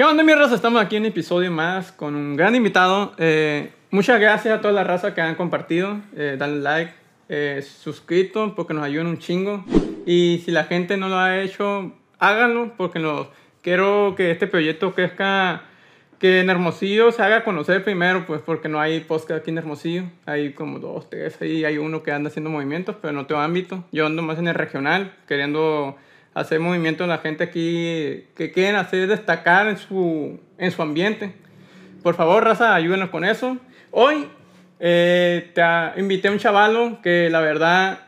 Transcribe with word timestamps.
¿Qué 0.00 0.04
onda, 0.04 0.22
mi 0.22 0.32
raza? 0.32 0.54
Estamos 0.54 0.80
aquí 0.80 0.96
en 0.96 1.02
un 1.02 1.08
episodio 1.08 1.50
más 1.50 1.92
con 1.92 2.14
un 2.16 2.34
gran 2.34 2.54
invitado. 2.54 3.12
Eh, 3.18 3.70
muchas 3.90 4.18
gracias 4.18 4.58
a 4.58 4.62
toda 4.62 4.72
la 4.72 4.82
raza 4.82 5.12
que 5.12 5.20
han 5.20 5.34
compartido. 5.34 6.00
Eh, 6.16 6.36
dale 6.38 6.56
like, 6.60 6.94
eh, 7.28 7.60
suscrito, 7.60 8.54
porque 8.54 8.72
nos 8.72 8.82
ayudan 8.82 9.08
un 9.08 9.18
chingo. 9.18 9.62
Y 10.06 10.40
si 10.42 10.52
la 10.52 10.64
gente 10.64 10.96
no 10.96 11.10
lo 11.10 11.18
ha 11.18 11.42
hecho, 11.42 11.92
háganlo, 12.18 12.72
porque 12.78 12.98
nos, 12.98 13.26
quiero 13.60 14.14
que 14.16 14.30
este 14.30 14.46
proyecto 14.46 14.94
crezca, 14.94 15.64
que 16.18 16.40
en 16.40 16.48
Hermosillo 16.48 17.12
se 17.12 17.22
haga 17.22 17.44
conocer 17.44 17.84
primero, 17.84 18.24
pues 18.26 18.40
porque 18.40 18.70
no 18.70 18.80
hay 18.80 19.00
podcast 19.00 19.42
aquí 19.42 19.50
en 19.50 19.58
Hermosillo. 19.58 20.04
Hay 20.24 20.54
como 20.54 20.78
dos, 20.78 21.10
tres, 21.10 21.36
ahí 21.42 21.66
hay 21.66 21.76
uno 21.76 22.02
que 22.02 22.12
anda 22.12 22.28
haciendo 22.28 22.48
movimientos, 22.48 22.96
pero 23.02 23.12
en 23.12 23.18
otro 23.18 23.38
ámbito. 23.38 23.84
Yo 23.92 24.06
ando 24.06 24.22
más 24.22 24.38
en 24.38 24.48
el 24.48 24.54
regional, 24.54 25.12
queriendo 25.28 25.98
hacer 26.34 26.60
movimiento 26.60 27.04
en 27.04 27.10
la 27.10 27.18
gente 27.18 27.44
aquí 27.44 28.24
que 28.36 28.50
quieren 28.52 28.76
hacer 28.76 29.06
destacar 29.08 29.66
en 29.68 29.76
su, 29.76 30.40
en 30.58 30.70
su 30.70 30.82
ambiente. 30.82 31.32
Por 32.02 32.14
favor, 32.14 32.44
raza, 32.44 32.74
ayúdenos 32.74 33.10
con 33.10 33.24
eso. 33.24 33.56
Hoy 33.90 34.26
eh, 34.78 35.50
te 35.54 36.00
invité 36.00 36.28
a 36.28 36.32
un 36.32 36.38
chavalo 36.38 36.98
que 37.02 37.28
la 37.30 37.40
verdad 37.40 38.00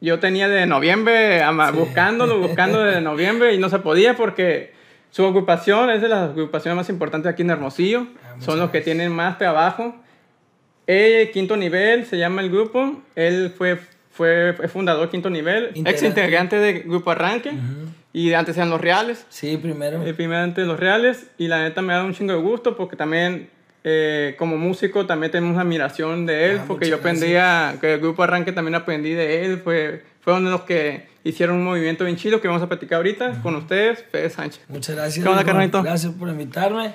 yo 0.00 0.18
tenía 0.18 0.48
de 0.48 0.66
noviembre 0.66 1.42
ama- 1.42 1.70
buscándolo, 1.70 2.38
buscando 2.38 2.82
de 2.84 3.00
noviembre 3.00 3.54
y 3.54 3.58
no 3.58 3.68
se 3.68 3.78
podía 3.78 4.14
porque 4.16 4.72
su 5.10 5.24
ocupación 5.24 5.90
es 5.90 6.00
de 6.02 6.08
las 6.08 6.30
ocupaciones 6.30 6.76
más 6.76 6.88
importantes 6.88 7.30
aquí 7.32 7.42
en 7.42 7.50
Hermosillo. 7.50 8.06
Son 8.38 8.58
los 8.58 8.70
que 8.70 8.80
tienen 8.80 9.12
más 9.12 9.38
trabajo. 9.38 9.94
Eh, 10.86 11.30
quinto 11.32 11.56
nivel 11.56 12.06
se 12.06 12.18
llama 12.18 12.42
el 12.42 12.50
grupo. 12.50 13.00
Él 13.14 13.52
fue, 13.56 13.78
fue, 14.12 14.54
fundador 14.68 15.10
quinto 15.10 15.30
nivel, 15.30 15.70
ex 15.74 16.02
Integrante. 16.02 16.58
de 16.58 16.80
Grupo 16.80 17.10
Arranque. 17.10 17.52
Y 18.12 18.34
antes 18.34 18.56
eran 18.56 18.68
los 18.68 18.80
Reales. 18.80 19.24
Sí, 19.30 19.56
primero. 19.56 20.04
Eh, 20.06 20.12
primeramente 20.12 20.64
los 20.66 20.78
Reales. 20.78 21.28
Y 21.38 21.48
la 21.48 21.62
neta 21.62 21.80
me 21.80 21.94
da 21.94 22.04
un 22.04 22.14
chingo 22.14 22.34
de 22.34 22.38
gusto 22.38 22.76
porque 22.76 22.94
también, 22.94 23.48
eh, 23.84 24.34
como 24.38 24.58
músico, 24.58 25.06
también 25.06 25.32
tenemos 25.32 25.56
admiración 25.56 26.26
de 26.26 26.50
él. 26.50 26.58
Ah, 26.60 26.64
porque 26.68 26.88
yo 26.88 26.96
aprendí 26.96 27.34
a. 27.36 27.76
Que 27.80 27.94
el 27.94 28.00
Grupo 28.00 28.22
Arranque 28.22 28.52
también 28.52 28.74
aprendí 28.74 29.14
de 29.14 29.46
él. 29.46 29.58
Fue, 29.64 30.04
fueron 30.20 30.44
de 30.44 30.50
los 30.50 30.62
que 30.62 31.06
hicieron 31.24 31.56
un 31.56 31.64
movimiento 31.64 32.04
bien 32.04 32.16
chido 32.16 32.42
que 32.42 32.48
vamos 32.48 32.62
a 32.62 32.68
platicar 32.68 32.96
ahorita 32.96 33.40
con 33.42 33.54
ustedes, 33.54 34.04
Fede 34.10 34.28
Sánchez. 34.28 34.60
Muchas 34.68 34.94
gracias. 34.94 35.24
¿Qué 35.24 35.30
onda? 35.30 35.82
Gracias 35.82 36.12
por 36.12 36.28
invitarme. 36.28 36.92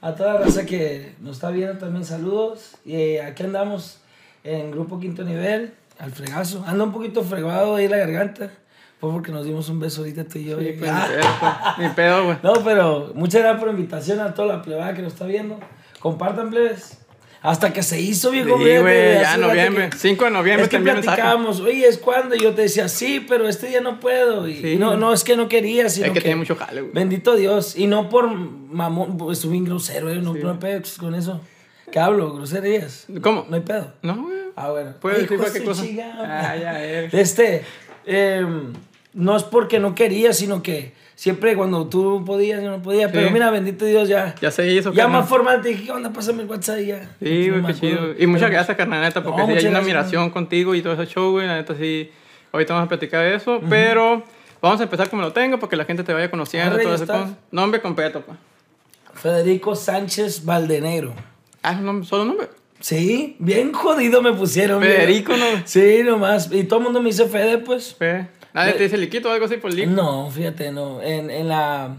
A 0.00 0.14
toda 0.14 0.34
la 0.34 0.40
raza 0.40 0.64
que 0.64 1.12
nos 1.20 1.36
está 1.36 1.50
viendo 1.50 1.78
también 1.78 2.04
saludos. 2.06 2.76
Y 2.86 3.16
aquí 3.18 3.42
andamos 3.42 4.00
en 4.44 4.70
Grupo 4.70 5.00
Quinto 5.00 5.24
Nivel, 5.24 5.72
al 5.98 6.12
fregazo. 6.12 6.64
Anda 6.66 6.84
un 6.84 6.92
poquito 6.92 7.22
fregado 7.22 7.76
ahí 7.76 7.88
la 7.88 7.96
garganta. 7.98 8.50
Fue 9.00 9.10
porque 9.10 9.32
nos 9.32 9.44
dimos 9.44 9.68
un 9.68 9.80
beso 9.80 10.00
ahorita 10.00 10.24
tú 10.24 10.38
y 10.38 10.44
yo. 10.44 10.58
Sí, 10.58 10.68
y- 10.68 10.72
pues, 10.72 10.90
Ah. 10.92 11.06
ni 11.08 11.14
pedo, 11.16 11.28
pues, 11.40 11.88
ni 11.88 11.94
pedo, 11.94 12.24
güey. 12.24 12.36
No, 12.42 12.52
pero 12.64 13.12
muchas 13.14 13.40
gracias 13.42 13.60
por 13.60 13.68
la 13.72 13.78
invitación 13.78 14.20
a 14.20 14.34
toda 14.34 14.48
la 14.56 14.62
plebada 14.62 14.94
que 14.94 15.02
nos 15.02 15.12
está 15.12 15.26
viendo. 15.26 15.58
Compartan, 16.00 16.50
plebes. 16.50 16.98
Hasta 17.42 17.74
que 17.74 17.82
se 17.82 18.00
hizo, 18.00 18.30
viejo. 18.30 18.56
Sí, 18.56 18.78
güey, 18.78 19.20
ya 19.20 19.36
noviembre. 19.36 19.84
rato 19.84 19.96
que- 19.96 19.98
5 19.98 20.24
de 20.24 20.30
noviembre 20.30 20.62
Es 20.64 20.70
que 20.70 20.78
platicábamos, 20.78 21.60
oye, 21.60 21.86
¿es 21.86 21.98
cuándo? 21.98 22.34
Y 22.34 22.40
yo 22.40 22.54
te 22.54 22.62
decía, 22.62 22.88
sí, 22.88 23.22
pero 23.28 23.46
este 23.46 23.66
día 23.66 23.82
no 23.82 24.00
puedo. 24.00 24.48
Y 24.48 24.62
Sí. 24.62 24.76
no, 24.76 24.96
no, 24.96 25.12
es 25.12 25.24
que 25.24 25.36
no 25.36 25.46
quería, 25.46 25.90
sino 25.90 26.06
Es 26.06 26.12
que 26.12 26.20
que... 26.20 26.22
tiene 26.22 26.36
mucho 26.36 26.56
jale, 26.56 26.80
güey. 26.80 26.92
Bendito 26.94 27.36
Dios. 27.36 27.76
Y 27.76 27.86
no 27.86 28.08
por 28.08 28.30
mamón, 28.30 29.18
pues 29.18 29.36
estuve 29.38 29.52
bien 29.52 29.64
grosero, 29.66 30.08
eh, 30.08 30.22
no, 30.22 30.32
pedo 30.58 30.80
con 30.98 31.14
eso. 31.14 31.42
¿Qué 31.90 31.98
hablo? 31.98 32.34
¿Groserías? 32.34 33.06
¿Cómo? 33.22 33.46
No 33.48 33.56
hay 33.56 33.62
pedo. 33.62 33.92
No, 34.02 34.22
güey. 34.22 34.36
Ah, 34.56 34.70
bueno. 34.70 34.92
Puedes 35.00 35.20
decir 35.22 35.36
de 35.36 35.42
cualquier 35.42 35.64
cosa. 35.64 35.82
chingada. 35.82 36.50
Ah, 36.50 36.56
ya, 36.56 36.84
eh. 36.84 37.08
Este, 37.12 37.62
em, 38.06 38.72
no 39.12 39.36
es 39.36 39.42
porque 39.44 39.78
no 39.78 39.94
quería, 39.94 40.32
sino 40.32 40.62
que 40.62 40.92
siempre 41.14 41.54
cuando 41.56 41.86
tú 41.88 42.24
podías, 42.24 42.62
yo 42.62 42.70
no 42.70 42.82
podía. 42.82 43.10
Pero 43.12 43.30
mira, 43.30 43.50
bendito 43.50 43.84
Dios, 43.84 44.08
ya. 44.08 44.34
Ya 44.40 44.50
se 44.50 44.66
hizo, 44.72 44.92
Ya 44.92 45.04
carnal. 45.04 45.20
más 45.20 45.28
formal 45.28 45.60
te 45.62 45.68
dije, 45.70 45.84
¿qué 45.84 45.92
onda? 45.92 46.12
Pásame 46.12 46.42
el 46.42 46.48
WhatsApp 46.48 46.78
y 46.80 46.86
ya. 46.86 47.10
Sí, 47.20 47.50
güey, 47.50 47.62
qué 47.64 47.74
chido. 47.74 48.14
Y 48.18 48.26
muchas 48.26 48.46
Pero- 48.48 48.54
gracias, 48.58 48.76
carnal, 48.76 49.02
neta, 49.02 49.22
porque 49.22 49.40
No, 49.42 49.46
sí 49.48 49.52
hay 49.54 49.66
una 49.66 49.78
admiración 49.78 50.30
contigo 50.30 50.74
y 50.74 50.82
todo 50.82 50.94
ese 50.94 51.06
show, 51.06 51.32
güey. 51.32 51.46
La 51.46 51.56
neta, 51.56 51.74
sí. 51.76 52.10
Ahorita 52.52 52.74
vamos 52.74 52.86
a 52.86 52.88
platicar 52.88 53.24
de 53.24 53.34
eso, 53.34 53.60
pero 53.68 54.22
vamos 54.62 54.80
a 54.80 54.84
empezar 54.84 55.10
como 55.10 55.22
lo 55.22 55.32
tengo, 55.32 55.58
porque 55.58 55.76
la 55.76 55.84
gente 55.84 56.04
te 56.04 56.12
vaya 56.14 56.30
conociendo. 56.30 56.74
Arre, 56.76 56.84
todo 56.84 56.94
ese 56.94 57.06
Nombre 57.50 57.80
completo, 57.80 58.20
pa. 58.22 58.36
Federico 59.14 59.74
Sánchez 59.76 60.44
Valdenegro. 60.44 61.12
Ah, 61.64 61.80
un 61.80 62.04
solo 62.04 62.24
nombre. 62.26 62.48
Sí, 62.80 63.36
bien 63.38 63.72
jodido 63.72 64.20
me 64.22 64.32
pusieron. 64.34 64.82
Federico, 64.82 65.36
¿no? 65.36 65.44
Sí, 65.64 66.02
nomás. 66.04 66.50
Y 66.52 66.64
todo 66.64 66.78
el 66.80 66.84
mundo 66.84 67.00
me 67.00 67.08
dice 67.10 67.26
Fede, 67.26 67.58
pues. 67.58 67.94
Fe. 67.94 68.28
Nadie 68.52 68.74
te 68.74 68.82
dice 68.84 68.98
liquito 68.98 69.28
o 69.28 69.32
algo 69.32 69.46
así 69.46 69.56
por 69.56 69.72
liquito. 69.72 69.90
No, 69.90 70.30
fíjate, 70.30 70.70
no. 70.70 71.00
En, 71.02 71.30
en 71.30 71.48
la, 71.48 71.96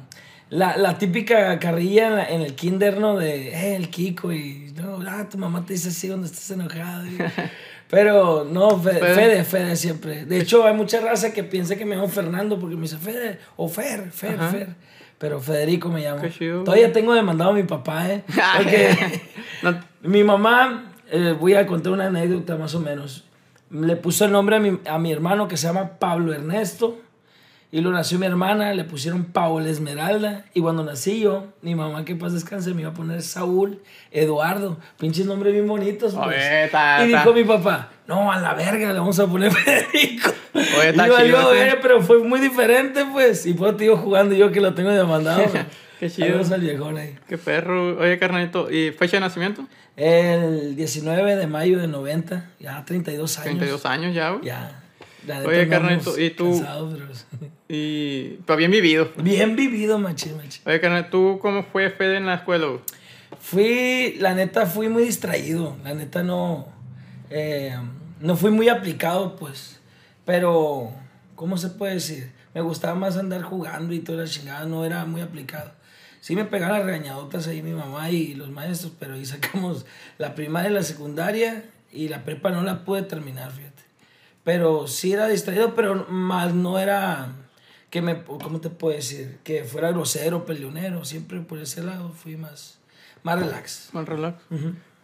la, 0.49 0.77
la 0.77 0.97
típica 0.97 1.57
carrilla 1.59 2.07
en, 2.07 2.15
la- 2.15 2.29
en 2.29 2.41
el 2.41 2.53
kinder, 2.55 2.99
¿no? 2.99 3.17
De, 3.17 3.49
eh, 3.49 3.75
el 3.75 3.89
Kiko 3.89 4.31
y, 4.31 4.71
no, 4.75 4.99
ah, 5.07 5.27
tu 5.29 5.37
mamá 5.37 5.65
te 5.65 5.73
dice 5.73 5.89
así 5.89 6.07
cuando 6.07 6.27
estás 6.27 6.51
enojado. 6.51 7.05
y- 7.07 7.17
pero 7.89 8.45
no, 8.49 8.79
Fe- 8.79 8.91
Fede. 8.99 9.15
Fede, 9.15 9.43
Fede, 9.43 9.75
siempre. 9.75 10.25
De 10.25 10.39
hecho, 10.39 10.65
hay 10.65 10.73
mucha 10.73 10.99
raza 11.01 11.33
que 11.33 11.43
piensa 11.43 11.75
que 11.75 11.85
me 11.85 11.95
llamo 11.95 12.07
Fernando 12.09 12.59
porque 12.59 12.75
me 12.75 12.83
dice 12.83 12.97
Fede 12.97 13.39
o 13.57 13.67
Fer, 13.67 14.11
Fer, 14.11 14.35
Ajá. 14.39 14.51
Fer. 14.51 14.69
Pero 15.17 15.39
Federico 15.39 15.89
me 15.89 16.01
llamo. 16.01 16.27
Chido. 16.29 16.63
Todavía 16.63 16.91
tengo 16.91 17.13
demandado 17.13 17.51
a 17.51 17.53
mi 17.53 17.63
papá, 17.63 18.09
¿eh? 18.09 18.23
Porque 18.57 19.21
No, 19.63 19.79
mi 20.01 20.23
mamá, 20.23 20.91
eh, 21.09 21.35
voy 21.39 21.53
a 21.53 21.65
contar 21.65 21.93
una 21.93 22.07
anécdota 22.07 22.57
más 22.57 22.75
o 22.75 22.79
menos. 22.79 23.23
Le 23.71 23.95
puso 23.95 24.25
el 24.25 24.31
nombre 24.31 24.57
a 24.57 24.59
mi, 24.59 24.79
a 24.87 24.99
mi 24.99 25.11
hermano 25.11 25.47
que 25.47 25.57
se 25.57 25.67
llama 25.67 25.97
Pablo 25.99 26.33
Ernesto. 26.33 26.99
Y 27.75 27.81
lo 27.81 27.91
nació 27.91 28.17
mi 28.19 28.25
hermana, 28.25 28.73
le 28.73 28.85
pusieron 28.85 29.25
Paola 29.25 29.67
Esmeralda. 29.69 30.45
Y 30.53 30.61
cuando 30.61 30.81
nací 30.85 31.19
yo, 31.19 31.47
mi 31.61 31.75
mamá, 31.75 32.05
que 32.05 32.15
paz 32.15 32.31
descanse, 32.31 32.73
me 32.73 32.83
iba 32.83 32.91
a 32.91 32.93
poner 32.93 33.21
Saúl 33.21 33.81
Eduardo. 34.11 34.77
Pinches 34.97 35.25
nombres 35.25 35.51
bien 35.51 35.67
bonitos. 35.67 36.13
pues. 36.13 36.25
Oye, 36.25 36.63
está- 36.63 37.01
y 37.05 37.07
está. 37.11 37.19
dijo 37.19 37.33
mi 37.33 37.43
papá, 37.43 37.89
no, 38.07 38.31
a 38.31 38.39
la 38.39 38.53
verga, 38.53 38.93
le 38.93 38.99
vamos 38.99 39.19
a 39.19 39.27
poner 39.27 39.51
Federico. 39.51 40.31
Oye, 40.53 40.91
y 40.91 40.93
sí. 40.93 41.33
eh, 41.57 41.75
pero 41.81 42.01
fue 42.01 42.19
muy 42.19 42.39
diferente, 42.39 43.03
pues. 43.11 43.45
Y 43.45 43.53
pues 43.53 43.75
te 43.75 43.83
digo 43.83 43.97
jugando 43.97 44.33
yo 44.35 44.53
que 44.53 44.61
lo 44.61 44.73
tengo 44.73 44.91
demandado. 44.91 45.43
Qué 45.99 46.09
chido. 46.09 46.39
Al 46.53 46.61
viejón 46.61 46.97
ahí. 46.97 47.17
qué 47.27 47.37
perro. 47.37 47.97
Oye, 47.99 48.17
carnalito, 48.19 48.71
¿y 48.71 48.91
fecha 48.93 49.17
de 49.17 49.21
nacimiento? 49.21 49.65
El 49.97 50.77
19 50.77 51.35
de 51.35 51.47
mayo 51.47 51.77
de 51.79 51.87
90, 51.89 52.51
ya 52.57 52.85
32 52.85 53.37
años. 53.39 53.45
32 53.45 53.85
años 53.85 54.13
ya, 54.15 54.29
güey. 54.31 54.45
Ya. 54.45 54.81
La 55.27 55.39
Oye, 55.41 55.67
carnalito, 55.67 56.17
¿y 56.17 56.29
tú? 56.29 56.51
cansados, 56.57 56.93
pero- 56.93 57.51
Y. 57.67 58.37
Pero 58.45 58.57
bien 58.57 58.71
vivido. 58.71 59.11
Bien 59.17 59.55
vivido, 59.55 59.97
machi, 59.97 60.29
machi. 60.31 60.61
Oye, 60.65 60.79
carnal, 60.79 61.09
¿tú 61.09 61.39
cómo 61.41 61.63
fue 61.63 61.89
Fede 61.89 62.17
en 62.17 62.25
la 62.25 62.35
escuela? 62.35 62.67
Fui, 63.39 64.15
la 64.19 64.33
neta, 64.35 64.65
fui 64.65 64.89
muy 64.89 65.03
distraído. 65.03 65.75
La 65.83 65.93
neta, 65.93 66.23
no. 66.23 66.67
eh, 67.29 67.75
no 68.19 68.35
fui 68.35 68.51
muy 68.51 68.69
aplicado, 68.69 69.35
pues. 69.35 69.79
Pero, 70.25 70.91
¿cómo 71.35 71.57
se 71.57 71.69
puede 71.69 71.95
decir? 71.95 72.31
Me 72.53 72.61
gustaba 72.61 72.95
más 72.95 73.17
andar 73.17 73.41
jugando 73.41 73.93
y 73.93 73.99
toda 73.99 74.23
la 74.23 74.29
chingada, 74.29 74.65
no 74.65 74.85
era 74.85 75.05
muy 75.05 75.21
aplicado. 75.21 75.71
Sí 76.21 76.35
me 76.35 76.45
pegaban 76.45 76.77
las 76.77 76.85
regañadotas 76.85 77.47
ahí 77.47 77.61
mi 77.61 77.73
mamá 77.73 78.09
y 78.09 78.33
los 78.33 78.49
maestros, 78.49 78.93
pero 78.97 79.13
ahí 79.13 79.25
sacamos 79.25 79.85
la 80.17 80.33
primaria 80.33 80.71
y 80.71 80.73
la 80.73 80.83
secundaria 80.83 81.65
y 81.91 82.07
la 82.07 82.23
prepa 82.23 82.49
no 82.49 82.63
la 82.63 82.83
pude 82.83 83.03
terminar, 83.03 83.51
fíjate. 83.51 83.83
Pero 84.43 84.87
sí 84.87 85.13
era 85.13 85.27
distraído, 85.27 85.75
pero 85.75 86.07
más 86.09 86.53
no 86.53 86.79
era 86.79 87.27
que 87.89 88.01
me, 88.01 88.23
¿cómo 88.23 88.59
te 88.59 88.69
puedo 88.69 88.95
decir? 88.95 89.37
Que 89.43 89.63
fuera 89.63 89.91
grosero, 89.91 90.45
peleonero. 90.45 91.05
Siempre 91.05 91.39
por 91.41 91.59
ese 91.59 91.81
lado 91.83 92.11
fui 92.11 92.35
más, 92.35 92.79
más 93.23 93.39
relax. 93.39 93.89
Más 93.93 94.05
relax. 94.07 94.35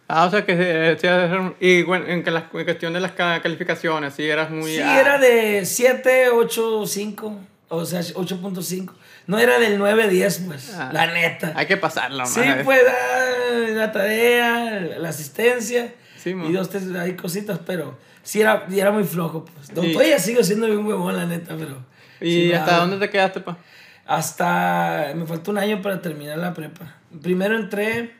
Ah, 0.08 0.26
o 0.26 0.30
sea 0.30 0.44
que 0.44 0.56
se- 0.56 1.56
y 1.60 1.82
bueno, 1.84 2.06
en, 2.06 2.22
la- 2.34 2.50
en 2.52 2.64
cuestión 2.64 2.92
de 2.92 3.00
las 3.00 3.12
ca- 3.12 3.40
calificaciones, 3.40 4.12
sí 4.14 4.24
eras 4.24 4.50
muy... 4.50 4.74
Sí, 4.74 4.80
ah, 4.82 5.00
era 5.00 5.18
de 5.18 5.64
7, 5.64 6.28
8, 6.30 6.86
5, 6.86 7.38
o 7.68 7.84
sea, 7.86 8.00
8.5. 8.00 8.92
No 9.28 9.38
era 9.38 9.58
del 9.58 9.78
9, 9.78 10.08
10, 10.08 10.38
pues, 10.46 10.74
Ah. 10.74 10.90
la 10.92 11.06
neta. 11.06 11.52
Hay 11.56 11.66
que 11.66 11.76
pasarlo, 11.78 12.26
Sí, 12.26 12.40
pues, 12.64 12.82
ah, 12.86 13.68
la 13.70 13.92
tarea, 13.92 14.80
la 14.98 15.08
asistencia 15.08 15.94
Sí, 16.18 16.30
y 16.30 16.52
dos, 16.52 16.68
tres 16.68 16.84
hay 16.94 17.14
cositas, 17.16 17.60
pero 17.64 17.96
sí 18.22 18.40
era, 18.42 18.66
era 18.70 18.90
muy 18.90 19.04
flojo, 19.04 19.44
pues. 19.46 19.70
Y- 19.70 19.92
Todavía 19.92 20.18
sigo 20.18 20.42
siendo 20.44 20.66
bien 20.66 20.84
huevón, 20.84 21.16
la 21.16 21.24
neta, 21.26 21.56
pero... 21.58 21.90
¿Y 22.22 22.30
sí 22.30 22.52
hasta 22.52 22.78
dónde 22.78 22.98
te 22.98 23.10
quedaste, 23.10 23.40
pa? 23.40 23.58
Hasta. 24.06 25.12
Me 25.14 25.26
faltó 25.26 25.50
un 25.50 25.58
año 25.58 25.82
para 25.82 26.00
terminar 26.00 26.38
la 26.38 26.54
prepa. 26.54 26.96
Primero 27.20 27.56
entré 27.56 28.14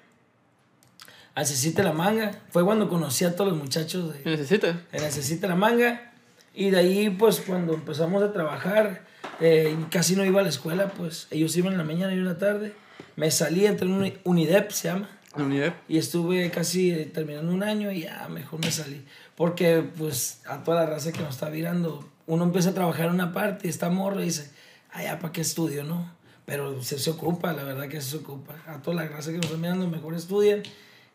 a 1.34 1.40
Necesite 1.40 1.82
la 1.82 1.92
Manga. 1.92 2.32
Fue 2.50 2.64
cuando 2.64 2.88
conocí 2.88 3.24
a 3.24 3.34
todos 3.34 3.52
los 3.52 3.60
muchachos 3.60 4.12
de, 4.12 4.30
¿Necesitas? 4.30 4.76
de 4.92 4.98
Necesite 4.98 5.48
la 5.48 5.56
Manga. 5.56 6.12
Y 6.54 6.70
de 6.70 6.78
ahí, 6.78 7.10
pues, 7.10 7.40
cuando 7.40 7.74
empezamos 7.74 8.22
a 8.22 8.32
trabajar, 8.32 9.02
eh, 9.40 9.74
casi 9.90 10.16
no 10.16 10.24
iba 10.24 10.40
a 10.40 10.42
la 10.42 10.50
escuela, 10.50 10.88
pues. 10.88 11.26
Ellos 11.30 11.56
iban 11.56 11.72
en 11.72 11.78
la 11.78 11.84
mañana 11.84 12.12
y 12.12 12.18
en 12.18 12.26
la 12.26 12.38
tarde. 12.38 12.74
Me 13.16 13.30
salí, 13.30 13.66
entré 13.66 13.86
en 13.86 13.94
un 13.94 14.12
Unidep, 14.24 14.70
se 14.70 14.88
llama. 14.88 15.08
La 15.36 15.44
unidad. 15.44 15.74
Y 15.88 15.98
estuve 15.98 16.50
casi 16.50 16.90
eh, 16.90 17.10
terminando 17.12 17.52
un 17.52 17.62
año 17.62 17.90
y 17.90 18.02
ya 18.02 18.28
mejor 18.28 18.60
me 18.60 18.70
salí. 18.70 19.02
Porque 19.34 19.82
pues 19.96 20.42
a 20.46 20.62
toda 20.62 20.84
la 20.84 20.90
raza 20.90 21.10
que 21.12 21.20
nos 21.20 21.30
está 21.34 21.48
virando, 21.48 22.06
uno 22.26 22.44
empieza 22.44 22.70
a 22.70 22.74
trabajar 22.74 23.06
en 23.06 23.12
una 23.14 23.32
parte 23.32 23.66
y 23.66 23.70
está 23.70 23.88
morro 23.90 24.20
y 24.20 24.24
dice, 24.26 24.50
ya, 25.02 25.18
¿para 25.18 25.32
qué 25.32 25.40
estudio, 25.40 25.84
no? 25.84 26.10
Pero 26.44 26.82
se, 26.82 26.98
se 26.98 27.10
ocupa, 27.10 27.52
la 27.52 27.62
verdad 27.62 27.88
que 27.88 28.00
se 28.00 28.16
ocupa. 28.16 28.54
A 28.66 28.82
toda 28.82 28.96
la 29.02 29.08
clase 29.08 29.30
que 29.30 29.36
nos 29.36 29.46
están 29.46 29.60
mirando, 29.60 29.86
mejor 29.88 30.14
estudien. 30.14 30.62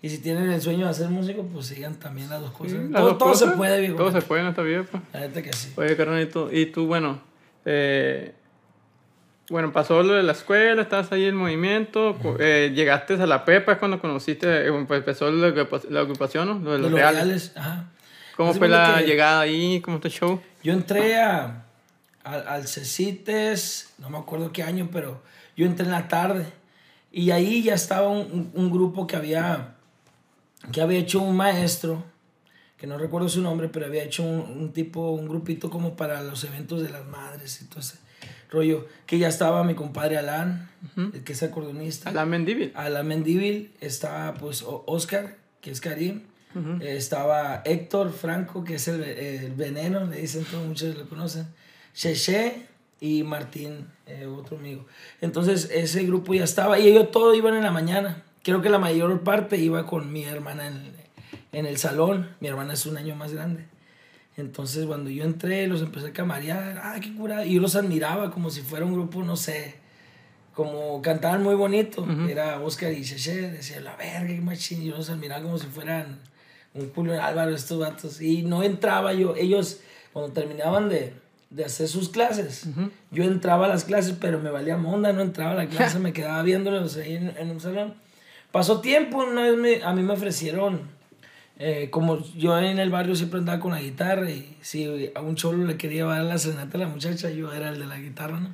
Y 0.01 0.09
si 0.09 0.19
tienen 0.19 0.51
el 0.51 0.61
sueño 0.61 0.87
de 0.87 0.93
ser 0.93 1.09
músico, 1.09 1.43
pues 1.43 1.65
sigan 1.67 1.95
también 1.95 2.29
las 2.29 2.39
dos 2.41 2.51
cosas. 2.51 2.73
Las 2.73 2.91
todo 2.91 3.09
dos 3.09 3.17
todo 3.17 3.33
se 3.35 3.43
cosas, 3.45 3.57
puede, 3.57 3.79
viejo. 3.81 3.95
Todo 3.95 4.11
se 4.11 4.21
puede 4.21 4.41
en 4.43 4.47
esta 4.49 4.61
vida, 4.61 4.83
pues. 4.89 5.03
La 5.13 5.19
neta 5.21 5.41
que 5.41 5.51
sí. 5.53 5.73
Oye, 5.75 5.97
carnalito, 5.97 6.49
y 6.51 6.67
tú, 6.67 6.85
bueno, 6.85 7.19
eh, 7.65 8.33
bueno, 9.49 9.71
pasó 9.71 10.03
lo 10.03 10.13
de 10.13 10.23
la 10.23 10.33
escuela, 10.33 10.81
estabas 10.81 11.11
ahí 11.11 11.23
en 11.23 11.29
el 11.29 11.35
movimiento, 11.35 12.17
eh, 12.39 12.71
llegaste 12.75 13.13
a 13.15 13.25
la 13.25 13.45
prepa, 13.45 13.73
es 13.73 13.77
cuando 13.77 13.99
conociste, 13.99 14.67
eh, 14.67 14.71
pues 14.87 14.99
empezó 14.99 15.31
la, 15.31 15.47
ocupa- 15.47 15.81
la 15.89 16.03
ocupación, 16.03 16.47
¿no? 16.47 16.53
Lo 16.59 16.71
de 16.71 16.77
De 16.77 16.81
los 16.83 16.91
los 16.91 16.99
reales. 16.99 17.23
reales, 17.23 17.51
ajá. 17.55 17.89
¿Cómo 18.35 18.49
Haz 18.49 18.55
de 18.55 18.59
fue 18.59 18.67
la 18.69 18.97
que- 18.99 19.05
llegada 19.07 19.39
ahí? 19.41 19.81
¿Cómo 19.81 19.97
está 19.97 20.09
el 20.09 20.13
show? 20.13 20.41
Yo 20.63 20.73
entré 20.73 21.17
a, 21.17 21.65
a- 22.23 22.33
al 22.35 22.67
CECITES, 22.67 23.93
no 23.99 24.09
me 24.09 24.17
acuerdo 24.17 24.51
qué 24.51 24.63
año, 24.63 24.89
pero 24.91 25.21
yo 25.55 25.65
entré 25.65 25.85
en 25.85 25.91
la 25.91 26.07
tarde. 26.07 26.45
Y 27.11 27.31
ahí 27.31 27.63
ya 27.63 27.73
estaba 27.73 28.09
un, 28.09 28.51
un- 28.53 28.69
grupo 28.71 29.07
que 29.07 29.15
había, 29.15 29.75
que 30.71 30.81
había 30.81 30.99
hecho 30.99 31.21
un 31.21 31.35
maestro, 31.35 32.03
que 32.77 32.85
no 32.85 32.97
recuerdo 32.97 33.29
su 33.29 33.41
nombre, 33.41 33.69
pero 33.69 33.85
había 33.85 34.03
hecho 34.03 34.23
un, 34.23 34.41
un 34.41 34.73
tipo, 34.73 35.11
un 35.11 35.27
grupito 35.27 35.69
como 35.69 35.95
para 35.95 36.21
los 36.21 36.43
eventos 36.43 36.81
de 36.83 36.89
las 36.89 37.05
madres 37.07 37.61
y 37.61 37.65
todo 37.65 37.79
ese 37.79 37.97
rollo. 38.51 38.85
Que 39.05 39.17
ya 39.17 39.29
estaba 39.29 39.63
mi 39.63 39.73
compadre 39.73 40.17
Alan, 40.17 40.69
el 40.95 41.23
que 41.23 41.33
es 41.33 41.41
acordeonista. 41.43 42.09
A 42.09 42.13
la 42.13 42.25
Mendivil. 42.25 42.71
A 42.75 42.89
la 42.89 43.03
Mendívil 43.03 43.71
estaba 43.81 44.33
pues 44.35 44.63
Oscar, 44.67 45.37
que 45.61 45.71
es 45.71 45.81
Karim. 45.81 46.23
Eh, 46.81 46.95
estaba 46.97 47.61
Héctor 47.65 48.11
Franco, 48.11 48.63
que 48.63 48.75
es 48.75 48.87
el, 48.87 49.03
el 49.03 49.51
veneno, 49.53 50.05
le 50.05 50.21
dicen 50.21 50.45
todos, 50.45 50.65
muchos 50.65 50.95
lo 50.95 51.07
conocen. 51.07 51.47
Cheche 51.93 52.65
y 52.99 53.23
Martín, 53.23 53.87
eh, 54.05 54.25
otro 54.25 54.57
amigo. 54.57 54.85
Entonces 55.21 55.69
ese 55.71 56.03
grupo 56.03 56.33
ya 56.33 56.43
estaba 56.43 56.79
y 56.79 56.87
ellos 56.87 57.11
todos 57.11 57.35
iban 57.37 57.55
en 57.55 57.63
la 57.63 57.71
mañana. 57.71 58.23
Creo 58.43 58.61
que 58.61 58.69
la 58.69 58.79
mayor 58.79 59.21
parte 59.21 59.57
iba 59.57 59.85
con 59.85 60.11
mi 60.11 60.23
hermana 60.23 60.67
en, 60.67 60.93
en 61.51 61.65
el 61.65 61.77
salón. 61.77 62.29
Mi 62.39 62.47
hermana 62.47 62.73
es 62.73 62.85
un 62.85 62.97
año 62.97 63.15
más 63.15 63.33
grande. 63.33 63.65
Entonces 64.37 64.85
cuando 64.85 65.09
yo 65.09 65.23
entré, 65.23 65.67
los 65.67 65.81
empecé 65.81 66.07
a 66.07 66.13
camarear. 66.13 66.79
Ah, 66.83 66.97
qué 67.01 67.13
cura. 67.15 67.45
Y 67.45 67.55
yo 67.55 67.61
los 67.61 67.75
admiraba 67.75 68.31
como 68.31 68.49
si 68.49 68.61
fuera 68.61 68.85
un 68.85 68.93
grupo, 68.93 69.23
no 69.23 69.35
sé, 69.35 69.75
como 70.53 71.01
cantaban 71.01 71.43
muy 71.43 71.55
bonito. 71.55 72.07
Era 72.29 72.61
Oscar 72.61 72.93
y 72.93 73.03
Cheche, 73.03 73.49
decía, 73.51 73.81
la 73.81 73.95
verga, 73.95 74.27
qué 74.27 74.41
machín. 74.41 74.83
Y 74.83 74.85
yo 74.85 74.97
los 74.97 75.09
admiraba 75.09 75.41
como 75.41 75.57
si 75.57 75.67
fueran 75.67 76.19
un 76.73 76.91
Julio 76.93 77.21
Álvaro, 77.21 77.53
estos 77.55 77.79
vatos. 77.79 78.21
Y 78.21 78.43
no 78.43 78.63
entraba 78.63 79.13
yo, 79.13 79.35
ellos, 79.35 79.79
cuando 80.13 80.31
terminaban 80.33 80.89
de, 80.89 81.13
de 81.49 81.65
hacer 81.65 81.87
sus 81.87 82.09
clases, 82.09 82.67
yo 83.11 83.23
entraba 83.23 83.65
a 83.65 83.69
las 83.69 83.83
clases, 83.85 84.15
pero 84.19 84.39
me 84.39 84.49
valía 84.51 84.77
monda, 84.77 85.13
no 85.13 85.21
entraba 85.21 85.51
a 85.51 85.55
la 85.55 85.67
clase, 85.67 85.99
me 86.07 86.13
quedaba 86.13 86.41
viéndolos 86.43 86.97
ahí 86.97 87.15
en, 87.15 87.33
en 87.37 87.51
un 87.51 87.59
salón. 87.59 87.93
Pasó 88.51 88.79
tiempo, 88.81 89.17
una 89.23 89.43
vez 89.43 89.57
me- 89.57 89.83
a 89.83 89.93
mí 89.93 90.01
me 90.03 90.13
ofrecieron, 90.13 90.81
eh, 91.59 91.89
como 91.89 92.23
yo 92.35 92.57
en 92.59 92.77
el 92.79 92.89
barrio 92.91 93.15
siempre 93.15 93.39
andaba 93.39 93.59
con 93.59 93.71
la 93.71 93.81
guitarra, 93.81 94.29
y 94.29 94.55
si 94.61 95.11
a 95.15 95.21
un 95.21 95.35
cholo 95.35 95.65
le 95.65 95.75
quería 95.77 96.05
dar 96.05 96.23
la 96.23 96.37
serenata 96.37 96.77
a 96.77 96.81
la 96.81 96.87
muchacha, 96.87 97.29
yo 97.31 97.51
era 97.51 97.69
el 97.69 97.79
de 97.79 97.85
la 97.87 97.97
guitarra, 97.97 98.39
¿no? 98.39 98.53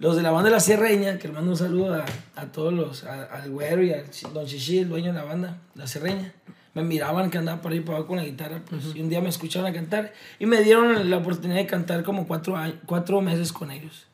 Los 0.00 0.16
de 0.16 0.22
la 0.22 0.30
banda 0.32 0.48
de 0.48 0.56
la 0.56 0.60
Sierreña, 0.60 1.18
que 1.18 1.28
le 1.28 1.34
mando 1.34 1.52
un 1.52 1.56
saludo 1.56 1.94
a, 1.94 2.04
a 2.34 2.46
todos 2.46 2.72
los, 2.72 3.04
a- 3.04 3.24
al 3.24 3.50
güero 3.50 3.82
y 3.84 3.92
al 3.92 4.04
don 4.34 4.46
Chichi, 4.46 4.78
el 4.80 4.88
dueño 4.88 5.12
de 5.12 5.18
la 5.18 5.24
banda, 5.24 5.58
la 5.76 5.86
Sierreña. 5.86 6.32
Me 6.74 6.82
miraban 6.82 7.30
que 7.30 7.38
andaba 7.38 7.60
por 7.60 7.70
ahí 7.72 7.80
para 7.80 7.96
abajo 7.98 8.08
con 8.08 8.16
la 8.16 8.24
guitarra, 8.24 8.60
pues, 8.68 8.82
y 8.94 9.00
un 9.02 9.08
día 9.08 9.20
me 9.20 9.28
escucharon 9.28 9.68
a 9.68 9.72
cantar 9.72 10.12
y 10.38 10.46
me 10.46 10.62
dieron 10.62 11.08
la 11.10 11.18
oportunidad 11.18 11.58
de 11.58 11.66
cantar 11.66 12.02
como 12.02 12.26
cuatro, 12.26 12.56
años, 12.56 12.76
cuatro 12.86 13.20
meses 13.20 13.52
con 13.52 13.70
ellos. 13.70 14.06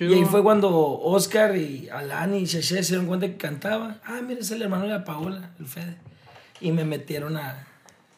Y 0.00 0.14
ahí 0.14 0.24
fue 0.24 0.42
cuando 0.42 0.70
Oscar 1.00 1.56
y 1.56 1.88
Alan 1.90 2.34
y 2.34 2.44
Cheche 2.46 2.82
se 2.82 2.92
dieron 2.94 3.06
cuenta 3.06 3.26
que 3.28 3.36
cantaba. 3.36 3.98
Ah, 4.04 4.20
mira, 4.26 4.40
es 4.40 4.50
el 4.50 4.62
hermano 4.62 4.84
de 4.84 4.90
la 4.90 5.04
Paola, 5.04 5.50
el 5.60 5.66
Fede. 5.66 5.96
Y 6.60 6.72
me 6.72 6.84
metieron 6.84 7.36
a, 7.36 7.66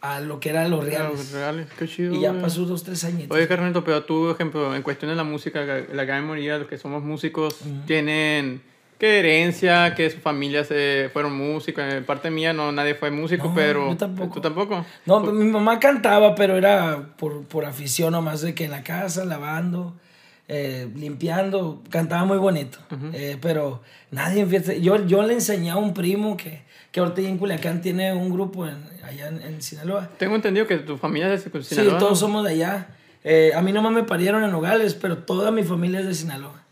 a 0.01 0.21
lo 0.21 0.39
que 0.41 0.51
eran 0.51 0.71
los 0.71 0.85
reales. 0.85 1.11
los 1.19 1.33
reales, 1.33 1.67
qué 1.79 1.87
chido. 1.89 2.15
Y 2.15 2.21
ya 2.21 2.31
güey. 2.31 2.43
pasó 2.43 2.65
dos, 2.65 2.85
tres 2.85 3.03
añitos. 3.05 3.37
Oye, 3.37 3.49
carnalito, 3.49 3.83
pero 3.85 4.05
tú, 4.05 4.31
ejemplo, 4.31 4.75
en 4.75 4.83
cuestión 4.83 5.11
de 5.11 5.17
la 5.17 5.25
música, 5.25 5.65
la 5.93 6.05
gran 6.05 6.25
mayoría 6.27 6.55
de 6.55 6.59
los 6.61 6.69
que 6.69 6.79
somos 6.79 7.03
músicos 7.03 7.57
tienen 7.87 8.63
que 8.99 9.21
herencia, 9.21 9.95
que 9.95 10.11
su 10.11 10.19
familia 10.19 10.65
se 10.65 11.09
fueron 11.13 11.37
músicos. 11.37 11.85
En 11.85 12.05
parte 12.05 12.31
mía, 12.31 12.53
no, 12.53 12.73
nadie 12.73 12.95
fue 12.95 13.11
músico, 13.11 13.49
No, 13.49 13.55
pero. 13.55 13.91
yo 13.91 13.97
tampoco. 13.97 14.35
¿Tú 14.35 14.41
tampoco? 14.41 14.85
No, 15.07 15.21
mi 15.21 15.45
mamá 15.45 15.79
cantaba, 15.79 16.35
pero 16.35 16.57
era 16.57 17.15
por, 17.17 17.45
por 17.45 17.65
afición 17.65 18.13
nomás 18.13 18.41
de 18.41 18.55
que 18.55 18.65
en 18.65 18.73
la 18.73 18.83
casa, 18.83 19.25
lavando, 19.25 19.95
eh, 20.49 20.89
limpiando, 20.97 21.83
cantaba 21.91 22.25
muy 22.25 22.39
bonito. 22.39 22.79
Eh, 23.13 23.37
pero 23.41 23.83
nadie 24.11 24.41
en 24.43 24.49
fiesta. 24.51 24.75
Yo, 24.75 25.07
yo 25.07 25.23
le 25.23 25.35
enseñé 25.35 25.71
a 25.71 25.77
un 25.77 25.95
primo 25.95 26.37
que, 26.37 26.63
que 26.91 26.99
ahorita 27.01 27.21
en 27.21 27.39
Culiacán 27.39 27.81
tiene 27.81 28.13
un 28.13 28.31
grupo 28.31 28.67
en- 28.67 28.83
allá 29.09 29.29
en, 29.29 29.43
en 29.43 29.63
Sinaloa. 29.63 30.09
Tengo 30.19 30.35
entendido 30.37 30.67
que 30.67 30.79
tu 30.79 30.97
familia 30.99 31.33
es 31.33 31.45
de 31.51 31.63
Sí, 31.63 31.75
Sinaloa. 31.75 31.99
todos 31.99 32.19
somos 32.19 32.45
de 32.45 32.51
allá. 32.53 32.89
Eh, 33.25 33.53
a 33.55 33.61
mí 33.63 33.73
nomás 33.73 33.93
me 33.93 34.05
parieron 34.05 34.45
en 34.45 34.51
Nogales, 34.53 34.95
pero 34.95 35.19
toda 35.19 35.51
mi 35.51 35.65
familia 35.65 36.01
es 36.01 36.07
de 36.07 36.15
Sinaloa. 36.15 36.63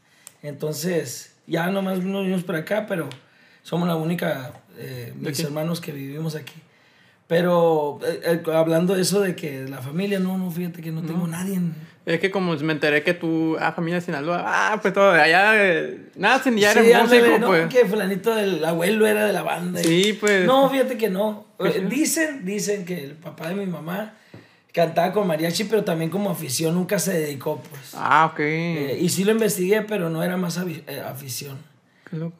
Entonces, 0.43 1.33
ya 1.47 1.69
nomás 1.71 1.99
nos 2.05 2.23
vinimos 2.23 2.45
para 2.45 2.59
acá, 2.61 2.87
pero 2.87 3.09
somos 3.63 3.89
la 3.89 3.97
única, 3.97 4.53
eh, 4.79 5.13
mis 5.17 5.41
hermanos 5.41 5.81
que 5.81 5.93
vivimos 5.93 6.35
aquí. 6.37 6.55
Pero 7.27 7.99
eh, 8.07 8.21
eh, 8.47 8.51
hablando 8.55 8.95
de 8.95 9.03
eso 9.03 9.21
de 9.21 9.35
que 9.35 9.65
la 9.69 9.79
familia, 9.79 10.21
no, 10.21 10.39
no, 10.39 10.51
fíjate 10.51 10.81
que 10.83 10.93
no 10.93 11.03
tengo 11.03 11.27
nadie. 11.27 11.55
en- 11.57 11.75
Es 12.07 12.21
que 12.21 12.31
como 12.31 12.55
me 12.55 12.73
enteré 12.73 13.03
que 13.03 13.15
tú, 13.15 13.57
ah, 13.59 13.73
familia 13.73 13.97
de 13.97 14.01
Sinaloa, 14.07 14.45
ah, 14.47 14.79
pues 14.81 14.95
todo, 14.95 15.11
allá, 15.11 15.53
eh, 15.57 15.99
nacen 16.15 16.57
y 16.57 16.61
ya 16.61 16.73
Sí, 16.73 16.79
eres 16.79 17.03
músico, 17.03 17.39
no, 17.41 17.47
pues. 17.49 17.67
que 17.67 17.85
fulanito 17.85 18.33
del 18.35 18.65
abuelo 18.65 19.07
era 19.09 19.25
de 19.27 19.33
la 19.33 19.43
banda. 19.43 19.81
y- 19.81 19.85
Sí, 19.85 20.13
pues. 20.21 20.47
No, 20.47 20.71
fíjate 20.71 20.97
que 20.97 21.11
no. 21.11 21.45
Pues. 21.59 21.89
Dicen, 21.91 22.45
dicen 22.47 22.85
que 22.85 23.03
el 23.03 23.13
papá 23.15 23.49
de 23.49 23.57
mi 23.57 23.67
mamá 23.67 24.15
cantaba 24.73 25.13
con 25.13 25.27
mariachi, 25.27 25.65
pero 25.65 25.83
también 25.83 26.09
como 26.11 26.31
afición, 26.31 26.75
nunca 26.77 26.99
se 27.01 27.13
dedicó, 27.19 27.61
pues. 27.69 27.93
Ah, 27.97 28.31
ok. 28.33 28.39
Eh, 28.41 28.99
y 29.01 29.09
sí 29.09 29.25
lo 29.25 29.33
investigué, 29.33 29.83
pero 29.83 30.09
no 30.09 30.23
era 30.23 30.37
más 30.37 30.59
eh, 30.59 31.03
afición. 31.05 31.59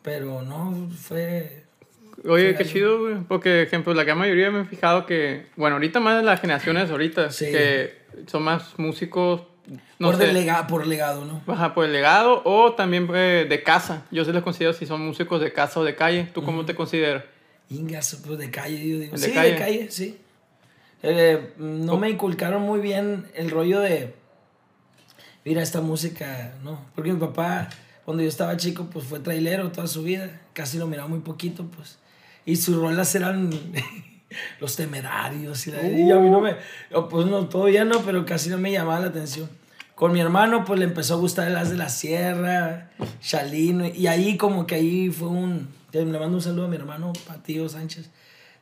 Pero 0.03 0.43
no, 0.43 0.89
fue... 0.97 1.65
Oye, 2.25 2.55
qué 2.55 2.65
chido, 2.65 3.01
güey. 3.01 3.17
Porque, 3.27 3.63
ejemplo, 3.63 3.93
la 3.95 4.05
gran 4.05 4.17
mayoría 4.19 4.51
me 4.51 4.61
he 4.63 4.65
fijado 4.65 5.07
que, 5.07 5.47
bueno, 5.57 5.77
ahorita 5.77 5.99
más 6.01 6.17
de 6.19 6.23
las 6.23 6.41
generaciones 6.41 6.91
ahorita, 6.91 7.31
Sí. 7.31 7.47
que 7.47 7.95
son 8.27 8.43
más 8.45 8.79
músicos, 8.79 9.43
no 9.99 10.09
por, 10.11 10.17
delega- 10.19 10.67
por 10.67 10.87
legado, 10.87 11.25
¿no? 11.25 11.43
Ajá, 11.53 11.75
por 11.75 11.85
el 11.85 11.93
legado 11.93 12.43
o 12.45 12.73
también 12.75 13.09
eh, 13.15 13.47
de 13.49 13.63
casa. 13.63 14.05
Yo 14.11 14.25
sí 14.25 14.33
les 14.33 14.43
considero 14.43 14.73
si 14.73 14.87
son 14.87 15.05
músicos 15.07 15.41
de 15.41 15.53
casa 15.53 15.81
o 15.81 15.85
de 15.85 15.95
calle. 15.95 16.29
¿Tú 16.33 16.43
cómo 16.45 16.65
te 16.65 16.75
consideras? 16.75 17.25
Ingas, 17.69 18.21
pues 18.25 18.39
de 18.39 18.51
calle, 18.51 18.89
yo 18.89 18.99
digo. 18.99 19.13
¿De 19.17 19.19
sí, 19.19 19.33
calle? 19.33 19.53
de 19.53 19.59
calle, 19.59 19.91
sí. 19.91 20.19
Eh, 21.03 21.53
no 21.59 21.97
me 21.99 22.09
inculcaron 22.11 22.63
muy 22.63 22.81
bien 22.81 23.27
el 23.35 23.51
rollo 23.51 23.81
de... 23.81 24.15
Mira, 25.45 25.63
esta 25.63 25.81
música, 25.81 26.55
no. 26.65 26.81
Porque 26.95 27.13
mi 27.13 27.19
papá, 27.21 27.69
cuando 28.05 28.23
yo 28.23 28.29
estaba 28.29 28.57
chico, 28.57 28.89
pues 28.93 29.05
fue 29.05 29.21
trailero 29.21 29.71
toda 29.71 29.87
su 29.87 30.03
vida. 30.03 30.41
Casi 30.53 30.79
lo 30.79 30.87
miraba 30.87 31.09
muy 31.09 31.21
poquito, 31.21 31.65
pues. 31.67 31.99
Y 32.45 32.57
sus 32.57 32.77
rolas 32.77 33.15
eran 33.15 33.51
los 34.61 34.75
temerarios. 34.77 35.67
Y, 35.67 35.71
la- 35.73 35.83
y 35.89 36.11
a 36.11 36.17
mí 36.17 36.31
no 36.31 36.41
me... 36.41 36.57
Pues 37.11 37.27
no, 37.27 37.47
todavía 37.49 37.85
no, 37.85 38.01
pero 38.03 38.25
casi 38.25 38.49
no 38.49 38.59
me 38.59 38.73
llamaba 38.73 39.01
la 39.01 39.07
atención. 39.09 39.49
Con 39.97 40.13
mi 40.13 40.21
hermano, 40.21 40.67
pues 40.67 40.79
le 40.79 40.85
empezó 40.85 41.15
a 41.15 41.17
gustar 41.17 41.49
el 41.49 41.57
As 41.57 41.71
de 41.71 41.77
la 41.79 41.89
Sierra, 41.89 42.91
Chalino. 43.23 43.87
Y 43.87 44.09
ahí 44.09 44.37
como 44.37 44.67
que 44.67 44.75
ahí 44.75 45.11
fue 45.11 45.29
un... 45.29 45.69
Le 45.91 46.05
mando 46.05 46.37
un 46.37 46.43
saludo 46.43 46.67
a 46.67 46.69
mi 46.69 46.77
hermano 46.77 47.15
Patío 47.27 47.67
Sánchez. 47.67 48.11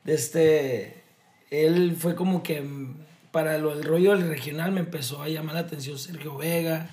Este... 0.07 1.03
Él 1.50 1.97
fue 1.99 2.14
como 2.14 2.45
que... 2.45 2.64
Para 3.33 3.59
lo, 3.59 3.73
el 3.73 3.83
rollo 3.83 4.17
del 4.17 4.29
regional 4.29 4.71
me 4.71 4.79
empezó 4.79 5.23
a 5.23 5.29
llamar 5.29 5.57
la 5.57 5.62
atención 5.62 5.99
Sergio 5.99 6.37
Vega, 6.37 6.88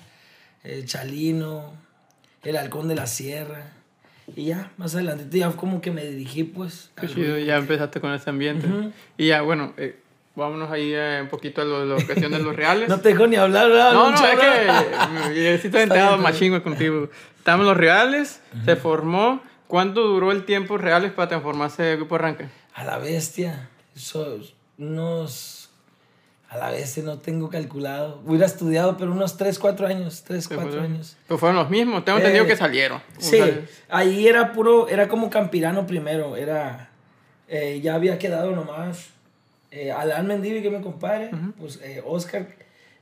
el 0.64 0.86
Chalino, 0.86 1.74
el 2.42 2.56
Halcón 2.56 2.88
de 2.88 2.96
la 2.96 3.06
Sierra. 3.06 3.74
Y 4.34 4.46
ya, 4.46 4.72
más 4.76 4.96
adelante 4.96 5.38
ya 5.38 5.52
como 5.52 5.80
que 5.80 5.92
me 5.92 6.04
dirigí 6.04 6.42
pues... 6.42 6.90
Qué 7.00 7.06
chido, 7.06 7.38
ya 7.38 7.58
empezaste 7.58 8.00
con 8.00 8.12
ese 8.12 8.28
ambiente. 8.28 8.66
Y 9.16 9.28
ya, 9.28 9.42
bueno, 9.42 9.72
eh, 9.76 10.01
vámonos 10.34 10.70
ahí 10.70 10.92
eh, 10.94 11.20
un 11.22 11.28
poquito 11.28 11.62
a 11.62 11.64
lo, 11.64 11.84
la 11.84 12.04
cuestión 12.04 12.32
de 12.32 12.38
los 12.38 12.54
reales. 12.54 12.88
No 12.88 13.00
te 13.00 13.10
dejo 13.10 13.26
ni 13.26 13.36
hablar, 13.36 13.68
¿verdad? 13.68 13.92
No, 13.92 14.10
no, 14.10 14.26
es 14.26 14.38
que 14.38 15.58
sí 15.60 15.66
Está 15.68 15.82
enterado 15.82 16.12
bien, 16.12 16.22
más 16.22 16.38
chingo 16.38 16.62
contigo. 16.62 17.08
Estamos 17.38 17.66
los 17.66 17.76
reales, 17.76 18.40
se 18.64 18.76
formó. 18.76 19.40
¿Cuánto 19.66 20.02
duró 20.02 20.32
el 20.32 20.44
tiempo 20.44 20.76
reales 20.76 21.12
para 21.12 21.28
transformarse 21.28 21.92
el 21.92 21.96
grupo 21.96 22.16
arranque? 22.16 22.46
A 22.74 22.84
la 22.84 22.98
bestia. 22.98 23.70
Eso, 23.96 24.38
unos... 24.78 25.70
A 26.50 26.58
la 26.58 26.70
bestia 26.70 27.02
no 27.02 27.18
tengo 27.18 27.48
calculado. 27.48 28.20
Hubiera 28.26 28.44
estudiado, 28.44 28.98
pero 28.98 29.10
unos 29.12 29.38
3, 29.38 29.58
4 29.58 29.86
años. 29.86 30.22
3, 30.24 30.48
4 30.48 30.82
años. 30.82 31.16
Pero 31.26 31.38
fueron 31.38 31.56
los 31.56 31.70
mismos, 31.70 32.04
tengo 32.04 32.18
entendido 32.18 32.44
Eh, 32.44 32.48
que 32.48 32.56
salieron. 32.56 33.00
Sí, 33.18 33.40
ahí 33.88 34.28
era 34.28 34.52
puro, 34.52 34.86
era 34.88 35.08
como 35.08 35.30
campirano 35.30 35.86
primero, 35.86 36.36
era, 36.36 36.90
eh, 37.48 37.80
ya 37.82 37.94
había 37.94 38.18
quedado 38.18 38.50
nomás 38.54 39.08
eh, 39.72 39.90
Alan 39.90 40.26
Mendivi, 40.26 40.62
que 40.62 40.70
me 40.70 40.80
compadre, 40.80 41.30
pues 41.58 41.80
eh, 41.82 42.02
Oscar, 42.06 42.46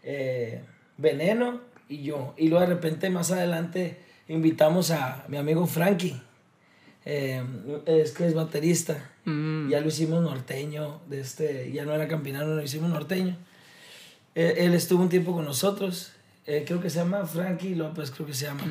eh, 0.02 0.62
Veneno 0.96 1.60
y 1.88 2.02
yo. 2.04 2.34
Y 2.38 2.48
luego 2.48 2.64
de 2.64 2.74
repente 2.74 3.10
más 3.10 3.30
adelante 3.30 3.98
invitamos 4.28 4.90
a 4.92 5.24
mi 5.28 5.36
amigo 5.36 5.66
Frankie, 5.66 6.16
eh, 7.04 7.42
es 7.86 8.12
que 8.12 8.26
es 8.26 8.34
baterista. 8.34 9.10
Mm. 9.24 9.68
Ya 9.68 9.80
lo 9.80 9.88
hicimos 9.88 10.22
norteño, 10.22 11.00
de 11.08 11.20
este, 11.20 11.72
ya 11.72 11.84
no 11.84 11.92
era 11.92 12.08
campinano, 12.08 12.54
lo 12.54 12.62
hicimos 12.62 12.90
norteño. 12.90 13.36
Eh, 14.34 14.54
él 14.58 14.74
estuvo 14.74 15.02
un 15.02 15.08
tiempo 15.08 15.32
con 15.32 15.44
nosotros, 15.44 16.12
eh, 16.46 16.64
creo 16.66 16.80
que 16.80 16.88
se 16.88 17.00
llama 17.00 17.26
Frankie 17.26 17.74
López, 17.74 18.10
creo 18.12 18.26
que 18.26 18.34
se 18.34 18.46
llama, 18.46 18.62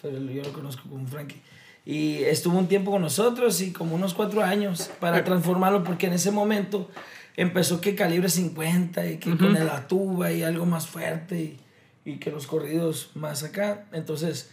pero 0.00 0.18
yo 0.18 0.42
lo 0.42 0.52
conozco 0.52 0.88
como 0.88 1.06
Frankie. 1.06 1.40
Y 1.84 2.22
estuvo 2.24 2.58
un 2.58 2.68
tiempo 2.68 2.92
con 2.92 3.02
nosotros 3.02 3.60
y 3.60 3.72
como 3.72 3.96
unos 3.96 4.14
cuatro 4.14 4.42
años 4.42 4.90
para 5.00 5.24
transformarlo, 5.24 5.84
porque 5.84 6.06
en 6.06 6.14
ese 6.14 6.30
momento 6.30 6.88
empezó 7.36 7.80
que 7.80 7.94
calibre 7.94 8.28
50 8.28 9.06
y 9.06 9.16
que 9.18 9.36
con 9.36 9.54
la 9.54 9.86
tuba 9.88 10.32
y 10.32 10.42
algo 10.42 10.66
más 10.66 10.86
fuerte 10.86 11.40
y, 12.04 12.10
y 12.10 12.18
que 12.18 12.30
los 12.30 12.46
corridos 12.46 13.10
más 13.14 13.42
acá. 13.42 13.86
Entonces, 13.92 14.50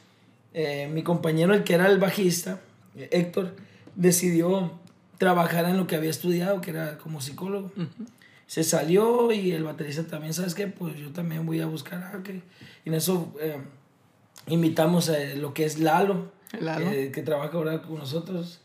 eh, 0.53 0.89
mi 0.91 1.03
compañero, 1.03 1.53
el 1.53 1.63
que 1.63 1.73
era 1.73 1.87
el 1.87 1.99
bajista, 1.99 2.59
Héctor, 2.95 3.55
decidió 3.95 4.71
trabajar 5.17 5.65
en 5.65 5.77
lo 5.77 5.85
que 5.87 5.95
había 5.95 6.09
estudiado, 6.09 6.61
que 6.61 6.71
era 6.71 6.97
como 6.97 7.21
psicólogo. 7.21 7.71
Se 8.47 8.63
salió 8.63 9.31
y 9.31 9.51
el 9.51 9.63
baterista 9.63 10.07
también, 10.07 10.33
¿sabes 10.33 10.55
qué? 10.55 10.65
Pues 10.67 10.95
yo 10.97 11.11
también 11.11 11.45
voy 11.45 11.59
a 11.59 11.67
buscar, 11.67 12.01
ah, 12.11 12.17
ok. 12.17 12.29
Y 12.85 12.89
en 12.89 12.95
eso 12.95 13.31
eh, 13.39 13.57
invitamos 14.47 15.09
a 15.09 15.19
lo 15.35 15.53
que 15.53 15.65
es 15.65 15.77
Lalo, 15.79 16.31
Lalo. 16.59 16.89
eh, 16.89 17.11
que 17.11 17.21
trabaja 17.21 17.55
ahora 17.57 17.81
con 17.81 17.97
nosotros. 17.99 18.61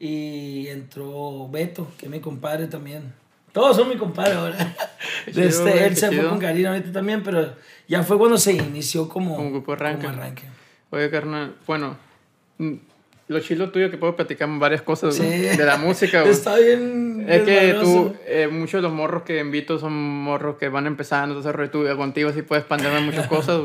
Y 0.00 0.66
entró 0.68 1.48
Beto, 1.48 1.88
que 1.98 2.06
es 2.06 2.10
mi 2.12 2.20
compadre 2.20 2.66
también. 2.66 3.12
Todos 3.52 3.76
son 3.76 3.88
mi 3.88 3.96
compadre 3.96 4.32
ahora. 4.34 4.56
Chido, 5.26 5.42
Este, 5.48 5.86
él 5.86 5.96
se 5.96 6.06
fue 6.08 6.16
chido. 6.16 6.28
con 6.30 6.38
Karina 6.38 6.70
ahorita 6.70 6.92
también, 6.92 7.22
pero 7.22 7.54
ya 7.88 8.02
fue 8.02 8.18
cuando 8.18 8.38
se 8.38 8.52
inició 8.52 9.08
como, 9.08 9.36
Como 9.36 9.50
grupo 9.50 9.72
arranque. 9.72 10.06
como 10.06 10.18
arranque. 10.18 10.42
Oye, 10.90 11.10
carnal, 11.10 11.54
bueno, 11.66 11.96
mm, 12.58 12.74
lo 13.28 13.40
chilo 13.40 13.70
tuyo 13.70 13.90
que 13.90 13.98
puedo 13.98 14.16
platicar 14.16 14.48
varias 14.58 14.80
cosas 14.82 15.14
Sí. 15.16 15.22
de 15.22 15.64
la 15.64 15.76
música. 15.76 16.22
Está 16.28 16.56
bien. 16.56 17.26
Es 17.28 17.42
que 17.42 17.76
tú, 17.80 18.14
eh, 18.26 18.48
muchos 18.50 18.78
de 18.78 18.82
los 18.82 18.92
morros 18.92 19.22
que 19.22 19.38
invito 19.40 19.78
son 19.78 19.92
morros 19.92 20.56
que 20.56 20.68
van 20.68 20.86
empezando, 20.86 21.36
entonces 21.36 21.70
tú 21.70 21.84
contigo 21.96 22.32
sí 22.32 22.42
puedes 22.42 22.62
expandirme 22.62 23.00
muchas 23.00 23.26
cosas. 23.28 23.60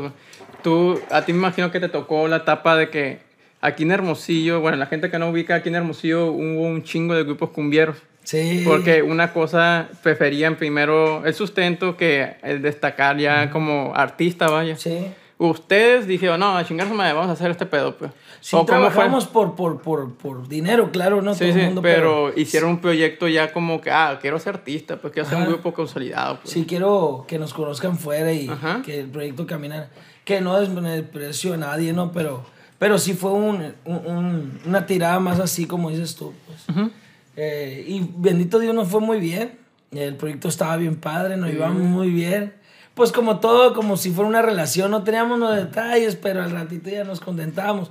Tú, 0.62 1.00
a 1.10 1.22
ti 1.24 1.32
me 1.32 1.38
imagino 1.38 1.70
que 1.70 1.80
te 1.80 1.88
tocó 1.88 2.26
la 2.28 2.36
etapa 2.38 2.76
de 2.76 2.90
que 2.90 3.20
aquí 3.60 3.84
en 3.84 3.92
Hermosillo, 3.92 4.60
bueno, 4.60 4.76
la 4.76 4.86
gente 4.86 5.10
que 5.10 5.18
no 5.18 5.28
ubica 5.30 5.54
aquí 5.56 5.68
en 5.68 5.76
Hermosillo 5.76 6.26
hubo 6.26 6.62
un 6.66 6.82
chingo 6.82 7.14
de 7.14 7.24
grupos 7.24 7.50
cumbieros. 7.50 7.96
Sí. 8.24 8.62
Porque 8.66 9.02
una 9.02 9.32
cosa 9.32 9.88
preferían 10.02 10.56
primero 10.56 11.24
el 11.24 11.34
sustento 11.34 11.96
que 11.96 12.36
el 12.42 12.60
destacar 12.62 13.16
ya 13.18 13.50
como 13.50 13.92
artista, 13.94 14.48
vaya. 14.48 14.76
Sí. 14.76 15.06
Ustedes 15.36 16.06
dijeron, 16.06 16.40
no, 16.40 16.56
a 16.56 16.64
chingar 16.64 16.88
su 16.88 16.94
madre, 16.94 17.12
vamos 17.12 17.28
a 17.28 17.32
hacer 17.32 17.50
este 17.50 17.66
pedo, 17.66 17.96
pues. 17.96 18.10
Sí, 18.40 18.56
trabajamos 18.66 19.26
por, 19.26 19.54
por, 19.56 19.80
por, 19.82 20.14
por 20.14 20.48
dinero, 20.48 20.90
claro, 20.92 21.22
¿no? 21.22 21.34
Sí, 21.34 21.40
Todo 21.40 21.48
el 21.48 21.54
sí, 21.54 21.60
mundo, 21.66 21.82
pero 21.82 22.32
hicieron 22.38 22.70
un 22.70 22.78
proyecto 22.80 23.26
ya 23.26 23.52
como 23.52 23.80
que, 23.80 23.90
ah, 23.90 24.18
quiero 24.20 24.38
ser 24.38 24.54
artista, 24.56 24.96
pues 24.96 25.12
quiero 25.12 25.28
ser 25.28 25.36
un 25.38 25.42
Ajá. 25.44 25.52
grupo 25.52 25.74
consolidado. 25.74 26.38
Pues. 26.40 26.52
Sí, 26.52 26.64
quiero 26.68 27.24
que 27.26 27.38
nos 27.38 27.52
conozcan 27.52 27.98
fuera 27.98 28.32
y 28.32 28.48
Ajá. 28.48 28.82
que 28.84 29.00
el 29.00 29.06
proyecto 29.08 29.46
camine. 29.46 29.84
Que 30.24 30.40
no 30.40 30.58
desprecio 30.60 31.54
a 31.54 31.56
nadie, 31.56 31.92
¿no? 31.92 32.12
Pero, 32.12 32.44
pero 32.78 32.96
sí 32.98 33.12
fue 33.14 33.32
un, 33.32 33.74
un- 33.84 34.06
un- 34.06 34.60
una 34.66 34.86
tirada 34.86 35.18
más 35.20 35.40
así, 35.40 35.66
como 35.66 35.90
dices 35.90 36.14
tú. 36.14 36.32
Pues. 36.46 36.88
Eh, 37.36 37.84
y 37.86 38.08
bendito 38.16 38.58
Dios 38.58 38.74
nos 38.74 38.88
fue 38.88 39.00
muy 39.00 39.20
bien. 39.20 39.58
El 39.90 40.16
proyecto 40.16 40.48
estaba 40.48 40.76
bien 40.76 40.96
padre, 40.96 41.36
nos 41.36 41.52
íbamos 41.52 41.82
muy 41.82 42.10
bien. 42.10 42.54
Pues 42.94 43.10
como 43.12 43.40
todo, 43.40 43.74
como 43.74 43.96
si 43.96 44.10
fuera 44.10 44.28
una 44.28 44.42
relación, 44.42 44.90
no 44.90 45.02
teníamos 45.02 45.38
los 45.38 45.54
detalles, 45.54 46.16
pero 46.16 46.42
al 46.42 46.50
ratito 46.50 46.90
ya 46.90 47.04
nos 47.04 47.20
contentábamos. 47.20 47.90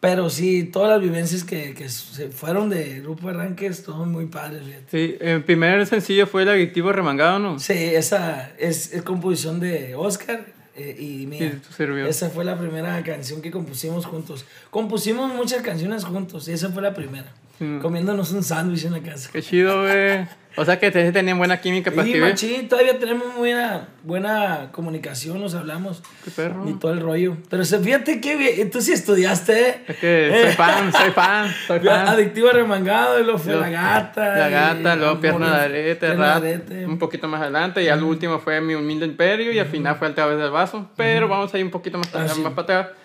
Pero 0.00 0.30
sí, 0.30 0.64
todas 0.64 0.90
las 0.90 1.00
vivencias 1.00 1.42
que, 1.42 1.74
que 1.74 1.88
se 1.88 2.28
fueron 2.28 2.70
de 2.70 3.00
Grupo 3.00 3.28
Arranques, 3.28 3.82
todo 3.82 4.04
muy 4.06 4.26
padre. 4.26 4.60
fíjate. 4.60 4.84
Sí, 4.90 5.16
el 5.20 5.42
primer 5.42 5.84
sencillo 5.86 6.26
fue 6.26 6.42
el 6.44 6.50
adictivo 6.50 6.92
remangado, 6.92 7.38
¿no? 7.40 7.58
Sí, 7.58 7.72
esa 7.72 8.52
es, 8.58 8.92
es 8.92 9.02
composición 9.02 9.58
de 9.58 9.96
Oscar 9.96 10.46
eh, 10.76 10.96
y 10.98 11.26
mía. 11.26 11.60
Sí. 11.76 11.84
Esa 12.08 12.30
fue 12.30 12.44
la 12.44 12.56
primera 12.56 13.02
canción 13.02 13.42
que 13.42 13.50
compusimos 13.50 14.06
juntos. 14.06 14.46
Compusimos 14.70 15.34
muchas 15.34 15.62
canciones 15.62 16.04
juntos 16.04 16.46
y 16.46 16.52
esa 16.52 16.68
fue 16.70 16.80
la 16.80 16.94
primera. 16.94 17.32
Sí. 17.58 17.78
Comiéndonos 17.82 18.30
un 18.32 18.42
sándwich 18.44 18.84
en 18.84 18.92
la 18.92 19.00
casa. 19.00 19.30
Qué 19.32 19.42
chido, 19.42 19.82
güey. 19.82 20.26
O 20.56 20.64
sea 20.64 20.78
que 20.80 20.88
ustedes 20.88 21.12
tenían 21.12 21.38
buena 21.38 21.60
química 21.60 21.90
para 21.92 22.02
escribir. 22.02 22.28
machín, 22.30 22.68
todavía 22.68 22.98
tenemos 22.98 23.36
buena, 23.36 23.88
buena 24.02 24.70
comunicación, 24.72 25.40
nos 25.40 25.54
hablamos 25.54 26.02
Qué 26.24 26.32
perro. 26.32 26.68
y 26.68 26.72
todo 26.74 26.90
el 26.92 27.00
rollo. 27.00 27.36
Pero 27.48 27.64
fíjate 27.64 28.20
que 28.20 28.34
bien, 28.34 28.68
tú 28.68 28.80
sí 28.80 28.92
estudiaste, 28.92 29.68
¿eh? 29.68 29.82
Es 29.86 29.96
que 29.98 30.40
soy 30.42 30.52
fan, 30.54 30.92
soy 31.00 31.10
fan, 31.12 31.54
soy 31.68 31.78
fan. 31.78 32.08
Adictivo 32.08 32.50
remangado, 32.50 33.20
y 33.20 33.22
luego 33.22 33.38
fue 33.38 33.54
la 33.54 33.68
gata. 33.70 34.36
La 34.36 34.48
y 34.48 34.52
gata, 34.52 34.96
luego 34.96 35.20
pierna 35.20 35.58
de 35.58 35.64
arete, 35.64 36.06
arete. 36.08 36.86
un 36.86 36.98
poquito 36.98 37.28
más 37.28 37.40
adelante. 37.40 37.80
Y 37.84 37.88
al 37.88 38.02
último 38.02 38.40
fue 38.40 38.60
mi 38.60 38.74
humilde 38.74 39.06
imperio 39.06 39.52
y 39.52 39.60
al 39.60 39.66
final 39.68 39.94
fue 39.94 40.08
el 40.08 40.14
través 40.16 40.38
del 40.38 40.50
vaso. 40.50 40.90
Pero 40.96 41.28
vamos 41.28 41.54
a 41.54 41.58
ir 41.58 41.64
un 41.64 41.70
poquito 41.70 41.98
más, 41.98 42.12
Ah, 42.14 42.26
sí. 42.26 42.40
más 42.40 42.52
para 42.54 42.80
atrás. 42.80 42.96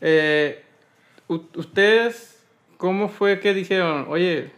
Eh, 0.00 0.64
¿Ustedes 1.28 2.31
cómo 2.82 3.08
fue 3.08 3.38
que 3.38 3.54
dijeron, 3.54 4.06
oye, 4.08 4.50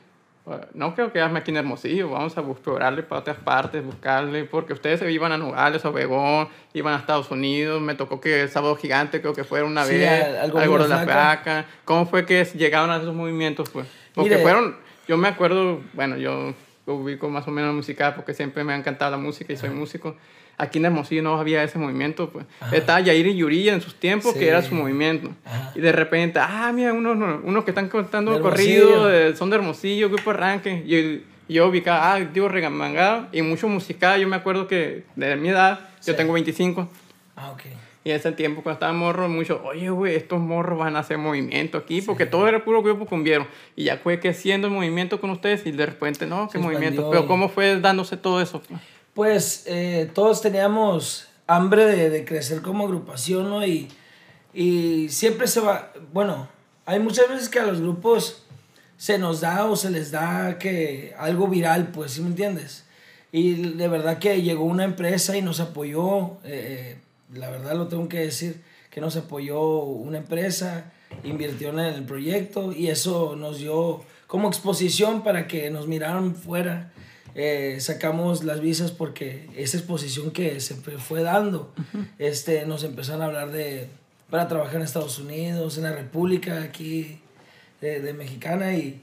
no 0.73 0.95
creo 0.95 1.13
quedarme 1.13 1.41
aquí 1.41 1.51
en 1.51 1.59
Hermosillo, 1.59 2.09
vamos 2.09 2.37
a 2.39 2.41
explorarle 2.41 3.03
para 3.03 3.21
otras 3.21 3.37
partes, 3.37 3.85
buscarle, 3.85 4.45
porque 4.45 4.73
ustedes 4.73 5.01
se 5.01 5.13
iban 5.13 5.31
a 5.31 5.37
Nogales, 5.37 5.85
a 5.85 5.91
Obregón, 5.91 6.49
iban 6.73 6.95
a 6.95 6.97
Estados 6.97 7.31
Unidos, 7.31 7.83
me 7.83 7.95
tocó 7.95 8.23
que 8.23 8.41
el 8.45 8.49
Sábado 8.49 8.77
Gigante 8.77 9.21
creo 9.21 9.35
que 9.35 9.45
fuera 9.45 9.67
una 9.67 9.85
Sí, 9.85 9.93
vez, 9.99 10.09
al- 10.25 10.37
al 10.37 10.41
al 10.41 10.51
Gordo 10.53 10.69
Gordo 10.71 10.85
de 10.85 10.95
la 10.95 11.05
Placa. 11.05 11.67
¿Cómo 11.85 12.07
fue 12.07 12.25
que 12.25 12.43
llegaron 12.47 12.91
a 12.91 12.97
esos 12.97 13.15
movimientos, 13.15 13.69
pues? 13.69 13.87
Porque 14.15 14.31
Mire. 14.31 14.43
fueron, 14.43 14.77
yo 15.07 15.19
me 15.19 15.29
acuerdo, 15.29 15.83
bueno, 15.93 16.17
yo 16.17 16.55
ubico 16.87 17.29
más 17.29 17.47
o 17.47 17.51
menos 17.51 17.69
la 17.69 17.77
música 17.77 18.15
porque 18.15 18.33
siempre 18.33 18.65
me 18.65 18.73
ha 18.73 18.77
encantado 18.77 19.11
la 19.11 19.19
música 19.19 19.53
y 19.53 19.57
soy 19.59 19.69
músico. 19.69 20.17
Aquí 20.57 20.79
en 20.79 20.85
Hermosillo 20.87 21.23
no 21.23 21.37
había 21.39 21.63
ese 21.65 21.79
movimiento, 21.79 22.31
pues. 22.31 22.47
Estaba 22.73 23.01
Yair 23.01 23.27
y 23.27 23.37
Yuriya 23.37 23.73
en 23.75 23.81
sus 23.81 23.95
tiempos, 23.97 24.33
Sí. 24.35 24.39
que 24.39 24.49
era 24.49 24.63
su 24.63 24.75
movimiento. 24.75 25.31
Ajá. 25.45 25.73
Y 25.75 25.81
de 25.81 25.91
repente, 25.93 26.39
ah, 26.41 26.71
mira, 26.75 26.93
unos, 26.93 27.17
unos 27.43 27.65
que 27.65 27.73
están 27.73 27.89
contando 27.89 28.33
De 28.35 28.41
corrido, 28.41 28.89
Hermosillo. 28.91 29.07
de- 29.09 29.37
son 29.37 29.51
de 29.51 29.57
Hermosillo, 29.57 30.09
grupo 30.11 30.31
arranque. 30.31 31.25
Y 31.49 31.53
yo 31.53 31.67
ubicaba, 31.69 32.15
ah, 32.15 32.21
digo, 32.21 32.49
regamangado, 32.49 33.27
y 33.33 33.43
mucho 33.43 33.69
musical. 33.69 34.21
Yo 34.21 34.29
me 34.29 34.37
acuerdo 34.37 34.69
que 34.69 35.05
de 35.17 35.37
mi 35.37 35.49
edad, 35.49 35.81
yo 36.07 36.13
Sí. 36.13 36.17
tengo 36.17 36.33
25, 36.33 36.89
Ah, 37.37 37.51
ok. 37.51 37.63
y 38.05 38.11
en 38.11 38.17
ese 38.17 38.31
tiempo 38.33 38.63
cuando 38.63 38.75
estaba 38.77 38.93
morro, 38.93 39.29
mucho, 39.29 39.61
oye, 39.65 39.91
güey, 39.91 40.15
estos 40.15 40.39
morros 40.39 40.79
van 40.79 40.95
a 40.95 41.01
hacer 41.01 41.19
movimiento 41.19 41.79
aquí, 41.79 42.01
porque 42.01 42.27
todo 42.27 42.47
era 42.47 42.63
puro 42.65 42.81
grupo 42.83 43.07
cumbiero. 43.07 43.47
Y 43.75 43.85
ya 43.85 43.97
fue 43.97 44.21
creciendo 44.21 44.69
el 44.69 44.73
movimiento 44.73 45.21
con 45.21 45.31
ustedes 45.31 45.67
y 45.67 45.73
de 45.73 45.85
repente, 45.87 46.27
no, 46.27 46.47
qué 46.47 46.59
Se 46.59 46.65
movimiento. 46.65 47.11
Pero 47.11 47.27
¿cómo 47.27 47.49
fue 47.49 47.81
dándose 47.81 48.17
todo 48.17 48.41
eso? 48.41 48.63
Pues 49.15 49.65
eh, 49.67 50.11
todos 50.13 50.43
teníamos 50.43 51.29
hambre 51.47 51.87
de, 51.87 52.11
de 52.11 52.25
crecer 52.25 52.63
como 52.63 52.85
agrupación, 52.85 53.49
¿no? 53.49 53.65
Y, 53.67 53.89
y 54.53 55.09
siempre 55.09 55.47
se 55.47 55.61
va, 55.61 55.93
bueno, 56.13 56.49
hay 56.87 57.01
muchas 57.01 57.29
veces 57.29 57.49
que 57.49 57.59
a 57.59 57.67
los 57.67 57.81
grupos 57.81 58.45
se 58.97 59.19
nos 59.19 59.41
da 59.41 59.67
o 59.67 59.77
se 59.77 59.91
les 59.91 60.11
da 60.11 60.59
que 60.59 61.15
algo 61.19 61.49
viral, 61.49 61.89
pues, 61.89 62.13
¿sí 62.13 62.21
me 62.21 62.29
entiendes? 62.29 62.85
Y 63.33 63.73
de 63.73 63.89
verdad 63.89 64.19
que 64.19 64.43
llegó 64.43 64.65
una 64.65 64.85
empresa 64.85 65.37
y 65.37 65.43
nos 65.43 65.59
apoyó, 65.61 66.39
eh, 66.45 66.99
la 67.33 67.51
verdad 67.51 67.75
lo 67.75 67.89
tengo 67.89 68.09
que 68.09 68.21
decir, 68.21 68.63
que 68.91 69.01
nos 69.01 69.17
apoyó 69.17 69.61
una 69.61 70.19
empresa, 70.19 70.93
invirtió 71.25 71.71
en 71.71 71.81
el 71.81 72.05
proyecto 72.05 72.73
y 72.73 72.89
eso 72.89 73.35
nos 73.35 73.59
dio 73.59 74.05
como 74.29 74.49
exposición 74.49 75.23
para 75.25 75.49
que 75.49 75.71
nos 75.71 75.89
miraran 75.89 76.37
fuera. 76.37 76.93
Eh, 77.35 77.79
sacamos 77.81 78.45
las 78.45 78.61
visas 78.61 78.93
porque 78.93 79.49
esa 79.57 79.77
exposición 79.77 80.31
que 80.31 80.61
se 80.61 80.75
fue- 80.77 81.23
dando, 81.23 81.73
este, 82.19 82.65
nos 82.67 82.85
empezaron 82.85 83.23
a 83.23 83.27
hablar 83.27 83.51
de 83.51 83.89
para 84.31 84.47
trabajar 84.49 84.77
en 84.77 84.83
Estados 84.83 85.19
Unidos, 85.19 85.77
en 85.77 85.85
la 85.85 85.93
República 85.93 86.63
aquí 86.63 87.21
de, 87.81 88.01
de 88.01 88.13
Mexicana 88.15 88.75
y, 88.75 89.03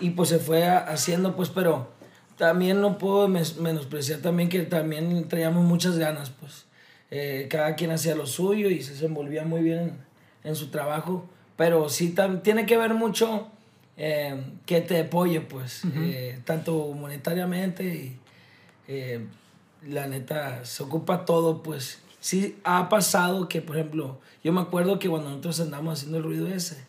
y 0.00 0.10
pues 0.10 0.28
se 0.30 0.38
fue 0.38 0.64
a- 0.64 0.78
haciendo 0.78 1.34
pues, 1.36 1.48
pero 1.50 1.90
también 2.38 2.80
no 2.80 2.98
puedo 2.98 3.28
mes- 3.28 3.56
menospreciar 3.58 4.20
también 4.20 4.48
que 4.48 4.60
también 4.62 5.28
traíamos 5.28 5.64
muchas 5.64 5.98
ganas 5.98 6.30
pues. 6.30 6.64
Eh, 7.10 7.46
cada 7.50 7.74
quien 7.74 7.90
hacía 7.90 8.14
lo 8.14 8.26
suyo 8.26 8.70
y 8.70 8.82
se 8.82 8.92
desenvolvía 8.92 9.44
muy 9.44 9.60
bien 9.62 9.78
en, 9.80 9.96
en 10.44 10.56
su 10.56 10.68
trabajo, 10.70 11.28
pero 11.56 11.88
sí 11.90 12.14
tam- 12.16 12.42
tiene 12.42 12.64
que 12.64 12.76
ver 12.78 12.94
mucho 12.94 13.48
eh, 13.96 14.42
que 14.64 14.80
te 14.80 15.00
apoye, 15.00 15.40
pues, 15.40 15.82
eh, 15.96 16.40
tanto 16.44 16.92
monetariamente 16.92 17.84
y 17.84 18.18
eh, 18.88 19.26
la 19.86 20.06
neta 20.06 20.64
se 20.64 20.82
ocupa 20.82 21.24
todo, 21.24 21.62
pues. 21.62 22.00
Sí 22.20 22.56
ha 22.62 22.88
pasado 22.88 23.48
que, 23.48 23.60
por 23.60 23.76
ejemplo, 23.76 24.20
yo 24.44 24.52
me 24.52 24.60
acuerdo 24.60 24.98
que 24.98 25.08
cuando 25.08 25.28
nosotros 25.28 25.60
andamos 25.60 25.98
haciendo 25.98 26.18
el 26.18 26.24
ruido 26.24 26.46
ese, 26.46 26.84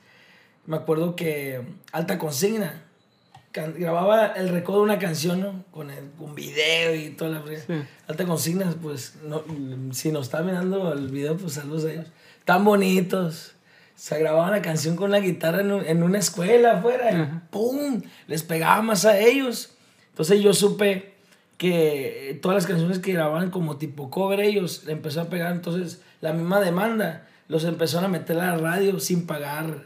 me 0.65 0.77
acuerdo 0.77 1.15
que 1.15 1.61
Alta 1.91 2.19
Consigna 2.19 2.83
grababa 3.51 4.27
el 4.27 4.49
recodo 4.49 4.77
de 4.77 4.83
una 4.83 4.99
canción, 4.99 5.41
¿no? 5.41 5.63
Con 5.71 5.89
el 5.89 6.09
con 6.11 6.33
video 6.35 6.95
y 6.95 7.09
toda 7.11 7.31
la. 7.31 7.43
Sí. 7.45 7.73
Alta 8.07 8.25
Consigna, 8.25 8.73
pues, 8.81 9.15
no, 9.23 9.43
si 9.91 10.11
nos 10.11 10.27
está 10.27 10.41
mirando 10.41 10.93
el 10.93 11.09
video, 11.09 11.35
pues 11.35 11.53
saludos 11.53 11.85
a 11.85 11.91
ellos. 11.91 12.07
Tan 12.45 12.63
bonitos. 12.63 13.55
Se 14.03 14.19
grababa 14.19 14.51
la 14.51 14.61
canción 14.61 14.97
con 14.97 15.11
la 15.11 15.21
guitarra 15.21 15.61
en, 15.61 15.71
un- 15.71 15.85
en 15.85 16.03
una 16.03 16.19
escuela 16.19 16.73
afuera 16.79 17.09
y 17.13 17.47
¡pum! 17.51 18.01
Les 18.27 18.43
pegaba 18.43 18.81
más 18.81 19.05
a 19.05 19.17
ellos. 19.17 19.75
Entonces 20.09 20.41
yo 20.41 20.53
supe 20.53 21.13
que 21.57 22.37
todas 22.41 22.55
las 22.55 22.65
canciones 22.67 22.99
que 22.99 23.13
grababan 23.13 23.49
como 23.49 23.77
tipo 23.77 24.09
cover 24.09 24.41
ellos 24.41 24.83
le 24.85 24.91
empezó 24.91 25.21
a 25.21 25.29
pegar. 25.29 25.53
Entonces 25.53 26.01
la 26.19 26.33
misma 26.33 26.59
demanda 26.59 27.25
los 27.47 27.63
empezaron 27.63 28.03
a 28.03 28.07
meter 28.09 28.37
a 28.39 28.47
la 28.47 28.57
radio 28.57 28.99
sin 28.99 29.25
pagar. 29.25 29.83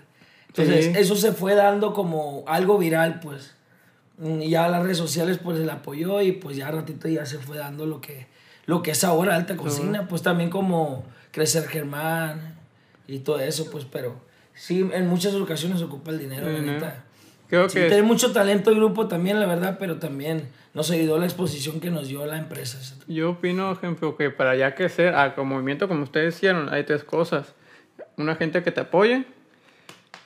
Entonces 0.47 0.85
Sí. 0.85 0.91
eso 0.95 1.15
se 1.15 1.31
fue 1.31 1.53
dando 1.53 1.93
como 1.93 2.43
algo 2.47 2.79
viral, 2.79 3.19
pues. 3.19 3.53
Mm, 4.17 4.41
Y 4.41 4.49
ya 4.49 4.67
las 4.67 4.81
redes 4.81 4.97
sociales 4.97 5.37
pues 5.43 5.59
el 5.59 5.69
apoyó 5.69 6.23
y 6.23 6.31
pues 6.31 6.57
ya 6.57 6.71
ratito 6.71 7.07
ya 7.07 7.27
se 7.27 7.37
fue 7.37 7.57
dando 7.59 7.85
lo 7.85 8.01
que, 8.01 8.25
lo 8.65 8.81
que 8.81 8.89
es 8.89 9.03
ahora 9.03 9.35
alta 9.35 9.55
cocina, 9.57 10.07
pues 10.07 10.23
también 10.23 10.49
como 10.49 11.03
Crecer 11.31 11.67
Germán 11.67 12.56
y 13.07 13.19
todo 13.19 13.39
eso, 13.39 13.69
pues, 13.71 13.85
pero 13.85 14.19
sí, 14.53 14.87
en 14.93 15.07
muchas 15.07 15.33
ocasiones 15.35 15.81
ocupa 15.81 16.11
el 16.11 16.19
dinero, 16.19 16.49
la 16.49 16.59
Sí, 16.59 16.65
¿no? 16.65 16.71
neta. 16.73 17.03
Creo 17.47 17.69
Sí, 17.69 17.79
que 17.79 17.87
tiene 17.87 18.03
mucho 18.03 18.33
talento 18.33 18.69
el 18.71 18.75
grupo 18.75 19.07
también, 19.07 19.39
la 19.39 19.45
verdad, 19.45 19.77
pero 19.79 19.97
también 19.97 20.49
nos 20.73 20.91
ayudó 20.91 21.17
la 21.17 21.25
exposición 21.25 21.79
que 21.79 21.89
nos 21.89 22.09
dio 22.09 22.25
la 22.25 22.37
empresa. 22.37 22.77
yo 23.07 23.31
opino, 23.31 23.71
ejemplo, 23.71 24.17
que 24.17 24.29
para 24.29 24.55
ya 24.57 24.75
crecer, 24.75 25.15
a 25.15 25.33
como 25.33 25.55
movimiento 25.55 25.87
como 25.87 26.03
ustedes 26.03 26.35
hicieron, 26.35 26.67
hay 26.73 26.83
tres 26.83 27.03
cosas. 27.05 27.53
Una 28.17 28.35
gente 28.35 28.61
que 28.63 28.71
te 28.71 28.81
apoye, 28.81 29.25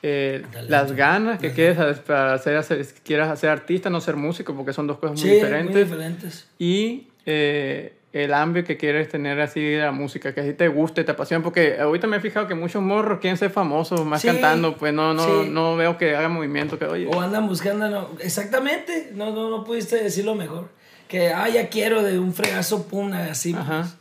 eh, 0.02 0.44
las 0.68 0.92
ganas 0.92 1.38
que 1.38 1.52
quieres 1.52 1.78
para 2.00 2.34
hacer, 2.34 2.56
hacer, 2.56 2.84
quieras 3.04 3.38
ser 3.38 3.50
artista, 3.50 3.88
no 3.88 4.00
ser 4.00 4.16
músico, 4.16 4.52
porque 4.56 4.72
son 4.72 4.88
dos 4.88 4.98
cosas 4.98 5.20
muy 5.20 5.28
Sí, 5.30 5.34
diferentes. 5.36 5.74
muy 5.74 5.84
diferentes. 5.84 6.48
y 6.58 7.06
eh, 7.24 7.94
el 8.12 8.34
hambre 8.34 8.62
que 8.64 8.76
quieres 8.76 9.08
tener 9.08 9.40
así 9.40 9.60
de 9.62 9.78
la 9.78 9.90
música, 9.92 10.34
que 10.34 10.40
así 10.42 10.52
te 10.52 10.68
guste, 10.68 11.02
te 11.04 11.12
apasiona, 11.12 11.42
porque 11.42 11.80
ahorita 11.80 12.06
me 12.06 12.18
he 12.18 12.20
fijado 12.20 12.46
que 12.46 12.54
muchos 12.54 12.82
morros 12.82 13.20
quieren 13.20 13.38
ser 13.38 13.50
famosos, 13.50 14.04
más 14.04 14.20
Sí, 14.20 14.28
cantando, 14.28 14.76
pues 14.76 14.92
no, 14.92 15.14
no, 15.14 15.24
sí. 15.44 15.48
no 15.50 15.76
veo 15.76 15.96
que 15.96 16.14
hagan 16.14 16.32
movimiento, 16.32 16.78
que 16.78 16.84
oye, 16.84 17.06
O 17.10 17.20
andan 17.20 17.48
buscando, 17.48 17.88
no, 17.88 18.10
exactamente, 18.20 19.10
no, 19.14 19.30
no, 19.30 19.48
no 19.48 19.64
pudiste 19.64 19.96
decirlo 20.02 20.34
mejor. 20.34 20.68
Que, 21.08 21.28
ah, 21.32 21.48
ya 21.48 21.68
quiero 21.68 22.02
de 22.02 22.18
un 22.18 22.32
fregazo, 22.34 22.86
pum, 22.86 23.12
así. 23.12 23.52
pues. 23.52 23.64
Ajá. 23.64 23.94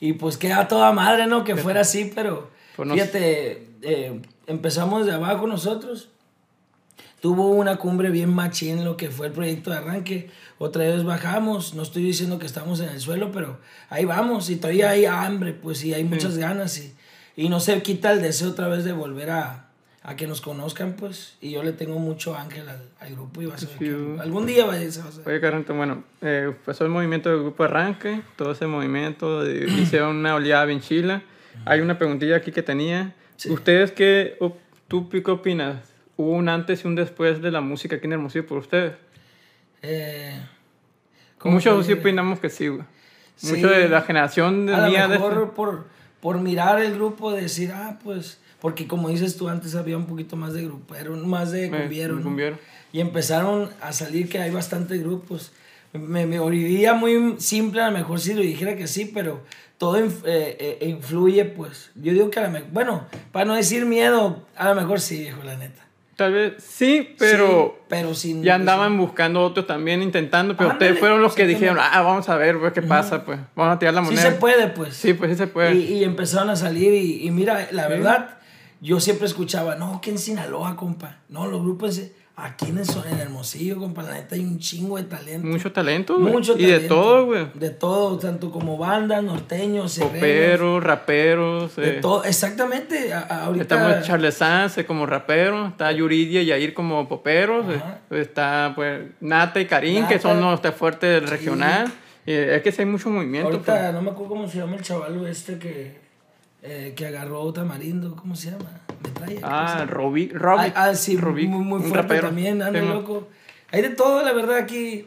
Y 0.00 0.12
pues 0.14 0.36
queda 0.36 0.68
toda 0.68 0.92
madre, 0.92 1.26
¿no? 1.26 1.42
Que 1.44 1.56
fuera 1.56 1.80
así, 1.80 2.12
pero 2.14 2.50
Pues 2.76 2.86
no 2.88 2.94
fíjate, 2.94 3.66
eh, 3.82 4.20
empezamos 4.46 5.06
de 5.06 5.12
abajo 5.12 5.46
nosotros. 5.46 6.10
Tuvo 7.20 7.48
una 7.48 7.76
cumbre 7.76 8.10
bien 8.10 8.32
machín 8.32 8.84
lo 8.84 8.96
que 8.96 9.10
fue 9.10 9.26
el 9.26 9.32
proyecto 9.32 9.70
de 9.70 9.78
arranque. 9.78 10.30
Otra 10.58 10.84
vez 10.84 11.02
bajamos, 11.04 11.74
no 11.74 11.82
estoy 11.82 12.02
diciendo 12.04 12.38
que 12.38 12.46
estamos 12.46 12.78
en 12.80 12.88
el 12.90 13.00
suelo, 13.00 13.32
pero 13.32 13.58
ahí 13.90 14.04
vamos 14.04 14.50
y 14.50 14.56
todavía 14.56 14.90
hay 14.90 15.04
hambre, 15.06 15.52
pues 15.52 15.78
sí, 15.78 15.94
hay 15.94 16.04
muchas 16.04 16.36
ganas 16.38 16.78
y, 16.78 16.94
y 17.36 17.48
no 17.48 17.58
se 17.60 17.80
quita 17.82 18.12
el 18.12 18.22
deseo 18.22 18.50
otra 18.50 18.68
vez 18.68 18.84
de 18.84 18.92
volver 18.92 19.30
a, 19.30 19.66
a 20.02 20.14
que 20.16 20.26
nos 20.28 20.40
conozcan, 20.40 20.92
pues. 20.94 21.36
Y 21.40 21.50
yo 21.50 21.62
le 21.64 21.72
tengo 21.72 21.98
mucho 21.98 22.36
ángel 22.36 22.68
al, 22.68 22.82
al 23.00 23.12
grupo 23.14 23.42
y 23.42 23.46
vas 23.46 23.64
a 23.64 23.66
ver 23.66 23.78
Sí. 23.78 23.84
que 23.84 24.20
algún 24.20 24.46
día 24.46 24.64
va 24.66 24.74
a 24.74 24.78
se 24.90 25.00
va 25.00 25.06
a 25.06 25.08
hacer. 25.08 25.28
Oye, 25.28 25.72
bueno, 25.74 26.04
eh, 26.22 26.44
empezó 26.48 26.84
el 26.84 26.90
movimiento 26.90 27.30
del 27.30 27.40
grupo 27.40 27.64
Arranque, 27.64 28.22
todo 28.36 28.52
ese 28.52 28.66
movimiento, 28.68 29.42
de- 29.42 29.66
hicieron 29.82 30.16
una 30.16 30.36
oleada 30.36 30.64
bien 30.66 30.80
chila. 30.80 31.22
Hay 31.64 31.80
una 31.80 31.98
preguntilla 31.98 32.36
aquí 32.36 32.52
que 32.52 32.62
tenía. 32.62 33.14
Sí. 33.36 33.50
¿Ustedes 33.50 33.90
qué, 33.90 34.36
tú 34.86 35.08
qué 35.08 35.22
opinas? 35.30 35.76
¿Hubo 36.18 36.32
un 36.32 36.48
antes 36.48 36.84
y 36.84 36.88
un 36.88 36.96
después 36.96 37.40
de 37.40 37.52
la 37.52 37.60
música 37.60 37.94
aquí 37.96 38.06
en 38.06 38.14
Hermosillo 38.14 38.44
por 38.44 38.58
ustedes? 38.58 38.94
Eh, 39.82 40.36
¿cómo 41.38 41.54
Muchos 41.54 41.86
sí 41.86 41.92
opinamos 41.92 42.40
que 42.40 42.50
sí, 42.50 42.66
güey. 42.66 42.82
Sí. 43.36 43.52
Mucho 43.54 43.68
de 43.68 43.88
la 43.88 44.02
generación 44.02 44.66
de 44.66 44.74
a 44.74 44.86
mía 44.88 45.06
lo 45.06 45.12
de 45.12 45.18
mejor 45.20 45.32
este- 45.34 45.46
por, 45.54 45.84
por 46.20 46.40
mirar 46.40 46.80
el 46.82 46.94
grupo 46.94 47.30
decir, 47.30 47.70
ah, 47.72 48.00
pues, 48.02 48.40
porque 48.60 48.88
como 48.88 49.08
dices 49.10 49.36
tú, 49.36 49.48
antes 49.48 49.76
había 49.76 49.96
un 49.96 50.06
poquito 50.06 50.34
más 50.34 50.54
de 50.54 50.64
grupero, 50.64 51.14
más 51.18 51.52
de 51.52 51.66
Eh, 51.66 51.70
cumbiero, 51.70 52.16
¿no? 52.16 52.22
cumbiero. 52.24 52.58
Y 52.92 52.98
empezaron 53.00 53.70
a 53.80 53.92
salir 53.92 54.28
que 54.28 54.40
hay 54.40 54.50
bastantes 54.50 55.00
grupos. 55.00 55.52
Me, 55.92 56.26
me 56.26 56.40
oiría 56.40 56.94
muy 56.94 57.36
simple, 57.38 57.80
a 57.80 57.90
lo 57.92 57.96
mejor 57.96 58.18
sí 58.18 58.34
lo 58.34 58.40
dijera 58.40 58.74
que 58.74 58.88
sí, 58.88 59.08
pero 59.14 59.44
todo 59.78 59.96
eh, 59.98 60.08
eh, 60.24 60.78
influye, 60.88 61.44
pues. 61.44 61.92
Yo 61.94 62.12
digo 62.12 62.28
que 62.28 62.40
a 62.40 62.42
lo 62.42 62.50
mejor, 62.50 62.68
bueno, 62.72 63.06
para 63.30 63.44
no 63.44 63.54
decir 63.54 63.86
miedo, 63.86 64.44
a 64.56 64.68
lo 64.70 64.74
mejor 64.74 64.98
sí, 65.00 65.20
viejo, 65.20 65.44
la 65.44 65.56
neta. 65.56 65.84
Tal 66.18 66.32
vez 66.32 66.54
sí, 66.58 67.14
pero 67.16 67.76
Sí, 67.78 67.84
pero 67.88 68.12
sin... 68.12 68.42
ya 68.42 68.56
andaban 68.56 68.98
buscando 68.98 69.40
otros 69.40 69.68
también 69.68 70.02
intentando, 70.02 70.56
pero 70.56 70.70
Ándale, 70.70 70.86
ustedes 70.86 70.98
fueron 70.98 71.22
los 71.22 71.32
que 71.36 71.46
dijeron, 71.46 71.78
ah, 71.80 72.02
vamos 72.02 72.28
a 72.28 72.36
ver, 72.36 72.58
pues, 72.58 72.72
qué 72.72 72.82
pasa, 72.82 73.24
pues, 73.24 73.38
vamos 73.54 73.76
a 73.76 73.78
tirar 73.78 73.94
la 73.94 74.00
Sí 74.00 74.06
moneda. 74.06 74.22
se 74.22 74.32
puede, 74.32 74.66
pues. 74.66 74.96
Sí, 74.96 75.14
pues 75.14 75.30
sí 75.30 75.36
se 75.36 75.46
puede. 75.46 75.76
Y, 75.76 75.94
y 75.94 76.02
empezaron 76.02 76.50
a 76.50 76.56
salir 76.56 76.92
y, 76.92 77.24
y 77.24 77.30
mira, 77.30 77.68
la 77.70 77.86
verdad, 77.86 78.38
yo 78.80 78.98
siempre 78.98 79.26
escuchaba, 79.28 79.76
no, 79.76 80.00
que 80.00 80.10
en 80.10 80.18
Sinaloa, 80.18 80.74
compa. 80.74 81.18
No, 81.28 81.46
los 81.46 81.62
grupos 81.62 82.02
aquí 82.40 82.66
en, 82.70 82.78
el, 82.78 82.84
en 83.12 83.18
Hermosillo, 83.20 83.78
compa, 83.78 84.02
la 84.02 84.14
neta 84.14 84.34
hay 84.34 84.42
un 84.42 84.58
chingo 84.58 84.96
de 84.96 85.04
talento. 85.04 85.46
Mucho 85.46 85.72
talento, 85.72 86.18
güey. 86.18 86.32
Mucho 86.32 86.56
Y 86.58 86.66
de 86.66 86.72
talento. 86.74 86.94
todo, 86.94 87.26
güey. 87.26 87.46
De 87.54 87.70
todo, 87.70 88.18
tanto 88.18 88.50
como 88.50 88.78
bandas, 88.78 89.22
norteños, 89.22 89.98
Poperos, 89.98 90.82
raperos. 90.82 91.76
De 91.76 91.96
eh, 91.96 92.00
todo, 92.00 92.24
exactamente. 92.24 93.12
a- 93.12 93.44
ahorita, 93.44 93.62
Estamos 93.62 94.06
Charles 94.06 94.34
Sanz 94.34 94.78
eh, 94.78 94.86
como 94.86 95.04
rapero, 95.06 95.68
está 95.68 95.90
Yuridia 95.92 96.42
y 96.42 96.46
Yair 96.46 96.74
como 96.74 97.08
poperos, 97.08 97.66
eh, 97.68 97.76
Ajá. 97.76 97.98
está 98.10 98.72
pues 98.74 99.02
Nata 99.20 99.60
y 99.60 99.66
Karim, 99.66 100.06
que 100.06 100.18
son 100.18 100.40
los 100.40 100.60
fuertes 100.74 101.20
del 101.20 101.28
regional. 101.28 101.90
Y 102.24 102.32
es 102.32 102.62
que 102.62 102.70
sí 102.72 102.82
hay 102.82 102.86
mucho 102.86 103.08
movimiento. 103.10 103.48
ahorita 103.48 103.72
pues. 103.80 103.92
no 103.94 104.02
me 104.02 104.10
acuerdo 104.10 104.28
cómo 104.34 104.48
se 104.48 104.58
llama 104.58 104.76
el 104.76 104.82
chaval 104.82 105.26
este 105.26 105.58
que, 105.58 105.96
eh, 106.62 106.92
que 106.96 107.06
agarró 107.06 107.52
Tamarindo, 107.52 108.16
¿cómo 108.16 108.34
se 108.36 108.50
llama? 108.50 108.70
Metralla. 109.04 109.40
¿cómo 109.40 109.68
se 109.68 109.74
Ah, 109.82 109.86
Robi, 109.86 110.32
Ah, 110.34 110.72
ah, 110.74 110.94
sí, 110.94 111.16
muy, 111.16 111.46
muy 111.46 111.82
fuerte 111.82 112.18
también, 112.20 112.62
anda 112.62 112.82
mo- 112.82 112.94
loco. 112.94 113.28
Hay 113.70 113.82
de 113.82 113.90
todo, 113.90 114.22
la 114.24 114.32
verdad, 114.32 114.56
aquí. 114.56 115.06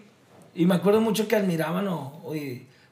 Y 0.53 0.65
me 0.65 0.75
acuerdo 0.75 1.01
mucho 1.01 1.27
que 1.27 1.35
admiraban 1.35 1.87
o, 1.87 2.21
o, 2.23 2.33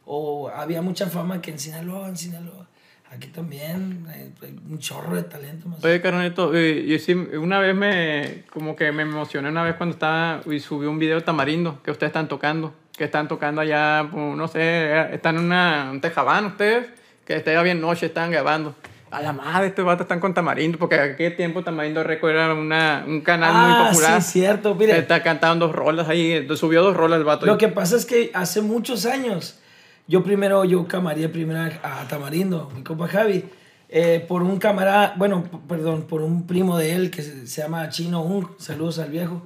o 0.06 0.50
había 0.50 0.82
mucha 0.82 1.08
fama 1.08 1.41
que 1.41 1.52
en 1.52 1.60
Sinaloa, 1.60 2.08
en 2.08 2.17
Sinaloa. 2.17 2.67
Aquí 3.12 3.28
también 3.30 4.06
hay, 4.08 4.32
hay 4.41 4.60
un 4.69 4.78
chorro 4.78 5.15
de 5.15 5.24
talento. 5.24 5.67
Más. 5.67 5.84
Oye, 5.84 6.00
carnalito, 6.00 6.56
eh, 6.56 6.86
yo 6.86 7.00
sí, 7.00 7.13
una 7.13 7.60
vez 7.60 7.76
me, 7.76 8.43
como 8.54 8.76
que 8.76 8.91
me 8.91 9.02
emocioné 9.04 9.50
una 9.50 9.63
vez 9.63 9.76
cuando 9.76 9.93
estaba 9.93 10.41
y 10.45 10.60
subí 10.60 10.86
un 10.86 11.00
video 11.00 11.15
de 11.17 11.22
Tamarindo 11.24 11.82
que 11.82 11.89
ustedes 11.91 12.10
están 12.10 12.28
tocando, 12.28 12.74
que 12.95 13.06
están 13.06 13.28
tocando 13.28 13.62
allá, 13.62 14.04
no 14.04 14.48
sé, 14.48 15.13
están 15.13 15.38
en 15.38 15.45
una, 15.45 15.89
un 15.91 16.02
tejabán 16.02 16.45
ustedes, 16.45 16.88
que 17.30 17.36
estaba 17.36 17.62
bien 17.62 17.80
noche, 17.80 18.08
estaban 18.08 18.32
grabando. 18.32 18.74
A 19.12 19.22
la 19.22 19.34
madre, 19.34 19.68
estos 19.68 19.86
vatos 19.86 20.06
están 20.06 20.20
con 20.20 20.34
Tamarindo, 20.34 20.80
porque 20.80 20.96
aquel 20.96 21.36
tiempo 21.36 21.63
Tamarindo 21.63 22.04
Record 22.04 22.32
era 22.32 22.54
una, 22.56 23.06
un 23.08 23.22
canal 23.22 23.54
muy 23.54 23.72
ah, 23.72 23.89
popular. 23.92 24.22
sí, 24.24 24.32
cierto. 24.32 24.74
Mire, 24.74 24.98
Está 24.98 25.22
cantando 25.22 25.68
dos 25.68 25.76
rolas 25.76 26.10
ahí, 26.10 26.48
subió 26.56 26.82
dos 26.82 26.98
rolas 26.98 27.20
el 27.20 27.26
vato. 27.26 27.46
lo 27.46 27.60
que 27.60 27.68
pasa 27.68 27.98
es 27.98 28.08
que 28.08 28.32
hace 28.34 28.62
muchos 28.62 29.06
años, 29.06 29.60
yo 30.08 30.24
primero, 30.24 30.65
yo 30.65 30.88
camaría 30.88 31.32
primero 31.32 31.72
a, 31.84 32.08
Tamarindo, 32.08 32.72
mi 32.76 32.82
compa 32.82 33.08
Javi, 33.08 33.46
eh, 33.89 34.26
por 34.28 34.42
un 34.42 34.58
camarada, 34.58 35.13
bueno, 35.15 35.44
perdón, 35.68 36.08
por 36.10 36.24
un 36.24 36.48
primo 36.48 36.80
de 36.80 36.96
él 36.96 37.12
que 37.12 37.22
se, 37.22 37.46
se 37.46 37.62
llama 37.62 37.89
Chino 37.89 38.24
Un, 38.24 38.50
saludos 38.58 38.98
al 38.98 39.12
viejo. 39.12 39.44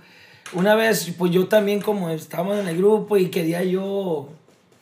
Una 0.54 0.76
vez, 0.76 1.14
pues 1.18 1.34
yo 1.34 1.48
también 1.48 1.82
como 1.82 2.10
estábamos 2.12 2.60
en 2.60 2.68
el 2.70 2.78
grupo 2.78 3.18
y 3.18 3.28
quería 3.28 3.62
yo 3.62 4.30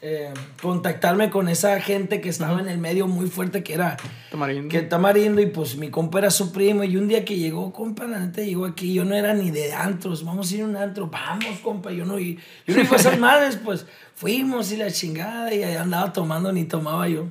eh, 0.04 0.34
contactarme 0.60 1.30
con 1.30 1.48
esa 1.48 1.80
gente 1.80 2.22
que 2.22 2.30
estaba 2.30 2.60
en 2.60 2.68
el 2.68 2.80
medio 2.80 3.06
muy 3.06 3.30
fuerte 3.30 3.62
que 3.62 3.76
era 3.76 3.98
Tamarindo. 4.32 4.68
que 4.68 4.82
Tamarindo 4.82 5.42
y 5.42 5.46
pues 5.46 5.76
mi 5.78 5.92
compa 5.92 6.18
era 6.18 6.32
su 6.32 6.52
primo 6.52 6.84
y 6.84 6.98
un 6.98 7.08
día 7.08 7.24
que 7.24 7.38
llegó, 7.38 7.72
compa, 7.72 8.06
la 8.06 8.18
neta 8.18 8.42
llegó 8.42 8.66
aquí, 8.66 8.96
yo 8.96 9.06
no 9.06 9.14
era 9.14 9.36
ni 9.36 9.52
de 9.52 9.74
antros, 9.74 10.26
vamos 10.26 10.52
a 10.52 10.56
ir 10.56 10.64
a 10.64 10.66
un 10.66 10.76
antro, 10.76 11.06
vamos, 11.06 11.60
compa, 11.60 11.92
yo 11.92 12.04
no, 12.06 12.18
yo 12.18 12.36
no 12.66 12.82
iba 12.82 12.94
a 12.94 12.96
esas 12.96 13.20
madres, 13.20 13.60
pues 13.64 13.86
fuimos 14.16 14.72
y 14.72 14.78
la 14.78 14.90
chingada 14.90 15.54
y 15.54 15.62
andaba 15.62 16.12
tomando, 16.12 16.52
ni 16.52 16.64
tomaba 16.64 17.08
yo. 17.08 17.28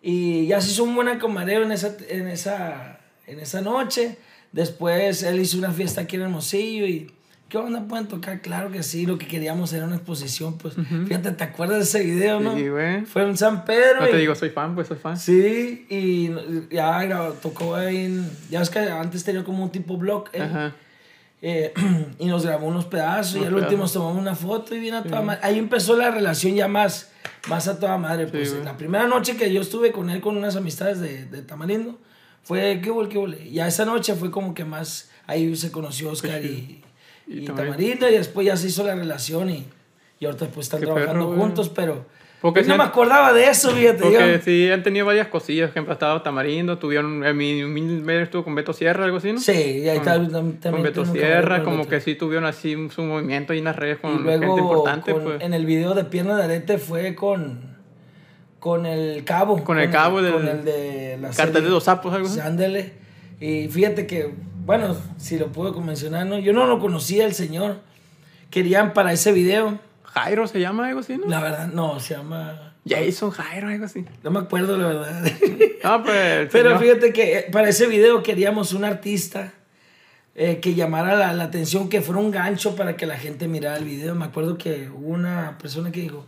Y 0.00 0.46
ya 0.46 0.62
se 0.62 0.70
hizo 0.70 0.84
un 0.84 0.94
buen 0.94 1.18
camarero 1.18 1.64
en 1.64 1.72
esa, 1.72 1.94
en 2.08 2.28
esa, 2.28 3.00
en 3.26 3.40
esa 3.40 3.60
noche, 3.60 4.16
después 4.52 5.22
él 5.22 5.38
hizo 5.38 5.58
una 5.58 5.70
fiesta 5.70 6.00
aquí 6.00 6.16
en 6.16 6.22
Hermosillo 6.22 6.86
y... 6.86 7.12
¿Qué 7.54 7.58
onda? 7.58 7.86
¿Pueden 7.86 8.08
tocar? 8.08 8.40
Claro 8.42 8.72
que 8.72 8.82
sí. 8.82 9.06
Lo 9.06 9.16
que 9.16 9.28
queríamos 9.28 9.72
era 9.72 9.84
una 9.86 9.94
exposición, 9.94 10.58
pues. 10.58 10.74
Fíjate, 11.06 11.30
¿te 11.30 11.44
acuerdas 11.44 11.76
de 11.78 11.82
ese 11.84 12.02
video, 12.02 12.40
no? 12.40 12.56
Sí, 12.56 12.68
güey. 12.68 13.04
Fue 13.04 13.22
en 13.22 13.36
San 13.36 13.64
Pedro. 13.64 14.00
No 14.00 14.08
te 14.08 14.16
y- 14.16 14.20
digo, 14.22 14.34
soy 14.34 14.50
fan, 14.50 14.74
pues 14.74 14.88
soy 14.88 14.96
fan. 14.96 15.16
Sí, 15.16 15.86
y 15.88 16.32
ya 16.74 17.00
grabó- 17.04 17.34
tocó 17.34 17.76
ahí 17.76 18.06
en... 18.06 18.28
Ya 18.50 18.60
es 18.60 18.70
que 18.70 18.80
antes 18.80 19.22
tenía 19.22 19.44
como 19.44 19.62
un 19.62 19.70
tipo 19.70 19.96
blog. 19.96 20.24
él, 20.32 20.42
Ajá. 20.42 20.72
eh, 21.42 21.72
y 22.18 22.26
nos 22.26 22.44
grabó 22.44 22.66
unos 22.66 22.86
pedazos 22.86 23.36
y 23.36 23.38
Unos 23.38 23.48
al 23.50 23.54
último 23.54 23.70
pedazos. 23.82 23.92
tomamos 23.92 24.20
una 24.20 24.34
foto 24.34 24.74
y 24.74 24.80
viene 24.80 24.96
a 24.96 25.02
toda 25.04 25.22
madre. 25.22 25.38
Ahí 25.44 25.56
empezó 25.56 25.96
la 25.96 26.10
relación 26.10 26.56
ya 26.56 26.66
más, 26.66 27.12
más 27.48 27.68
a 27.68 27.78
toda 27.78 27.96
madre. 27.98 28.26
Pues 28.26 28.52
güey. 28.52 28.64
la 28.64 28.76
primera 28.76 29.06
noche 29.06 29.36
que 29.36 29.52
yo 29.52 29.60
estuve 29.60 29.92
con 29.92 30.10
él 30.10 30.20
con 30.20 30.36
unas 30.36 30.56
amistades 30.56 30.98
de, 30.98 31.26
de 31.26 31.42
Tamarindo 31.42 32.00
fue 32.42 32.80
qué 32.82 32.90
huele, 32.90 33.08
qué 33.10 33.18
huele. 33.18 33.48
Ya 33.52 33.68
esa 33.68 33.84
noche 33.84 34.16
fue 34.16 34.32
como 34.32 34.54
que 34.54 34.64
más... 34.64 35.08
Ahí 35.28 35.54
se 35.54 35.70
conoció 35.70 36.10
Oscar 36.10 36.44
y, 36.44 36.82
Y 37.26 37.38
y 37.40 37.44
Tamarindo. 37.44 37.54
Tamarindo 37.76 38.08
y 38.10 38.12
después 38.12 38.46
ya 38.46 38.56
se 38.56 38.66
hizo 38.68 38.84
la 38.84 38.94
relación 38.94 39.50
y, 39.50 39.66
y 40.20 40.24
ahorita 40.26 40.46
pues 40.46 40.66
están 40.66 40.80
Qué 40.80 40.86
trabajando 40.86 41.30
perro, 41.30 41.40
juntos, 41.40 41.68
pero... 41.70 42.06
Porque 42.40 42.60
Yo 42.60 42.64
sí 42.64 42.68
no 42.68 42.74
han- 42.74 42.78
me 42.80 42.84
acordaba 42.84 43.32
de 43.32 43.48
eso, 43.48 43.70
fíjate. 43.70 44.02
Porque 44.02 44.32
yo. 44.36 44.44
sí 44.44 44.70
han 44.70 44.82
tenido 44.82 45.06
varias 45.06 45.28
cosillas. 45.28 45.68
Por 45.68 45.70
ejemplo, 45.70 45.92
ha 45.92 45.94
estado 45.94 46.20
Tamarindo, 46.20 46.76
tuvieron. 46.76 47.24
En 47.24 47.34
mi 47.38 47.64
medio 47.64 48.20
estuvo 48.20 48.44
con 48.44 48.54
Beto 48.54 48.74
Sierra, 48.74 49.06
algo 49.06 49.16
así, 49.16 49.32
¿no? 49.32 49.40
Sí, 49.40 49.52
y 49.52 49.88
ahí 49.88 49.98
Con- 50.00 50.08
está. 50.08 50.12
también 50.30 50.58
Con 50.60 50.82
Beto 50.82 51.06
Sierra, 51.06 51.62
con 51.64 51.72
como 51.78 51.88
que 51.88 52.02
sí 52.02 52.16
tuvieron 52.16 52.44
así 52.44 52.76
su 52.94 53.02
movimiento 53.02 53.54
en 53.54 53.64
las 53.64 53.74
redes 53.76 53.96
con 53.98 54.16
Y 54.16 54.18
luego, 54.18 54.42
gente 54.44 54.60
importante, 54.60 55.12
con- 55.14 55.22
pues. 55.24 55.40
en 55.40 55.54
el 55.54 55.64
video 55.64 55.94
de 55.94 56.04
Pierna 56.04 56.36
de 56.36 56.44
Arete 56.44 56.76
fue 56.76 57.14
con. 57.14 57.78
Con 58.60 58.84
el 58.84 59.24
cabo. 59.24 59.64
Con 59.64 59.78
el 59.78 59.90
cabo 59.90 60.20
del- 60.20 60.34
Con 60.34 60.46
el 60.46 60.64
de 60.66 61.16
la 61.22 61.28
Cartel 61.28 61.46
serie. 61.46 61.60
de 61.62 61.68
dos 61.68 61.84
sapos, 61.84 62.12
algo 62.12 62.26
así. 62.28 62.40
Ándale. 62.40 62.92
Y 63.40 63.68
fíjate 63.68 64.06
que, 64.06 64.34
bueno, 64.64 64.96
si 65.18 65.38
lo 65.38 65.52
puedo 65.52 65.78
mencionar, 65.80 66.26
¿no? 66.26 66.38
Yo 66.38 66.52
no 66.52 66.66
lo 66.66 66.78
conocía 66.78 67.26
el 67.26 67.34
señor. 67.34 67.80
Querían 68.50 68.94
para 68.94 69.12
ese 69.12 69.32
video. 69.32 69.78
Jairo 70.04 70.46
se 70.46 70.60
llama, 70.60 70.88
algo 70.88 71.00
así, 71.00 71.18
¿no? 71.18 71.26
La 71.26 71.40
verdad, 71.40 71.68
no, 71.68 72.00
se 72.00 72.14
llama. 72.14 72.74
Jason 72.86 73.30
Jairo, 73.30 73.68
algo 73.68 73.84
así. 73.84 74.04
No 74.22 74.30
me 74.30 74.40
acuerdo, 74.40 74.78
la 74.78 74.86
verdad. 74.86 75.32
No, 75.82 76.02
pues. 76.02 76.48
Pero 76.52 76.78
fíjate 76.78 77.12
que 77.12 77.38
eh, 77.38 77.46
para 77.50 77.68
ese 77.68 77.86
video 77.86 78.22
queríamos 78.22 78.72
un 78.72 78.84
artista 78.84 79.52
eh, 80.34 80.60
que 80.60 80.74
llamara 80.74 81.14
la, 81.14 81.32
la 81.32 81.44
atención, 81.44 81.88
que 81.88 82.00
fuera 82.00 82.20
un 82.20 82.30
gancho 82.30 82.74
para 82.74 82.96
que 82.96 83.06
la 83.06 83.18
gente 83.18 83.48
mirara 83.48 83.76
el 83.76 83.84
video. 83.84 84.14
Me 84.14 84.24
acuerdo 84.24 84.56
que 84.56 84.88
hubo 84.88 85.08
una 85.08 85.58
persona 85.58 85.90
que 85.92 86.00
dijo, 86.00 86.24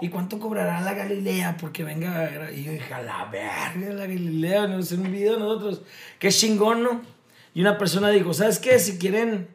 ¿y 0.00 0.08
cuánto 0.08 0.38
cobrará 0.38 0.80
la 0.80 0.94
Galilea 0.94 1.56
porque 1.60 1.84
venga 1.84 2.20
a 2.20 2.30
gra-?" 2.30 2.52
Y 2.54 2.64
yo 2.64 2.72
dije, 2.72 2.94
a 2.94 3.02
la 3.02 3.26
verga, 3.26 3.92
la 3.92 4.06
Galilea, 4.06 4.68
no 4.68 4.78
hacer 4.78 5.00
un 5.00 5.10
video 5.10 5.38
nosotros. 5.38 5.82
Qué 6.18 6.30
chingón, 6.30 6.82
¿no? 6.82 7.13
Y 7.54 7.60
una 7.60 7.78
persona 7.78 8.10
dijo, 8.10 8.34
¿sabes 8.34 8.58
qué? 8.58 8.78
Si 8.78 8.98
quieren 8.98 9.48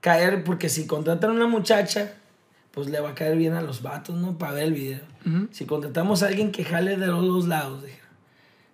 caer, 0.00 0.44
porque 0.44 0.68
si 0.68 0.86
contratan 0.86 1.30
a 1.30 1.34
una 1.34 1.46
muchacha, 1.46 2.14
pues 2.72 2.88
le 2.88 3.00
va 3.00 3.10
a 3.10 3.14
caer 3.14 3.36
bien 3.36 3.54
a 3.54 3.62
los 3.62 3.80
vatos, 3.82 4.16
¿no? 4.16 4.36
Para 4.36 4.52
ver 4.52 4.64
el 4.64 4.72
video. 4.74 5.00
Si 5.52 5.64
contratamos 5.64 6.22
a 6.22 6.26
alguien 6.26 6.52
que 6.52 6.64
jale 6.64 6.96
de 6.96 7.06
los 7.06 7.24
dos 7.24 7.46
lados, 7.46 7.82
dije. 7.82 8.00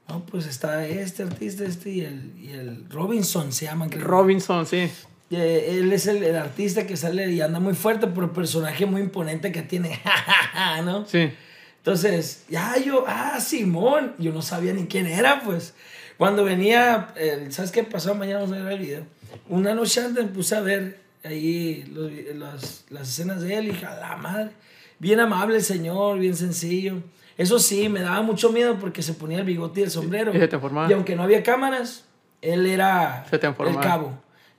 No, 0.09 0.27
pues 0.27 0.47
está 0.47 0.88
este 0.88 1.23
artista, 1.23 1.64
este 1.64 1.90
y 1.90 2.01
el, 2.01 2.33
y 2.37 2.51
el 2.51 2.90
Robinson 2.90 3.53
se 3.53 3.66
llama. 3.66 3.88
creo. 3.88 4.05
Robinson, 4.05 4.66
sí. 4.66 4.90
Eh, 5.31 5.77
él 5.79 5.93
es 5.93 6.09
el, 6.09 6.25
el 6.25 6.35
artista 6.35 6.85
que 6.85 6.97
sale 6.97 7.31
y 7.31 7.40
anda 7.40 7.61
muy 7.61 7.75
fuerte 7.75 8.09
por 8.09 8.25
el 8.25 8.31
personaje 8.31 8.87
muy 8.87 9.03
imponente 9.03 9.53
que 9.53 9.62
tiene, 9.62 10.01
¿no? 10.85 11.07
Sí. 11.07 11.31
Entonces, 11.77 12.45
ya 12.49 12.77
yo, 12.79 13.05
ah, 13.07 13.38
Simón, 13.40 14.14
yo 14.19 14.33
no 14.33 14.43
sabía 14.43 14.73
ni 14.73 14.87
quién 14.87 15.07
era, 15.07 15.43
pues. 15.43 15.75
Cuando 16.21 16.45
venía, 16.45 17.15
el- 17.17 17.51
¿sabes 17.51 17.73
qué 17.73 17.83
pasó? 17.83 18.15
Mañana 18.15 18.41
vamos 18.41 18.55
a 18.55 18.63
ver 18.63 18.75
el 18.75 18.79
video. 18.79 19.07
Una 19.49 19.75
noche 19.75 20.03
antes 20.03 20.23
me 20.23 20.31
puse 20.31 20.55
a 20.55 20.61
ver 20.61 21.01
ahí 21.25 21.83
los 21.95 22.13
las, 22.35 22.85
las 22.91 23.09
escenas 23.09 23.41
de 23.41 23.57
él 23.57 23.65
y 23.65 23.71
dije, 23.71 23.87
a 23.87 23.95
la 23.95 24.17
madre. 24.19 24.51
Bien 24.99 25.19
amable 25.19 25.57
el 25.57 25.63
señor, 25.63 26.19
bien 26.19 26.37
sencillo. 26.37 26.97
Eso 27.39 27.59
sí, 27.59 27.89
me 27.89 28.01
daba 28.01 28.21
mucho 28.21 28.53
miedo 28.53 28.77
porque 28.79 29.01
se 29.01 29.15
ponía 29.15 29.39
el 29.39 29.45
bigote 29.47 29.81
y 29.81 29.85
el 29.85 29.91
sombrero. 29.91 30.37
Y 30.37 30.39
se 30.39 30.47
te. 30.47 30.59
Y 30.91 30.93
aunque 30.93 31.17
no 31.17 31.23
había 31.23 31.43
cámaras, 31.43 32.05
él 32.43 32.67
era 32.67 33.25
Se 33.31 33.39
te 33.39 33.47
el 33.47 33.79
cabo. 33.81 34.13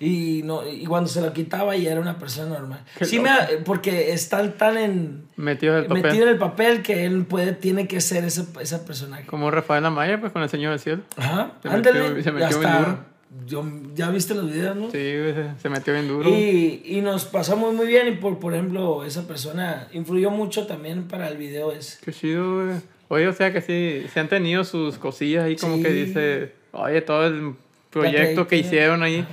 y, 0.00 0.42
no, 0.44 0.68
y 0.68 0.84
cuando 0.86 1.08
se 1.08 1.20
lo 1.20 1.32
quitaba 1.32 1.76
ya 1.76 1.92
era 1.92 2.00
una 2.00 2.18
persona 2.18 2.48
normal. 2.58 2.80
Qué 2.98 3.04
Sí, 3.04 3.18
me, 3.20 3.30
porque 3.64 4.12
están 4.12 4.52
tan 4.58 4.76
en, 4.78 5.24
Metido 5.36 5.74
en 5.78 5.82
el 5.82 5.86
papel. 5.88 6.02
metido 6.02 6.22
en 6.24 6.28
el 6.30 6.38
papel 6.38 6.82
que 6.82 7.04
él 7.06 7.24
puede, 7.26 7.52
tiene 7.52 7.86
que 7.88 8.00
ser 8.00 8.24
ese, 8.24 8.44
ese 8.60 8.78
personaje. 8.78 9.26
Como 9.26 9.50
Rafael 9.50 9.84
Amaya, 9.84 10.20
pues 10.20 10.32
con 10.32 10.42
el 10.42 10.48
Señor 10.48 10.70
del 10.70 10.80
Cielo. 10.80 11.02
Ajá, 11.16 11.52
Se 11.62 11.68
ándale. 11.68 12.00
metió- 12.00 12.22
se 12.22 12.32
metió 12.32 12.58
bien 12.60 12.72
duro. 12.78 13.14
Yo, 13.46 13.64
ya 13.96 14.10
viste 14.10 14.32
los 14.34 14.46
videos, 14.52 14.76
¿no? 14.76 14.90
Sí, 14.92 15.12
se, 15.60 15.68
metió 15.68 15.92
bien 15.92 16.06
duro. 16.06 16.28
Y, 16.30 16.82
y 16.84 17.00
nos 17.00 17.24
pasamos 17.24 17.74
muy 17.74 17.86
bien 17.88 18.06
y 18.06 18.12
por, 18.12 18.38
por 18.38 18.54
ejemplo, 18.54 19.04
esa 19.04 19.26
persona 19.26 19.88
influyó 19.92 20.30
mucho 20.30 20.66
también 20.68 21.08
para 21.08 21.26
el 21.26 21.36
video 21.36 21.72
ese. 21.72 21.98
Qué 22.04 22.12
chido, 22.12 22.64
güey. 22.66 22.76
Oye, 23.08 23.26
o 23.28 23.32
sea 23.32 23.52
que 23.52 23.60
sí, 23.60 24.06
se 24.12 24.20
han 24.20 24.28
tenido 24.28 24.62
sus 24.62 24.98
cosillas 24.98 25.44
ahí 25.44 25.56
como 25.56 25.82
que 25.82 25.88
Sí. 25.88 25.94
dice, 26.04 26.52
oye, 26.70 27.00
todo 27.02 27.26
el 27.26 27.54
proyecto 27.90 28.46
que 28.46 28.56
hicieron 28.56 29.02
ahí. 29.02 29.26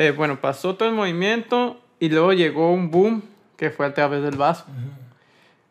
Eh, 0.00 0.12
bueno, 0.12 0.40
pasó 0.40 0.74
todo 0.76 0.88
el 0.88 0.94
movimiento 0.94 1.78
y 1.98 2.08
luego 2.08 2.32
llegó 2.32 2.72
un 2.72 2.90
boom 2.90 3.22
que 3.56 3.70
fue 3.70 3.84
a 3.86 3.92
través 3.94 4.22
del 4.22 4.36
vaso. 4.36 4.64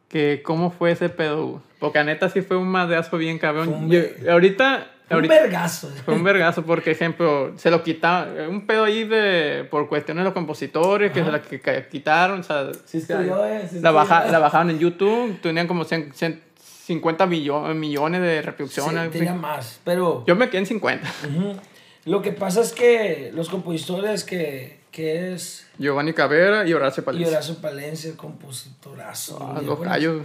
Que 0.07 0.41
cómo 0.43 0.71
fue 0.71 0.91
ese 0.91 1.09
pedo? 1.09 1.61
Porque 1.79 1.99
a 1.99 2.03
neta 2.03 2.29
sí 2.29 2.41
fue 2.41 2.57
un 2.57 2.67
madrazo 2.67 3.17
bien 3.17 3.37
cabrón. 3.39 3.65
Fue 3.65 3.75
un 3.75 3.89
Yo- 3.89 4.31
ahorita, 4.31 4.87
Un 5.11 5.21
vergazo. 5.27 5.89
fue 6.05 6.13
un 6.15 6.23
vergazo 6.23 6.63
porque, 6.63 6.91
ejemplo, 6.91 7.53
se 7.57 7.71
lo 7.71 7.81
quitaron, 7.83 8.49
un 8.49 8.67
pedo 8.67 8.83
ahí 8.83 9.03
de, 9.05 9.67
por 9.69 9.87
cuestiones 9.87 10.21
de 10.21 10.25
los 10.25 10.33
compositores 10.33 11.11
que 11.11 11.23
se 11.23 11.31
la 11.31 11.41
que- 11.41 11.59
que 11.59 11.87
quitaron, 11.89 12.41
o 12.41 12.43
sea, 12.43 12.69
Sí 12.85 12.97
eh, 13.09 13.67
sí 13.71 13.79
la, 13.81 13.91
baja, 13.91 14.25
la 14.27 14.39
bajaron 14.39 14.69
en 14.71 14.79
YouTube, 14.79 15.39
tenían 15.41 15.67
como 15.67 15.83
100, 15.85 16.11
150 16.13 17.25
millo- 17.27 17.73
millones 17.73 18.21
de 18.21 18.39
Sí, 18.39 18.45
reproducciones. 18.45 18.97
así. 19.09 19.09
tenía 19.17 19.33
más, 19.33 19.79
pero... 19.83 20.23
Yo 20.27 20.35
me 20.35 20.49
quedé 20.49 20.59
en 20.59 20.65
50. 20.67 21.07
Ujú. 21.27 21.55
Lo 22.05 22.21
que 22.21 22.31
pasa 22.31 22.61
es 22.61 22.71
que 22.71 23.31
los 23.33 23.49
compositores 23.49 24.23
que, 24.23 24.79
que 24.91 25.33
es 25.33 25.67
Giovanni 25.77 26.13
Cabrera 26.13 26.67
y 26.67 26.73
Horacio 26.73 27.01
y 27.01 27.05
Palencia. 27.05 27.29
Horacio 27.31 27.55
Palencia, 27.55 28.13
compositorazo. 28.17 29.37
Ah, 29.41 29.61
los 29.61 29.79
gallos. 29.79 30.23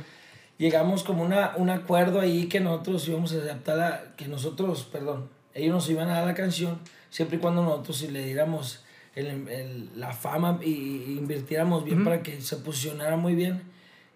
Llegamos 0.57 1.03
como 1.03 1.25
una, 1.25 1.55
un 1.57 1.69
acuerdo 1.71 2.21
ahí 2.21 2.47
que 2.49 2.61
nosotros 2.61 3.07
íbamos 3.09 3.33
a 3.33 3.37
adaptar 3.37 3.77
la, 3.77 4.05
que 4.17 4.29
nosotros, 4.29 4.85
perdón, 4.91 5.29
ellos 5.53 5.75
nos 5.75 5.91
iban 5.91 6.09
a 6.09 6.15
dar 6.15 6.27
la 6.27 6.35
canción 6.35 6.79
siempre 7.11 7.39
y 7.39 7.41
cuando 7.41 7.63
nosotros 7.65 7.99
si 7.99 8.09
le 8.09 8.25
diéramos 8.25 8.85
el- 9.17 9.49
el- 9.49 9.91
la 9.97 10.13
fama 10.13 10.59
y, 10.63 10.71
y 10.71 11.17
invirtiéramos 11.19 11.85
bien 11.85 12.05
para 12.05 12.23
que 12.23 12.41
se 12.41 12.57
posicionara 12.57 13.17
muy 13.17 13.35
bien. 13.35 13.63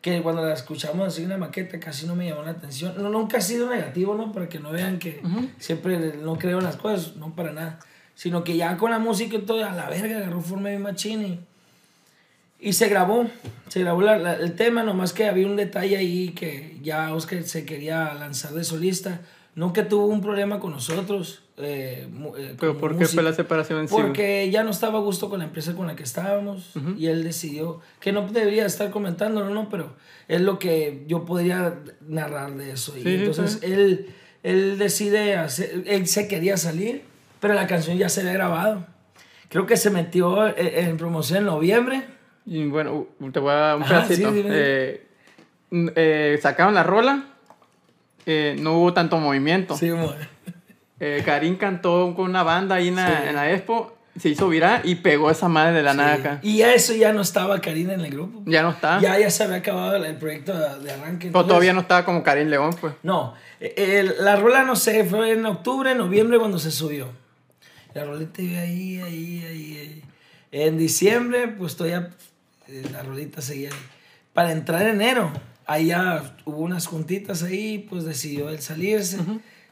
Que 0.00 0.22
cuando 0.22 0.44
la 0.46 0.54
escuchamos 0.54 1.08
así 1.08 1.24
en 1.24 1.30
la 1.30 1.38
maqueta 1.38 1.80
casi 1.80 2.06
no 2.06 2.14
me 2.14 2.28
llamó 2.28 2.42
la 2.42 2.52
atención. 2.52 2.94
No, 2.96 3.08
nunca 3.08 3.38
ha 3.38 3.40
sido 3.40 3.68
negativo, 3.68 4.14
¿no? 4.14 4.30
Para 4.32 4.48
que 4.48 4.60
no 4.60 4.70
vean 4.70 4.98
que 4.98 5.20
siempre 5.58 5.98
no 6.22 6.38
creo 6.38 6.58
en 6.58 6.64
las 6.64 6.76
cosas, 6.76 7.16
no 7.16 7.34
para 7.34 7.52
nada. 7.52 7.80
Sino 8.14 8.44
que 8.44 8.56
ya 8.56 8.76
con 8.76 8.90
la 8.92 8.98
música 9.00 9.36
y 9.36 9.40
todo, 9.42 9.64
a 9.64 9.72
la 9.72 9.88
verga, 9.90 10.18
agarró 10.18 10.40
forma 10.40 10.68
de 10.68 10.78
machín 10.78 11.22
y, 11.24 11.40
y 12.60 12.72
se 12.72 12.88
grabó, 12.88 13.26
se 13.68 13.80
grabó 13.80 14.02
la- 14.02 14.18
la- 14.18 14.34
el 14.34 14.54
tema, 14.54 14.82
nomás 14.82 15.12
que 15.12 15.26
había 15.26 15.46
un 15.46 15.56
detalle 15.56 15.96
ahí 15.96 16.30
que 16.30 16.78
ya 16.82 17.12
Oscar 17.14 17.42
se 17.44 17.64
quería 17.64 18.14
lanzar 18.14 18.52
de 18.52 18.64
solista. 18.64 19.20
No 19.58 19.72
que 19.72 19.82
tuvo 19.82 20.06
un 20.06 20.20
problema 20.20 20.60
con 20.60 20.70
nosotros. 20.70 21.42
eh, 21.56 22.06
eh, 22.38 22.54
Pero 22.60 22.78
¿por 22.78 22.96
qué 22.96 23.06
fue 23.06 23.22
la 23.24 23.32
separación 23.32 23.80
en 23.80 23.88
sí? 23.88 23.94
Porque 23.96 24.48
ya 24.50 24.62
no 24.62 24.70
estaba 24.70 24.98
a 24.98 25.02
gusto 25.02 25.28
con 25.28 25.40
la 25.40 25.46
empresa 25.46 25.74
con 25.74 25.88
la 25.88 25.96
que 25.96 26.04
estábamos 26.04 26.72
y 26.96 27.06
él 27.08 27.24
decidió 27.24 27.80
que 27.98 28.12
no 28.12 28.22
debería 28.28 28.64
estar 28.66 28.90
comentándolo, 28.90 29.50
¿no? 29.52 29.68
Pero 29.68 29.96
es 30.28 30.40
lo 30.40 30.60
que 30.60 31.02
yo 31.08 31.24
podría 31.24 31.74
narrar 32.06 32.52
de 32.54 32.70
eso. 32.70 32.96
Y 32.96 33.02
Sí, 33.02 33.14
entonces 33.16 33.58
sí. 33.60 33.66
él, 33.72 34.14
él 34.44 34.78
decide 34.78 35.34
hacer, 35.34 35.82
él 35.86 36.06
se 36.06 36.28
quería 36.28 36.56
salir, 36.56 37.02
pero 37.40 37.54
la 37.54 37.66
canción 37.66 37.98
ya 37.98 38.08
se 38.08 38.20
había 38.20 38.34
grabado. 38.34 38.86
Creo 39.48 39.66
que 39.66 39.76
se 39.76 39.90
metió 39.90 40.46
en, 40.46 40.88
en 40.90 40.96
promoción 40.98 41.38
en 41.40 41.44
noviembre. 41.46 42.04
Y 42.46 42.66
bueno, 42.68 43.08
te 43.32 43.40
voy 43.40 43.50
a 43.50 43.54
dar 43.56 43.76
un 43.76 43.82
Ajá, 43.82 44.04
pedacito. 44.06 44.30
Eh, 44.36 45.04
eh, 45.72 46.38
sacaron 46.40 46.74
la 46.74 46.82
rola, 46.84 47.34
eh, 48.30 48.56
no 48.60 48.74
hubo 48.78 48.92
tanto 48.92 49.18
movimiento. 49.18 49.76
Sí, 49.76 49.90
Eh, 51.00 51.22
Karim 51.24 51.56
cantó 51.56 52.12
con 52.14 52.28
una 52.28 52.42
banda 52.42 52.74
ahí 52.76 52.88
en 52.88 52.96
la, 52.96 53.28
en 53.28 53.36
la 53.36 53.52
expo, 53.52 53.96
se 54.18 54.28
hizo 54.30 54.48
viral 54.48 54.80
y 54.82 54.96
pegó 54.96 55.30
esa 55.30 55.48
madre 55.48 55.72
de 55.76 55.82
la 55.84 55.94
nada 55.94 56.14
acá. 56.14 56.38
Y 56.42 56.56
ya 56.58 56.74
eso 56.74 56.92
ya 56.92 57.12
no 57.12 57.20
estaba 57.22 57.60
Karina 57.60 57.94
en 57.94 58.00
el 58.00 58.10
grupo. 58.10 58.42
Ya 58.46 58.62
no 58.62 58.70
está. 58.70 59.00
Ya, 59.00 59.16
ya 59.16 59.30
se 59.30 59.44
había 59.44 59.56
acabado 59.58 59.94
el, 59.94 60.04
el 60.04 60.16
proyecto 60.16 60.58
de, 60.58 60.80
de 60.80 60.90
arranque. 60.92 61.28
Pero 61.32 61.46
todavía 61.46 61.72
no 61.72 61.80
estaba 61.82 62.04
como 62.04 62.22
Karim 62.24 62.48
León, 62.48 62.74
pues. 62.80 62.94
No, 63.04 63.34
el- 63.60 64.12
la 64.20 64.34
rola 64.36 64.64
no 64.64 64.74
sé, 64.74 65.04
fue 65.04 65.32
en 65.32 65.46
octubre, 65.46 65.94
noviembre 65.94 66.38
cuando 66.40 66.58
se 66.58 66.72
subió. 66.72 67.08
La 67.94 68.04
rolita 68.04 68.42
iba 68.42 68.60
ahí, 68.60 69.00
ahí, 69.00 69.44
ahí, 69.48 69.78
ahí. 69.78 70.02
En 70.50 70.78
diciembre, 70.78 71.46
pues 71.46 71.76
todavía 71.76 72.10
eh, 72.66 72.82
la 72.92 73.02
rolita 73.04 73.40
seguía 73.40 73.68
ahí. 73.70 73.78
Para 74.34 74.50
entrar 74.50 74.82
en 74.82 74.88
enero, 75.00 75.30
ahí 75.68 75.86
ya 75.86 76.34
hubo 76.44 76.58
unas 76.58 76.86
juntitas 76.86 77.44
ahí, 77.44 77.86
pues 77.88 78.04
decidió 78.04 78.50
él 78.50 78.58
salirse. 78.58 79.18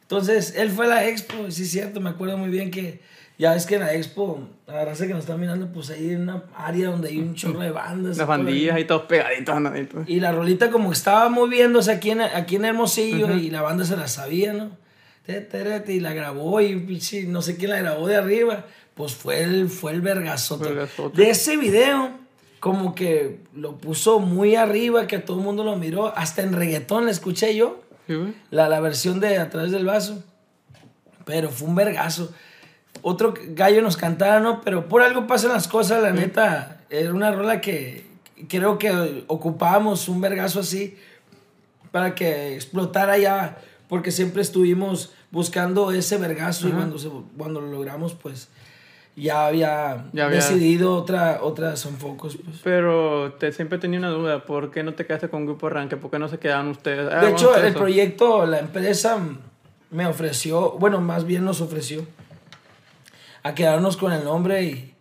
Entonces, 0.02 0.54
él 0.56 0.70
fue 0.70 0.86
a 0.86 0.88
la 0.88 1.08
expo, 1.08 1.50
sí 1.50 1.64
es 1.64 1.70
cierto, 1.70 2.00
me 2.00 2.10
acuerdo 2.10 2.38
muy 2.38 2.50
bien 2.50 2.70
que 2.70 3.00
ya 3.38 3.52
ves 3.52 3.66
que 3.66 3.74
en 3.74 3.80
la 3.80 3.92
expo, 3.94 4.48
la 4.66 4.84
raza 4.84 5.06
que 5.06 5.14
nos 5.14 5.24
está 5.24 5.36
mirando, 5.36 5.66
pues 5.72 5.90
ahí 5.90 6.10
en 6.10 6.22
una 6.22 6.44
área 6.54 6.90
donde 6.90 7.08
hay 7.08 7.18
un 7.18 7.34
chorro 7.34 7.60
de 7.60 7.70
bandas. 7.70 8.16
Las 8.16 8.26
bandillas 8.26 8.76
ahí 8.76 8.84
todos 8.84 9.02
pegaditos. 9.02 9.54
pues. 9.92 10.08
Y 10.08 10.20
la 10.20 10.32
rolita 10.32 10.70
como 10.70 10.90
que 10.90 10.94
estaba 10.94 11.28
moviéndose 11.28 11.90
aquí 11.90 12.10
en, 12.10 12.20
aquí 12.20 12.56
en 12.56 12.66
Hermosillo 12.66 13.34
y 13.34 13.50
la 13.50 13.62
banda 13.62 13.84
se 13.84 13.96
la 13.96 14.06
sabía, 14.06 14.52
¿no? 14.52 14.70
Y 15.88 16.00
la 16.00 16.14
grabó 16.14 16.60
y 16.60 17.00
no 17.26 17.42
sé 17.42 17.56
quién 17.56 17.70
la 17.70 17.78
grabó 17.78 18.06
de 18.06 18.16
arriba. 18.16 18.66
Pues 18.94 19.14
fue 19.14 19.42
el, 19.42 19.68
fue 19.68 19.92
el. 19.92 20.00
Vergazote. 20.00 20.72
De 21.14 21.30
ese 21.30 21.56
video, 21.56 22.12
como 22.60 22.94
que 22.94 23.40
lo 23.54 23.76
puso 23.78 24.18
muy 24.18 24.56
arriba, 24.56 25.06
que 25.06 25.18
todo 25.18 25.38
el 25.38 25.44
mundo 25.44 25.64
lo 25.64 25.76
miró. 25.76 26.16
Hasta 26.16 26.42
en 26.42 26.52
reggaetón 26.52 27.04
la 27.06 27.10
escuché 27.10 27.54
yo, 27.56 27.80
Sí, 28.06 28.14
la, 28.50 28.68
la 28.68 28.78
versión 28.80 29.18
de 29.18 29.38
A 29.38 29.50
través 29.50 29.72
del 29.72 29.84
vaso. 29.84 30.22
Pero 31.24 31.50
fue 31.50 31.68
un 31.68 31.74
vergazo. 31.74 32.32
Otro 33.02 33.34
gallo 33.48 33.82
nos 33.82 33.96
cantaba, 33.96 34.38
¿no? 34.40 34.60
Pero 34.60 34.88
por 34.88 35.02
algo 35.02 35.26
pasan 35.26 35.52
las 35.52 35.66
cosas, 35.68 36.02
la 36.02 36.12
neta. 36.12 36.80
Era 36.88 37.12
una 37.12 37.32
rola 37.32 37.60
que 37.60 38.06
creo 38.48 38.78
que 38.78 39.24
ocupábamos 39.26 40.08
un 40.08 40.20
vergazo 40.20 40.60
así. 40.60 40.96
para 41.90 42.14
que 42.14 42.54
explotara 42.54 43.18
ya, 43.18 43.58
porque 43.88 44.10
siempre 44.10 44.42
estuvimos 44.42 45.12
buscando 45.30 45.92
ese 45.92 46.16
vergazo 46.18 46.68
y 46.68 46.72
cuando, 46.72 46.98
se, 46.98 47.08
cuando 47.36 47.60
lo 47.60 47.70
logramos, 47.70 48.14
pues 48.14 48.48
ya 49.16 49.46
había, 49.46 50.04
Ya 50.12 50.26
había- 50.26 50.36
decidido 50.36 50.94
otra, 50.94 51.40
otra 51.42 51.74
son 51.76 51.96
focos. 51.96 52.36
Pues. 52.36 52.58
Pero 52.62 53.32
te, 53.38 53.50
siempre 53.52 53.78
tenía 53.78 53.98
una 53.98 54.10
duda, 54.10 54.44
¿por 54.44 54.70
qué 54.70 54.82
no 54.82 54.94
te 54.94 55.06
quedaste 55.06 55.28
con 55.28 55.46
Grupo 55.46 55.66
Arranque? 55.66 55.96
¿Por 55.96 56.10
qué 56.10 56.18
no 56.18 56.28
se 56.28 56.38
quedaban 56.38 56.68
ustedes? 56.68 57.08
Ah, 57.12 57.20
De 57.24 57.30
hecho, 57.32 57.56
el 57.56 57.72
proyecto, 57.74 58.44
la 58.46 58.58
empresa 58.60 59.18
me 59.90 60.06
ofreció, 60.06 60.72
bueno, 60.72 61.00
más 61.00 61.24
bien 61.24 61.44
nos 61.44 61.60
ofreció 61.60 62.06
a 63.42 63.54
quedarnos 63.54 63.96
con 63.96 64.12
el 64.12 64.24
nombre 64.24 64.62
y, 64.64 64.94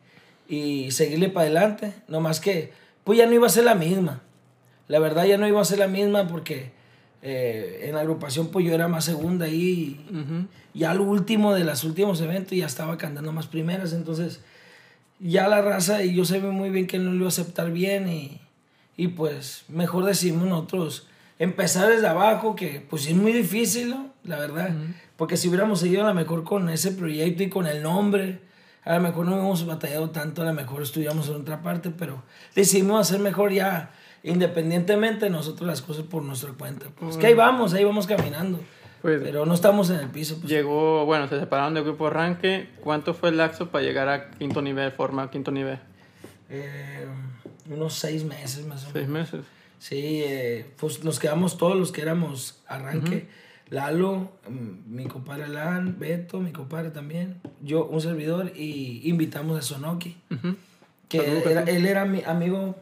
y 0.48 0.92
seguirle 0.92 1.30
para 1.30 1.46
adelante. 1.48 1.94
No 2.08 2.22
más 2.22 2.40
que, 2.40 2.72
pues 3.04 3.18
ya 3.18 3.26
no 3.26 3.34
iba 3.34 3.48
a 3.48 3.50
ser 3.50 3.64
la 3.66 3.76
misma. 3.76 4.22
La 4.88 5.00
verdad 5.00 5.26
ya 5.26 5.38
no 5.38 5.48
iba 5.48 5.60
a 5.60 5.66
ser 5.66 5.80
la 5.80 5.88
misma 5.88 6.28
porque 6.28 6.72
eh, 7.28 7.88
en 7.88 7.96
la 7.96 8.02
agrupación 8.02 8.50
pues 8.50 8.64
yo 8.64 8.72
era 8.72 8.88
más 8.88 9.04
segunda 9.06 9.46
ahí. 9.46 10.00
y 10.12 10.16
Ujú. 10.16 10.46
Ya 10.76 10.94
lo 10.94 11.04
último 11.04 11.56
de 11.56 11.64
los 11.64 11.84
últimos 11.84 12.22
eventos 12.22 12.56
ya 12.56 12.68
estaba 12.68 13.00
cantando 13.00 13.32
más 13.32 13.48
primeras. 13.48 13.94
Entonces 13.94 14.42
ya 15.20 15.48
la 15.48 15.62
raza 15.64 16.04
y 16.04 16.14
yo 16.14 16.24
sabía 16.24 16.52
muy 16.52 16.70
bien 16.70 16.86
que 16.86 17.00
no 17.00 17.10
lo 17.10 17.16
iba 17.16 17.26
a 17.26 17.30
aceptar 17.30 17.72
bien 17.72 18.08
y, 18.08 18.40
y 18.96 19.08
pues 19.08 19.64
mejor 19.70 20.06
decimos 20.06 20.48
nosotros 20.48 21.08
empezar 21.40 21.90
desde 21.90 22.08
abajo 22.08 22.56
que 22.56 22.86
pues 22.88 23.08
es 23.08 23.16
muy 23.16 23.34
difícil, 23.34 23.90
¿no? 23.90 24.14
La 24.24 24.38
verdad. 24.38 24.70
Porque 25.18 25.36
si 25.36 25.48
hubiéramos 25.48 25.80
seguido 25.80 26.04
a 26.04 26.08
lo 26.10 26.14
mejor 26.14 26.44
con 26.44 26.70
ese 26.70 26.92
proyecto 26.92 27.42
y 27.42 27.50
con 27.50 27.66
el 27.66 27.82
nombre, 27.82 28.40
a 28.84 28.96
lo 28.96 29.02
mejor 29.02 29.26
no 29.26 29.32
hubiéramos 29.32 29.66
batallado 29.66 30.12
tanto, 30.12 30.44
a 30.44 30.46
lo 30.46 30.54
mejor 30.54 30.84
estudiamos 30.84 31.28
en 31.30 31.36
otra 31.36 31.64
parte, 31.64 31.90
pero 31.90 32.22
decidimos 32.54 33.02
hacer 33.02 33.20
mejor 33.20 33.52
ya 33.52 33.92
independientemente 34.26 35.30
nosotros 35.30 35.68
las 35.68 35.82
cosas 35.82 36.04
por 36.06 36.24
nuestra 36.24 36.52
cuenta. 36.54 36.88
Pues 37.00 37.18
que 37.18 37.28
ahí 37.28 37.34
vamos, 37.34 37.74
ahí 37.74 37.84
vamos 37.84 38.08
caminando. 38.08 38.60
Pues- 39.02 39.22
pero 39.24 39.46
no 39.46 39.54
estamos 39.54 39.90
en 39.92 40.00
el 40.00 40.08
piso. 40.10 40.38
Pues, 40.40 40.50
Llegó, 40.52 41.06
bueno, 41.06 41.28
se 41.28 41.40
separaron 41.40 41.76
del 41.76 41.84
Grupo 41.84 42.08
Arranque. 42.08 42.70
¿Cuánto 42.82 43.14
fue 43.14 43.30
el 43.30 43.38
lapso 43.38 43.70
para 43.70 43.84
llegar 43.84 44.10
a 44.10 44.32
quinto 44.32 44.62
nivel, 44.62 44.92
forma 44.92 45.30
quinto 45.30 45.52
nivel? 45.52 45.80
eh, 46.50 47.06
unos 47.70 47.94
seis 47.96 48.24
meses 48.24 48.66
más 48.68 48.84
o 48.84 48.88
menos. 48.88 48.94
Seis 48.94 49.08
meses. 49.08 49.46
Sí, 49.80 50.22
eh, 50.24 50.66
pues 50.80 51.04
nos 51.04 51.20
quedamos 51.20 51.58
todos 51.58 51.76
los 51.76 51.92
que 51.92 52.02
éramos 52.02 52.62
arranque. 52.68 53.28
Lalo, 53.70 54.32
mm, 54.48 54.96
mi 54.96 55.06
compadre 55.06 55.46
Alan, 55.46 55.98
Beto, 56.00 56.40
mi 56.40 56.52
compadre 56.52 56.92
también, 56.92 57.42
yo, 57.62 57.86
un 57.86 58.00
servidor, 58.00 58.52
y 58.56 59.02
invitamos 59.10 59.58
a 59.58 59.62
Sonoki, 59.64 60.18
que 61.10 61.42
era- 61.44 61.64
él 61.64 61.86
era 61.88 62.06
mi 62.06 62.22
amigo, 62.24 62.76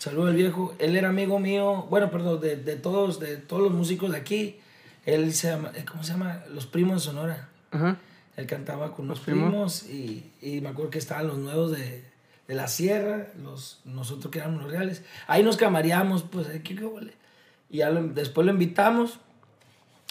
saludo 0.00 0.28
al 0.28 0.34
viejo, 0.34 0.74
él 0.78 0.96
era 0.96 1.10
amigo 1.10 1.38
mío, 1.38 1.86
bueno, 1.90 2.10
perdón, 2.10 2.40
de, 2.40 2.56
de 2.56 2.76
todos, 2.76 3.20
de 3.20 3.36
todos 3.36 3.62
los 3.62 3.72
músicos 3.72 4.10
de 4.12 4.16
aquí, 4.18 4.58
él 5.06 5.32
se 5.34 5.50
llama, 5.50 5.70
eh, 5.74 5.84
¿cómo 5.88 6.02
se 6.02 6.12
llama? 6.12 6.42
Los 6.52 6.66
Primos 6.66 7.02
de 7.02 7.10
Sonora. 7.10 7.48
Ajá. 7.70 7.96
Él 8.36 8.46
cantaba 8.46 8.94
con 8.94 9.06
Los 9.08 9.20
primos. 9.20 9.50
primos, 9.50 9.82
y, 9.84 10.30
y 10.40 10.60
me 10.62 10.70
acuerdo 10.70 10.90
que 10.90 10.98
estaban 10.98 11.26
los 11.26 11.36
nuevos 11.38 11.72
de, 11.72 12.02
de 12.48 12.54
la 12.54 12.66
sierra, 12.68 13.26
los, 13.42 13.80
nosotros 13.84 14.30
que 14.32 14.38
éramos 14.38 14.62
los 14.62 14.70
reales. 14.72 15.02
Ahí 15.26 15.42
nos 15.42 15.56
camareamos, 15.58 16.22
pues, 16.22 16.46
¿qué, 16.48 16.62
qué 16.62 16.84
huele? 16.84 17.12
Y 17.68 17.78
ya 17.78 17.90
lo- 17.90 18.08
después 18.08 18.46
lo 18.46 18.52
invitamos 18.52 19.18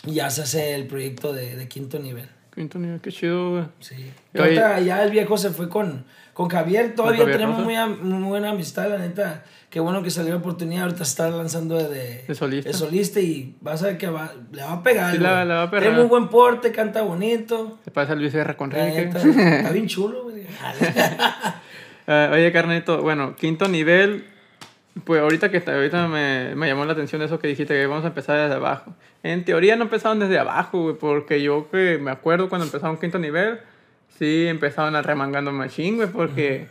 y 0.06 0.14
ya 0.14 0.30
se 0.30 0.44
hace 0.44 0.76
el 0.76 0.86
proyecto 0.88 1.34
de, 1.34 1.56
de 1.56 1.68
quinto 1.68 1.98
nivel. 2.00 2.30
Quinto 2.54 2.78
nivel, 2.78 3.00
qué 3.02 3.12
chido, 3.12 3.52
güey. 3.52 3.66
Sí. 3.80 4.12
Ahorita 4.38 4.80
ya 4.82 5.04
el 5.04 5.12
viejo 5.12 5.38
se 5.38 5.50
fue 5.50 5.70
con, 5.70 6.06
con 6.34 6.50
Javier, 6.50 6.94
todavía 6.96 7.20
Javier 7.22 7.38
tenemos 7.38 7.64
muy, 7.64 7.76
muy 8.02 8.28
buena 8.30 8.52
amistad, 8.52 8.90
la 8.90 8.98
neta. 9.00 9.44
Qué 9.70 9.80
bueno 9.80 10.02
que 10.02 10.10
salió 10.10 10.32
la 10.32 10.38
oportunidad, 10.38 10.84
ahorita 10.86 11.04
está 11.04 11.30
lanzando 11.30 11.76
de, 11.76 11.88
de, 11.90 12.24
De 12.28 12.34
solista. 12.36 12.70
de 12.72 12.74
solista 12.76 13.20
y 13.20 13.56
vas 13.62 13.84
a 13.84 13.88
ver 13.88 13.98
que 14.00 14.08
va, 14.08 14.32
le 14.52 14.64
va 14.64 14.72
a 14.74 14.84
pegar. 14.84 15.12
Sí, 15.14 15.20
la- 15.20 15.46
la 15.46 15.56
va 15.56 15.62
a 15.64 15.70
pegar. 15.70 15.84
Tiene 15.84 15.98
muy 16.00 16.08
buen 16.08 16.28
porte, 16.28 16.72
canta 16.72 17.04
bonito. 17.04 17.78
Se 17.86 17.92
pasa 17.92 18.16
Luis 18.16 18.34
Guerra 18.34 18.58
con 18.58 18.70
neta, 18.70 19.20
está 19.22 19.70
bien 19.72 19.88
chulo, 19.88 20.24
güey. 20.24 20.44
Ah, 22.08 22.30
oye, 22.34 22.52
Carnito, 22.52 23.02
bueno, 23.04 23.36
quinto 23.36 23.68
nivel, 23.68 24.26
pues 25.04 25.22
ahorita 25.22 25.52
que 25.52 25.58
está- 25.58 25.76
ahorita 25.76 26.08
me, 26.08 26.56
me 26.56 26.68
llamó 26.68 26.86
la 26.86 26.94
atención 26.94 27.22
eso 27.22 27.38
que 27.38 27.48
dijiste, 27.48 27.76
que 27.76 27.86
vamos 27.86 28.06
a 28.06 28.08
empezar 28.08 28.40
desde 28.40 28.56
abajo. 28.56 28.96
En 29.22 29.46
teoría 29.46 29.76
no 29.76 29.84
empezaron 29.84 30.20
desde 30.20 30.40
abajo, 30.40 30.82
güey, 30.82 30.96
porque 30.96 31.42
yo 31.44 31.70
que 31.70 32.00
me 32.02 32.10
acuerdo 32.10 32.50
cuando 32.50 32.66
empezaron 32.66 32.98
quinto 32.98 33.20
nivel, 33.20 33.60
sí 34.18 34.48
empezaban 34.48 34.96
a 34.96 35.04
remangando 35.04 35.52
machine, 35.52 35.98
güey, 35.98 36.10
porque 36.10 36.68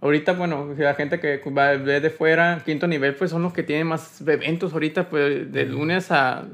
ahorita, 0.00 0.32
bueno, 0.32 0.74
la 0.76 0.94
gente 0.94 1.18
que 1.20 1.38
va 1.50 1.72
ve 1.72 2.00
de 2.00 2.10
fuera, 2.10 2.62
quinto 2.64 2.86
nivel, 2.86 3.14
pues 3.14 3.30
son 3.30 3.42
los 3.42 3.52
que 3.52 3.62
tienen 3.62 3.86
más 3.86 4.20
eventos 4.20 4.72
ahorita, 4.72 5.08
pues 5.08 5.50
de 5.52 5.64
lunes 5.64 6.10
a, 6.10 6.44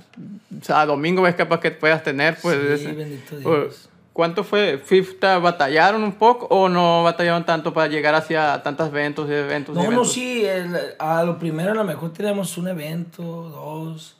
a 0.69 0.87
domingo, 0.87 1.23
ves 1.23 1.35
capaz 1.35 1.61
que 1.61 1.71
puedas 1.71 2.03
tener, 2.03 2.37
pues... 2.41 2.81
Sí, 2.81 2.87
bendito 2.93 3.37
Dios. 3.39 3.89
¿Cuánto 4.13 4.45
fue? 4.45 4.77
¿Fifta 4.85 5.39
batallaron 5.39 6.03
un 6.05 6.13
poco 6.13 6.45
o 6.51 6.69
no 6.69 7.03
batallaron 7.03 7.47
tanto 7.47 7.73
para 7.73 7.87
llegar 7.89 8.15
hacia 8.15 8.63
tantos 8.63 8.89
eventos 8.89 9.27
y 9.31 9.33
eventos? 9.33 9.75
y 9.75 9.79
No, 9.79 9.85
no, 9.85 9.89
eventos? 9.93 10.13
sí, 10.13 10.45
el- 10.45 10.77
a 10.99 11.23
lo 11.25 11.39
primero 11.39 11.71
a 11.71 11.75
lo 11.75 11.85
mejor 11.85 12.13
tenemos 12.13 12.59
un 12.59 12.69
evento, 12.69 13.23
dos, 13.23 14.19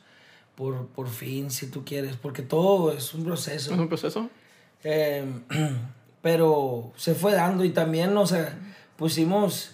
por, 0.55 0.87
por 0.87 1.07
fin, 1.09 1.51
si 1.51 1.69
tú 1.69 1.85
quieres, 1.85 2.15
porque 2.15 2.41
todo 2.41 2.91
es 2.91 3.13
un 3.13 3.23
proceso. 3.23 3.71
¿Es 3.73 3.79
un 3.79 3.87
proceso? 3.87 4.29
Eh, 4.83 5.23
pero 6.23 6.91
se 6.95 7.13
fue 7.13 7.33
dando 7.33 7.63
y 7.63 7.69
también, 7.69 8.17
o 8.17 8.25
sea, 8.25 8.57
pusimos, 9.03 9.71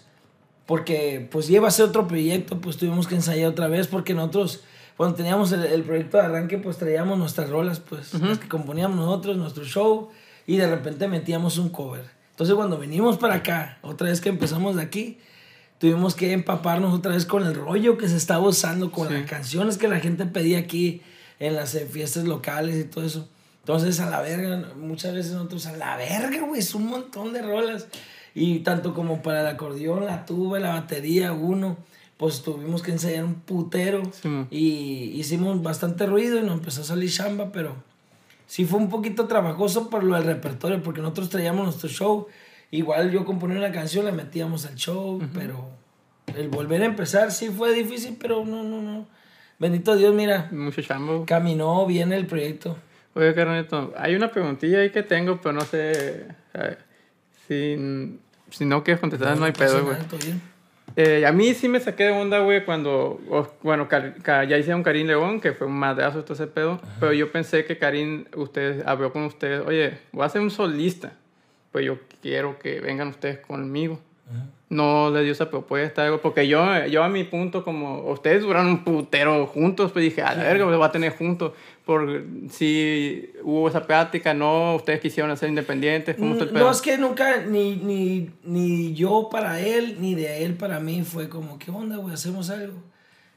porque 0.65 1.27
pues 1.31 1.47
lleva 1.47 1.67
a 1.67 1.71
ser 1.71 1.85
otro 1.85 2.07
proyecto, 2.07 2.59
pues 2.59 2.77
tuvimos 2.77 3.07
que 3.07 3.13
ensayar 3.13 3.51
otra 3.51 3.67
vez, 3.67 3.85
porque 3.85 4.15
nosotros, 4.15 4.61
cuando 4.97 5.15
teníamos 5.15 5.51
el, 5.51 5.63
el 5.65 5.83
proyecto 5.83 6.17
de 6.17 6.23
arranque, 6.23 6.57
pues 6.57 6.77
traíamos 6.79 7.15
nuestras 7.19 7.47
rolas, 7.51 7.79
pues, 7.79 8.11
las 8.15 8.39
que 8.39 8.47
componíamos 8.47 8.97
nosotros, 8.97 9.37
nuestro 9.37 9.63
show, 9.65 10.09
y 10.47 10.57
de 10.57 10.67
repente 10.67 11.07
metíamos 11.07 11.59
un 11.59 11.69
cover. 11.69 12.05
Entonces 12.31 12.55
cuando 12.55 12.79
venimos 12.79 13.17
para 13.19 13.35
acá, 13.35 13.77
otra 13.83 14.07
vez 14.09 14.19
que 14.19 14.29
empezamos 14.29 14.75
de 14.77 14.81
aquí, 14.81 15.19
tuvimos 15.77 16.15
que 16.15 16.31
empaparnos 16.33 16.91
otra 16.91 17.11
vez 17.13 17.27
con 17.27 17.45
el 17.45 17.53
rollo 17.53 17.99
que 17.99 18.07
se 18.09 18.17
estaba 18.17 18.47
usando, 18.47 18.91
con 18.91 19.09
Sí. 19.09 19.13
las 19.13 19.29
canciones 19.29 19.77
que 19.77 19.87
la 19.87 19.99
gente 19.99 20.25
pedía 20.25 20.57
aquí 20.57 21.03
en 21.39 21.55
las 21.55 21.75
eh, 21.75 21.85
fiestas 21.85 22.23
locales 22.23 22.77
y 22.77 22.85
todo 22.85 23.05
eso. 23.05 23.29
Entonces, 23.59 23.99
a 23.99 24.09
la 24.09 24.21
verga, 24.21 24.73
muchas 24.75 25.13
veces 25.13 25.33
nosotros, 25.33 25.67
a 25.67 25.73
la 25.77 25.95
verga, 25.97 26.41
güey, 26.47 26.61
es 26.61 26.73
un 26.73 26.87
montón 26.87 27.31
de 27.33 27.43
rolas. 27.43 27.85
Y 28.35 28.59
tanto 28.59 28.93
como 28.93 29.21
para 29.21 29.41
el 29.41 29.47
acordeón, 29.47 30.05
la 30.05 30.25
tuba, 30.25 30.59
la 30.59 30.69
batería, 30.73 31.33
uno, 31.33 31.77
pues 32.17 32.41
tuvimos 32.43 32.81
que 32.83 32.91
ensayar 32.91 33.23
un 33.23 33.35
putero. 33.35 34.03
Sí, 34.11 34.29
y 34.51 35.11
hicimos 35.19 35.61
bastante 35.63 36.05
ruido 36.05 36.37
y 36.37 36.43
nos 36.43 36.53
empezó 36.59 36.81
a 36.81 36.85
salir 36.85 37.09
chamba, 37.11 37.51
pero 37.51 37.75
sí 38.45 38.65
fue 38.65 38.79
un 38.79 38.89
poquito 38.89 39.25
trabajoso 39.27 39.89
por 39.89 40.03
lo 40.03 40.15
del 40.15 40.25
repertorio, 40.25 40.81
porque 40.83 41.01
nosotros 41.01 41.29
traíamos 41.29 41.63
nuestro 41.65 41.89
show. 41.89 42.27
Igual 42.71 43.11
yo 43.11 43.25
componía 43.25 43.57
una 43.57 43.71
canción, 43.71 44.05
la 44.05 44.11
metíamos 44.11 44.65
al 44.67 44.75
show, 44.75 45.19
pero 45.33 45.69
el 46.37 46.49
volver 46.49 46.83
a 46.83 46.85
empezar 46.85 47.31
sí 47.31 47.49
fue 47.49 47.73
difícil, 47.73 48.15
pero 48.21 48.45
no, 48.45 48.63
no, 48.63 48.81
no. 48.81 49.07
Bendito 49.57 49.95
Dios, 49.95 50.13
mira, 50.13 50.47
Mucho 50.51 50.81
chambo. 50.81 51.25
caminó 51.25 51.85
bien 51.87 52.13
el 52.13 52.27
proyecto. 52.27 52.77
Oye, 53.15 53.33
carnito, 53.33 53.91
hay 53.97 54.13
una 54.15 54.31
preguntilla 54.31 54.79
ahí 54.79 54.91
que 54.91 55.01
tengo, 55.03 55.41
pero 55.41 55.53
no 55.53 55.61
sé 55.61 56.27
eh, 56.53 56.77
si, 57.49 58.19
si 58.51 58.65
no 58.65 58.83
quieres 58.83 59.01
contestar, 59.01 59.37
no, 59.37 59.45
hay 59.45 59.51
pasa 59.51 59.79
pedo, 59.79 59.85
güey. 59.85 59.97
Eh, 60.95 61.25
a 61.25 61.31
mí 61.31 61.53
sí 61.53 61.67
me 61.67 61.79
saqué 61.79 62.05
de 62.05 62.11
onda, 62.11 62.39
güey, 62.39 62.65
cuando, 62.65 63.19
bueno, 63.61 63.87
ya 63.89 64.57
hicieron 64.57 64.83
Karim 64.83 65.07
León, 65.07 65.39
que 65.39 65.53
fue 65.53 65.67
un 65.67 65.77
madrazo 65.77 66.23
todo 66.23 66.33
ese 66.33 66.47
pedo, 66.47 66.79
pero 66.99 67.13
yo 67.13 67.31
pensé 67.31 67.65
que 67.65 67.77
Karim, 67.77 68.25
ustedes, 68.35 68.85
habló 68.85 69.11
con 69.11 69.23
ustedes, 69.23 69.65
oye, 69.65 69.97
voy 70.11 70.25
a 70.25 70.29
ser 70.29 70.41
un 70.41 70.51
solista, 70.51 71.13
pues 71.71 71.85
yo 71.85 71.99
quiero 72.21 72.59
que 72.59 72.79
vengan 72.81 73.09
ustedes 73.09 73.39
conmigo. 73.39 73.99
No 74.69 75.09
le 75.09 75.23
dio 75.23 75.31
esa 75.31 75.49
propuesta, 75.49 76.05
algo, 76.05 76.21
porque 76.21 76.47
yo, 76.47 76.85
yo 76.85 77.03
a 77.03 77.09
mi 77.09 77.23
punto, 77.23 77.63
como 77.63 78.11
ustedes 78.11 78.43
duraron 78.43 78.67
un 78.67 78.83
putero 78.83 79.47
juntos, 79.47 79.91
pues 79.91 80.05
dije, 80.05 80.21
a 80.21 80.35
la 80.35 80.43
verga, 80.43 80.65
lo 80.65 80.77
voy 80.77 80.85
a 80.85 80.91
tener 80.91 81.17
juntos, 81.17 81.53
por 81.89 82.23
si 82.51 83.31
hubo 83.41 83.67
esa 83.67 83.87
práctica, 83.87 84.31
no, 84.35 84.75
ustedes 84.75 84.99
quisieron 84.99 85.35
ser 85.35 85.49
independientes, 85.49 86.15
¿cómo 86.17 86.33
está 86.33 86.43
el 86.43 86.51
pedo? 86.51 86.65
No, 86.65 86.69
es 86.69 86.81
que 86.81 86.99
nunca, 86.99 87.37
ni, 87.47 87.77
ni, 87.77 88.29
ni 88.43 88.93
yo 88.93 89.27
para 89.31 89.59
él, 89.59 89.97
ni 89.99 90.13
de 90.13 90.45
él 90.45 90.53
para 90.53 90.79
mí, 90.79 91.01
fue 91.01 91.29
como, 91.29 91.57
¿qué 91.57 91.71
onda, 91.71 91.97
güey? 91.97 92.13
¿Hacemos 92.13 92.51
algo? 92.51 92.77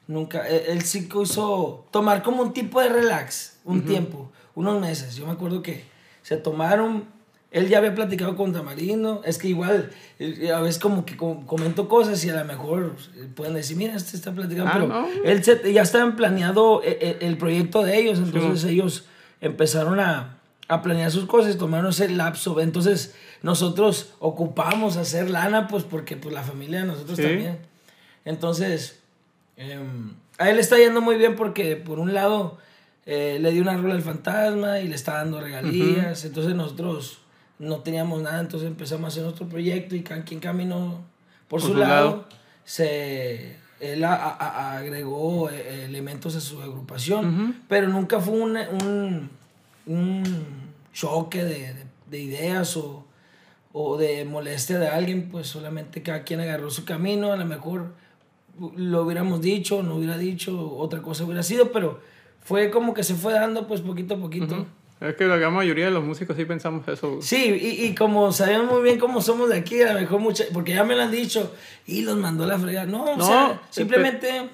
Nunca, 0.06 0.46
él, 0.46 0.64
él 0.68 0.82
sí 0.82 1.08
quiso 1.08 1.86
tomar 1.90 2.22
como 2.22 2.42
un 2.42 2.52
tipo 2.52 2.78
de 2.82 2.90
relax, 2.90 3.58
un 3.64 3.86
tiempo, 3.86 4.30
unos 4.54 4.78
meses. 4.82 5.16
Yo 5.16 5.24
me 5.24 5.32
acuerdo 5.32 5.62
que 5.62 5.84
se 6.20 6.36
tomaron, 6.36 7.04
él 7.52 7.68
ya 7.68 7.78
había 7.78 7.94
platicado 7.94 8.34
con 8.34 8.52
Tamarindo, 8.52 9.20
es 9.24 9.38
que 9.38 9.48
igual, 9.48 9.90
eh, 10.18 10.50
a 10.52 10.60
veces 10.60 10.80
como 10.80 11.04
que 11.04 11.16
com- 11.16 11.44
comento 11.46 11.88
cosas 11.88 12.24
y 12.24 12.30
a 12.30 12.34
lo 12.36 12.44
mejor 12.44 12.96
eh, 13.16 13.28
pueden 13.34 13.54
decir, 13.54 13.76
mira, 13.76 13.94
este 13.94 14.16
está 14.16 14.32
platicando, 14.32 14.68
Ah, 14.70 14.72
pero 14.74 14.88
no. 14.88 15.06
él 15.24 15.44
se- 15.44 15.72
ya 15.72 15.82
estaban 15.82 16.16
planeado 16.16 16.80
eh, 16.82 17.18
el 17.20 17.36
proyecto 17.36 17.82
de 17.82 17.98
ellos, 17.98 18.18
entonces 18.18 18.64
ellos 18.70 19.04
empezaron 19.40 20.00
a, 20.00 20.38
a 20.68 20.80
planear 20.82 21.10
sus 21.10 21.26
cosas, 21.26 21.58
tomaron 21.58 21.90
ese 21.90 22.08
lapso. 22.08 22.58
Entonces, 22.60 23.14
nosotros 23.42 24.14
ocupamos 24.20 24.96
hacer 24.96 25.28
lana, 25.28 25.68
pues 25.68 25.84
porque 25.84 26.16
pues, 26.16 26.34
la 26.34 26.42
familia 26.42 26.80
de 26.80 26.86
nosotros 26.86 27.16
Sí. 27.18 27.22
también. 27.24 27.58
Entonces, 28.24 29.00
em, 29.56 30.14
a 30.38 30.48
él 30.48 30.56
le 30.56 30.62
está 30.62 30.78
yendo 30.78 31.00
muy 31.00 31.16
bien 31.16 31.36
porque, 31.36 31.76
por 31.76 31.98
un 31.98 32.14
lado, 32.14 32.58
eh, 33.04 33.38
le 33.40 33.50
dio 33.50 33.62
una 33.62 33.76
rola 33.76 33.94
al 33.94 34.02
fantasma 34.02 34.80
y 34.80 34.88
le 34.88 34.94
está 34.94 35.14
dando 35.14 35.40
regalías. 35.40 36.24
Entonces 36.24 36.54
nosotros 36.54 37.18
no 37.62 37.78
teníamos 37.78 38.20
nada, 38.20 38.40
entonces 38.40 38.66
empezamos 38.66 39.04
a 39.04 39.08
hacer 39.08 39.22
nuestro 39.22 39.46
proyecto 39.46 39.94
y 39.94 40.02
cada 40.02 40.24
quien 40.24 40.40
caminó 40.40 41.00
por, 41.46 41.62
su, 41.62 41.74
lado. 41.74 42.26
Se, 42.64 43.56
él 43.78 44.04
agregó 44.04 45.48
eh, 45.48 45.84
elementos 45.84 46.34
a 46.34 46.40
su 46.40 46.60
agrupación, 46.60 47.62
pero 47.68 47.86
nunca 47.88 48.18
fue 48.18 48.34
un, 48.34 48.56
un, 48.56 49.30
un 49.86 50.22
choque 50.92 51.44
de, 51.44 51.74
de, 52.10 52.20
ideas 52.20 52.76
o, 52.76 53.06
o, 53.72 53.96
de 53.96 54.24
molestia 54.24 54.80
de 54.80 54.88
alguien, 54.88 55.28
pues 55.30 55.46
solamente 55.46 56.02
cada 56.02 56.24
quien 56.24 56.40
agarró 56.40 56.68
su 56.68 56.84
camino, 56.84 57.32
a 57.32 57.36
lo 57.36 57.46
mejor 57.46 57.94
lo 58.76 59.04
hubiéramos 59.04 59.40
dicho, 59.40 59.84
no 59.84 59.94
hubiera 59.94 60.18
dicho, 60.18 60.76
otra 60.76 61.00
cosa 61.00 61.22
hubiera 61.22 61.44
sido, 61.44 61.70
pero 61.70 62.00
fue 62.40 62.72
como 62.72 62.92
que 62.92 63.04
se 63.04 63.14
fue 63.14 63.32
dando 63.32 63.68
pues 63.68 63.82
poquito 63.82 64.14
a 64.14 64.18
poquito. 64.18 64.66
Es 65.02 65.16
que 65.16 65.24
la 65.24 65.36
gran 65.36 65.52
mayoría 65.52 65.86
de 65.86 65.90
los 65.90 66.04
músicos 66.04 66.36
sí 66.36 66.44
pensamos 66.44 66.86
eso. 66.86 67.18
Sí, 67.20 67.58
y, 67.60 67.86
y 67.86 67.94
como 67.94 68.30
sabemos 68.30 68.72
muy 68.72 68.82
bien 68.82 68.98
cómo 69.00 69.20
somos 69.20 69.48
de 69.48 69.56
aquí, 69.56 69.82
a 69.82 69.94
lo 69.94 70.00
mejor 70.00 70.20
mucha, 70.20 70.44
porque 70.52 70.74
ya 70.74 70.84
me 70.84 70.94
lo 70.94 71.02
han 71.02 71.10
dicho, 71.10 71.52
y 71.86 72.02
los 72.02 72.16
mandó 72.16 72.44
a 72.44 72.46
la 72.46 72.58
fregada. 72.58 72.86
No, 72.86 73.04
o 73.04 73.22
sea, 73.22 73.60
simplemente 73.70 74.48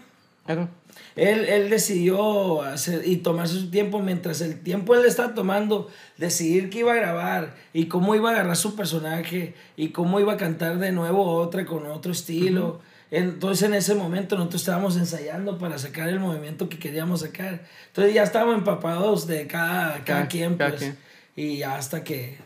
él, 1.17 1.45
él 1.45 1.69
decidió 1.69 2.63
hacer 2.63 3.03
y 3.07 3.17
tomarse 3.17 3.55
su 3.55 3.71
tiempo 3.71 4.01
mientras 4.01 4.41
el 4.41 4.61
tiempo 4.61 4.95
él 4.95 5.05
estaba 5.05 5.35
tomando, 5.35 5.89
decidir 6.17 6.71
qué 6.71 6.79
iba 6.79 6.93
a 6.93 6.97
grabar 6.97 7.55
y 7.75 7.87
cómo 7.87 8.15
iba 8.15 8.31
a 8.31 8.33
agarrar 8.33 8.57
su 8.57 8.75
personaje 8.75 9.55
y 9.77 9.89
cómo 9.89 10.21
iba 10.21 10.33
a 10.33 10.37
cantar 10.37 10.79
de 10.79 10.93
nuevo 10.93 11.25
otra 11.35 11.67
con 11.67 11.87
otro 11.87 12.13
estilo. 12.13 12.81
Entonces 13.11 13.67
en 13.67 13.75
ese 13.75 13.95
momento 13.95 14.37
nosotros 14.37 14.63
estábamos 14.63 14.97
ensayando 14.97 15.59
para 15.59 15.79
sacar 15.79 16.09
el 16.09 16.21
movimiento 16.21 16.69
que 16.69 16.79
queríamos 16.79 17.21
sacar. 17.21 17.63
Entonces 17.87 18.15
ya 18.15 18.23
estábamos 18.23 18.57
empapados 18.57 19.27
de 19.27 19.47
cada, 19.47 20.05
cada, 20.05 20.29
quien, 20.29 20.59
pues. 20.59 20.93
Y 21.35 21.63
hasta 21.63 22.05
que 22.05 22.37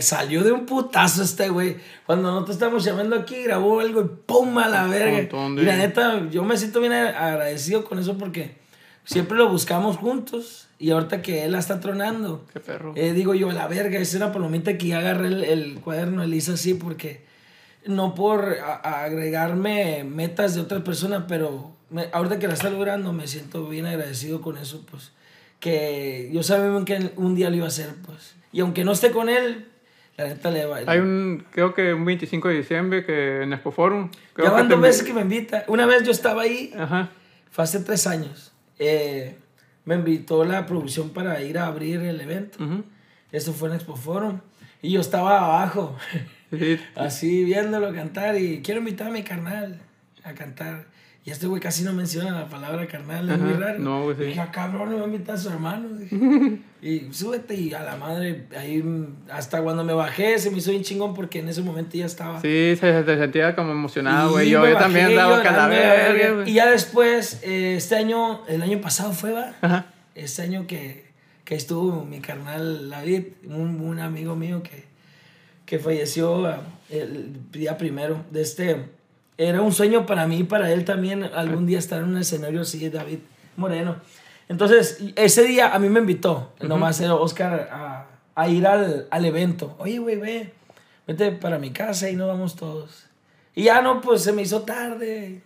salió 0.00 0.44
de 0.44 0.52
un 0.52 0.64
putazo 0.64 1.22
este 1.22 1.50
güey. 1.50 1.76
Cuando 2.06 2.30
nosotros 2.30 2.56
estábamos 2.56 2.84
llamando 2.84 3.16
aquí, 3.16 3.42
grabó 3.42 3.80
algo 3.80 4.00
y 4.00 4.08
¡pum! 4.26 4.56
a 4.58 4.68
la 4.68 4.86
verga. 4.86 5.28
Y 5.60 5.64
la 5.64 5.76
neta, 5.76 6.28
yo 6.30 6.42
me 6.44 6.56
siento 6.56 6.80
bien 6.80 6.92
agradecido 6.92 7.84
con 7.84 7.98
eso 7.98 8.16
porque 8.16 8.56
siempre 9.04 9.36
lo 9.36 9.50
buscamos 9.50 9.98
juntos. 9.98 10.68
Y 10.78 10.90
ahorita 10.90 11.22
que 11.22 11.44
él 11.44 11.52
la 11.52 11.58
está 11.58 11.80
tronando. 11.80 12.46
Qué 12.52 12.60
perro. 12.60 12.94
Eh, 12.96 13.12
digo 13.12 13.34
yo, 13.34 13.50
a 13.50 13.52
la 13.52 13.68
verga, 13.68 14.00
esa 14.00 14.16
era 14.16 14.32
palomita 14.32 14.78
que 14.78 14.88
ya 14.88 14.98
agarré 14.98 15.28
el, 15.28 15.44
el 15.44 15.74
cuaderno, 15.80 16.24
él 16.24 16.34
hizo 16.34 16.54
así 16.54 16.74
porque 16.74 17.24
no 17.86 18.14
por 18.14 18.56
agregarme 18.82 20.04
metas 20.04 20.54
de 20.54 20.60
otras 20.60 20.82
personas, 20.82 21.24
pero 21.28 21.72
ahorita 22.12 22.38
que 22.38 22.48
la 22.48 22.54
está 22.54 22.70
logrando 22.70 23.12
me 23.12 23.26
siento 23.26 23.68
bien 23.68 23.86
agradecido 23.86 24.40
con 24.40 24.56
eso, 24.56 24.84
pues, 24.90 25.12
que 25.60 26.30
yo 26.32 26.42
sabía 26.42 26.84
que 26.84 27.12
un 27.16 27.34
día 27.34 27.50
lo 27.50 27.56
iba 27.56 27.64
a 27.66 27.68
hacer, 27.68 27.94
pues, 28.04 28.34
y 28.52 28.60
aunque 28.60 28.84
no 28.84 28.92
esté 28.92 29.10
con 29.10 29.28
él, 29.28 29.68
la 30.16 30.26
neta 30.28 30.50
le 30.50 30.66
va. 30.66 30.80
Hay 30.86 30.98
un, 30.98 31.44
creo 31.50 31.74
que 31.74 31.94
un 31.94 32.04
25 32.04 32.48
de 32.48 32.54
diciembre 32.54 33.04
que 33.04 33.42
en 33.42 33.52
Expo 33.52 33.72
Forum. 33.72 34.10
ya 34.36 34.50
van 34.50 34.68
dos 34.68 34.80
veces 34.80 35.02
que 35.04 35.14
me 35.14 35.22
invita. 35.22 35.64
Una 35.68 35.86
vez 35.86 36.02
yo 36.04 36.10
estaba 36.10 36.42
ahí, 36.42 36.72
Ajá. 36.76 37.10
fue 37.50 37.64
hace 37.64 37.80
tres 37.80 38.06
años. 38.06 38.52
Eh, 38.78 39.36
me 39.84 39.94
invitó 39.96 40.44
la 40.44 40.66
producción 40.66 41.10
para 41.10 41.40
ir 41.42 41.58
a 41.58 41.66
abrir 41.66 42.00
el 42.00 42.20
evento. 42.20 42.58
Eso 43.32 43.52
fue 43.52 43.70
en 43.70 43.76
Expo 43.76 43.96
Forum. 43.96 44.40
Y 44.82 44.90
yo 44.90 45.00
estaba 45.00 45.38
abajo. 45.38 45.96
Así 46.96 47.44
viéndolo 47.44 47.94
cantar 47.94 48.36
y 48.36 48.60
quiero 48.62 48.80
invitar 48.80 49.06
a 49.06 49.10
mi 49.10 49.22
carnal 49.22 49.80
a 50.24 50.32
cantar. 50.34 50.86
Y 51.24 51.30
este 51.30 51.46
güey 51.46 51.62
casi 51.62 51.84
no 51.84 51.92
menciona 51.92 52.32
la 52.32 52.48
palabra 52.48 52.84
carnal, 52.88 53.30
es 53.30 53.38
muy 53.38 53.52
raro. 53.52 53.78
No, 53.78 54.02
güey, 54.02 54.16
sí. 54.16 54.24
Dije, 54.24 54.40
ah, 54.40 54.50
cabrón, 54.50 54.88
me 54.88 54.96
va 54.96 55.02
a 55.02 55.06
invitar 55.06 55.36
a 55.36 55.38
su 55.38 55.50
hermano. 55.50 55.88
y 56.82 57.12
súbete 57.12 57.54
y 57.54 57.72
a 57.72 57.84
la 57.84 57.94
madre, 57.94 58.48
ahí 58.58 58.84
hasta 59.30 59.62
cuando 59.62 59.84
me 59.84 59.92
bajé 59.92 60.36
se 60.40 60.50
me 60.50 60.58
hizo 60.58 60.72
bien 60.72 60.82
chingón 60.82 61.14
porque 61.14 61.38
en 61.38 61.48
ese 61.48 61.62
momento 61.62 61.96
ya 61.96 62.06
estaba. 62.06 62.40
Sí, 62.40 62.74
se, 62.74 63.04
sentía 63.04 63.54
como 63.54 63.70
emocionado, 63.70 64.32
güey. 64.32 64.50
Yo, 64.50 64.66
yo 64.68 64.76
también 64.76 65.14
daba 65.14 65.44
calavera. 65.44 66.42
Y 66.44 66.54
ya 66.54 66.68
después, 66.68 67.40
eh, 67.44 67.76
este 67.76 67.94
año, 67.94 68.44
el 68.48 68.60
año 68.60 68.80
pasado 68.80 69.12
fue, 69.12 69.30
va. 69.30 69.54
Ajá. 69.60 69.86
Este 70.16 70.42
año 70.42 70.66
que, 70.66 71.11
que 71.52 71.58
estuvo 71.58 72.04
mi 72.04 72.20
carnal 72.20 72.88
David, 72.88 73.24
un, 73.44 73.80
un 73.80 74.00
amigo 74.00 74.34
mío 74.34 74.62
que 74.62 74.92
que 75.72 75.78
falleció 75.78 76.46
ah, 76.46 76.60
el 76.90 77.50
día 77.50 77.78
primero 77.78 78.24
de 78.30 78.42
este. 78.42 78.90
Era 79.38 79.62
un 79.62 79.72
sueño 79.72 80.04
para 80.04 80.26
mí 80.26 80.40
y 80.40 80.44
para 80.44 80.70
él 80.70 80.84
también 80.84 81.24
algún 81.24 81.64
día 81.64 81.78
estar 81.78 82.02
en 82.02 82.10
un 82.10 82.18
escenario 82.18 82.60
así, 82.60 82.90
David 82.90 83.20
Moreno. 83.56 83.96
Entonces, 84.50 84.98
ese 85.16 85.44
día 85.44 85.74
a 85.74 85.78
mí 85.78 85.88
me 85.88 86.00
invitó, 86.00 86.52
nomás 86.60 87.00
era 87.00 87.14
Oscar, 87.14 87.70
a, 87.72 88.06
a 88.34 88.48
ir 88.48 88.66
al, 88.66 89.06
al, 89.10 89.24
evento. 89.24 89.74
Oye, 89.78 89.98
güey, 89.98 90.16
ve, 90.16 90.52
vete 91.06 91.32
para 91.32 91.58
mi 91.58 91.70
casa 91.70 92.10
y 92.10 92.16
nos 92.16 92.28
vamos 92.28 92.54
todos. 92.54 93.06
Y 93.54 93.64
ya 93.64 93.82
no, 93.82 94.00
pues 94.00 94.22
se 94.22 94.32
me 94.32 94.42
hizo 94.42 94.62
tarde. 94.62 95.42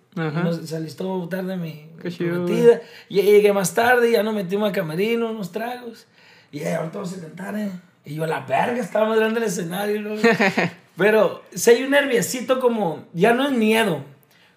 se 0.65 0.77
alistó 0.77 1.29
tarde 1.29 1.57
mi 1.57 1.89
prometida. 1.99 2.81
Y 3.09 3.23
llegué 3.23 3.53
más 3.53 3.75
tarde, 3.75 4.11
y 4.11 4.13
ya 4.13 4.23
nos 4.23 4.35
metimos 4.35 4.71
a 4.71 4.73
camerino, 4.73 5.31
unos 5.31 5.53
tragos. 5.53 6.07
Y 6.53 6.61
ya 6.61 6.79
ahorita 6.79 6.99
vamos 6.99 7.17
a 7.17 7.21
cantar, 7.21 7.59
¿eh? 7.59 7.71
Y 8.05 8.15
yo, 8.15 8.27
la 8.27 8.41
verga, 8.41 8.81
estaba 8.81 9.09
más 9.09 9.19
grande 9.19 9.41
el 9.41 9.47
escenario. 9.47 10.01
¿no? 10.01 10.15
Pero 10.97 11.43
si 11.53 11.71
hay 11.71 11.83
un 11.83 11.91
nerviosito 11.91 12.61
como, 12.61 13.05
ya 13.13 13.35
no 13.35 13.47
es 13.47 13.53
miedo, 13.53 14.03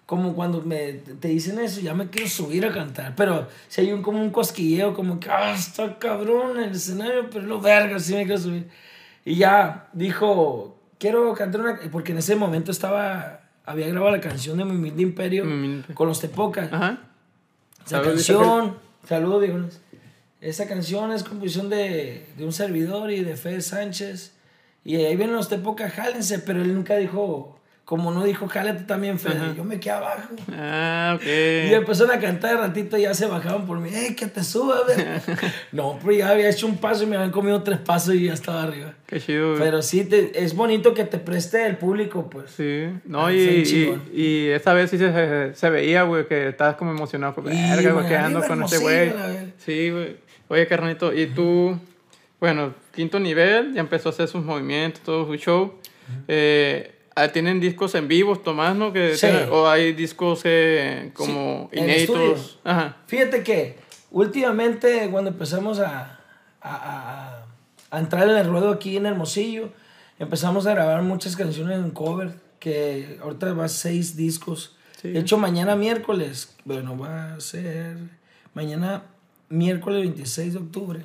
como 0.06 0.34
cuando 0.34 0.62
me, 0.62 0.94
te 0.94 1.28
dicen 1.28 1.58
eso, 1.58 1.80
ya 1.80 1.92
me 1.92 2.08
quiero 2.08 2.28
subir 2.28 2.64
a 2.64 2.72
cantar. 2.72 3.14
Pero 3.16 3.48
si 3.68 3.82
hay 3.82 3.92
un, 3.92 4.02
como 4.02 4.20
un 4.20 4.30
cosquilleo, 4.30 4.94
como 4.94 5.20
que, 5.20 5.28
ah, 5.28 5.54
está 5.54 5.98
cabrón 5.98 6.58
el 6.58 6.72
escenario, 6.72 7.28
pero 7.30 7.44
lo 7.44 7.60
verga, 7.60 7.98
sí 7.98 8.14
me 8.14 8.24
quiero 8.24 8.40
subir. 8.40 8.68
Y 9.24 9.34
ya 9.34 9.88
dijo, 9.92 10.78
quiero 10.98 11.32
cantar 11.34 11.60
una, 11.60 11.80
porque 11.92 12.12
en 12.12 12.18
ese 12.18 12.36
momento 12.36 12.70
estaba, 12.70 13.39
había 13.70 13.86
grabado 13.86 14.10
la 14.10 14.20
canción 14.20 14.58
de 14.58 14.64
Mi 14.64 14.72
Humilde 14.72 15.02
Imperio 15.02 15.44
con 15.94 16.08
los 16.08 16.20
Tepocas. 16.20 16.72
Ajá. 16.72 16.98
Esa 17.86 18.02
canción, 18.02 18.76
saludos, 19.06 19.42
viejones. 19.42 19.80
Esa 20.40 20.66
canción 20.66 21.12
es 21.12 21.22
composición 21.22 21.68
de, 21.68 22.26
de 22.36 22.44
un 22.44 22.52
servidor 22.52 23.12
y 23.12 23.22
de 23.22 23.36
Fede 23.36 23.60
Sánchez. 23.60 24.34
Y 24.84 24.96
ahí 24.96 25.14
vienen 25.14 25.36
los 25.36 25.48
Tepoca, 25.48 25.88
jálense, 25.88 26.40
pero 26.40 26.62
él 26.62 26.74
nunca 26.74 26.96
dijo, 26.96 27.59
como 27.90 28.12
no 28.12 28.22
dijo, 28.22 28.46
jálate 28.46 28.84
también, 28.84 29.18
Fede. 29.18 29.52
Yo 29.56 29.64
me 29.64 29.80
quedé 29.80 29.94
abajo. 29.94 30.28
Ah, 30.52 31.14
ok. 31.16 31.26
Y 31.26 31.74
empezaron 31.74 32.16
a 32.16 32.20
cantar 32.20 32.56
ratito 32.56 32.96
y 32.96 33.02
ya 33.02 33.14
se 33.14 33.26
bajaban 33.26 33.66
por 33.66 33.80
mí. 33.80 33.90
¡Eh, 33.92 34.14
que 34.14 34.28
te 34.28 34.44
suba! 34.44 34.82
no, 35.72 35.98
pero 36.00 36.12
ya 36.12 36.28
había 36.28 36.48
hecho 36.48 36.68
un 36.68 36.76
paso 36.76 37.02
y 37.02 37.06
me 37.06 37.16
habían 37.16 37.32
comido 37.32 37.64
tres 37.64 37.80
pasos 37.80 38.14
y 38.14 38.26
ya 38.26 38.32
estaba 38.32 38.62
arriba. 38.62 38.94
Qué 39.08 39.18
chido, 39.18 39.56
Pero 39.58 39.82
sí, 39.82 40.04
te, 40.04 40.40
es 40.40 40.54
bonito 40.54 40.94
que 40.94 41.02
te 41.02 41.18
preste 41.18 41.66
el 41.66 41.78
público, 41.78 42.30
pues. 42.30 42.52
Sí. 42.52 42.86
No, 43.06 43.26
ah, 43.26 43.32
y, 43.32 43.38
y, 43.40 44.20
y, 44.22 44.48
esta 44.50 44.72
vez 44.72 44.88
sí 44.90 44.96
se, 44.96 45.52
se, 45.52 45.70
veía, 45.70 46.04
güey, 46.04 46.28
que 46.28 46.50
estabas 46.50 46.76
como 46.76 46.92
emocionado. 46.92 47.34
Como, 47.34 47.48
verga, 47.48 47.90
güey, 47.90 48.06
quedando 48.06 48.40
con 48.46 48.62
este 48.62 48.78
güey. 48.78 49.12
Sí, 49.58 49.90
güey. 49.90 50.16
Oye, 50.46 50.64
carnito, 50.68 51.12
y 51.12 51.26
tú, 51.26 51.76
bueno, 52.38 52.72
quinto 52.94 53.18
nivel, 53.18 53.74
ya 53.74 53.80
empezó 53.80 54.10
a 54.10 54.12
hacer 54.12 54.28
sus 54.28 54.44
movimientos, 54.44 55.02
todo 55.02 55.26
su 55.26 55.34
show. 55.34 55.74
Eh, 56.28 56.92
¿Tienen 57.32 57.60
discos 57.60 57.94
en 57.94 58.08
vivo, 58.08 58.38
Tomás, 58.38 58.74
no? 58.76 58.92
Que 58.92 59.16
sí. 59.16 59.26
¿O 59.50 59.68
hay 59.68 59.92
discos 59.92 60.40
eh, 60.44 61.10
como 61.14 61.68
inéditos? 61.72 62.58
Ajá. 62.64 62.96
Fíjate 63.06 63.42
que 63.42 63.76
últimamente 64.10 65.08
cuando 65.10 65.30
empezamos 65.30 65.80
a, 65.80 66.18
a, 66.62 67.44
a, 67.90 67.98
entrar 67.98 68.28
en 68.28 68.36
el 68.36 68.46
ruedo 68.46 68.70
aquí 68.70 68.96
en 68.96 69.06
Hermosillo, 69.06 69.70
empezamos 70.18 70.66
a 70.66 70.74
grabar 70.74 71.02
muchas 71.02 71.36
canciones 71.36 71.78
en 71.78 71.90
cover, 71.90 72.32
que 72.58 73.18
ahorita 73.22 73.52
va 73.52 73.68
seis 73.68 74.16
discos. 74.16 74.76
De 75.02 75.18
hecho, 75.18 75.38
mañana 75.38 75.76
miércoles, 75.76 76.54
bueno, 76.64 76.96
va 76.96 77.34
a 77.34 77.40
ser 77.40 77.96
mañana 78.54 79.02
miércoles 79.48 80.02
26 80.02 80.52
de 80.52 80.58
octubre, 80.58 81.00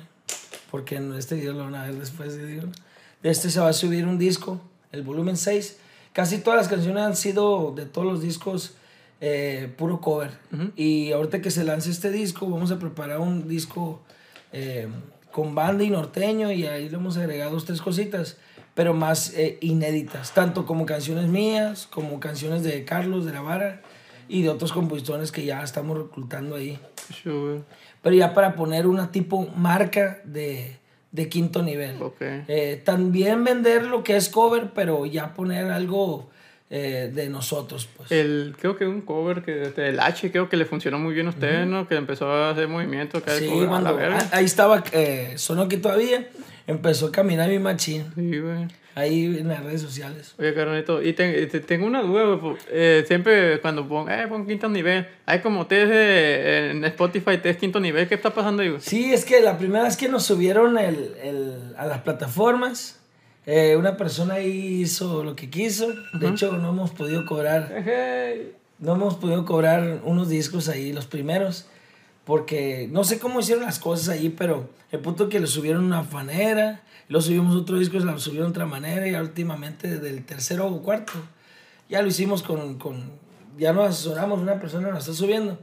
porque 0.70 0.96
en 0.96 1.14
este 1.14 1.34
video 1.34 1.54
lo 1.54 1.64
van 1.64 1.74
a 1.74 1.84
ver 1.84 1.94
después 1.94 2.36
de, 2.36 2.60
de 3.22 3.30
este 3.30 3.50
se 3.50 3.60
va 3.60 3.68
a 3.68 3.72
subir 3.72 4.06
un 4.06 4.18
disco, 4.18 4.60
el 4.92 5.02
volumen 5.02 5.36
6. 5.36 5.78
Casi 6.16 6.38
todas 6.38 6.56
las 6.56 6.68
canciones 6.68 7.02
han 7.02 7.14
sido 7.14 7.74
de 7.76 7.84
todos 7.84 8.06
los 8.06 8.22
discos 8.22 8.72
eh, 9.20 9.70
puro 9.76 10.00
cover. 10.00 10.30
Y 10.74 11.12
ahorita 11.12 11.42
que 11.42 11.50
se 11.50 11.62
lance 11.62 11.90
este 11.90 12.10
disco, 12.10 12.48
vamos 12.48 12.70
a 12.70 12.78
preparar 12.78 13.20
un 13.20 13.46
disco 13.46 14.00
eh, 14.50 14.88
con 15.30 15.54
banda 15.54 15.84
y 15.84 15.90
norteño 15.90 16.50
y 16.52 16.64
ahí 16.64 16.88
le 16.88 16.96
hemos 16.96 17.18
agregado 17.18 17.50
dos, 17.50 17.66
tres 17.66 17.82
cositas, 17.82 18.38
pero 18.72 18.94
más 18.94 19.34
eh, 19.34 19.58
inéditas, 19.60 20.32
tanto 20.32 20.64
como 20.64 20.86
canciones 20.86 21.26
mías, 21.26 21.86
como 21.86 22.18
canciones 22.18 22.62
de 22.62 22.86
Carlos 22.86 23.26
de 23.26 23.34
la 23.34 23.42
Vara 23.42 23.82
y 24.26 24.40
de 24.40 24.48
otros 24.48 24.72
compositores 24.72 25.30
que 25.30 25.44
ya 25.44 25.62
estamos 25.62 25.98
reclutando 25.98 26.56
ahí. 26.56 26.80
Pero 27.22 28.16
ya 28.16 28.32
para 28.32 28.56
poner 28.56 28.86
una 28.86 29.12
tipo 29.12 29.48
marca 29.54 30.22
de, 30.24 30.78
de 31.12 31.28
quinto 31.28 31.62
nivel. 31.62 31.96
Eh, 32.20 32.80
también 32.84 33.44
vender 33.44 33.84
lo 33.84 34.02
que 34.04 34.16
es 34.16 34.28
cover, 34.28 34.72
pero 34.74 35.06
ya 35.06 35.34
poner 35.34 35.70
algo 35.70 36.28
eh, 36.68 37.10
de 37.14 37.28
nosotros, 37.28 37.88
pues. 37.96 38.10
El, 38.10 38.54
creo 38.58 38.76
que 38.76 38.86
un 38.86 39.02
cover 39.02 39.42
que 39.42 39.52
del 39.52 40.00
H, 40.00 40.30
creo 40.32 40.48
que 40.48 40.56
le 40.56 40.64
funcionó 40.64 40.98
muy 40.98 41.14
bien 41.14 41.28
a 41.28 41.30
usted, 41.30 41.64
¿no? 41.64 41.86
Que 41.86 41.94
empezó 41.94 42.30
a 42.30 42.50
hacer 42.50 42.66
movimiento. 42.66 43.22
Cada 43.22 43.38
Sí, 43.38 43.48
a 43.48 43.68
cuando, 43.68 43.98
ah, 43.98 44.28
ahí 44.32 44.44
estaba, 44.44 44.82
eh, 44.92 45.34
sonó 45.36 45.62
aquí 45.62 45.76
todavía, 45.76 46.26
empezó 46.66 47.06
a 47.06 47.12
caminar 47.12 47.48
mi 47.48 47.60
machín, 47.60 48.06
Sí, 48.14 48.40
güey. 48.40 48.66
Ahí 48.96 49.26
en 49.38 49.46
las 49.48 49.62
redes 49.62 49.82
sociales. 49.82 50.34
Oye, 50.38 50.54
carnalito, 50.54 51.02
y 51.02 51.12
te- 51.12 51.42
y 51.42 51.46
te- 51.46 51.60
tengo 51.60 51.86
una 51.86 52.00
duda, 52.02 52.40
po- 52.40 52.56
eh, 52.70 53.04
siempre 53.06 53.60
cuando 53.60 53.86
pongo, 53.86 54.08
eh, 54.10 54.26
pon 54.26 54.46
quinto 54.46 54.68
nivel, 54.70 55.06
hay 55.26 55.40
como 55.40 55.66
test 55.66 55.90
de- 55.92 56.70
en 56.70 56.82
Spotify, 56.86 57.36
test 57.36 57.60
quinto 57.60 57.78
nivel, 57.78 58.08
¿qué 58.08 58.14
está 58.14 58.32
pasando 58.32 58.62
ahí? 58.62 58.74
Sí, 58.80 59.12
es 59.12 59.24
que 59.26 59.40
la 59.42 59.58
primera 59.58 59.84
vez 59.84 59.96
que 59.98 60.08
nos 60.08 60.24
subieron 60.24 60.78
el, 60.78 61.12
el- 61.22 61.74
a 61.76 61.86
las 61.86 62.00
plataformas, 62.00 62.98
eh, 63.44 63.76
una 63.76 63.96
persona 63.98 64.34
ahí 64.34 64.80
hizo 64.80 65.22
lo 65.22 65.36
que 65.36 65.50
quiso. 65.50 65.88
De 66.14 66.28
hecho, 66.28 66.52
no 66.56 66.70
hemos 66.70 66.90
podido 66.90 67.26
cobrar, 67.26 67.84
no 68.78 68.94
hemos 68.94 69.14
podido 69.16 69.44
cobrar 69.44 70.00
unos 70.04 70.28
discos 70.30 70.68
ahí, 70.70 70.92
los 70.94 71.06
primeros, 71.06 71.66
porque 72.26 72.88
no 72.90 73.04
sé 73.04 73.20
cómo 73.20 73.38
hicieron 73.38 73.64
las 73.64 73.78
cosas 73.78 74.08
ahí, 74.08 74.28
pero 74.30 74.68
el 74.90 74.98
punto 74.98 75.28
que 75.28 75.38
lo 75.38 75.46
subieron 75.46 75.84
una 75.84 76.02
manera, 76.02 76.82
lo 77.08 77.20
subimos 77.20 77.54
otro 77.54 77.78
disco, 77.78 77.98
lo 77.98 78.18
subieron 78.18 78.48
de 78.48 78.50
otra 78.50 78.66
manera, 78.66 79.06
y 79.06 79.14
últimamente 79.14 80.00
del 80.00 80.24
tercero 80.24 80.66
o 80.66 80.82
cuarto, 80.82 81.12
ya 81.88 82.02
lo 82.02 82.08
hicimos 82.08 82.42
con, 82.42 82.78
con 82.78 83.12
ya 83.56 83.72
nos 83.72 83.90
asesoramos, 83.90 84.40
una 84.40 84.58
persona 84.60 84.90
nos 84.90 85.00
está 85.00 85.14
subiendo. 85.14 85.56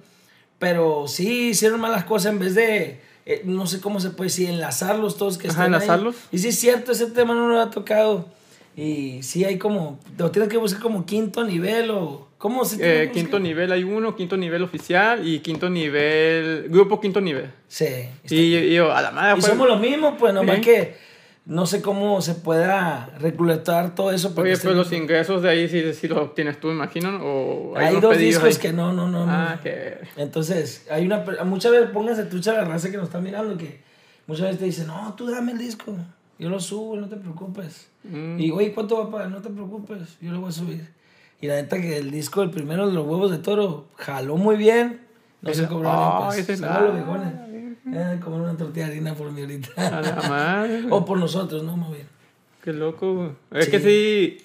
Pero 0.57 1.09
sí 1.09 1.49
hicieron 1.49 1.81
malas 1.81 2.05
cosas 2.05 2.31
en 2.31 2.39
vez 2.39 2.55
de, 2.55 3.01
eh, 3.25 3.41
no 3.43 3.67
sé 3.67 3.81
cómo 3.81 3.99
se 3.99 4.11
puede 4.11 4.29
decir, 4.29 4.49
enlazarlos 4.49 5.17
todos 5.17 5.37
que 5.37 5.49
Ajá, 5.49 5.65
están 5.65 5.73
ahí. 5.73 5.81
enlazarlos. 5.81 6.15
Y 6.31 6.37
sí 6.37 6.47
es 6.47 6.59
cierto, 6.59 6.93
ese 6.93 7.07
tema 7.07 7.33
no 7.33 7.49
lo 7.49 7.59
ha 7.59 7.69
tocado. 7.71 8.29
Y 8.77 9.21
sí 9.21 9.43
hay 9.43 9.59
como, 9.59 9.99
lo 10.17 10.31
tienes 10.31 10.49
que 10.49 10.57
buscar 10.57 10.81
como 10.81 11.05
quinto 11.05 11.43
nivel 11.43 11.91
o... 11.91 12.29
¿Cómo 12.43 12.65
se 12.65 13.03
Eh, 13.05 13.09
quinto 13.13 13.39
nivel 13.39 13.71
hay 13.71 13.85
uno, 13.85 14.17
quinto 14.17 14.35
nivel 14.35 14.63
oficial 14.63 15.25
y 15.25 15.39
quinto 15.39 15.69
nivel, 15.69 16.65
grupo 16.67 16.99
quinto 16.99 17.21
nivel. 17.21 17.49
Sí. 17.69 18.09
Y, 18.29 18.35
y 18.57 18.73
yo, 18.73 18.91
a 18.91 19.01
la 19.01 19.11
madre, 19.11 19.37
Y 19.37 19.39
pues, 19.39 19.45
somos 19.45 19.65
lo 19.65 19.77
mismo, 19.77 20.17
pues 20.17 20.33
nomás 20.33 20.57
Sí. 20.57 20.61
que 20.61 20.97
no 21.45 21.65
sé 21.65 21.81
cómo 21.81 22.21
se 22.21 22.35
pueda 22.35 23.11
recolectar 23.17 23.95
todo 23.95 24.11
eso. 24.11 24.33
Oye, 24.35 24.51
este- 24.51 24.67
pues 24.67 24.75
los 24.75 24.91
ingresos 24.91 25.41
de 25.41 25.51
ahí 25.51 25.69
sí, 25.69 25.93
sí 25.93 26.09
los 26.09 26.17
obtienes 26.17 26.59
tú, 26.59 26.69
imagino, 26.69 27.13
¿no? 27.13 27.23
o 27.23 27.77
hay 27.77 28.01
dos 28.01 28.17
discos 28.17 28.55
ahí? 28.55 28.61
que 28.61 28.73
no, 28.73 28.91
no, 28.91 29.07
no. 29.07 29.25
no. 29.25 29.31
Ah, 29.31 29.61
que... 29.63 29.99
Entonces, 30.17 30.85
hay 30.91 31.05
una. 31.05 31.23
Muchas 31.45 31.71
veces 31.71 31.91
pónganse 31.91 32.25
trucha 32.25 32.51
a 32.51 32.55
la 32.55 32.65
raza 32.65 32.91
que 32.91 32.97
nos 32.97 33.05
está 33.05 33.21
mirando 33.21 33.57
que 33.57 33.79
muchas 34.27 34.47
veces 34.47 34.59
te 34.59 34.65
dicen, 34.65 34.87
no, 34.87 35.13
tú 35.15 35.31
dame 35.31 35.53
el 35.53 35.59
disco. 35.59 35.95
Yo 36.37 36.49
lo 36.49 36.59
subo, 36.59 36.97
no 36.97 37.07
te 37.07 37.15
preocupes. 37.15 37.87
Mm. 38.03 38.37
Y, 38.37 38.51
oye, 38.51 38.73
¿cuánto 38.73 38.97
va 38.97 39.05
a 39.05 39.09
pagar? 39.11 39.29
No 39.31 39.41
te 39.41 39.49
preocupes, 39.49 40.17
yo 40.19 40.33
lo 40.33 40.41
voy 40.41 40.49
a 40.49 40.51
subir. 40.51 41.02
Y 41.41 41.47
la 41.47 41.55
neta 41.55 41.79
que 41.81 41.97
el 41.97 42.09
disco, 42.11 42.41
el 42.41 42.49
primero 42.51 42.87
de 42.87 42.93
los 42.93 43.05
huevos 43.05 43.29
de 43.31 43.37
toro, 43.37 43.85
jaló 43.97 44.37
muy 44.37 44.55
bien. 44.55 45.01
No 45.41 45.51
Ese- 45.51 45.63
se 45.63 45.67
cobró 45.67 45.89
peso. 46.29 46.39
ese- 46.41 46.57
Saludos, 46.57 46.91
ah, 46.91 46.95
viejones. 46.95 47.33
Eh, 47.85 48.19
comer 48.23 48.39
una 48.41 48.55
tortilla 48.57 48.85
de 48.85 48.91
harina 48.93 49.13
por 49.13 49.29
mí 49.31 49.41
A 49.41 49.43
ahorita. 49.43 50.01
la 50.01 50.21
madre, 50.29 50.83
o 50.89 51.03
por 51.05 51.17
nosotros, 51.19 51.63
no, 51.63 51.75
más 51.75 51.91
bien. 51.91 52.07
Qué 52.63 52.71
loco. 52.71 53.35
Es 53.51 53.65
Sí. 53.65 53.71
que 53.71 53.79
sí, 53.81 54.37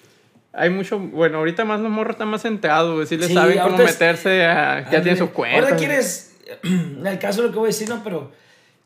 hay 0.51 0.69
mucho, 0.69 0.99
bueno, 0.99 1.37
ahorita 1.37 1.63
más 1.63 1.79
los 1.79 1.89
morros 1.89 2.15
están 2.15 2.27
más 2.27 2.41
centrados, 2.41 2.93
güey. 2.95 3.07
Sí 3.07 3.15
le 3.15 3.27
Sí, 3.27 3.33
saben 3.33 3.57
cómo 3.59 3.77
es- 3.79 3.85
meterse 3.93 4.43
a... 4.45 4.83
Ya 4.91 5.01
tienen 5.01 5.17
sus 5.17 5.29
cuentas. 5.29 5.63
Ahora 5.63 5.77
quieres, 5.77 6.35
en 6.63 7.07
el 7.07 7.17
caso 7.17 7.41
de 7.41 7.47
lo 7.47 7.53
que 7.53 7.59
voy 7.59 7.67
a 7.67 7.71
decir, 7.71 7.87
no, 7.87 8.03
pero 8.03 8.31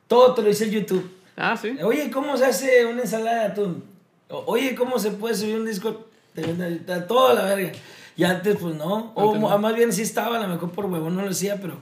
todo 0.08 0.36
te 0.36 0.44
lo 0.44 0.50
dice 0.50 0.66
el 0.66 0.72
YouTube. 0.72 1.10
Ah, 1.36 1.58
sí. 1.60 1.76
Oye, 1.84 2.12
¿cómo 2.12 2.38
se 2.38 2.46
hace 2.46 2.86
una 2.86 3.02
ensalada 3.02 3.40
de 3.40 3.46
atún? 3.48 3.84
Oye, 4.30 4.76
¿cómo 4.76 5.00
se 5.00 5.10
puede 5.12 5.34
subir 5.34 5.56
un 5.56 5.66
disco? 5.66 6.06
Te 6.34 6.42
venden 6.42 6.86
toda 7.08 7.34
la 7.34 7.44
verga. 7.44 7.72
Y 8.16 8.24
antes, 8.24 8.58
pues 8.58 8.76
no. 8.76 9.12
O 9.16 9.38
no. 9.38 9.58
más 9.58 9.76
bien 9.76 9.92
sí 9.92 10.02
estaba, 10.02 10.38
a 10.38 10.48
lo 10.48 10.48
mejor 10.48 10.72
por 10.72 10.86
huevón 10.86 11.16
no 11.16 11.22
lo 11.24 11.30
decía, 11.30 11.60
pero, 11.62 11.78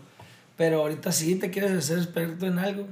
pero 0.58 0.82
ahorita 0.82 1.12
sí 1.12 1.36
te 1.36 1.50
quieres 1.50 1.72
hacer 1.72 1.98
experto 1.98 2.46
en 2.46 2.60
algo. 2.60 2.88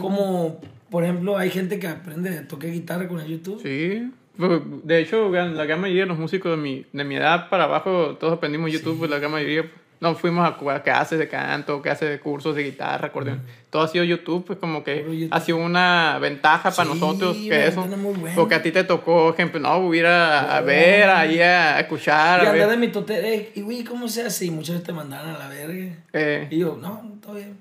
Como, 0.00 0.60
por 0.90 1.04
ejemplo, 1.04 1.36
hay 1.36 1.50
gente 1.50 1.78
que 1.78 1.88
aprende 1.88 2.38
a 2.38 2.48
tocar 2.48 2.70
guitarra 2.70 3.08
con 3.08 3.20
el 3.20 3.26
YouTube. 3.26 3.60
Sí. 3.62 4.10
Pues, 4.36 4.60
De 4.84 5.00
hecho, 5.00 5.28
la 5.30 5.64
gran 5.64 5.80
mayoría 5.80 6.02
de 6.02 6.08
los 6.08 6.18
músicos 6.18 6.52
de 6.52 6.56
mi, 6.56 6.86
de 6.92 7.04
mi 7.04 7.16
edad 7.16 7.48
para 7.48 7.64
abajo, 7.64 8.16
todos 8.18 8.34
aprendimos 8.34 8.72
YouTube, 8.72 8.98
pues 8.98 9.10
la 9.10 9.18
gran 9.18 9.32
mayoría. 9.32 9.70
Pues, 9.98 10.12
No 10.12 10.14
fuimos 10.14 10.48
a 10.48 10.56
cu- 10.56 10.70
a 10.70 10.82
clases 10.82 11.18
de 11.18 11.28
canto, 11.28 11.82
clases 11.82 12.08
de 12.08 12.20
cursos 12.20 12.54
de 12.54 12.62
guitarra, 12.64 13.08
acordeón. 13.08 13.40
Todo 13.70 13.82
ha 13.82 13.88
sido 13.88 14.04
YouTube, 14.04 14.44
pues 14.46 14.58
como 14.58 14.82
que 14.84 14.98
YouTube. 15.02 15.28
ha 15.30 15.40
sido 15.40 15.58
una 15.58 16.18
ventaja 16.20 16.70
para 16.70 16.88
Sí, 16.90 16.94
nosotros 16.98 17.36
que 17.36 17.66
eso. 17.66 17.82
buena. 17.84 18.34
Porque 18.36 18.54
a 18.54 18.62
ti 18.62 18.70
te 18.72 18.84
tocó, 18.84 19.30
ejemplo, 19.30 19.60
no, 19.60 19.92
ir 19.94 20.06
a, 20.06 20.56
a 20.56 20.60
ver, 20.60 21.10
ahí 21.10 21.40
a 21.40 21.80
escuchar, 21.80 22.44
Y 22.44 22.46
a 22.46 22.50
andar 22.52 22.70
de 22.70 22.76
mi 22.76 22.88
tote, 22.88 23.34
eh, 23.34 23.52
y 23.56 23.60
güey, 23.62 23.82
¿cómo 23.84 24.08
se 24.08 24.22
hace? 24.22 24.46
Y 24.46 24.50
muchas 24.50 24.76
veces 24.76 24.86
te 24.86 24.92
mandaron 24.92 25.34
a 25.34 25.38
la 25.38 25.48
verga. 25.48 25.94
Eh, 26.12 26.46
Y 26.50 26.58
yo, 26.58 26.78
no, 26.80 27.02
todo 27.20 27.34
bien. 27.34 27.58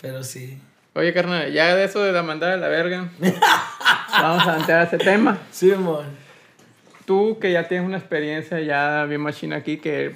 Pero 0.00 0.24
sí. 0.24 0.58
Oye, 0.94 1.12
carnal, 1.12 1.52
ya 1.52 1.74
de 1.74 1.84
eso 1.84 2.02
de 2.02 2.12
la 2.12 2.22
mandada 2.22 2.52
de 2.54 2.60
la 2.60 2.68
verga, 2.68 3.08
vamos 4.10 4.46
a 4.46 4.56
entrar 4.58 4.80
a 4.80 4.84
ese 4.84 4.98
tema. 4.98 5.38
Sí, 5.50 5.72
amor. 5.72 6.04
Tú 7.04 7.38
que 7.40 7.52
ya 7.52 7.68
tienes 7.68 7.86
una 7.86 7.98
experiencia 7.98 8.60
ya 8.60 9.04
bien 9.04 9.20
machina 9.20 9.56
aquí, 9.56 9.76
que 9.76 10.14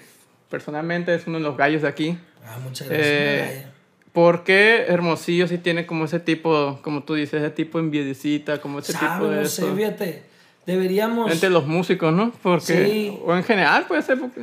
personalmente 0.50 1.14
es 1.14 1.26
uno 1.26 1.38
de 1.38 1.44
los 1.44 1.56
gallos 1.56 1.82
de 1.82 1.88
aquí. 1.88 2.18
Ah, 2.44 2.58
muchas 2.62 2.88
gracias. 2.88 3.06
Eh, 3.08 3.42
Malaya. 3.46 3.72
¿Por 4.12 4.42
qué 4.44 4.86
Hermosillo 4.88 5.46
sí 5.46 5.58
tiene 5.58 5.86
como 5.86 6.06
ese 6.06 6.18
tipo, 6.18 6.80
como 6.82 7.02
tú 7.04 7.14
dices, 7.14 7.42
ese 7.42 7.50
tipo 7.50 7.78
de 7.78 7.84
envidiecita, 7.84 8.60
como 8.60 8.78
ese 8.80 8.92
tipo 8.94 9.04
Sabe, 9.06 9.28
de 9.30 9.36
no 9.36 9.42
eso? 9.42 9.66
sé, 9.68 9.74
fíjate. 9.76 10.22
Deberíamos. 10.66 11.30
Entre 11.30 11.50
los 11.50 11.66
músicos, 11.66 12.12
¿no? 12.12 12.32
Porque, 12.42 12.84
Sí. 12.86 13.18
o 13.24 13.34
en 13.36 13.44
general 13.44 13.86
puede 13.86 14.02
ser 14.02 14.18
porque... 14.18 14.42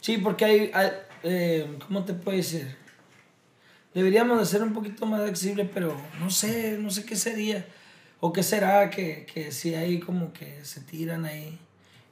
Sí, 0.00 0.18
porque 0.18 0.44
hay. 0.44 0.70
hay, 0.74 0.90
eh, 1.22 1.66
¿Cómo 1.86 2.04
te 2.04 2.12
puedo 2.14 2.36
decir? 2.36 2.76
Deberíamos 3.94 4.38
de 4.38 4.46
ser 4.46 4.62
un 4.62 4.72
poquito 4.72 5.06
más 5.06 5.20
accesible, 5.20 5.68
pero 5.72 5.94
no 6.18 6.30
sé, 6.30 6.78
no 6.80 6.90
sé 6.90 7.04
qué 7.04 7.14
sería. 7.14 7.64
O 8.20 8.32
qué 8.32 8.42
será 8.42 8.88
que, 8.90 9.26
que 9.32 9.52
si 9.52 9.74
hay 9.74 9.98
como 10.00 10.32
que 10.32 10.64
se 10.64 10.80
tiran 10.80 11.24
ahí. 11.24 11.58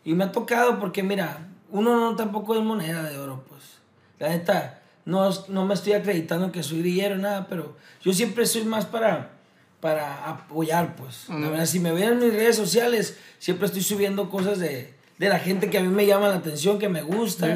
Y 0.04 0.14
me 0.14 0.24
ha 0.24 0.32
tocado 0.32 0.78
porque, 0.78 1.02
mira, 1.02 1.48
uno 1.72 1.98
no 2.00 2.16
tampoco 2.16 2.54
es 2.56 2.62
moneda 2.62 3.02
de 3.04 3.18
oro, 3.18 3.44
pues. 3.48 3.62
La 4.18 4.28
neta, 4.30 4.80
no, 5.04 5.28
no 5.48 5.64
me 5.66 5.74
estoy 5.74 5.92
acreditando 5.94 6.52
que 6.52 6.62
soy 6.62 6.80
grillero, 6.80 7.16
nada, 7.16 7.46
pero 7.48 7.76
yo 8.02 8.12
siempre 8.12 8.46
soy 8.46 8.64
más 8.64 8.84
para, 8.86 9.30
para 9.80 10.28
apoyar, 10.28 10.96
pues. 10.96 11.28
La 11.28 11.48
verdad, 11.50 11.66
si 11.66 11.80
me 11.80 11.92
ven 11.92 12.12
en 12.14 12.18
mis 12.18 12.32
redes 12.32 12.56
sociales, 12.56 13.16
siempre 13.38 13.66
estoy 13.66 13.82
subiendo 13.82 14.28
cosas 14.30 14.58
de, 14.58 14.92
de 15.18 15.28
la 15.28 15.38
gente 15.38 15.70
que 15.70 15.78
a 15.78 15.82
mí 15.82 15.88
me 15.88 16.06
llama 16.06 16.28
la 16.28 16.36
atención, 16.36 16.78
que 16.78 16.88
me 16.88 17.02
gusta, 17.02 17.46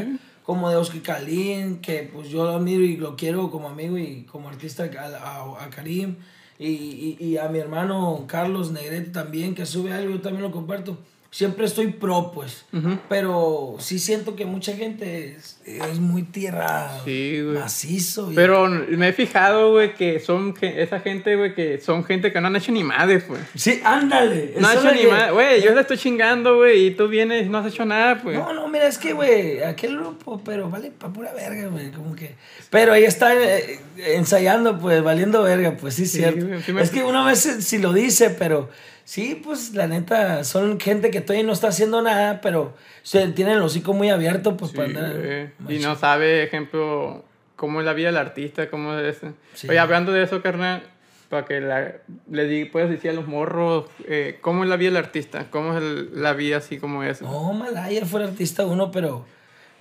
como 0.43 0.69
de 0.71 0.77
Oscar 0.77 1.01
Kalin, 1.03 1.81
que 1.81 2.11
pues 2.13 2.29
yo 2.29 2.45
lo 2.45 2.51
admiro 2.57 2.83
y 2.83 2.97
lo 2.97 3.17
quiero 3.17 3.51
como 3.51 3.69
amigo 3.69 3.97
y 3.99 4.25
como 4.25 4.49
artista 4.49 4.85
a, 4.99 5.07
a- 5.07 5.65
a 5.65 5.71
Karim. 5.71 6.17
Y, 6.59 6.67
y, 6.69 7.17
y 7.19 7.37
a 7.39 7.49
mi 7.49 7.59
hermano 7.59 8.25
Carlos 8.29 8.71
Negrete 8.71 9.11
también, 9.11 9.55
que 9.55 9.67
sube 9.67 9.93
algo, 9.93 10.11
yo 10.15 10.21
también 10.21 10.43
lo 10.43 10.51
comparto. 10.53 10.99
Siempre 11.35 11.67
estoy 11.67 11.89
pro, 11.89 12.31
pues. 12.33 12.65
Pero 13.09 13.75
sí 13.81 13.99
siento 13.99 14.37
que 14.37 14.45
mucha 14.47 14.73
gente 14.77 15.35
es, 15.37 15.59
es 15.65 15.99
muy 15.99 16.23
tierra 16.23 17.01
Sí, 17.05 17.41
güey. 17.43 17.59
macizo. 17.59 18.31
y- 18.31 18.37
Pero 18.37 18.69
me 18.69 19.09
he 19.09 19.13
fijado, 19.13 19.73
güey, 19.73 19.95
que 19.97 20.21
son 20.21 20.55
esa 20.61 21.01
gente, 21.01 21.35
güey, 21.35 21.53
que 21.53 21.81
son 21.81 22.05
gente 22.05 22.33
que 22.33 22.41
no 22.41 22.47
han 22.47 22.55
hecho 22.55 22.71
ni 22.71 22.85
madres, 22.85 23.25
pues. 23.27 23.41
Sí, 23.57 23.81
ándale. 23.85 24.55
No 24.61 24.69
han 24.69 24.79
hecho 24.79 24.93
ni 24.93 25.07
madres. 25.11 25.33
Güey, 25.33 25.61
yo 25.65 25.75
le 25.75 25.81
estoy 25.81 25.99
chingando, 25.99 26.55
güey, 26.55 26.87
y 26.87 26.91
tú 26.93 27.09
vienes 27.09 27.47
y 27.47 27.49
no 27.49 27.59
has 27.59 27.67
hecho 27.67 27.85
nada, 27.85 28.21
pues. 28.23 28.37
No, 28.39 28.53
no, 28.53 28.69
mira, 28.69 28.87
es 28.87 28.97
que, 28.99 29.13
güey, 29.13 29.61
aquel 29.61 29.97
grupo, 29.99 30.41
pero 30.45 30.71
vale 30.71 30.93
pa' 30.93 31.13
pura 31.13 31.33
verga, 31.33 31.67
güey, 31.67 31.91
como 31.91 32.15
que... 32.15 32.37
Pero 32.71 32.93
ahí 32.93 33.03
está 33.03 33.35
eh, 33.35 33.81
ensayando, 33.97 34.79
pues, 34.79 35.03
valiendo 35.03 35.43
verga, 35.43 35.77
pues, 35.81 35.95
sí, 35.95 36.07
Sí, 36.07 36.19
cierto. 36.19 36.47
güey, 36.47 36.63
sí 36.63 36.73
me- 36.73 36.81
Es 36.83 36.91
que 36.91 37.03
una 37.03 37.27
vez 37.27 37.41
sí 37.41 37.79
lo 37.79 37.93
dice, 37.93 38.31
pero 38.31 38.71
sí, 39.05 39.41
pues, 39.43 39.75
la 39.75 39.87
neta, 39.87 40.45
son 40.45 40.81
gente 40.81 41.11
que 41.11 41.21
todavía 41.21 41.47
no 41.47 41.53
está 41.53 41.69
haciendo 41.69 42.03
nada, 42.03 42.41
pero 42.41 42.75
se 43.03 43.27
tienen 43.29 43.57
el 43.57 43.63
hocico 43.63 43.93
muy 43.93 44.11
abierto, 44.11 44.57
pues, 44.57 44.71
Sí, 44.73 44.77
para 44.77 44.89
andar... 44.89 45.51
Y 45.69 45.79
no 45.79 45.97
sabe, 45.97 46.43
ejemplo, 46.43 47.25
cómo 47.57 47.81
es 47.81 47.87
la 47.87 47.93
vida 47.93 48.09
del 48.09 48.17
artista, 48.17 48.69
cómo 48.71 48.95
es 48.99 49.17
eso. 49.17 49.33
Sí. 49.55 49.69
Oye, 49.69 49.79
hablando 49.79 50.13
de 50.13 50.23
eso, 50.23 50.43
carnal, 50.43 50.83
para 51.29 51.45
que 51.47 51.61
la, 51.61 51.93
le 52.31 52.47
di, 52.47 52.65
puedes 52.65 52.91
decir 52.91 53.11
a 53.11 53.15
los 53.15 53.27
morros, 53.27 53.87
eh, 54.07 54.39
¿cómo 54.41 54.63
es 54.65 54.69
la 54.71 54.77
vida 54.77 54.91
del 54.91 54.99
artista? 55.05 55.47
¿Cómo 55.51 55.73
es 55.77 55.83
el- 55.83 56.23
la 56.23 56.33
vida 56.33 56.59
así 56.59 56.79
como 56.79 57.03
es? 57.03 57.23
No, 57.23 57.53
Malaya 57.53 58.05
fue 58.07 58.23
artista 58.25 58.65
uno, 58.67 58.91
pero... 58.91 59.27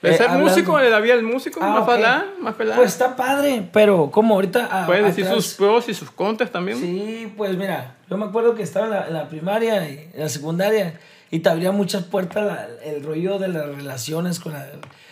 ¿Es 0.04 0.16
eh, 0.16 0.18
ser 0.18 0.28
hablando- 0.28 0.50
músico? 0.50 0.80
¿La 0.80 1.00
vida 1.00 1.16
del 1.16 1.24
músico? 1.26 1.60
Ah, 1.64 1.70
¿Más 1.70 1.84
ok. 1.84 1.96
pelada? 1.96 2.26
¿Más 2.40 2.56
pelada? 2.56 2.76
Pues 2.78 2.92
está 2.92 3.16
padre, 3.16 3.70
pero 3.72 4.12
como 4.12 4.36
ahorita... 4.36 4.84
a- 4.84 4.86
Puedes 4.86 5.06
decir 5.06 5.26
sus 5.26 5.54
pros 5.54 5.88
y 5.90 5.94
sus 5.94 6.12
contras 6.12 6.52
también. 6.52 6.78
Sí, 6.80 7.34
pues 7.38 7.58
mira, 7.58 7.96
yo 8.10 8.18
me 8.18 8.26
acuerdo 8.26 8.54
que 8.56 8.64
estaba 8.64 8.86
en 8.86 8.92
la, 8.92 9.08
en 9.08 9.14
la 9.14 9.30
primaria 9.30 9.90
y 9.90 10.10
en 10.14 10.20
la 10.20 10.30
secundaria 10.30 11.00
y 11.32 11.40
te 11.40 11.50
abría 11.50 11.72
muchas 11.72 12.04
puertas 12.04 12.46
la- 12.46 12.68
el 12.84 13.04
rollo 13.04 13.40
de 13.40 13.48
las 13.48 13.66
relaciones 13.66 14.40
con, 14.40 14.54
la- 14.54 14.68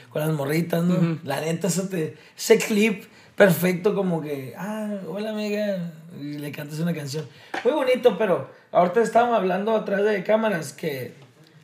con 0.09 0.21
las 0.21 0.31
morritas, 0.31 0.83
¿no? 0.83 1.17
La 1.23 1.39
neta, 1.41 1.67
eso 1.67 1.87
te- 1.87 2.17
ese 2.37 2.57
clip 2.59 3.05
perfecto 3.35 3.95
como 3.95 4.21
que, 4.21 4.53
ah, 4.57 4.89
hola 5.07 5.29
amiga, 5.31 5.77
y 6.19 6.33
le 6.37 6.51
cantas 6.51 6.79
una 6.79 6.93
canción. 6.93 7.25
Muy 7.63 7.73
bonito, 7.73 8.17
pero 8.17 8.51
ahorita 8.73 9.01
estábamos 9.01 9.37
hablando 9.37 9.73
atrás 9.75 10.03
de 10.03 10.21
cámaras 10.23 10.73
que 10.73 11.13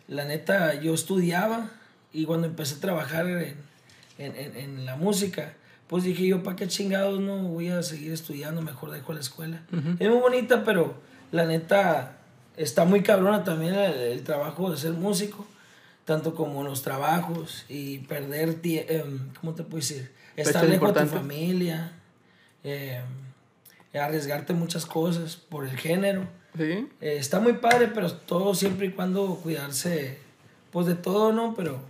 la 0.08 0.24
neta 0.24 0.76
yo 0.76 0.94
estudiaba 0.94 1.70
y 2.14 2.26
cuando 2.26 2.48
empecé 2.48 2.76
a 2.76 2.80
trabajar 2.80 3.28
en, 3.28 3.56
en, 4.18 4.36
en, 4.36 4.56
en 4.56 4.86
la 4.86 4.96
música, 4.96 5.54
pues 5.88 6.04
dije 6.04 6.28
yo, 6.28 6.44
¿para 6.44 6.56
qué 6.56 6.68
chingados 6.68 7.20
no 7.20 7.38
voy 7.44 7.70
a 7.70 7.82
seguir 7.84 8.12
estudiando? 8.12 8.62
Mejor 8.62 8.92
dejo 8.92 9.14
la 9.14 9.22
escuela. 9.22 9.62
Es 10.00 10.10
muy 10.10 10.20
bonita, 10.20 10.64
pero 10.64 10.96
la 11.32 11.46
neta 11.46 12.18
está 12.58 12.86
muy 12.86 13.04
cabrona 13.04 13.44
también 13.44 13.76
el, 13.76 13.94
el 13.94 14.24
trabajo 14.24 14.72
de 14.72 14.78
ser 14.78 14.92
músico, 14.94 15.46
tanto 16.06 16.36
como 16.36 16.64
los 16.64 16.82
trabajos 16.82 17.66
y 17.70 18.00
perder 18.00 18.56
tiempo, 18.56 18.94
¿cómo 19.40 19.54
te 19.54 19.64
puedo 19.64 19.78
decir? 19.78 20.12
Estar 20.36 20.68
lejos 20.68 20.94
de 20.94 21.02
tu 21.02 21.08
familia, 21.08 21.94
eh, 22.64 23.02
arriesgarte 23.94 24.54
muchas 24.54 24.86
cosas 24.86 25.36
por 25.36 25.66
el 25.66 25.78
género. 25.78 26.28
Sí. 26.56 26.88
Eh, 27.02 27.18
está 27.18 27.40
muy 27.40 27.54
padre, 27.54 27.92
pero 27.94 28.12
todo 28.12 28.56
siempre 28.56 28.88
y 28.88 28.92
cuando 28.92 29.36
cuidarse, 29.36 30.20
pues 30.72 30.86
de 30.88 30.96
todo, 30.96 31.32
¿no? 31.34 31.56
Pero 31.56 31.82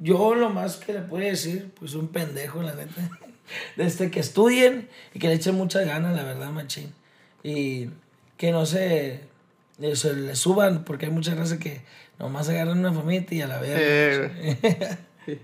yo 0.00 0.34
lo 0.34 0.50
más 0.50 0.76
que 0.76 0.92
le 0.94 1.00
puedo 1.00 1.24
decir, 1.24 1.70
pues 1.78 1.94
un 1.94 2.08
pendejo, 2.08 2.62
la 2.62 2.74
neta. 2.74 3.08
Desde 3.76 4.10
que 4.10 4.20
estudien 4.20 4.88
y 5.14 5.18
que 5.18 5.28
le 5.28 5.34
echen 5.34 5.54
muchas 5.54 5.86
ganas, 5.86 6.14
la 6.14 6.22
verdad, 6.22 6.50
machín. 6.50 6.92
Y 7.42 7.88
que 8.36 8.52
no 8.52 8.66
se, 8.66 9.20
se 9.94 10.12
le 10.14 10.36
suban, 10.36 10.84
porque 10.84 11.06
hay 11.06 11.12
muchas 11.12 11.36
veces 11.38 11.58
que 11.58 11.80
nomás 12.18 12.48
agarran 12.48 12.78
una 12.78 12.92
famita 12.92 13.34
y 13.34 13.42
a 13.42 13.46
la 13.46 13.58
vez. 13.58 13.70
Eh, 13.74 14.96
Sí. 15.26 15.38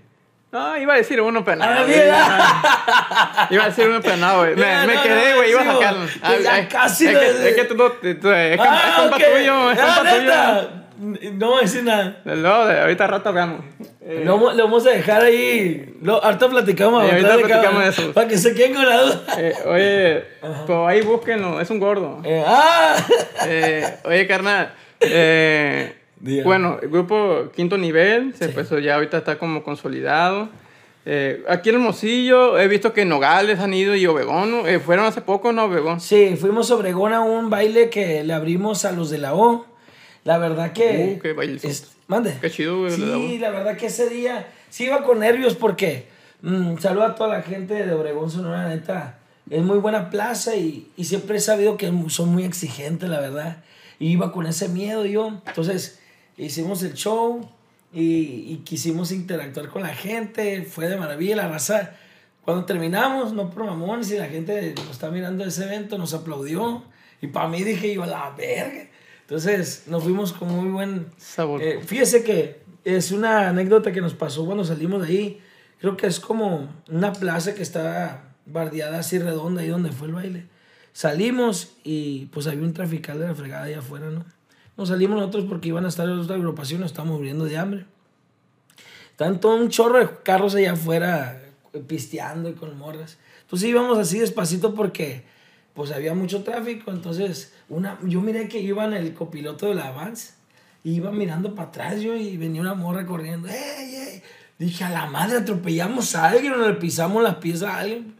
No, 0.51 0.77
iba 0.77 0.93
a 0.93 0.97
decir 0.97 1.19
uno 1.19 1.43
penado. 1.43 1.71
A 1.71 1.75
la 1.75 1.83
güey. 1.83 1.99
vida. 1.99 3.47
Iba 3.51 3.63
a 3.63 3.67
decir 3.67 3.89
uno 3.89 4.01
penado, 4.01 4.39
güey. 4.39 4.55
Me, 4.55 4.87
me 4.87 4.95
no, 4.95 5.03
quedé, 5.03 5.29
no, 5.31 5.35
güey. 5.37 5.51
Iba 5.51 5.61
a 5.61 5.65
sacarlo. 5.73 6.05
Ah, 6.21 6.33
ya 6.41 6.53
ay, 6.53 6.67
casi 6.67 7.07
es, 7.07 7.13
lo- 7.13 7.21
es 7.21 7.55
que 7.55 7.63
tú, 7.65 7.75
no- 7.75 7.91
tú- 7.91 8.07
es, 8.31 8.53
es 8.53 8.59
Ah, 8.61 8.93
compa 9.01 9.17
tuyo. 9.17 9.71
Es 9.71 9.79
Ah, 9.81 9.95
compa 9.97 10.15
tuyo. 10.15 10.84
No 10.97 11.59
decir 11.59 11.83
nada. 11.83 12.21
No, 12.25 12.65
de 12.65 12.79
ahorita 12.79 13.07
rato 13.07 13.29
hablamos. 13.29 13.61
Eh, 14.01 14.21
Lo, 14.23 14.33
vamos- 14.37 14.55
lo 14.55 14.63
vamos 14.65 14.85
a 14.87 14.91
dejar 14.91 15.23
ahí. 15.23 15.93
Lo, 16.01 16.23
ahorita 16.23 16.47
platicamos. 16.49 17.03
Sí, 17.05 17.11
ahorita 17.11 17.37
platicamos 17.37 17.83
de 17.83 17.89
eso. 17.89 18.13
Para 18.13 18.27
que 18.27 18.37
se 18.37 18.53
queden 18.53 18.75
con 18.75 18.85
la 18.87 19.01
duda. 19.01 19.21
eh, 19.37 19.53
oye, 19.65 20.23
pues 20.65 20.79
ahí 20.87 21.01
búsquenlo. 21.01 21.59
Es 21.59 21.69
un 21.69 21.79
gordo. 21.79 22.21
Eh, 22.23 22.43
¡Ah! 22.45 22.95
Eh, 23.47 23.95
oye, 24.05 24.27
carnal. 24.27 24.73
Eh, 25.01 25.95
bueno, 26.43 26.79
el 26.81 26.89
grupo 26.89 27.51
quinto 27.55 27.77
nivel, 27.77 28.33
se 28.33 28.45
Sí. 28.45 28.49
empezó 28.51 28.79
ya 28.79 28.95
ahorita 28.95 29.17
está 29.17 29.37
como 29.37 29.63
consolidado. 29.63 30.49
Eh, 31.07 31.43
aquí 31.47 31.69
en 31.69 31.75
Hermosillo 31.75 32.57
he 32.57 32.67
visto 32.67 32.91
que 32.93 33.05
Nogales 33.05 33.59
han 33.59 33.73
ido 33.73 33.95
y 33.95 34.07
Obregón. 34.07 34.63
Eh, 34.65 34.79
fueron 34.79 35.05
hace 35.05 35.21
poco, 35.21 35.51
¿no? 35.51 35.65
Obregón. 35.65 35.99
Sí, 35.99 36.35
fuimos 36.35 36.71
a 36.71 36.75
Obregón 36.75 37.13
a 37.13 37.21
un 37.21 37.49
baile 37.51 37.89
que 37.91 38.23
le 38.23 38.33
abrimos 38.33 38.85
a 38.85 38.91
los 38.91 39.09
de 39.11 39.19
la 39.19 39.35
O. 39.35 39.65
La 40.25 40.37
verdad 40.37 40.73
que. 40.73 41.15
Uh, 41.17 41.21
qué 41.21 41.67
es- 41.67 41.91
Mande. 42.07 42.37
Qué 42.41 42.51
chido, 42.51 42.79
güey, 42.81 42.91
Sí, 42.91 43.37
la 43.39 43.49
la 43.51 43.57
verdad 43.57 43.77
que 43.77 43.85
ese 43.85 44.09
día 44.09 44.45
sí 44.69 44.83
iba 44.85 45.03
con 45.03 45.19
nervios 45.19 45.55
porque. 45.55 46.07
mm, 46.41 46.77
saludo 46.79 47.05
a 47.05 47.15
toda 47.15 47.29
la 47.37 47.41
gente 47.43 47.73
de 47.85 47.93
Obregón, 47.93 48.29
Sonora, 48.29 48.67
neta. 48.67 49.19
Es 49.49 49.61
muy 49.63 49.77
buena 49.77 50.09
plaza 50.09 50.55
y, 50.55 50.91
y 50.97 51.05
siempre 51.05 51.37
he 51.37 51.39
sabido 51.39 51.77
que 51.77 51.91
son 52.09 52.29
muy 52.33 52.43
exigentes, 52.43 53.07
la 53.09 53.19
verdad. 53.21 53.63
Y 53.99 54.09
iba 54.09 54.31
con 54.31 54.45
ese 54.47 54.67
miedo 54.67 55.05
yo. 55.05 55.41
Entonces, 55.47 55.99
hicimos 56.37 56.81
el 56.83 56.93
show 56.95 57.47
y, 57.93 58.01
y 58.51 58.61
quisimos 58.65 59.11
interactuar 59.11 59.69
con 59.69 59.83
la 59.83 59.93
gente. 59.95 60.63
Fue 60.63 60.87
de 60.89 60.97
maravilla 60.97 61.35
la 61.37 61.47
raza. 61.47 61.91
Cuando 62.43 62.65
terminamos, 62.65 63.33
no 63.33 63.49
por 63.51 63.65
mamones, 63.65 64.11
y 64.11 64.17
la 64.17 64.25
gente 64.27 64.73
nos 64.75 64.89
está 64.91 65.09
mirando 65.09 65.43
ese 65.45 65.63
evento, 65.65 65.97
nos 65.97 66.13
aplaudió. 66.13 66.83
Y 67.21 67.27
para 67.27 67.47
mí 67.47 67.63
dije 67.63 67.93
yo, 67.93 68.05
la 68.05 68.31
verga. 68.37 68.87
Entonces, 69.27 69.85
nos 69.87 70.03
fuimos 70.03 70.33
con 70.33 70.49
muy 70.49 70.71
buen 70.71 71.07
Sabor. 71.17 71.61
eh, 71.61 71.81
fíjese 71.83 72.23
que 72.23 72.61
es 72.83 73.11
una 73.11 73.49
anécdota 73.49 73.91
que 73.91 73.99
nos 74.01 74.13
pasó 74.13 74.45
cuando 74.45 74.63
salimos 74.63 75.01
de 75.01 75.07
ahí. 75.07 75.41
Creo 75.79 75.97
que 75.97 76.05
es 76.05 76.19
como 76.19 76.69
una 76.89 77.11
plaza 77.11 77.55
que 77.55 77.63
está 77.63 78.35
bardeada 78.45 78.99
así 78.99 79.17
redonda 79.17 79.61
ahí 79.61 79.69
donde 79.69 79.91
fue 79.91 80.07
el 80.07 80.13
baile. 80.13 80.45
Salimos 80.93 81.73
y 81.83 82.27
pues 82.27 82.45
había 82.47 82.61
un 82.61 82.73
trafical 82.73 83.19
de 83.19 83.27
la 83.27 83.35
fregada 83.35 83.63
allá 83.63 83.79
afuera, 83.79 84.09
¿no? 84.11 84.23
Nos 84.77 84.89
salimos 84.89 85.17
nosotros 85.17 85.45
porque 85.49 85.69
iban 85.69 85.85
a 85.85 85.87
estar 85.87 86.07
las 86.07 86.25
otras 86.25 86.37
agrupaciones, 86.37 86.87
estábamos 86.87 87.17
muriendo 87.17 87.45
de 87.45 87.57
hambre. 87.57 87.85
Estaban 89.11 89.39
todo 89.39 89.55
un 89.55 89.69
chorro 89.69 89.99
de 89.99 90.09
carros 90.23 90.53
allá 90.55 90.73
afuera 90.73 91.41
pisteando 91.87 92.49
y 92.49 92.53
con 92.53 92.77
morras. 92.77 93.17
Entonces 93.41 93.69
íbamos 93.69 93.97
así 93.97 94.19
despacito 94.19 94.75
porque 94.75 95.23
pues 95.73 95.91
había 95.91 96.13
mucho 96.13 96.43
tráfico. 96.43 96.91
Entonces 96.91 97.53
una, 97.69 97.97
yo 98.03 98.21
miré 98.21 98.47
que 98.47 98.59
iba 98.59 98.85
en 98.85 98.93
el 98.93 99.13
copiloto 99.13 99.67
de 99.67 99.75
la 99.75 99.91
Vans 99.91 100.35
y 100.83 100.93
iba 100.95 101.11
mirando 101.11 101.55
para 101.55 101.69
atrás 101.69 101.99
yo 102.01 102.15
y 102.15 102.37
venía 102.37 102.61
una 102.61 102.73
morra 102.75 103.05
corriendo. 103.05 103.47
¡Ey, 103.47 103.95
ey! 103.95 104.21
Dije, 104.57 104.83
a 104.85 104.89
la 104.89 105.05
madre, 105.07 105.39
atropellamos 105.39 106.15
a 106.15 106.29
alguien 106.29 106.53
o 106.53 106.67
le 106.67 106.75
pisamos 106.75 107.21
las 107.21 107.35
piezas 107.35 107.69
a 107.69 107.79
alguien. 107.79 108.15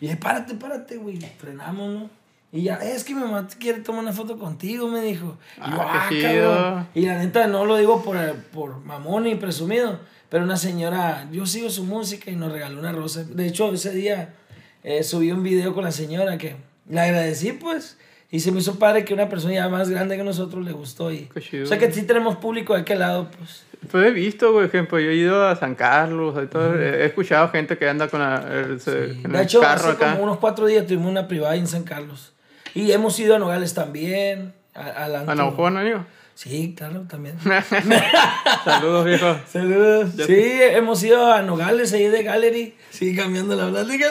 Y 0.00 0.06
dije, 0.06 0.16
párate, 0.16 0.54
párate, 0.54 0.96
güey. 0.96 1.18
Frenamos, 1.38 1.94
¿no? 1.94 2.10
Y 2.52 2.62
ya, 2.62 2.76
es 2.76 3.04
que 3.04 3.14
mi 3.14 3.20
mamá 3.20 3.46
quiere 3.58 3.80
tomar 3.80 4.02
una 4.02 4.12
foto 4.12 4.38
contigo, 4.38 4.88
me 4.88 5.00
dijo. 5.02 5.36
Y 5.58 5.60
yo, 5.70 5.76
Ah, 5.80 6.06
ah, 6.06 6.10
cabrón". 6.22 6.88
Y 6.94 7.02
la 7.06 7.18
neta, 7.18 7.46
no 7.46 7.64
lo 7.66 7.76
digo 7.76 8.02
por, 8.02 8.16
por 8.52 8.80
mamón 8.84 9.24
ni 9.24 9.34
presumido, 9.34 10.00
pero 10.28 10.44
una 10.44 10.56
señora, 10.56 11.28
yo 11.30 11.44
sigo 11.46 11.68
su 11.70 11.84
música 11.84 12.30
y 12.30 12.36
nos 12.36 12.50
regaló 12.50 12.78
una 12.80 12.92
rosa. 12.92 13.24
De 13.24 13.46
hecho, 13.46 13.72
ese 13.72 13.92
día 13.92 14.34
eh, 14.82 15.02
subí 15.04 15.30
un 15.32 15.42
video 15.42 15.74
con 15.74 15.84
la 15.84 15.92
señora 15.92 16.38
que 16.38 16.56
le 16.88 17.00
agradecí, 17.00 17.52
pues. 17.52 17.98
Y 18.30 18.40
se 18.40 18.50
me 18.52 18.58
hizo 18.58 18.78
padre 18.78 19.04
que 19.04 19.14
una 19.14 19.28
persona 19.28 19.54
ya 19.54 19.68
más 19.68 19.88
grande 19.88 20.16
que 20.16 20.24
nosotros 20.24 20.64
le 20.64 20.72
gustó. 20.72 21.12
Y, 21.12 21.28
o 21.62 21.66
sea 21.66 21.78
que 21.78 21.92
sí 21.92 22.02
tenemos 22.02 22.36
público 22.36 22.74
de 22.74 22.80
aquel 22.80 22.98
lado, 22.98 23.28
pues. 23.36 23.64
Pues 23.90 24.06
he 24.06 24.10
visto, 24.10 24.52
por 24.52 24.64
ejemplo, 24.64 24.98
yo 24.98 25.10
he 25.10 25.14
ido 25.14 25.46
a 25.46 25.54
San 25.54 25.74
Carlos, 25.76 26.34
todo, 26.50 26.74
he 26.76 27.04
escuchado 27.04 27.48
gente 27.50 27.78
que 27.78 27.88
anda 27.88 28.08
con 28.08 28.20
la, 28.20 28.44
el, 28.52 28.80
Sí. 28.80 28.90
en 28.90 29.30
De 29.32 29.38
el 29.38 29.44
hecho, 29.44 29.60
carro 29.60 29.90
hace 29.90 29.90
acá. 29.92 30.12
como 30.12 30.24
unos 30.24 30.38
cuatro 30.38 30.66
días 30.66 30.86
tuvimos 30.86 31.08
una 31.08 31.28
privada 31.28 31.54
en 31.54 31.66
San 31.68 31.84
Carlos. 31.84 32.32
Y 32.74 32.90
hemos 32.90 33.18
ido 33.20 33.36
a 33.36 33.38
Nogales 33.38 33.74
también. 33.74 34.52
A, 34.74 35.04
¿A. 35.26 35.34
Naujoa, 35.34 35.68
amigo? 35.68 36.04
Sí, 36.36 36.74
claro, 36.76 37.06
también. 37.08 37.36
Saludos, 38.64 39.06
viejo. 39.06 39.38
Saludos. 39.50 40.10
Sí, 40.26 40.34
hemos 40.60 41.02
ido 41.02 41.32
a 41.32 41.40
Nogales, 41.40 41.92
ahí 41.94 42.08
de 42.08 42.22
Gallery. 42.22 42.74
Sí, 42.90 43.16
cambiando 43.16 43.56
la 43.56 43.70
plática. 43.70 44.06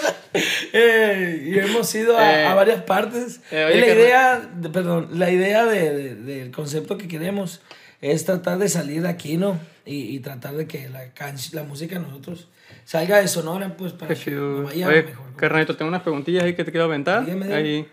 Eh, 0.74 1.44
y 1.54 1.60
hemos 1.60 1.94
ido 1.94 2.18
a, 2.18 2.42
Eh, 2.42 2.46
a 2.48 2.56
varias 2.56 2.82
partes. 2.82 3.42
eh, 3.52 3.66
oye, 3.70 3.80
la 3.80 3.88
idea, 3.88 4.40
de- 4.56 4.70
perdón, 4.70 5.10
la 5.14 5.30
idea 5.30 5.66
de, 5.66 5.94
de- 5.94 6.16
del 6.16 6.52
concepto 6.52 6.98
que 6.98 7.08
queremos 7.08 7.62
es 8.02 8.26
tratar 8.26 8.58
de 8.58 8.70
salir 8.70 9.04
de 9.04 9.10
aquí, 9.10 9.38
¿no? 9.38 9.60
Y, 9.86 10.16
y 10.16 10.20
tratar 10.20 10.56
de 10.56 10.66
que 10.68 10.90
la, 10.90 11.14
canc- 11.14 11.54
la 11.54 11.62
música 11.64 11.96
de 11.96 12.02
nosotros 12.02 12.48
salga 12.86 13.20
de 13.22 13.28
Sonora, 13.28 13.78
pues, 13.78 13.94
para 13.94 14.16
Qué 14.16 14.20
que 14.20 14.36
vaya 14.36 14.88
Oye, 14.88 15.04
mejor. 15.04 15.36
carnalito, 15.36 15.76
tengo 15.78 15.90
unas 15.90 16.02
preguntillas 16.02 16.44
ahí 16.44 16.56
que 16.56 16.64
te 16.64 16.72
quiero 16.72 16.86
aventar. 16.86 17.24
Dígame, 17.24 17.46
dígame. 17.46 17.62
Ahí, 17.64 17.88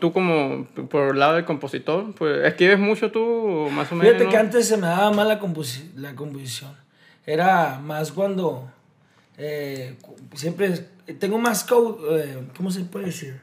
tú 0.00 0.12
como 0.12 0.66
por 0.90 1.10
el 1.14 1.18
lado 1.18 1.34
del 1.34 1.44
compositor, 1.44 2.14
pues 2.14 2.44
¿escribes 2.46 2.78
mucho 2.78 3.10
tú 3.12 3.20
o 3.22 3.70
más 3.70 3.90
o 3.92 3.94
menos? 3.94 4.12
Fíjate 4.14 4.30
que 4.30 4.36
antes 4.36 4.68
se 4.68 4.76
me 4.76 4.86
daba 4.86 5.10
mal 5.12 5.28
la, 5.28 5.40
composi- 5.40 5.92
la 5.96 6.14
composición. 6.14 6.72
Era 7.26 7.78
más 7.78 8.10
cuando 8.12 8.70
eh, 9.36 9.96
siempre 10.34 10.86
tengo 11.18 11.38
más, 11.38 11.66
eh, 12.10 12.42
¿cómo 12.56 12.70
se 12.70 12.80
puede 12.84 13.06
decir? 13.06 13.40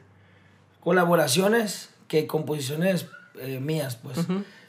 Colaboraciones 0.80 1.90
que 2.08 2.26
composiciones 2.26 3.06
eh, 3.40 3.58
mías, 3.60 3.96
pues. 3.96 4.18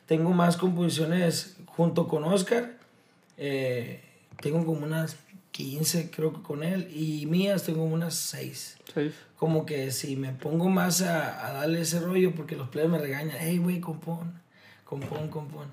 Tengo 0.05 0.31
más 0.31 0.57
composiciones 0.57 1.57
junto 1.67 2.07
con 2.07 2.23
Oscar. 2.23 2.71
eh, 3.37 4.03
tengo 4.41 4.63
como 4.65 4.85
unas 4.85 5.17
15, 5.57 6.11
creo 6.11 6.33
que 6.33 6.41
con 6.43 6.63
él. 6.63 6.87
Y 6.95 7.25
mías 7.25 7.63
tengo 7.63 7.83
unas 7.83 8.13
6 8.15 8.77
Sí. 8.93 9.11
como 9.37 9.65
que 9.65 9.91
si 9.91 10.15
me 10.15 10.31
pongo 10.33 10.69
más 10.69 11.01
a, 11.01 11.47
a 11.47 11.53
darle 11.53 11.81
ese 11.81 11.99
rollo 11.99 12.33
porque 12.35 12.55
los 12.55 12.69
players 12.69 12.91
me 12.91 12.99
regañan, 12.99 13.35
hey, 13.39 13.57
güey, 13.57 13.79
compón, 13.79 14.39
compón, 14.85 15.29
compón. 15.29 15.67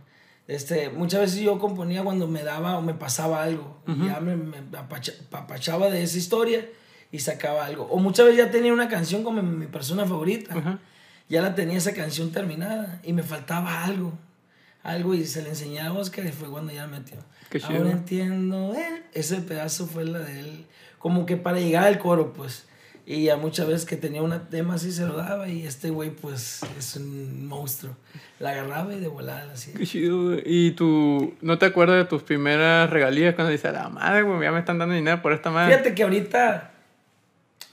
Este, 0.49 0.91
muchas 0.91 1.21
veces 1.21 1.41
yo 1.41 1.59
componía 1.59 2.03
cuando 2.03 2.27
me 2.29 2.43
daba 2.43 2.77
o 2.79 2.83
me 2.83 2.95
pasaba 2.95 3.43
algo. 3.43 3.79
Y 3.87 4.07
ya 4.07 4.21
me, 4.21 4.37
me 4.37 4.59
apacha- 4.77 5.15
apapachaba 5.29 5.89
de 5.91 6.03
esa 6.03 6.19
historia 6.19 6.67
y 7.13 7.19
sacaba 7.21 7.65
algo. 7.67 7.85
O 7.91 7.99
muchas 7.99 8.27
veces 8.27 8.39
ya 8.45 8.51
tenía 8.51 8.73
una 8.73 8.89
canción 8.89 9.23
como 9.23 9.43
mi, 9.43 9.57
mi 9.57 9.67
persona 9.67 10.05
favorita. 10.07 10.55
Ajá. 10.55 10.79
Ya 11.29 11.41
la 11.41 11.55
tenía 11.55 11.79
esa 11.79 11.93
canción 11.95 12.31
terminada 12.33 13.01
y 13.05 13.13
me 13.15 13.23
faltaba 13.23 13.85
algo. 13.85 14.13
Algo 14.85 15.15
y 15.15 15.25
se 15.25 15.43
le 15.43 15.49
enseñé 15.49 15.81
a 15.81 15.93
Oscar 15.93 16.27
y 16.27 16.31
fue 16.31 16.49
cuando 16.49 16.73
ya 16.73 16.87
me 16.87 16.99
metió. 16.99 17.17
Qué 17.49 17.59
chido. 17.59 17.79
Ahora 17.79 17.91
entiendo 17.91 18.75
él. 18.75 19.03
Ese 19.15 19.39
pedazo 19.39 19.87
fue 19.87 20.05
la 20.05 20.19
de 20.19 20.41
él. 20.41 20.67
Como 20.99 21.25
que 21.25 21.37
para 21.37 21.59
llegar 21.59 21.85
al 21.85 21.99
coro, 21.99 22.35
pues. 22.35 22.67
Y 23.07 23.31
a 23.31 23.37
muchas 23.37 23.67
veces 23.67 23.87
que 23.87 23.97
tenía 23.97 24.23
un 24.23 24.39
tema 24.51 24.75
así 24.75 24.93
se 24.93 25.07
lo 25.07 25.17
daba 25.17 25.49
y 25.49 25.67
este 25.67 25.91
güey 25.91 26.11
pues 26.11 26.61
es 26.79 26.97
un 26.97 27.47
monstruo. 27.47 27.95
La 28.39 28.51
agarraba 28.51 28.95
y 28.95 29.01
de 29.01 29.09
volada 29.09 29.53
así. 29.53 29.73
Qué 29.73 29.87
chido. 29.87 30.37
¿Y 30.45 30.73
tú 30.73 31.35
no 31.41 31.59
te 31.59 31.67
acuerdas 31.67 31.97
de 31.97 32.05
tus 32.05 32.23
primeras 32.23 32.89
regalías 32.91 33.35
cuando 33.35 33.53
dices, 33.53 33.73
la 33.73 33.89
madre, 33.89 34.23
güey, 34.23 34.43
ya 34.43 34.53
me 34.53 34.59
están 34.59 34.79
dando 34.79 34.95
dinero 34.95 35.21
por 35.21 35.33
esta 35.33 35.51
madre? 35.51 35.73
Fíjate 35.73 35.95
que 35.95 36.03
ahorita 36.03 36.73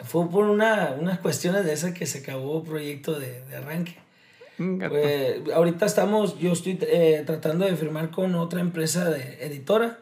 fue 0.03 0.29
por 0.29 0.45
una, 0.45 0.95
unas 0.97 1.19
cuestiones 1.19 1.65
de 1.65 1.73
esas 1.73 1.93
que 1.93 2.05
se 2.05 2.19
acabó 2.19 2.61
el 2.61 2.67
proyecto 2.67 3.19
de, 3.19 3.41
de 3.41 3.55
arranque. 3.55 3.97
Eh, 4.59 5.43
ahorita 5.53 5.85
estamos, 5.85 6.37
yo 6.37 6.51
estoy 6.51 6.77
eh, 6.81 7.23
tratando 7.25 7.65
de 7.65 7.75
firmar 7.75 8.11
con 8.11 8.35
otra 8.35 8.61
empresa 8.61 9.09
de 9.09 9.45
editora, 9.45 9.99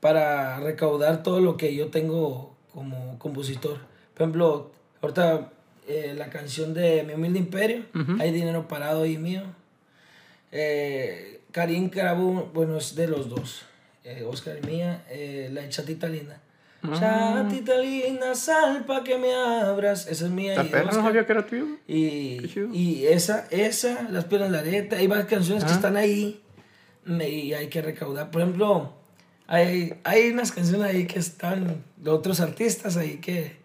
para 0.00 0.60
recaudar 0.60 1.22
todo 1.22 1.40
lo 1.40 1.56
que 1.56 1.74
yo 1.74 1.88
tengo 1.88 2.54
como 2.72 3.18
compositor. 3.18 3.78
Por 4.12 4.22
ejemplo, 4.22 4.72
ahorita 5.00 5.50
eh, 5.88 6.14
la 6.16 6.28
canción 6.28 6.74
de 6.74 7.02
Mi 7.04 7.14
Humilde 7.14 7.38
Imperio, 7.38 7.84
hay 8.18 8.30
dinero 8.30 8.68
parado 8.68 9.04
ahí 9.04 9.16
mío. 9.16 9.42
Eh, 10.52 11.40
Karim 11.52 11.90
grabó, 11.90 12.50
bueno, 12.52 12.76
es 12.76 12.94
de 12.94 13.08
los 13.08 13.30
dos, 13.30 13.62
Oscar 14.28 14.58
y 14.62 14.66
mía, 14.66 15.04
la 15.50 15.68
Chatita 15.70 16.08
Linda. 16.08 16.40
Ah. 16.92 17.46
Chatita 17.48 17.76
linda, 17.78 18.34
sal 18.34 18.84
pa' 18.84 19.02
que 19.04 19.16
me 19.18 19.32
abras. 19.34 20.06
Esa 20.06 20.26
es 20.26 20.30
mía. 20.30 20.54
La 20.56 20.64
perra 20.64 20.90
no 20.92 21.02
sabía 21.02 21.24
que 21.26 21.32
era 21.32 21.46
tuyo. 21.46 21.66
Y, 21.88 22.40
y 22.72 23.06
esa, 23.06 23.46
esa, 23.50 24.02
Las 24.10 24.24
Piernas 24.26 24.50
de 24.52 24.58
Areta, 24.58 24.96
hay 24.96 25.06
varias 25.06 25.28
canciones 25.28 25.64
que 25.64 25.70
Ajá. 25.70 25.76
están 25.78 25.96
ahí 25.96 26.40
y 27.06 27.52
hay 27.52 27.68
que 27.68 27.82
recaudar. 27.82 28.30
Por 28.30 28.42
ejemplo, 28.42 28.92
hay, 29.46 29.94
hay 30.04 30.30
unas 30.30 30.52
canciones 30.52 30.86
ahí 30.90 31.06
que 31.06 31.18
están 31.18 31.82
de 31.96 32.10
otros 32.10 32.40
artistas 32.40 32.96
ahí 32.96 33.16
que, 33.18 33.56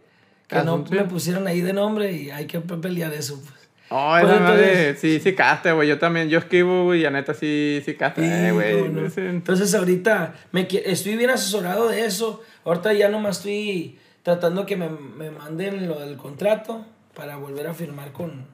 que 0.47 0.55
Ah, 0.57 0.63
no 0.63 0.85
¿son 0.85 0.95
me 0.95 1.03
pusieron 1.05 1.47
ahí 1.47 1.61
de 1.61 1.73
nombre 1.73 2.11
y 2.11 2.29
hay 2.31 2.45
que 2.47 2.59
pe- 2.59 2.77
pelear 2.77 3.13
eso. 3.13 3.39
Pues. 3.41 3.53
Oh, 3.91 4.09
Pues 4.21 4.31
esa 4.31 4.39
madre, 4.41 4.89
entonces- 4.89 4.99
sí, 5.01 5.19
sí 5.19 5.33
casta, 5.35 5.71
güey. 5.73 5.87
Yo 5.89 5.97
también, 5.97 6.29
yo 6.29 6.37
escribo, 6.39 6.83
güey, 6.85 6.99
y 6.99 7.03
la 7.03 7.09
neta 7.11 7.33
sí, 7.33 7.81
sí 7.85 7.95
casta, 7.95 8.21
eh, 8.21 8.51
güey. 8.51 8.83
Sí, 9.09 9.21
no, 9.21 9.29
Entonces 9.29 9.73
ahorita 9.73 10.35
me, 10.51 10.67
estoy 10.85 11.15
bien 11.15 11.31
asesorado 11.31 11.87
de 11.89 12.05
eso. 12.05 12.43
Ahorita 12.65 12.93
ya 12.93 13.09
nomás 13.09 13.37
estoy 13.37 13.97
tratando 14.23 14.65
que 14.65 14.75
me, 14.75 14.89
me 14.89 15.31
manden 15.31 15.87
lo 15.87 15.99
del 15.99 16.17
contrato 16.17 16.85
para 17.15 17.37
volver 17.37 17.67
a 17.67 17.73
firmar 17.73 18.11
con, 18.11 18.45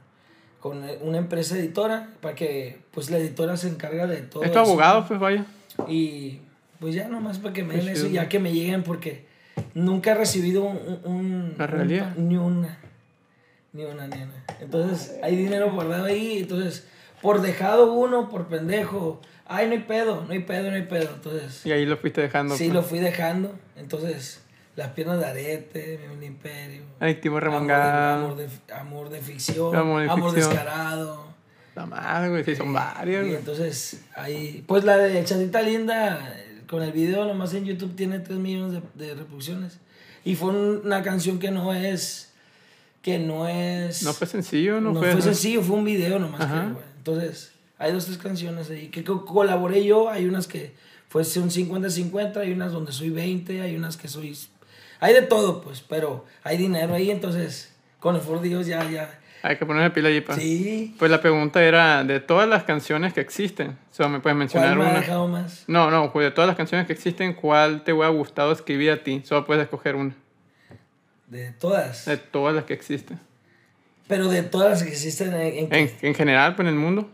con 0.59 0.83
una 1.01 1.17
empresa 1.17 1.57
editora 1.57 2.09
para 2.21 2.35
que 2.35 2.79
pues 2.91 3.09
la 3.09 3.17
editora 3.17 3.57
se 3.57 3.67
encarga 3.69 4.07
de 4.07 4.17
todo 4.17 4.43
Es 4.43 4.51
tu 4.51 4.59
abogado, 4.59 5.05
pues 5.07 5.19
vaya. 5.19 5.45
Y 5.87 6.39
pues 6.79 6.95
ya 6.95 7.07
nomás 7.07 7.39
para 7.39 7.53
que 7.53 7.63
me 7.63 7.75
den 7.75 7.89
eso, 7.89 8.07
ya 8.07 8.29
que 8.29 8.39
me 8.39 8.53
lleguen 8.53 8.83
porque 8.83 9.25
nunca 9.73 10.11
he 10.11 10.15
recibido 10.15 10.63
un... 10.63 10.99
un- 11.03 11.55
¿La 11.57 11.65
un- 11.65 11.71
realidad? 11.71 12.15
ni 12.15 12.37
una. 12.37 12.77
Ni 13.73 13.83
una, 13.83 14.07
ni 14.07 14.21
una. 14.23 14.43
Entonces 14.61 15.17
hay 15.21 15.35
dinero 15.35 15.71
guardado 15.71 16.05
ahí, 16.05 16.37
entonces 16.39 16.87
por 17.21 17.41
dejado 17.41 17.91
uno, 17.93 18.29
por 18.29 18.47
pendejo, 18.47 19.19
ay, 19.47 19.67
no 19.67 19.73
hay 19.73 19.79
pedo, 19.79 20.23
no 20.25 20.31
hay 20.33 20.39
pedo, 20.39 20.69
no 20.69 20.75
hay 20.75 20.83
pedo. 20.83 21.09
Entonces 21.15 21.65
Y 21.65 21.71
ahí 21.71 21.85
lo 21.85 21.97
fuiste 21.97 22.21
dejando. 22.21 22.55
sí 22.55 22.65
pues. 22.65 22.73
lo 22.73 22.83
fui 22.83 22.99
dejando, 22.99 23.53
entonces 23.75 24.41
las 24.75 24.89
piernas 24.89 25.19
de 25.19 25.25
arete, 25.25 25.99
mi 26.09 26.15
Mini 26.15 26.25
imperio. 26.27 26.83
Ay, 26.99 27.15
Timo 27.15 27.37
Amor 27.37 27.65
de, 27.67 27.73
amor, 27.73 28.35
de, 28.35 28.49
amor 28.73 29.09
de 29.09 29.21
ficción, 29.21 29.75
Amor 29.75 30.01
de 30.03 30.09
amor 30.09 30.33
ficción. 30.33 30.53
descarado. 30.53 31.25
La 31.75 31.85
madre, 31.85 32.29
güey, 32.29 32.43
sí, 32.43 32.55
son 32.55 32.73
varias, 32.73 33.23
Y 33.23 33.27
güey. 33.27 33.35
entonces 33.39 34.01
ahí, 34.15 34.63
pues 34.67 34.83
la 34.83 34.97
de 34.97 35.23
Chatita 35.23 35.61
Linda, 35.61 36.35
con 36.67 36.81
el 36.83 36.91
video 36.91 37.25
nomás 37.25 37.53
en 37.53 37.65
YouTube 37.65 37.95
tiene 37.95 38.19
3 38.19 38.37
millones 38.39 38.81
de, 38.95 39.05
de 39.07 39.13
reproducciones. 39.15 39.79
Y 40.23 40.35
fue 40.35 40.49
una 40.51 41.03
canción 41.03 41.37
que 41.37 41.51
no 41.51 41.73
es, 41.73 42.33
que 43.01 43.19
no 43.19 43.47
es... 43.47 44.03
No 44.03 44.11
fue 44.13 44.25
sencillo, 44.25 44.81
no, 44.81 44.91
no 44.93 44.99
fue. 44.99 45.11
fue 45.11 45.21
sencillo, 45.21 45.61
fue 45.61 45.75
un 45.77 45.85
video 45.85 46.17
nomás. 46.17 46.45
Creo, 46.45 46.73
güey. 46.73 46.85
Entonces, 46.97 47.51
hay 47.77 47.91
dos, 47.91 48.05
tres 48.05 48.17
canciones 48.17 48.69
ahí 48.69 48.87
que 48.87 49.03
co- 49.03 49.25
colaboré 49.25 49.83
yo, 49.85 50.09
hay 50.09 50.25
unas 50.25 50.47
que 50.47 50.73
fue 51.09 51.21
un 51.21 51.49
50-50, 51.49 52.37
hay 52.37 52.51
unas 52.51 52.71
donde 52.71 52.91
soy 52.91 53.09
20, 53.09 53.61
hay 53.61 53.75
unas 53.75 53.97
que 53.97 54.07
soy... 54.07 54.37
Hay 54.99 55.13
de 55.13 55.21
todo, 55.21 55.61
pues, 55.61 55.81
pero 55.81 56.25
hay 56.43 56.57
dinero 56.57 56.93
ahí, 56.93 57.11
entonces, 57.11 57.73
con 57.99 58.15
el 58.15 58.21
favor 58.21 58.41
de 58.41 58.49
Dios 58.49 58.65
ya, 58.67 58.89
ya... 58.89 59.19
Hay 59.43 59.57
que 59.57 59.65
ponerle 59.65 59.91
pila 59.91 60.09
allí, 60.09 60.21
pa. 60.21 60.35
Sí. 60.35 60.95
Pues 60.97 61.11
la 61.11 61.21
pregunta 61.21 61.63
era, 61.63 62.03
de 62.03 62.19
todas 62.19 62.49
las 62.49 62.63
canciones 62.63 63.13
que 63.13 63.21
existen, 63.21 63.77
solo 63.91 64.09
me 64.09 64.19
puedes 64.19 64.35
mencionar 64.35 64.75
¿Cuál 64.75 64.93
me 64.93 65.05
ha 65.13 65.19
una. 65.21 65.41
más? 65.41 65.63
No, 65.67 65.91
no, 65.91 66.11
pues 66.11 66.25
de 66.25 66.31
todas 66.31 66.47
las 66.47 66.57
canciones 66.57 66.87
que 66.87 66.93
existen, 66.93 67.33
¿cuál 67.33 67.83
te 67.83 67.93
hubiera 67.93 68.09
gustado 68.09 68.51
escribir 68.51 68.89
a 68.91 69.03
ti? 69.03 69.21
Solo 69.23 69.45
puedes 69.45 69.61
escoger 69.63 69.95
una. 69.95 70.15
De 71.27 71.51
todas. 71.51 72.05
De 72.05 72.17
todas 72.17 72.55
las 72.55 72.63
que 72.65 72.73
existen. 72.73 73.19
Pero 74.07 74.27
de 74.29 74.43
todas 74.43 74.71
las 74.71 74.83
que 74.83 74.89
existen 74.89 75.33
en... 75.35 75.41
en- 75.41 75.73
En, 75.73 75.91
en 76.01 76.15
general, 76.15 76.55
pues 76.55 76.67
en 76.67 76.73
el 76.73 76.79
mundo. 76.79 77.09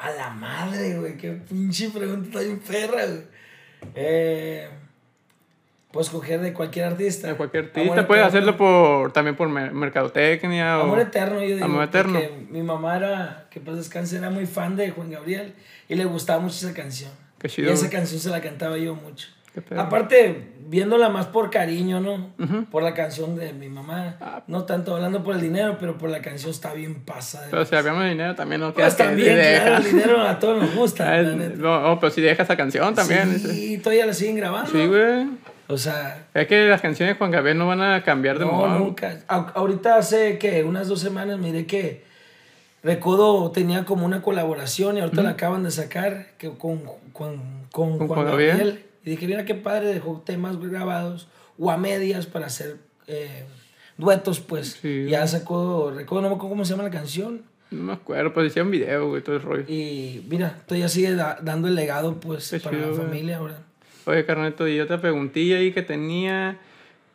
A 0.00 0.10
la 0.10 0.30
madre, 0.30 0.98
güey. 0.98 1.16
Qué 1.16 1.32
pinche 1.32 1.90
pregunta 1.90 2.40
bien 2.40 2.58
perra, 2.60 3.04
güey. 3.06 3.22
Eh, 3.94 4.68
puedes 5.90 6.08
coger 6.10 6.40
de 6.40 6.52
cualquier 6.52 6.86
artista. 6.86 7.28
De 7.28 7.34
cualquier 7.34 7.64
Amor 7.64 7.76
artista. 7.78 8.06
Puedes 8.06 8.22
Eterno. 8.24 8.38
hacerlo 8.38 8.56
por, 8.56 9.12
también 9.12 9.36
por 9.36 9.48
mer- 9.48 9.72
mercadotecnia 9.72 10.78
o... 10.78 10.82
Amor 10.84 11.00
Eterno, 11.00 11.40
yo 11.42 11.54
digo. 11.54 11.64
Amor 11.64 11.84
Eterno. 11.84 12.20
Mi 12.50 12.62
mamá 12.62 12.96
era, 12.96 13.46
que 13.50 13.60
pues 13.60 13.76
descanse, 13.76 14.16
era 14.16 14.30
muy 14.30 14.46
fan 14.46 14.76
de 14.76 14.90
Juan 14.90 15.10
Gabriel 15.10 15.54
y 15.88 15.94
le 15.96 16.04
gustaba 16.06 16.40
mucho 16.40 16.56
esa 16.66 16.74
canción. 16.74 17.10
Qué 17.38 17.48
Y 17.48 17.50
chido. 17.50 17.72
esa 17.72 17.90
canción 17.90 18.20
se 18.20 18.30
la 18.30 18.40
cantaba 18.40 18.76
yo 18.78 18.94
mucho. 18.94 19.28
Aparte, 19.76 20.52
viéndola 20.66 21.08
más 21.08 21.26
por 21.26 21.50
cariño, 21.50 22.00
¿no? 22.00 22.30
Por 22.70 22.82
la 22.84 22.94
canción 22.94 23.34
de 23.36 23.52
mi 23.52 23.68
mamá. 23.68 24.16
Ah. 24.20 24.42
No 24.46 24.64
tanto 24.64 24.94
hablando 24.94 25.22
por 25.24 25.34
el 25.34 25.40
dinero, 25.40 25.76
pero 25.80 25.98
por 25.98 26.08
la 26.08 26.22
canción 26.22 26.50
está 26.52 26.72
bien 26.72 27.00
pasada. 27.04 27.48
Pero 27.50 27.64
si 27.64 27.74
hablamos 27.74 28.04
de 28.04 28.10
dinero, 28.10 28.34
también 28.36 28.60
no 28.60 28.72
Pues 28.72 28.94
que 28.94 29.02
también, 29.02 29.36
claro, 29.36 29.76
el 29.78 29.84
dinero 29.84 30.20
a 30.22 30.38
todos 30.38 30.62
nos 30.62 30.74
gusta. 30.74 31.12
Ah. 31.12 31.22
No, 31.22 31.92
oh, 31.92 32.00
pero 32.00 32.12
si 32.12 32.20
dejas 32.20 32.46
esa 32.46 32.56
canción 32.56 32.94
también. 32.94 33.38
Sí, 33.40 33.78
todavía 33.78 34.06
la 34.06 34.12
siguen 34.14 34.36
grabando. 34.36 34.70
Sí, 34.70 34.86
güey. 34.86 35.26
O 35.66 35.76
sea, 35.78 36.26
Es 36.34 36.46
que 36.48 36.66
las 36.68 36.80
canciones 36.80 37.14
de 37.14 37.18
Juan 37.18 37.30
Gabriel 37.30 37.56
no 37.58 37.66
van 37.66 37.80
a 37.80 38.02
cambiar 38.02 38.38
de 38.38 38.44
no, 38.44 38.52
moda. 38.52 38.78
nunca. 38.78 39.18
A- 39.28 39.52
ahorita 39.54 39.96
hace 39.96 40.36
que 40.38 40.64
unas 40.64 40.88
dos 40.88 41.00
semanas 41.00 41.38
miré 41.38 41.66
que 41.66 42.02
Recodo 42.82 43.50
tenía 43.50 43.84
como 43.84 44.06
una 44.06 44.22
colaboración 44.22 44.96
y 44.96 45.00
ahorita 45.00 45.22
la 45.22 45.30
acaban 45.30 45.62
de 45.62 45.70
sacar 45.70 46.28
que 46.38 46.48
con, 46.50 46.78
con, 47.12 47.66
con, 47.70 47.98
¿Con 47.98 47.98
Juan 47.98 48.08
Juan 48.08 48.26
Gabriel. 48.26 48.56
Gabriel? 48.56 48.84
Y 49.04 49.10
dije, 49.10 49.26
mira 49.26 49.44
qué 49.44 49.54
padre, 49.54 49.86
dejó 49.94 50.22
temas 50.24 50.58
grabados 50.60 51.28
o 51.58 51.70
a 51.70 51.76
medias 51.76 52.26
para 52.26 52.46
hacer 52.46 52.76
eh, 53.06 53.44
duetos, 53.98 54.40
pues. 54.40 54.78
Sí. 54.82 55.06
Ya 55.08 55.26
sacó 55.26 55.90
Recodo, 55.90 56.22
no 56.22 56.28
me 56.28 56.34
acuerdo 56.34 56.50
cómo 56.50 56.64
se 56.64 56.72
llama 56.72 56.82
la 56.84 56.90
canción. 56.90 57.42
No 57.70 57.82
me 57.84 57.92
acuerdo, 57.92 58.32
pues 58.34 58.48
hicieron 58.48 58.70
video, 58.70 59.08
güey, 59.08 59.22
todo 59.22 59.36
el 59.36 59.42
rollo. 59.42 59.64
Y 59.68 60.24
mira, 60.28 60.58
todavía 60.66 60.88
sigue 60.88 61.14
da- 61.14 61.38
dando 61.40 61.68
el 61.68 61.74
legado, 61.76 62.18
pues, 62.18 62.50
Qué 62.50 62.58
para 62.60 62.76
chido, 62.76 62.90
la 62.90 62.96
güey. 62.96 63.06
familia 63.08 63.36
ahora. 63.38 63.62
Oye, 64.06 64.24
carneto, 64.26 64.66
y 64.66 64.80
otra 64.80 65.00
preguntilla 65.00 65.56
ahí 65.58 65.70
que 65.72 65.82
tenía. 65.82 66.58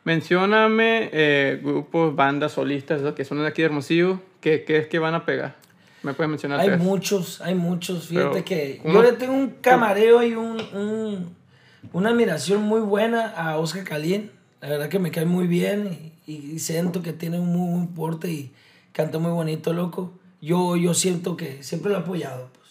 Mencióname 0.04 1.10
eh, 1.12 1.60
grupos, 1.62 2.14
bandas, 2.14 2.52
solistas, 2.52 3.02
que 3.14 3.24
son 3.24 3.38
de 3.38 3.48
aquí 3.48 3.60
de 3.62 3.66
Hermosillo, 3.66 4.20
que 4.40 4.64
crees 4.64 4.86
que 4.86 4.98
van 5.00 5.14
a 5.14 5.26
pegar. 5.26 5.56
¿Me 6.04 6.14
puedes 6.14 6.30
mencionar 6.30 6.60
Hay 6.60 6.68
tres? 6.68 6.78
muchos, 6.80 7.40
hay 7.40 7.56
muchos. 7.56 8.06
Fíjate 8.06 8.28
Pero, 8.30 8.44
que 8.44 8.80
uno- 8.84 9.02
yo 9.02 9.10
le 9.10 9.12
tengo 9.16 9.34
un 9.34 9.50
camareo 9.60 10.22
y 10.22 10.34
un, 10.34 10.60
un- 10.74 11.36
una 11.92 12.10
admiración 12.10 12.62
muy 12.62 12.80
buena 12.80 13.26
a 13.30 13.58
Oscar 13.58 13.84
Calín. 13.84 14.30
La 14.60 14.68
verdad 14.70 14.88
que 14.88 14.98
me 14.98 15.10
cae 15.10 15.24
muy 15.26 15.46
bien 15.46 16.12
y, 16.26 16.32
y 16.32 16.58
siento 16.58 17.02
que 17.02 17.12
tiene 17.12 17.38
un 17.38 17.48
muy 17.48 17.70
buen 17.72 17.88
porte 17.88 18.30
y 18.30 18.52
canta 18.92 19.18
muy 19.18 19.30
bonito, 19.32 19.72
loco. 19.72 20.12
Yo, 20.40 20.76
yo 20.76 20.94
siento 20.94 21.36
que 21.36 21.62
siempre 21.62 21.90
lo 21.92 21.98
he 21.98 22.00
apoyado, 22.00 22.50
pues. 22.52 22.66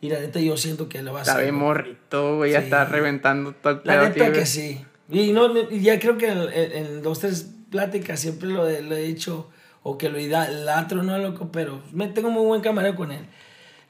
Y 0.00 0.10
la 0.10 0.20
neta 0.20 0.40
yo 0.40 0.56
siento 0.56 0.88
que 0.88 1.02
lo 1.02 1.12
va 1.12 1.20
a 1.20 1.22
Está 1.22 1.32
hacer. 1.34 1.44
bien 1.46 1.54
morrito, 1.56 2.36
güey, 2.36 2.52
ya 2.52 2.58
Sí. 2.60 2.64
está 2.64 2.84
reventando 2.84 3.52
todo 3.52 3.74
el 3.74 3.80
La 3.84 4.02
neta 4.08 4.26
que 4.26 4.30
güey. 4.30 4.46
sí. 4.46 4.84
Y 5.10 5.32
no, 5.32 5.68
ya 5.70 5.98
creo 5.98 6.16
que 6.18 6.28
en, 6.28 6.48
en- 6.52 7.02
dos, 7.02 7.20
tres 7.20 7.50
pláticas 7.70 8.20
siempre 8.20 8.48
lo, 8.48 8.68
he- 8.68 8.82
lo 8.82 8.94
he 8.96 9.02
dicho, 9.02 9.50
o 9.82 9.98
que 9.98 10.08
lo 10.08 10.18
idolatro, 10.18 11.02
¿no, 11.02 11.18
loco? 11.18 11.50
Pero 11.52 11.82
me 11.92 12.08
tengo 12.08 12.30
muy 12.30 12.44
buen 12.46 12.60
camarero 12.62 12.96
con 12.96 13.12
él. 13.12 13.24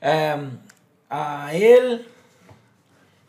Em, 0.00 0.50
a 1.10 1.50
él, 1.54 2.06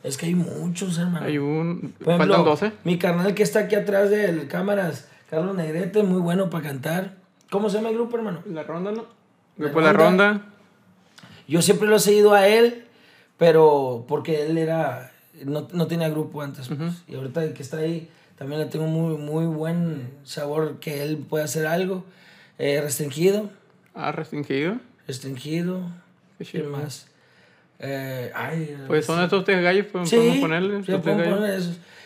es 0.06 0.18
que 0.18 0.28
hay 0.28 0.36
muchos, 0.36 0.98
hermano. 0.98 1.26
Hay 1.26 1.38
un... 1.38 1.94
Por 2.04 2.14
ejemplo, 2.14 2.36
Faltan 2.36 2.46
12. 2.46 2.72
Mi 2.84 2.98
carnal 2.98 3.34
que 3.34 3.44
está 3.44 3.60
aquí 3.62 3.76
atrás 3.76 4.10
del 4.10 4.48
cámaras, 4.48 5.08
Carlos 5.30 5.56
Negrete, 5.56 6.04
muy 6.04 6.22
bueno 6.22 6.50
para 6.50 6.64
cantar. 6.64 7.16
¿Cómo 7.50 7.70
se 7.70 7.78
llama 7.78 7.90
el 7.90 7.96
grupo, 7.96 8.18
hermano? 8.18 8.42
La 8.46 8.64
ronda, 8.64 8.92
¿no? 8.92 9.06
Grupo 9.58 9.82
La 9.82 9.94
Ronda. 9.94 10.28
Ronda. 10.34 10.46
Yo 11.48 11.62
siempre 11.62 11.88
lo 11.88 11.96
he 11.98 12.00
seguido 12.00 12.34
a 12.34 12.48
él, 12.48 12.86
pero 13.38 14.06
porque 14.08 14.46
él 14.46 14.58
era 14.58 15.12
no, 15.44 15.68
no 15.72 15.88
tenía 15.88 16.10
grupo 16.10 16.42
antes. 16.42 16.68
pues. 16.68 17.04
Y 17.08 17.16
ahorita 17.16 17.54
que 17.54 17.62
está 17.62 17.78
ahí, 17.78 18.10
también 18.38 18.60
le 18.62 18.68
tengo 18.68 18.86
muy, 18.88 19.18
muy 19.18 19.46
buen 19.46 20.10
sabor 20.24 20.80
que 20.80 21.04
él 21.04 21.18
puede 21.18 21.44
hacer 21.46 21.68
algo. 21.68 22.04
Eh, 22.58 22.80
restringido, 22.82 23.50
Ah, 23.94 24.12
restringido. 24.12 24.78
restringido. 25.08 25.82
Qué 26.38 26.46
¿Quién 26.46 26.64
chido. 26.66 26.72
más? 26.78 27.08
Eh, 27.80 28.32
ay, 28.34 28.78
Pues 28.88 29.06
son 29.06 29.22
estos 29.22 29.44
tres 29.44 29.62
gallos, 29.62 29.86
pues, 29.92 30.10
sí, 30.10 30.16
podemos 30.16 30.38
ponerle. 30.40 30.76
sí, 30.84 30.92
estos 30.92 31.02
tres 31.04 31.18
gallos. 31.18 31.36
poner. 31.40 31.62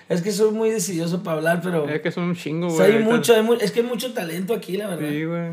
Es 0.09 0.22
que 0.24 0.32
soy 0.32 0.51
muy 0.51 0.72
decidioso 0.72 1.22
para 1.22 1.38
hablar, 1.38 1.61
pero 1.63 1.88
Es 1.88 2.01
que 2.01 2.11
son 2.11 2.24
un 2.24 2.36
chingo, 2.36 2.67
o 2.67 2.72
güey. 2.72 2.88
sea, 2.91 2.97
hay 2.97 3.03
mucho, 3.03 3.36
hay 3.36 3.43
mu- 3.43 3.53
es 3.53 3.72
que 3.72 3.82
hay 3.82 3.86
mucho 3.86 4.11
talento 4.13 4.55
aquí, 4.55 4.76
la 4.78 4.88
verdad. 4.88 5.07
Sí, 5.09 5.24
güey. 5.24 5.51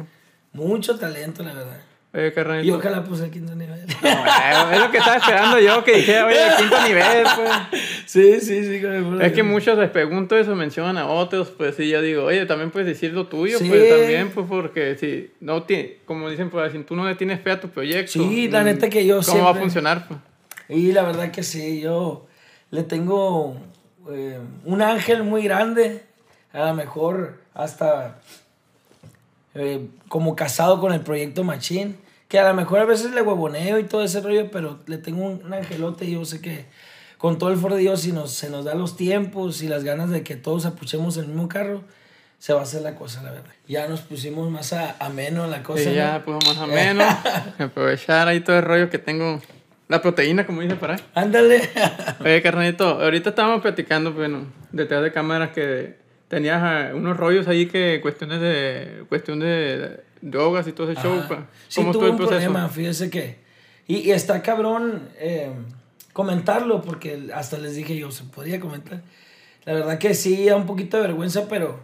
Mucho 0.55 0.99
talento, 0.99 1.43
la 1.43 1.53
verdad. 1.53 1.81
Oye, 2.17 2.33
carnalito. 2.33 2.67
Y 2.67 2.71
ojalá 2.71 3.05
pues 3.05 3.21
el 3.21 3.31
quinto 3.31 3.55
nivel. 3.55 3.79
No, 4.03 4.71
es 4.73 4.81
lo 4.81 4.91
que 4.91 4.99
estaba 4.99 5.17
esperando 5.17 5.59
yo, 5.59 5.85
que 5.85 5.97
dije, 5.97 6.23
oye, 6.23 6.39
quinto 6.57 6.83
nivel, 6.87 7.27
pues. 7.37 7.83
sí, 8.07 8.41
sí, 8.41 8.65
sí. 8.65 8.81
con 8.81 8.93
el 8.93 9.23
Es 9.23 9.33
que 9.33 9.43
muchos 9.43 9.77
les 9.79 9.91
pregunto 9.91 10.37
eso, 10.37 10.55
mencionan 10.55 10.97
a 10.97 11.07
otros, 11.09 11.51
pues 11.51 11.77
sí, 11.77 11.89
yo 11.91 12.01
digo, 12.01 12.25
oye, 12.25 12.47
también 12.47 12.71
puedes 12.71 12.89
decir 12.89 13.13
lo 13.13 13.27
tuyo, 13.27 13.59
Sí. 13.59 13.69
pues 13.69 13.89
también, 13.91 14.31
pues 14.31 14.47
porque 14.49 14.97
si 14.97 15.31
no 15.41 15.65
tiene, 15.65 15.99
como 16.07 16.31
dicen, 16.31 16.49
pues 16.49 16.73
si 16.73 16.79
tú 16.85 16.97
no 16.97 17.07
le 17.07 17.17
tienes 17.17 17.41
fe 17.41 17.51
a 17.51 17.61
tu 17.61 17.69
proyecto. 17.69 18.13
Sí, 18.13 18.49
la 18.49 18.63
mm, 18.63 18.65
neta 18.65 18.89
que 18.89 19.05
yo 19.05 19.21
¿Cómo 19.23 19.45
va 19.45 19.51
a 19.51 19.55
funcionar? 19.55 20.09
Pues? 20.09 20.21
Y 20.69 20.93
la 20.93 21.03
verdad 21.03 21.31
que 21.31 21.43
sí, 21.43 21.81
yo 21.81 22.27
le 22.71 22.83
tengo 22.83 23.57
eh, 24.11 24.39
un 24.65 24.81
ángel 24.81 25.23
muy 25.23 25.43
grande, 25.43 26.03
a 26.53 26.67
lo 26.67 26.75
mejor 26.75 27.41
hasta 27.53 28.21
eh, 29.55 29.87
como 30.09 30.35
casado 30.35 30.81
con 30.81 30.93
el 30.93 31.01
proyecto 31.01 31.45
Machín, 31.45 31.97
que 32.29 32.39
a 32.39 32.49
lo 32.49 32.55
mejor 32.55 32.81
a 32.81 32.85
veces 32.85 33.13
le 33.13 33.23
huevoneo 33.23 33.79
y 33.79 33.85
todo 33.85 34.03
ese 34.03 34.21
rollo, 34.21 34.51
pero 34.51 34.81
le 34.87 34.99
tengo 34.99 35.25
un, 35.25 35.53
angelote 35.53 36.05
y 36.05 36.13
yo 36.13 36.25
sé 36.25 36.41
que 36.41 36.67
con 37.19 37.39
todo 37.39 37.51
el 37.51 37.57
foro 37.57 37.77
de 37.77 37.83
Dios, 37.83 38.03
si 38.03 38.13
nos, 38.13 38.33
se 38.33 38.51
nos 38.51 38.65
da 38.65 38.75
los 38.75 38.97
tiempos 38.97 39.63
y 39.63 39.69
las 39.69 39.85
ganas 39.85 40.11
de 40.11 40.23
que 40.23 40.37
todos 40.37 40.67
apuchemos 40.67 41.17
el 41.17 41.29
mismo 41.29 41.49
carro, 41.49 41.83
se 42.39 42.53
va 42.53 42.61
a 42.61 42.63
hacer 42.65 42.83
la 42.83 42.95
cosa, 42.95 43.23
la 43.23 43.31
verdad. 43.31 43.51
Ya 43.67 43.89
nos 43.89 44.03
pusimos 44.03 44.51
más 44.51 44.73
a, 44.73 44.97
ameno 44.99 45.47
la 45.47 45.63
cosa. 45.63 45.85
Sí, 45.85 45.95
ya 45.95 46.23
pues 46.25 46.39
más 46.47 46.59
ameno. 46.59 47.05
aprovechar 47.59 48.29
ahí 48.29 48.41
todo 48.41 48.59
el 48.59 48.65
rollo 48.65 48.91
que 48.91 48.99
tengo. 48.99 49.41
La 49.89 50.03
proteína, 50.03 50.45
como 50.45 50.63
dice 50.63 50.75
para. 50.75 50.97
Ándale. 51.15 51.71
Oye, 52.21 52.43
carnalito, 52.43 52.85
ahorita 53.03 53.31
estábamos 53.31 53.63
platicando, 53.63 54.13
bueno, 54.13 54.47
detrás 54.73 55.03
de 55.03 55.13
cámaras 55.13 55.51
que 55.51 55.97
tenías 56.29 56.61
ah, 56.61 56.91
unos 56.93 57.17
rollos 57.17 57.47
ahí 57.47 57.67
que 57.67 58.01
cuestiones 58.03 58.41
de 58.41 59.05
cuestión 59.09 59.39
de 59.39 60.01
drogas 60.31 60.67
y 60.67 60.73
todo 60.73 60.91
ese 60.91 61.01
show. 61.01 61.23
¿Cómo 61.29 61.47
sí, 61.69 61.83
tuvo 61.93 62.11
un 62.11 62.17
problema, 62.17 62.69
fíjese 62.69 63.11
que... 63.11 63.45
Y, 63.89 63.99
y 63.99 64.11
está 64.11 64.43
cabrón 64.43 65.09
eh, 65.19 65.53
comentarlo, 66.13 66.83
porque 66.83 67.31
hasta 67.35 67.59
les 67.59 67.77
dije 67.77 67.97
yo, 67.97 68.11
¿se 68.11 68.25
podía 68.25 68.59
comentar? 68.59 69.03
La 69.65 69.75
verdad 69.75 69.99
que 69.99 70.15
sí, 70.15 70.47
da 70.47 70.57
un 70.57 70.67
poquito 70.67 70.97
de 70.97 71.05
vergüenza, 71.05 71.47
pero 71.49 71.81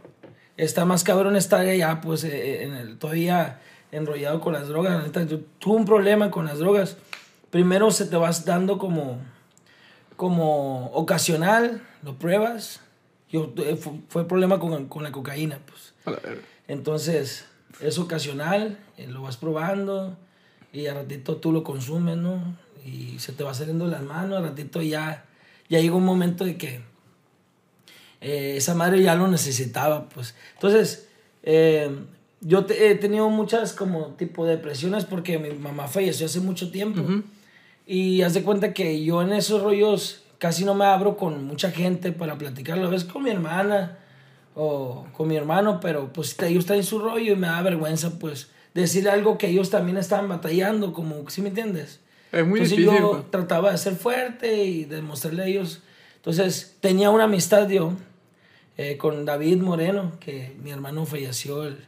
está 0.56 0.84
más 0.84 1.04
cabrón 1.04 1.36
estar 1.36 1.60
allá, 1.60 2.00
pues, 2.00 2.24
eh, 2.24 2.64
en 2.64 2.74
el, 2.74 2.98
todavía 2.98 3.60
enrollado 3.90 4.40
con 4.40 4.54
las 4.54 4.68
drogas. 4.68 5.04
yo 5.28 5.40
tuve 5.58 5.76
un 5.76 5.84
problema 5.84 6.30
con 6.30 6.46
las 6.46 6.58
drogas. 6.58 6.96
Primero 7.50 7.90
se 7.90 8.06
te 8.06 8.16
vas 8.16 8.44
dando 8.44 8.78
como, 8.78 9.18
como 10.16 10.86
ocasional, 10.92 11.82
lo 12.02 12.14
pruebas. 12.14 12.80
Yo, 13.30 13.52
eh, 13.58 13.76
fue, 13.76 13.92
fue 14.08 14.26
problema 14.26 14.58
con, 14.58 14.88
con, 14.88 15.02
la 15.02 15.12
cocaína, 15.12 15.58
pues. 15.66 15.94
Entonces, 16.68 17.46
es 17.80 17.98
ocasional, 17.98 18.78
eh, 18.96 19.06
lo 19.06 19.22
vas 19.22 19.36
probando 19.36 20.16
y 20.72 20.86
a 20.86 20.94
ratito 20.94 21.36
tú 21.36 21.52
lo 21.52 21.62
consumes, 21.62 22.16
¿no? 22.16 22.56
Y 22.84 23.18
se 23.18 23.32
te 23.32 23.44
va 23.44 23.54
saliendo 23.54 23.86
las 23.86 24.02
manos, 24.02 24.38
a 24.38 24.42
ratito 24.42 24.82
ya, 24.82 25.24
ya 25.68 25.80
llega 25.80 25.94
un 25.94 26.04
momento 26.04 26.44
de 26.44 26.56
que 26.56 26.80
eh, 28.20 28.54
esa 28.56 28.74
madre 28.74 29.02
ya 29.02 29.14
lo 29.14 29.28
necesitaba, 29.28 30.08
pues. 30.08 30.34
Entonces, 30.54 31.08
eh, 31.42 31.90
yo 32.40 32.66
he 32.68 32.94
tenido 32.96 33.28
muchas 33.30 33.72
como 33.72 34.14
tipo 34.14 34.46
depresiones 34.46 35.04
porque 35.04 35.38
mi 35.38 35.50
mamá 35.50 35.88
falleció 35.88 36.26
hace 36.26 36.40
mucho 36.40 36.70
tiempo. 36.70 37.02
Y 37.86 38.22
haz 38.22 38.34
de 38.34 38.42
cuenta 38.42 38.72
que 38.72 39.04
yo 39.04 39.22
en 39.22 39.32
esos 39.32 39.62
rollos 39.62 40.22
casi 40.38 40.64
no 40.64 40.74
me 40.74 40.84
abro 40.84 41.16
con 41.16 41.44
mucha 41.44 41.70
gente 41.70 42.10
para 42.10 42.38
platicar. 42.38 42.78
A 42.78 42.88
veces 42.88 43.08
con 43.08 43.22
mi 43.22 43.30
hermana 43.30 43.98
o 44.54 45.06
con 45.12 45.28
mi 45.28 45.36
hermano, 45.36 45.80
pero 45.80 46.12
pues 46.12 46.36
ellos 46.42 46.66
traen 46.66 46.84
su 46.84 46.98
rollo 46.98 47.32
y 47.32 47.36
me 47.36 47.46
da 47.46 47.62
vergüenza 47.62 48.18
pues 48.18 48.50
decir 48.74 49.08
algo 49.08 49.38
que 49.38 49.48
ellos 49.48 49.70
también 49.70 49.96
estaban 49.96 50.28
batallando, 50.28 50.92
como, 50.92 51.28
¿sí 51.28 51.42
me 51.42 51.48
entiendes? 51.48 52.00
Es 52.32 52.46
muy 52.46 52.60
Entonces 52.60 52.84
yo 52.84 53.10
pues. 53.12 53.30
trataba 53.30 53.72
de 53.72 53.78
ser 53.78 53.94
fuerte 53.94 54.64
y 54.64 54.84
de 54.84 55.02
mostrarle 55.02 55.42
a 55.42 55.46
ellos. 55.46 55.82
Entonces 56.16 56.76
tenía 56.80 57.10
una 57.10 57.24
amistad 57.24 57.68
yo 57.68 57.94
eh, 58.78 58.96
con 58.96 59.24
David 59.24 59.58
Moreno, 59.58 60.12
que 60.18 60.56
mi 60.62 60.70
hermano 60.70 61.04
falleció 61.04 61.64
el, 61.64 61.84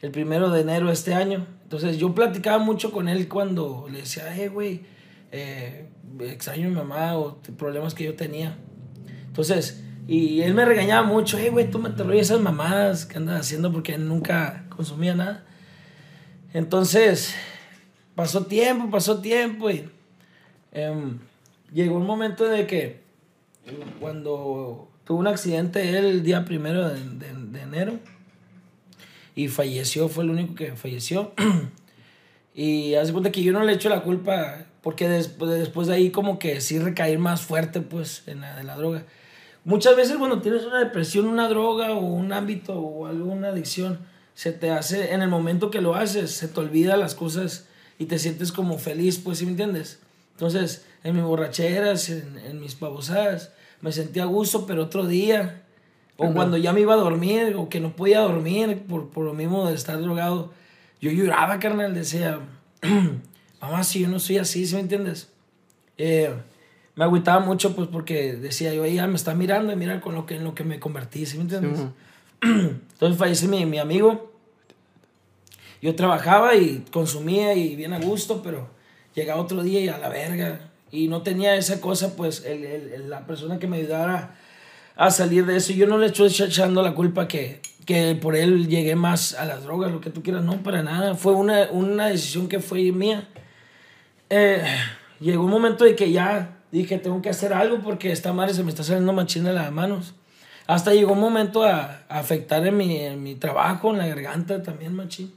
el 0.00 0.10
primero 0.10 0.50
de 0.50 0.60
enero 0.60 0.86
de 0.86 0.92
este 0.92 1.14
año. 1.14 1.46
Entonces 1.64 1.98
yo 1.98 2.14
platicaba 2.14 2.58
mucho 2.58 2.92
con 2.92 3.08
él 3.08 3.28
cuando 3.28 3.86
le 3.90 4.00
decía, 4.00 4.32
hey, 4.32 4.48
güey, 4.48 4.82
eh, 5.32 5.88
extraño 6.20 6.66
a 6.66 6.70
mi 6.70 6.76
mamá 6.76 7.16
o 7.16 7.38
problemas 7.56 7.94
que 7.94 8.04
yo 8.04 8.14
tenía. 8.14 8.56
Entonces, 9.26 9.82
y 10.06 10.40
él 10.42 10.54
me 10.54 10.64
regañaba 10.64 11.06
mucho, 11.06 11.36
hey, 11.38 11.50
güey, 11.50 11.70
tú 11.70 11.78
me 11.78 11.90
te 11.90 12.18
esas 12.18 12.40
mamadas 12.40 13.06
que 13.06 13.18
andas 13.18 13.40
haciendo 13.40 13.70
porque 13.70 13.96
nunca 13.98 14.64
consumía 14.68 15.14
nada. 15.14 15.44
Entonces, 16.52 17.34
pasó 18.14 18.46
tiempo, 18.46 18.90
pasó 18.90 19.20
tiempo 19.20 19.70
y 19.70 19.88
em, 20.72 21.18
llegó 21.72 21.96
un 21.96 22.06
momento 22.06 22.44
de 22.44 22.66
que 22.66 23.00
cuando 24.00 24.88
tuvo 25.04 25.18
un 25.18 25.26
accidente 25.26 25.96
él 25.96 26.04
el 26.04 26.22
día 26.22 26.44
primero 26.44 26.88
de, 26.88 27.00
de, 27.00 27.62
enero 27.62 27.98
y 29.36 29.48
falleció, 29.48 30.08
fue 30.08 30.24
el 30.24 30.30
único 30.30 30.54
que 30.54 30.74
falleció. 30.74 31.32
y 32.54 32.94
hace 32.94 33.12
cuenta 33.12 33.30
que 33.30 33.42
yo 33.42 33.52
no 33.52 33.62
le 33.62 33.74
echo 33.74 33.88
la 33.88 34.02
culpa 34.02 34.64
porque 34.82 35.08
después, 35.08 35.50
después 35.52 35.86
de 35.86 35.94
ahí 35.94 36.10
como 36.10 36.38
que 36.38 36.60
sí 36.60 36.78
recaí 36.78 37.16
más 37.16 37.42
fuerte 37.42 37.80
pues 37.80 38.24
en 38.26 38.40
la, 38.40 38.58
en 38.60 38.66
la 38.66 38.76
droga. 38.76 39.04
Muchas 39.64 39.96
veces 39.96 40.16
cuando 40.16 40.40
tienes 40.40 40.64
una 40.64 40.78
depresión, 40.78 41.26
una 41.26 41.48
droga 41.48 41.92
o 41.92 42.00
un 42.00 42.32
ámbito 42.32 42.78
o 42.78 43.06
alguna 43.06 43.48
adicción, 43.48 43.98
se 44.34 44.52
te 44.52 44.70
hace, 44.70 45.12
en 45.12 45.22
el 45.22 45.28
momento 45.28 45.70
que 45.70 45.82
lo 45.82 45.94
haces, 45.94 46.30
se 46.30 46.48
te 46.48 46.60
olvida 46.60 46.96
las 46.96 47.14
cosas 47.14 47.66
y 47.98 48.06
te 48.06 48.18
sientes 48.18 48.52
como 48.52 48.78
feliz, 48.78 49.18
pues, 49.18 49.38
¿sí 49.38 49.44
me 49.44 49.50
entiendes? 49.50 49.98
Entonces, 50.32 50.86
en 51.04 51.14
mis 51.14 51.24
borracheras, 51.24 52.08
en, 52.08 52.38
en 52.38 52.60
mis 52.60 52.78
babosadas, 52.80 53.52
me 53.82 53.92
sentía 53.92 54.22
a 54.22 54.26
gusto, 54.26 54.66
pero 54.66 54.84
otro 54.84 55.06
día, 55.06 55.62
o 56.16 56.32
cuando 56.32 56.56
ya 56.56 56.72
me 56.72 56.80
iba 56.80 56.94
a 56.94 56.98
dormir, 56.98 57.54
o 57.56 57.68
que 57.68 57.80
no 57.80 57.96
podía 57.96 58.20
dormir 58.20 58.82
por, 58.88 59.08
por 59.10 59.24
lo 59.24 59.34
mismo 59.34 59.68
de 59.68 59.74
estar 59.74 60.00
drogado, 60.00 60.52
yo 61.00 61.10
lloraba, 61.10 61.58
carnal, 61.58 61.94
decía, 61.94 62.40
mamá, 63.60 63.84
si 63.84 64.00
yo 64.00 64.08
no 64.08 64.18
soy 64.18 64.38
así, 64.38 64.66
¿sí 64.66 64.74
me 64.74 64.82
entiendes? 64.82 65.28
Eh, 65.96 66.34
me 66.96 67.04
agüitaba 67.04 67.40
mucho, 67.40 67.74
pues, 67.74 67.88
porque 67.88 68.34
decía 68.34 68.74
yo, 68.74 68.84
ella 68.84 69.06
me 69.06 69.16
está 69.16 69.34
mirando 69.34 69.72
y 69.72 69.76
mira 69.76 70.00
con 70.00 70.14
lo 70.14 70.26
que, 70.26 70.36
en 70.36 70.44
lo 70.44 70.54
que 70.54 70.64
me 70.64 70.80
convertí, 70.80 71.26
¿sí 71.26 71.36
me 71.36 71.44
entiendes? 71.44 71.80
Entonces 72.42 73.18
falleció 73.18 73.48
mi, 73.48 73.64
mi 73.66 73.78
amigo. 73.78 74.32
Yo 75.80 75.94
trabajaba 75.94 76.56
y 76.56 76.84
consumía 76.90 77.54
y 77.54 77.74
bien 77.74 77.92
a 77.92 78.00
gusto, 78.00 78.42
pero 78.42 78.68
llegaba 79.14 79.40
otro 79.40 79.62
día 79.62 79.80
y 79.80 79.88
a 79.88 79.98
la 79.98 80.08
verga. 80.08 80.70
Y 80.90 81.08
no 81.08 81.22
tenía 81.22 81.54
esa 81.54 81.80
cosa, 81.80 82.16
pues, 82.16 82.44
el, 82.44 82.64
el, 82.64 83.08
la 83.08 83.26
persona 83.26 83.58
que 83.58 83.66
me 83.66 83.78
ayudara 83.78 84.36
a 84.96 85.10
salir 85.10 85.46
de 85.46 85.56
eso. 85.56 85.72
Yo 85.72 85.86
no 85.86 85.96
le 85.96 86.06
estoy 86.06 86.26
echando 86.26 86.82
la 86.82 86.94
culpa 86.94 87.26
que, 87.28 87.62
que 87.86 88.14
por 88.16 88.36
él 88.36 88.68
llegué 88.68 88.96
más 88.96 89.34
a 89.34 89.46
las 89.46 89.62
drogas, 89.62 89.90
lo 89.90 90.00
que 90.00 90.10
tú 90.10 90.22
quieras. 90.22 90.44
No, 90.44 90.62
para 90.62 90.82
nada. 90.82 91.14
Fue 91.14 91.32
una, 91.32 91.70
una 91.70 92.08
decisión 92.08 92.48
que 92.48 92.60
fue 92.60 92.92
mía. 92.92 93.28
Eh, 94.28 94.62
llegó 95.20 95.44
un 95.44 95.50
momento 95.50 95.84
de 95.84 95.96
que 95.96 96.12
ya 96.12 96.59
dije, 96.72 96.98
tengo 96.98 97.20
que 97.22 97.30
hacer 97.30 97.52
algo 97.52 97.80
porque 97.80 98.12
esta 98.12 98.32
madre 98.32 98.54
se 98.54 98.62
me 98.62 98.70
está 98.70 98.82
saliendo 98.82 99.12
machina 99.12 99.50
de 99.50 99.56
las 99.56 99.72
manos. 99.72 100.14
Hasta 100.66 100.94
llegó 100.94 101.12
un 101.12 101.20
momento 101.20 101.64
a, 101.64 102.02
afectar 102.08 102.64
en 102.66 102.76
mi, 102.76 102.96
en 102.96 103.22
mi, 103.22 103.34
trabajo, 103.34 103.90
en 103.90 103.98
la 103.98 104.06
garganta 104.06 104.62
también, 104.62 104.94
machín. 104.94 105.32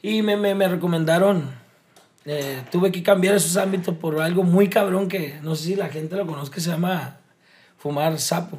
Y 0.00 0.22
me, 0.22 0.36
me, 0.36 0.54
me 0.54 0.68
recomendaron, 0.68 1.50
eh, 2.24 2.62
tuve 2.70 2.90
que 2.90 3.02
cambiar 3.02 3.34
esos 3.34 3.56
ámbitos 3.56 3.94
por 3.96 4.20
algo 4.20 4.44
muy 4.44 4.68
cabrón 4.68 5.08
que 5.08 5.38
no 5.42 5.54
sé 5.54 5.64
si 5.64 5.74
la 5.76 5.88
gente 5.88 6.16
lo 6.16 6.26
conozca, 6.26 6.60
se 6.60 6.70
llama 6.70 7.18
fumar 7.78 8.18
sapo. 8.18 8.58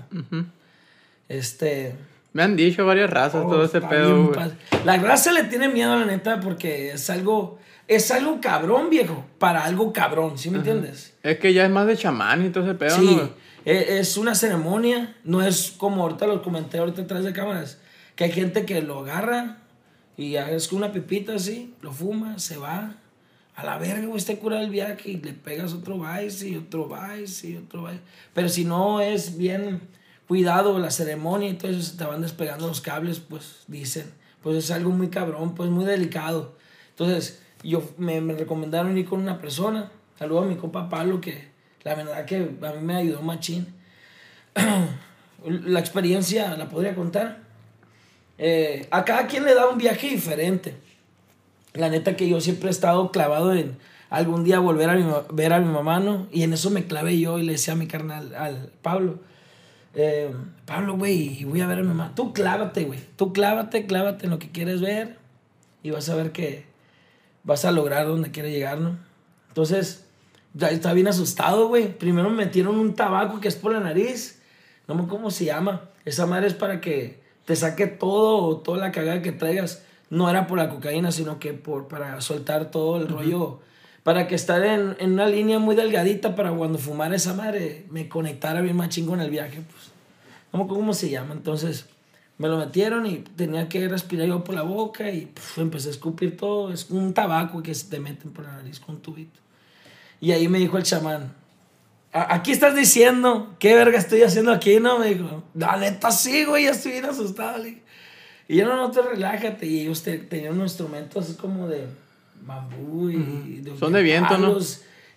Este... 1.27 1.95
Me 2.33 2.43
han 2.43 2.55
dicho 2.55 2.85
varias 2.85 3.09
razas, 3.09 3.43
todo 3.43 3.63
ese 3.63 3.81
pedo. 3.81 4.31
La 4.85 4.97
raza 4.97 5.31
le 5.31 5.45
tiene 5.45 5.69
miedo, 5.69 5.95
la 5.95 6.05
neta, 6.05 6.39
porque 6.39 6.91
es 6.91 7.09
algo 7.09 7.57
es 7.89 8.11
algo 8.11 8.39
cabrón, 8.39 8.91
viejo, 8.91 9.25
para 9.39 9.65
algo 9.65 9.91
cabrón, 9.91 10.37
¿sí 10.37 10.51
me 10.51 10.59
entiendes? 10.59 11.15
Es 11.23 11.39
que 11.39 11.53
ya 11.53 11.65
es 11.65 11.71
más 11.71 11.87
de 11.87 11.97
chamán 11.97 12.45
y 12.45 12.49
todo 12.51 12.63
ese 12.63 12.75
pedo, 12.75 12.95
sí, 12.95 13.19
e, 13.65 13.97
es 13.99 14.15
una 14.15 14.35
ceremonia, 14.35 15.17
no 15.23 15.41
es 15.41 15.71
como 15.75 16.03
ahorita 16.03 16.27
lo 16.27 16.43
comenté 16.43 16.77
ahorita 16.77 17.01
atrás 17.01 17.23
de 17.23 17.33
cámaras, 17.33 17.79
que 18.15 18.25
hay 18.25 18.31
gente 18.31 18.63
que 18.63 18.83
lo 18.83 18.99
agarra 18.99 19.57
y 20.17 20.35
es 20.35 20.71
una 20.71 20.91
pipita 20.91 21.33
así, 21.33 21.73
lo 21.81 21.91
fuma, 21.91 22.37
se 22.37 22.57
va, 22.57 22.95
a 23.55 23.65
la 23.65 23.79
verga, 23.79 24.05
güey, 24.05 24.17
está 24.17 24.35
curado 24.35 24.61
el 24.61 24.69
viaje 24.69 25.09
y 25.09 25.17
le 25.17 25.33
pegas 25.33 25.73
otro 25.73 25.99
vice 25.99 26.47
y 26.47 26.57
otro 26.57 26.87
vice 26.87 27.49
y 27.49 27.57
otro 27.57 27.85
vice. 27.85 28.01
Pero 28.35 28.49
si 28.49 28.65
no 28.65 29.01
es 29.01 29.35
bien 29.35 29.81
cuidado 30.27 30.77
la 30.77 30.91
ceremonia 30.91 31.49
y 31.49 31.53
todo 31.55 31.71
eso, 31.71 31.81
se 31.81 31.97
te 31.97 32.05
van 32.05 32.21
despegando 32.21 32.67
los 32.67 32.81
cables, 32.81 33.19
pues 33.19 33.63
dicen, 33.67 34.05
pues 34.43 34.57
es 34.57 34.71
algo 34.71 34.91
muy 34.91 35.09
cabrón, 35.09 35.55
pues 35.55 35.69
muy 35.71 35.85
delicado. 35.85 36.55
Entonces, 36.91 37.41
yo 37.63 37.83
me, 37.97 38.21
me, 38.21 38.33
recomendaron 38.33 38.97
ir 38.97 39.05
con 39.05 39.21
una 39.21 39.39
persona. 39.39 39.91
Saludo 40.17 40.41
a 40.41 40.45
mi 40.45 40.55
compa 40.55 40.89
Pablo, 40.89 41.21
que 41.21 41.49
la 41.83 41.95
verdad 41.95 42.25
que 42.25 42.35
a 42.37 42.71
mí 42.73 42.81
me 42.81 42.95
ayudó 42.95 43.21
machín. 43.21 43.67
la 45.45 45.79
experiencia 45.79 46.55
la 46.57 46.69
podría 46.69 46.95
contar. 46.95 47.39
Eh, 48.37 48.87
a 48.91 49.03
cada 49.03 49.27
quien 49.27 49.43
le 49.43 49.53
da 49.53 49.67
un 49.67 49.77
viaje 49.77 50.09
diferente. 50.09 50.75
La 51.73 51.89
neta 51.89 52.15
que 52.15 52.27
yo 52.27 52.41
siempre 52.41 52.69
he 52.69 52.71
estado 52.71 53.11
clavado 53.11 53.53
en 53.53 53.77
algún 54.09 54.43
día 54.43 54.59
volver 54.59 54.89
a 54.89 55.25
ver 55.31 55.53
a 55.53 55.59
mi 55.59 55.71
mamá, 55.71 55.99
¿no? 55.99 56.27
Y 56.31 56.43
en 56.43 56.53
eso 56.53 56.69
me 56.69 56.85
clavé 56.85 57.19
yo 57.19 57.37
y 57.37 57.43
le 57.43 57.53
decía 57.53 57.73
a 57.73 57.77
mi 57.77 57.87
carnal, 57.87 58.33
al 58.35 58.71
Pablo, 58.81 59.19
eh, 59.93 60.33
Pablo, 60.65 60.97
güey, 60.97 61.43
voy 61.43 61.61
a 61.61 61.67
ver 61.67 61.79
a 61.79 61.81
mi 61.81 61.89
mamá. 61.89 62.13
Tú 62.15 62.33
clávate, 62.33 62.85
güey. 62.85 62.99
Tú 63.15 63.33
clávate, 63.33 63.85
clávate 63.85 64.25
en 64.25 64.31
lo 64.31 64.39
que 64.39 64.49
quieres 64.49 64.81
ver 64.81 65.17
y 65.83 65.91
vas 65.91 66.09
a 66.09 66.15
ver 66.15 66.31
que 66.31 66.68
vas 67.43 67.65
a 67.65 67.71
lograr 67.71 68.07
donde 68.07 68.31
quieres 68.31 68.51
llegar, 68.51 68.79
¿no? 68.79 68.97
Entonces, 69.49 70.05
ya 70.53 70.69
está 70.69 70.93
bien 70.93 71.07
asustado, 71.07 71.67
güey. 71.67 71.97
Primero 71.97 72.29
me 72.29 72.45
metieron 72.45 72.77
un 72.77 72.93
tabaco 72.95 73.39
que 73.39 73.47
es 73.47 73.55
por 73.55 73.73
la 73.73 73.79
nariz. 73.79 74.41
no 74.87 74.95
me 74.95 75.07
cómo 75.07 75.31
se 75.31 75.45
llama. 75.45 75.89
Esa 76.05 76.25
madre 76.25 76.47
es 76.47 76.53
para 76.53 76.81
que 76.81 77.21
te 77.45 77.55
saque 77.55 77.87
todo 77.87 78.37
o 78.37 78.57
toda 78.57 78.77
la 78.77 78.91
cagada 78.91 79.21
que 79.21 79.31
traigas. 79.31 79.83
No 80.09 80.29
era 80.29 80.47
por 80.47 80.57
la 80.57 80.69
cocaína, 80.69 81.11
sino 81.11 81.39
que 81.39 81.53
por, 81.53 81.87
para 81.87 82.19
soltar 82.21 82.71
todo 82.71 82.97
el 82.97 83.07
rollo. 83.07 83.59
Para 84.03 84.27
que 84.27 84.35
estar 84.35 84.63
en, 84.63 84.95
en, 84.99 85.13
una 85.13 85.27
línea 85.27 85.59
muy 85.59 85.75
delgadita 85.75 86.35
para 86.35 86.51
cuando 86.51 86.79
fumara 86.79 87.15
esa 87.15 87.33
madre 87.33 87.85
me 87.91 88.09
conectara 88.09 88.61
bien 88.61 88.75
más 88.75 88.89
chingo 88.89 89.13
en 89.13 89.21
el 89.21 89.29
viaje. 89.29 89.61
Pues. 89.61 89.91
No 90.51 90.59
me 90.59 90.65
acuerdo 90.65 90.81
cómo 90.81 90.93
se 90.93 91.09
llama. 91.09 91.33
Entonces 91.33 91.85
me 92.39 92.47
lo 92.47 92.57
metieron 92.57 93.05
y 93.05 93.17
tenía 93.17 93.67
que 93.67 93.87
respirar 93.89 94.25
yo 94.25 94.45
por 94.45 94.55
la 94.55 94.61
boca 94.61 95.11
y 95.11 95.29
empecé 95.57 95.89
a 95.89 95.91
escupir 95.91 96.37
todo. 96.37 96.71
Es 96.71 96.89
un 96.89 97.13
tabaco 97.13 97.61
que 97.61 97.75
se 97.75 97.89
te 97.89 97.99
meten 97.99 98.31
por 98.31 98.45
la 98.45 98.53
nariz 98.53 98.79
con 98.79 98.95
un 98.95 99.01
tubito. 99.01 99.41
Y 100.21 100.31
ahí 100.31 100.47
me 100.47 100.57
dijo 100.57 100.77
el 100.77 100.83
chamán, 100.83 101.33
aquí 102.13 102.53
estás 102.53 102.75
diciendo, 102.75 103.55
¿qué 103.59 103.75
verga 103.75 103.97
estoy 103.97 104.23
haciendo 104.23 104.53
aquí? 104.53 104.79
No, 104.79 104.99
me 104.99 105.13
dijo, 105.13 105.43
la 105.53 105.75
neta 105.75 106.11
sí, 106.11 106.45
güey, 106.45 106.63
ya 106.63 106.71
estoy 106.71 106.93
bien 106.93 107.05
asustado. 107.05 107.61
Y 107.67 108.55
yo 108.55 108.65
no, 108.65 108.77
no 108.77 108.89
te 108.89 109.01
relájate. 109.01 109.65
Y 109.65 109.81
ellos 109.81 110.01
tenían 110.01 110.53
unos 110.53 110.71
instrumentos 110.71 111.35
como 111.41 111.67
de 111.67 111.87
bambú 112.41 113.09
y 113.09 113.59
de 113.59 113.77
Son 113.77 113.91
de 113.91 114.01
viento, 114.01 114.37
¿no? 114.37 114.57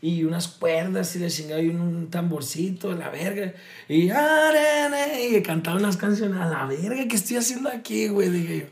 Y 0.03 0.25
unas 0.25 0.49
cuerdas 0.49 1.17
y 1.17 1.21
de 1.21 1.31
chingado 1.31 1.63
y 1.63 1.71
un, 1.71 2.11
tamborcito, 2.11 2.93
la 2.93 3.09
verga. 3.09 3.55
Y, 3.89 4.11
y 4.11 5.43
cantaba 5.43 5.79
unas 5.79 5.97
canciones, 5.97 6.37
la 6.37 6.67
verga, 6.67 7.09
¿qué 7.09 7.17
estoy 7.17 7.39
haciendo 7.39 7.71
aquí, 7.71 8.09
güey? 8.09 8.29
Dije 8.29 8.59
yo, 8.59 8.67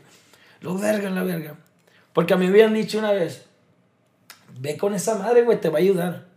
lo 0.59 0.77
verga, 0.77 1.09
la 1.09 1.23
verga. 1.23 1.55
Porque 2.13 2.35
a 2.35 2.37
mí 2.37 2.45
me 2.45 2.51
habían 2.51 2.75
dicho 2.75 2.99
una 2.99 3.11
vez, 3.11 3.45
ve 4.59 4.77
con 4.77 4.93
esa 4.93 5.15
madre, 5.15 5.41
güey, 5.41 5.59
te 5.59 5.69
va 5.69 5.79
a 5.79 5.81
ayudar 5.81 6.31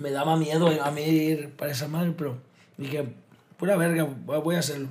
me 0.00 0.10
daba 0.10 0.36
miedo 0.36 0.68
a 0.82 0.90
mí 0.90 1.02
ir 1.02 1.50
para 1.50 1.72
esa 1.72 1.88
madre, 1.88 2.12
pero 2.16 2.38
dije, 2.76 3.04
pura 3.56 3.76
verga, 3.76 4.04
voy 4.04 4.56
a 4.56 4.60
hacerlo. 4.60 4.88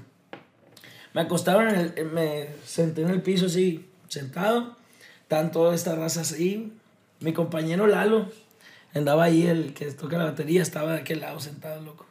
Me 1.13 1.21
acostaron, 1.21 1.69
en 1.69 1.93
el, 1.95 2.05
me 2.11 2.47
senté 2.65 3.01
en 3.01 3.09
el 3.09 3.21
piso 3.21 3.47
así, 3.47 3.89
sentado, 4.07 4.75
estaban 5.21 5.51
todas 5.51 5.75
estas 5.75 5.97
razas 5.97 6.33
ahí. 6.33 6.76
Mi 7.19 7.33
compañero 7.33 7.87
Lalo 7.87 8.29
andaba 8.93 9.25
ahí, 9.25 9.45
el 9.45 9.73
que 9.73 9.91
toca 9.91 10.17
la 10.17 10.25
batería, 10.25 10.61
estaba 10.61 10.93
de 10.93 10.99
aquel 10.99 11.21
lado 11.21 11.39
sentado, 11.39 11.81
loco. 11.81 12.05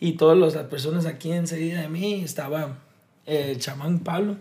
Y 0.00 0.12
todas 0.12 0.38
las 0.38 0.64
personas 0.66 1.06
aquí 1.06 1.32
enseguida 1.32 1.82
de 1.82 1.88
mí, 1.88 2.22
estaba 2.22 2.78
el 3.26 3.58
chamán 3.58 4.00
Pablo. 4.00 4.36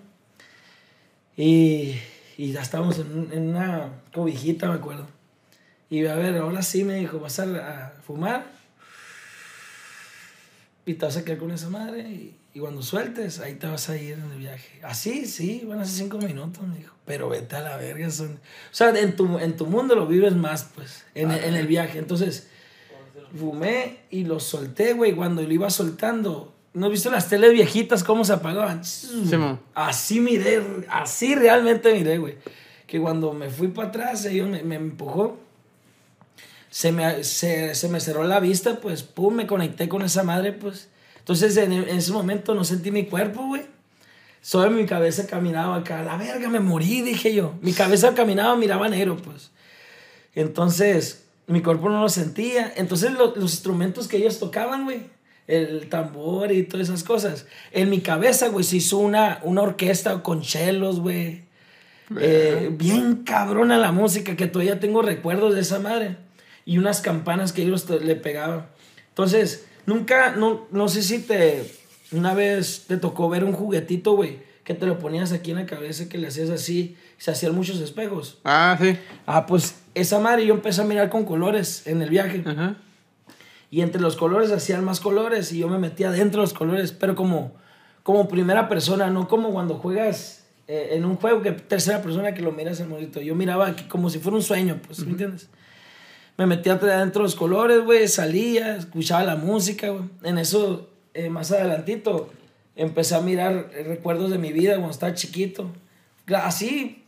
Y, 1.36 1.96
y 2.38 2.52
ya 2.52 2.62
estábamos 2.62 3.00
en, 3.00 3.30
en 3.32 3.50
una 3.50 3.90
cobijita, 4.14 4.68
me 4.70 4.76
acuerdo. 4.76 5.08
Y 5.90 6.06
a 6.06 6.16
ver, 6.16 6.38
ahora 6.38 6.62
sí 6.62 6.84
me 6.84 6.96
dijo, 6.96 7.20
vas 7.20 7.40
a, 7.40 7.94
fumar 8.06 8.57
y 10.88 10.94
te 10.94 11.06
vas 11.06 11.18
a 11.18 11.26
quedar 11.26 11.38
con 11.38 11.52
esa 11.52 11.70
madre 11.70 12.02
y, 12.10 12.60
cuando 12.60 12.82
sueltes, 12.82 13.40
ahí 13.40 13.54
te 13.54 13.68
vas 13.68 13.88
a 13.88 13.98
ir 13.98 14.14
en 14.14 14.32
el 14.32 14.40
viaje. 14.40 14.80
Así, 14.82 15.28
sí, 15.28 15.64
van 15.68 15.80
a 15.80 15.86
ser 15.86 16.06
cinco 16.06 16.18
minutos, 16.18 16.66
me 16.66 16.78
dijo. 16.78 16.96
Pero 17.06 17.30
vete 17.30 17.56
a 17.56 17.62
la 17.62 17.78
verga. 17.78 18.10
Son... 18.10 18.32
O 18.32 18.40
sea, 18.72 18.90
en 18.98 19.16
tu, 19.16 19.38
en 19.38 19.56
tu 19.56 19.68
mundo 19.68 19.94
lo 19.94 20.08
vives 20.08 20.36
más, 20.36 20.72
pues, 20.74 21.06
en, 21.14 21.30
en 21.30 21.54
el 21.54 21.68
viaje. 21.68 22.00
Entonces, 22.00 22.50
fumé 23.38 24.00
y 24.10 24.24
lo 24.24 24.40
solté, 24.40 24.94
güey. 24.94 25.14
Cuando 25.14 25.44
lo 25.44 25.54
iba 25.54 25.70
soltando, 25.70 26.56
¿no 26.74 26.88
has 26.88 26.92
visto 26.92 27.12
las 27.12 27.30
teles 27.30 27.54
viejitas 27.54 28.04
cómo 28.04 28.26
se 28.26 28.34
apagaban? 28.34 28.82
así 29.76 30.20
miré, 30.20 30.64
así 30.90 31.36
realmente 31.36 31.94
miré, 31.94 32.18
güey. 32.18 32.38
Que 32.88 33.00
cuando 33.00 33.34
me 33.34 33.52
fui 33.52 33.68
para 33.68 33.90
atrás, 33.90 34.26
ellos 34.26 34.50
me, 34.50 34.64
me 34.64 34.78
empujó 34.78 35.38
se 36.70 36.92
me, 36.92 37.24
se, 37.24 37.76
se 37.76 37.90
me 37.90 38.00
cerró 38.00 38.24
la 38.24 38.40
vista, 38.40 38.80
pues, 38.80 39.04
pum, 39.04 39.34
me 39.36 39.48
conecté 39.48 39.88
con 39.88 40.02
esa 40.02 40.24
madre, 40.24 40.54
pues. 40.54 40.90
Entonces, 41.20 41.56
en, 41.58 41.72
en 41.72 41.90
ese 41.90 42.12
momento 42.12 42.56
no 42.56 42.64
sentí 42.64 42.92
mi 42.92 43.06
cuerpo, 43.06 43.46
güey. 43.48 43.64
Sobre 44.42 44.70
mi 44.70 44.86
cabeza 44.86 45.28
caminaba 45.28 45.78
acá, 45.78 46.04
la 46.04 46.18
verga, 46.18 46.50
me 46.50 46.60
morí, 46.60 47.02
dije 47.02 47.34
yo. 47.34 47.56
Mi 47.62 47.74
cabeza 47.74 48.14
caminaba, 48.14 48.56
miraba 48.56 48.88
negro, 48.90 49.18
pues. 49.18 49.52
Entonces, 50.36 51.26
mi 51.48 51.62
cuerpo 51.62 51.90
no 51.90 52.02
lo 52.02 52.10
sentía. 52.10 52.74
Entonces, 52.76 53.12
los 53.12 53.36
instrumentos 53.38 54.08
que 54.08 54.18
ellos 54.18 54.40
tocaban, 54.40 54.86
güey, 54.86 55.06
el 55.48 55.90
tambor 55.90 56.52
y 56.52 56.64
todas 56.64 56.90
esas 56.90 57.04
cosas, 57.04 57.46
en 57.72 57.90
mi 57.90 58.02
cabeza, 58.02 58.50
güey, 58.50 58.64
se 58.64 58.78
hizo 58.78 58.98
una, 58.98 59.40
una 59.44 59.62
orquesta 59.62 60.22
con 60.22 60.42
chelos, 60.42 61.00
güey. 61.00 61.46
Eh, 62.20 62.70
bien 62.72 63.24
cabrona 63.26 63.78
la 63.78 63.92
música, 63.92 64.38
que 64.38 64.48
todavía 64.48 64.80
tengo 64.80 65.02
recuerdos 65.02 65.56
de 65.56 65.62
esa 65.62 65.80
madre 65.80 66.16
y 66.68 66.78
unas 66.78 67.00
campanas 67.00 67.54
que 67.54 67.62
ellos 67.62 67.90
le 67.90 68.18
pegaban. 68.18 68.68
Entonces, 69.08 69.66
nunca, 69.86 70.36
no, 70.36 70.68
no 70.70 70.90
sé 70.90 71.02
si 71.02 71.20
te, 71.20 71.64
una 72.12 72.34
vez 72.34 72.84
te 72.88 72.98
tocó 72.98 73.30
ver 73.30 73.46
un 73.46 73.54
juguetito, 73.54 74.12
güey, 74.18 74.40
que 74.66 74.74
te 74.74 74.86
lo 74.86 75.00
ponías 75.00 75.32
aquí 75.32 75.52
en 75.52 75.58
la 75.58 75.66
cabeza, 75.66 76.10
que 76.10 76.18
le 76.18 76.28
hacías 76.28 76.50
así, 76.50 76.98
se 77.18 77.32
hacían 77.32 77.56
muchos 77.56 77.80
espejos. 77.80 78.40
Ah, 78.44 78.78
sí. 78.82 78.98
Ah, 79.26 79.46
pues 79.46 79.76
esa 79.96 80.20
madre 80.20 80.46
yo 80.46 80.54
empecé 80.54 80.82
a 80.82 80.84
mirar 80.84 81.10
con 81.10 81.24
colores 81.24 81.88
en 81.88 82.02
el 82.02 82.10
viaje. 82.10 82.44
Y 83.72 83.80
entre 83.80 84.02
los 84.02 84.18
colores 84.18 84.52
hacían 84.52 84.84
más 84.84 85.00
colores 85.00 85.54
y 85.54 85.60
yo 85.60 85.70
me 85.70 85.80
metía 85.80 86.12
dentro 86.12 86.42
de 86.42 86.48
los 86.48 86.54
colores, 86.54 86.92
pero 86.92 87.16
como, 87.16 87.54
como 88.04 88.28
primera 88.28 88.68
persona, 88.68 89.10
no 89.10 89.30
como 89.30 89.54
cuando 89.54 89.76
juegas 89.76 90.44
eh, 90.68 90.90
en 90.92 91.06
un 91.06 91.16
juego 91.16 91.42
que 91.42 91.54
tercera 91.54 92.02
persona 92.02 92.34
que 92.34 92.42
lo 92.42 92.52
miras 92.52 92.82
el 92.82 92.90
monito. 92.90 93.22
Yo 93.22 93.36
miraba 93.36 93.68
aquí 93.68 93.86
como 93.86 94.10
si 94.10 94.20
fuera 94.20 94.36
un 94.36 94.44
sueño, 94.44 94.82
pues, 94.86 95.00
¿me 95.00 95.12
entiendes? 95.12 95.48
Me 96.38 96.46
metía 96.46 96.74
adentro 96.74 97.24
de 97.24 97.26
los 97.26 97.36
colores, 97.36 97.84
güey, 97.84 98.08
salía, 98.08 98.78
escuchaba 98.78 99.24
la 99.24 99.36
música, 99.36 99.90
güey. 99.90 100.06
En 100.24 100.38
eso, 100.38 100.90
eh, 101.14 101.30
más 101.30 101.52
adelantito, 101.52 102.30
empecé 102.76 103.16
a 103.16 103.22
mirar 103.22 103.72
recuerdos 103.86 104.30
de 104.30 104.38
mi 104.38 104.54
vida 104.54 104.76
cuando 104.76 104.92
estaba 104.92 105.16
chiquito. 105.16 105.72
Así, 106.28 107.04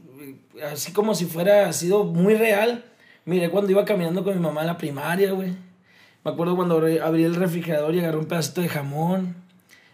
así 0.71 0.91
como 0.93 1.13
si 1.13 1.25
fuera 1.25 1.71
sido 1.73 2.05
muy 2.05 2.33
real. 2.33 2.85
Miré 3.25 3.49
cuando 3.51 3.69
iba 3.69 3.85
caminando 3.85 4.23
con 4.23 4.33
mi 4.33 4.41
mamá 4.41 4.61
en 4.61 4.67
la 4.67 4.77
primaria, 4.77 5.31
güey. 5.31 5.51
Me 6.25 6.31
acuerdo 6.31 6.55
cuando 6.55 6.77
abrí 6.77 7.23
el 7.23 7.35
refrigerador 7.35 7.93
y 7.93 7.99
agarré 7.99 8.17
un 8.17 8.25
pedacito 8.25 8.61
de 8.61 8.69
jamón. 8.69 9.35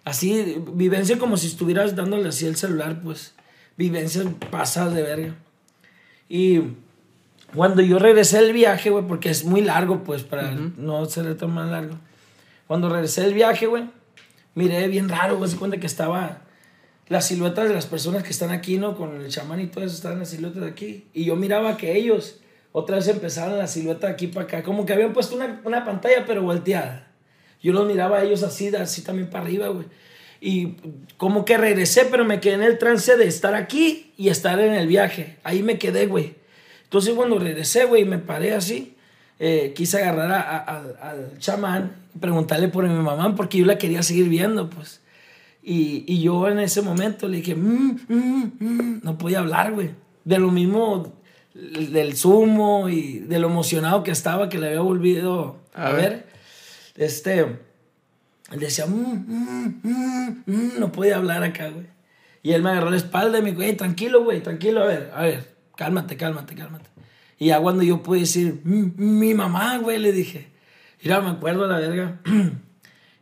Así, 0.06 0.64
vivencia 0.74 1.20
como 1.20 1.36
si 1.36 1.48
estuvieras 1.48 1.96
dándole 1.96 2.30
así 2.30 2.48
el 2.48 2.56
celular, 2.56 3.02
pues. 3.04 3.34
Vivencias 3.76 4.26
pasadas 4.50 4.94
de 4.94 5.02
verga. 5.02 5.36
Y 6.30 6.62
cuando 7.56 7.82
yo 7.82 8.00
regresé 8.00 8.42
del 8.42 8.54
viaje, 8.54 8.90
güey, 8.90 9.06
porque 9.08 9.30
es 9.30 9.46
muy 9.46 9.62
largo, 9.62 10.04
pues, 10.04 10.24
para 10.24 10.52
no 10.52 11.06
ser 11.06 11.36
tan 11.38 11.52
más 11.52 11.70
largo. 11.70 11.96
Cuando 12.68 12.90
regresé 12.90 13.22
del 13.22 13.34
viaje, 13.34 13.68
güey, 13.68 13.86
miré 14.54 14.88
bien 14.88 15.10
raro, 15.10 15.38
güey, 15.38 15.50
se 15.50 15.58
cuenta 15.58 15.78
que 15.78 15.88
estaba 15.88 16.42
las 17.08 17.28
siluetas 17.28 17.68
de 17.68 17.74
las 17.74 17.86
personas 17.86 18.24
que 18.24 18.32
están 18.32 18.52
aquí, 18.52 18.78
¿no? 18.78 18.96
Con 18.96 19.22
el 19.22 19.30
chamán 19.30 19.60
y 19.62 19.68
todo 19.68 19.84
eso, 19.84 19.96
estaban 19.96 20.20
las 20.20 20.30
siluetas 20.30 20.62
de 20.62 20.70
aquí. 20.70 21.08
Y 21.14 21.26
yo 21.26 21.36
miraba 21.36 21.78
que 21.78 21.96
ellos 21.96 22.40
otra 22.72 22.98
vez 22.98 23.08
empezaron 23.08 23.58
la 23.58 23.68
silueta 23.68 24.08
de 24.08 24.14
aquí 24.14 24.28
para 24.28 24.46
acá, 24.46 24.64
como 24.64 24.86
que 24.86 24.94
habían 24.94 25.14
puesto 25.14 25.36
una, 25.36 25.62
una 25.64 25.86
pantalla, 25.86 26.26
pero 26.26 26.42
volteada. 26.42 27.08
Yo 27.62 27.74
los 27.74 27.88
miraba 27.88 28.18
a 28.18 28.24
ellos 28.24 28.44
así, 28.44 28.76
así 28.76 29.02
también 29.02 29.30
para 29.30 29.46
arriba, 29.46 29.70
güey. 29.70 29.86
Y 30.42 30.76
como 31.18 31.46
que 31.46 31.58
regresé, 31.58 32.06
pero 32.06 32.26
me 32.26 32.40
quedé 32.40 32.56
en 32.56 32.64
el 32.64 32.78
trance 32.78 33.16
de 33.18 33.26
estar 33.26 33.56
aquí 33.56 34.14
y 34.18 34.30
estar 34.30 34.60
en 34.60 34.74
el 34.74 34.88
viaje. 34.88 35.38
Ahí 35.44 35.64
me 35.64 35.80
quedé, 35.80 36.06
güey. 36.06 36.36
Entonces 36.86 37.14
cuando 37.14 37.38
regresé, 37.40 37.86
güey, 37.86 38.06
me 38.06 38.20
paré 38.20 38.54
así, 38.54 38.96
eh, 39.40 39.74
quise 39.76 40.02
agarrar 40.02 40.32
al 41.02 41.38
chamán 41.40 41.92
y 42.16 42.20
preguntarle 42.20 42.70
por 42.70 42.88
mi 42.88 43.04
mamá 43.04 43.36
porque 43.36 43.58
yo 43.58 43.66
la 43.66 43.78
quería 43.78 44.02
seguir 44.02 44.30
viendo, 44.30 44.70
pues. 44.70 45.02
Y, 45.62 46.06
y 46.08 46.22
yo 46.22 46.48
en 46.48 46.60
ese 46.60 46.82
momento 46.82 47.28
le 47.28 47.38
dije, 47.38 47.56
mm, 47.56 48.00
mm, 48.08 48.52
mm", 48.60 49.00
no 49.04 49.18
podía 49.18 49.40
hablar, 49.40 49.74
güey. 49.74 49.90
De 50.24 50.40
lo 50.40 50.52
mismo 50.52 51.12
del 51.54 52.16
zumo 52.16 52.90
y 52.90 53.20
de 53.20 53.40
lo 53.40 53.48
emocionado 53.48 54.04
que 54.04 54.12
estaba 54.12 54.50
que 54.50 54.60
le 54.60 54.68
había 54.68 54.82
volvido 54.82 55.58
a, 55.74 55.92
ver. 55.92 56.28
Este, 56.96 57.40
él 57.40 58.60
decía, 58.60 58.86
no 60.46 60.92
podía 60.92 61.18
hablar 61.18 61.44
acá, 61.44 61.70
güey. 61.70 61.88
Y 62.44 62.52
él 62.52 62.62
me 62.62 62.70
agarró 62.70 62.92
la 62.92 62.98
espalda 62.98 63.40
y 63.40 63.42
me 63.42 63.54
dijo, 63.54 63.76
tranquilo, 63.76 64.24
güey, 64.24 64.42
tranquilo, 64.44 64.84
a 64.84 64.86
ver, 64.86 65.12
a 65.16 65.24
ver 65.24 65.55
cálmate, 65.76 66.18
cálmate, 66.18 66.56
cálmate. 66.56 66.90
Y 67.38 67.48
ya 67.48 67.60
cuando 67.60 67.84
yo 67.84 68.02
pude 68.02 68.22
decir, 68.22 68.62
mi 68.64 69.34
mamá, 69.34 69.78
güey, 69.78 70.00
le 70.00 70.12
dije, 70.12 70.52
mira, 71.04 71.22
me 71.22 71.30
acuerdo 71.30 71.68
la 71.68 71.80
verga. 71.80 72.20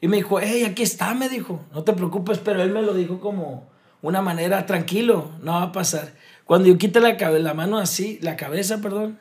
Y 0.02 0.10
me 0.10 0.18
dijo, 0.18 0.38
hey, 0.42 0.66
aquí 0.66 0.84
está, 0.84 1.14
me 1.14 1.30
dijo, 1.30 1.64
no 1.72 1.86
te 1.86 1.94
preocupes, 1.94 2.38
pero 2.38 2.62
él 2.62 2.72
me 2.72 2.82
lo 2.82 2.94
dijo 2.94 3.22
como 3.22 3.70
una 4.02 4.22
manera, 4.22 4.66
tranquilo, 4.66 5.32
no 5.42 5.54
va 5.54 5.64
a 5.64 5.72
pasar. 5.72 6.12
Cuando 6.44 6.68
yo 6.68 6.78
quité 6.78 7.00
la, 7.00 7.14
la 7.14 7.54
mano 7.54 7.78
así, 7.78 8.20
la 8.22 8.36
cabeza, 8.36 8.82
perdón, 8.82 9.18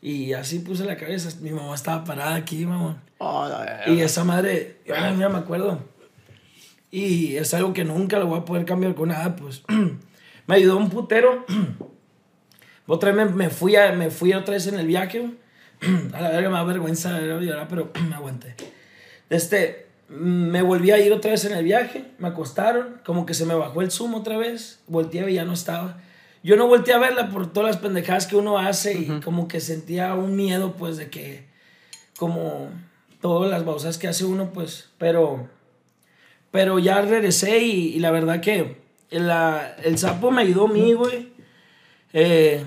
y 0.00 0.34
así 0.34 0.60
puse 0.60 0.84
la 0.84 0.96
cabeza, 0.96 1.36
mi 1.40 1.50
mamá 1.50 1.74
estaba 1.74 2.04
parada 2.04 2.36
aquí, 2.36 2.64
mamón. 2.64 3.00
Oh, 3.18 3.48
y 3.88 4.02
esa 4.02 4.22
madre, 4.22 4.78
ya 4.86 5.28
me 5.28 5.38
acuerdo. 5.38 5.80
Y 6.92 7.34
es 7.34 7.52
algo 7.52 7.72
que 7.72 7.84
nunca 7.84 8.20
lo 8.20 8.26
voy 8.26 8.38
a 8.38 8.44
poder 8.44 8.64
cambiar 8.64 8.94
con 8.94 9.08
nada, 9.08 9.34
pues. 9.34 9.64
me 10.46 10.54
ayudó 10.54 10.76
un 10.76 10.90
putero 10.90 11.44
otra 12.92 13.12
vez 13.12 13.34
me, 13.34 13.50
fui, 13.50 13.76
a, 13.76 13.92
me 13.92 14.10
fui 14.10 14.32
otra 14.32 14.54
vez 14.54 14.66
en 14.66 14.78
el 14.78 14.86
viaje, 14.86 15.30
A 16.12 16.20
la 16.20 16.30
verga 16.30 16.50
me 16.50 16.56
da 16.56 16.64
vergüenza 16.64 17.20
pero 17.68 17.90
me 18.08 18.14
aguanté. 18.14 18.54
Este, 19.30 19.86
me 20.08 20.60
volví 20.62 20.90
a 20.90 20.98
ir 20.98 21.12
otra 21.12 21.30
vez 21.30 21.44
en 21.44 21.52
el 21.56 21.64
viaje, 21.64 22.04
me 22.18 22.28
acostaron, 22.28 23.00
como 23.04 23.24
que 23.24 23.34
se 23.34 23.46
me 23.46 23.54
bajó 23.54 23.80
el 23.80 23.90
zumo 23.90 24.18
otra 24.18 24.36
vez, 24.36 24.80
volteé 24.88 25.30
y 25.30 25.34
ya 25.34 25.44
no 25.44 25.52
estaba. 25.52 25.98
Yo 26.42 26.56
no 26.56 26.66
volteé 26.66 26.94
a 26.94 26.98
verla 26.98 27.30
por 27.30 27.52
todas 27.52 27.74
las 27.74 27.76
pendejadas 27.82 28.26
que 28.26 28.36
uno 28.36 28.58
hace 28.58 28.94
y 28.94 29.20
como 29.20 29.46
que 29.46 29.60
sentía 29.60 30.14
un 30.14 30.36
miedo, 30.36 30.74
pues, 30.74 30.96
de 30.96 31.10
que, 31.10 31.46
como 32.18 32.70
todas 33.20 33.50
las 33.50 33.64
bausas 33.64 33.98
que 33.98 34.08
hace 34.08 34.24
uno, 34.24 34.50
pues, 34.52 34.90
pero, 34.98 35.48
pero 36.50 36.78
ya 36.78 37.00
regresé 37.02 37.58
y, 37.58 37.98
la 38.00 38.10
verdad 38.10 38.40
que 38.40 38.78
la, 39.10 39.76
el 39.84 39.96
sapo 39.98 40.30
me 40.30 40.42
ayudó 40.42 40.66
a 40.66 40.72
mí, 40.72 40.92
güey, 40.94 41.32
eh, 42.12 42.64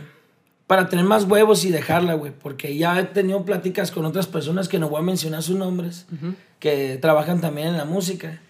para 0.75 0.89
tener 0.89 1.05
más 1.05 1.25
huevos 1.25 1.65
y 1.65 1.71
dejarla, 1.71 2.15
güey, 2.15 2.31
porque 2.31 2.75
ya 2.75 2.99
he 2.99 3.03
tenido 3.03 3.45
pláticas 3.45 3.91
con 3.91 4.05
otras 4.05 4.27
personas 4.27 4.67
que 4.67 4.79
no 4.79 4.89
voy 4.89 4.99
a 4.99 5.03
mencionar 5.03 5.43
sus 5.43 5.55
nombres, 5.55 6.05
que 6.59 6.97
trabajan 7.01 7.41
también 7.41 7.67
en 7.67 7.77
la 7.77 7.85
música, 7.85 8.41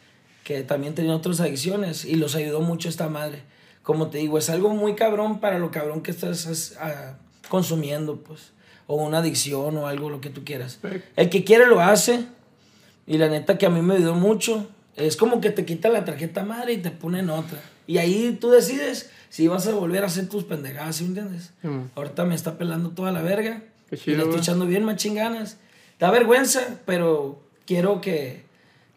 que 0.44 0.64
también 0.64 0.96
tenían 0.96 1.16
otras 1.16 1.40
adicciones 1.40 2.06
y 2.06 2.16
los 2.16 2.36
ayudó 2.36 2.62
mucho 2.62 2.90
esta 2.90 3.10
madre 3.10 3.44
como 3.84 4.08
te 4.08 4.18
digo, 4.18 4.38
es 4.38 4.50
algo 4.50 4.70
muy 4.70 4.96
cabrón 4.96 5.40
para 5.40 5.60
lo 5.60 5.70
cabrón 5.70 6.02
que 6.02 6.12
estás 6.12 6.76
ah, 6.80 7.18
consumiendo, 7.50 8.22
pues. 8.24 8.54
O 8.88 8.96
una 8.96 9.20
adicción 9.20 9.78
o 9.78 9.88
algo, 9.88 10.10
lo 10.10 10.22
que 10.22 10.30
tú 10.30 10.44
quieras. 10.44 10.80
El 11.16 11.30
que 11.30 11.44
quiere 11.44 11.68
lo 11.68 11.80
hace. 11.80 12.26
Y 13.06 13.18
la 13.18 13.28
neta 13.28 13.58
que 13.58 13.66
a 13.66 13.70
mí 13.70 13.82
me 13.82 13.96
ayudó 13.96 14.16
mucho. 14.16 14.68
Es 14.96 15.18
como 15.18 15.42
que 15.42 15.52
te 15.52 15.66
quita 15.66 15.90
la 15.90 16.06
tarjeta 16.06 16.44
madre 16.44 16.74
y 16.74 16.78
te 16.78 16.92
ponen 16.92 17.30
otra. 17.30 17.60
Y 17.88 17.98
ahí 17.98 18.38
tú 18.40 18.50
decides 18.50 19.10
si 19.30 19.48
vas 19.48 19.66
a 19.68 19.74
volver 19.74 20.04
a 20.04 20.08
hacer 20.08 20.30
tus 20.30 20.44
pendejadas, 20.44 20.98
¿sí 20.98 21.04
me 21.06 21.10
entiendes? 21.10 21.54
Ahorita 21.96 22.24
me 22.24 22.36
está 22.36 22.58
pelando 22.58 22.90
toda 22.90 23.12
la 23.12 23.22
verga. 23.22 23.64
y 23.92 24.12
le 24.12 24.24
estoy 24.24 24.40
echando 24.40 24.66
bien 24.66 24.84
machín 24.84 25.16
ganas. 25.16 25.58
Da 26.00 26.12
vergüenza, 26.12 26.80
pero 26.86 27.42
quiero 27.66 28.00
que 28.00 28.44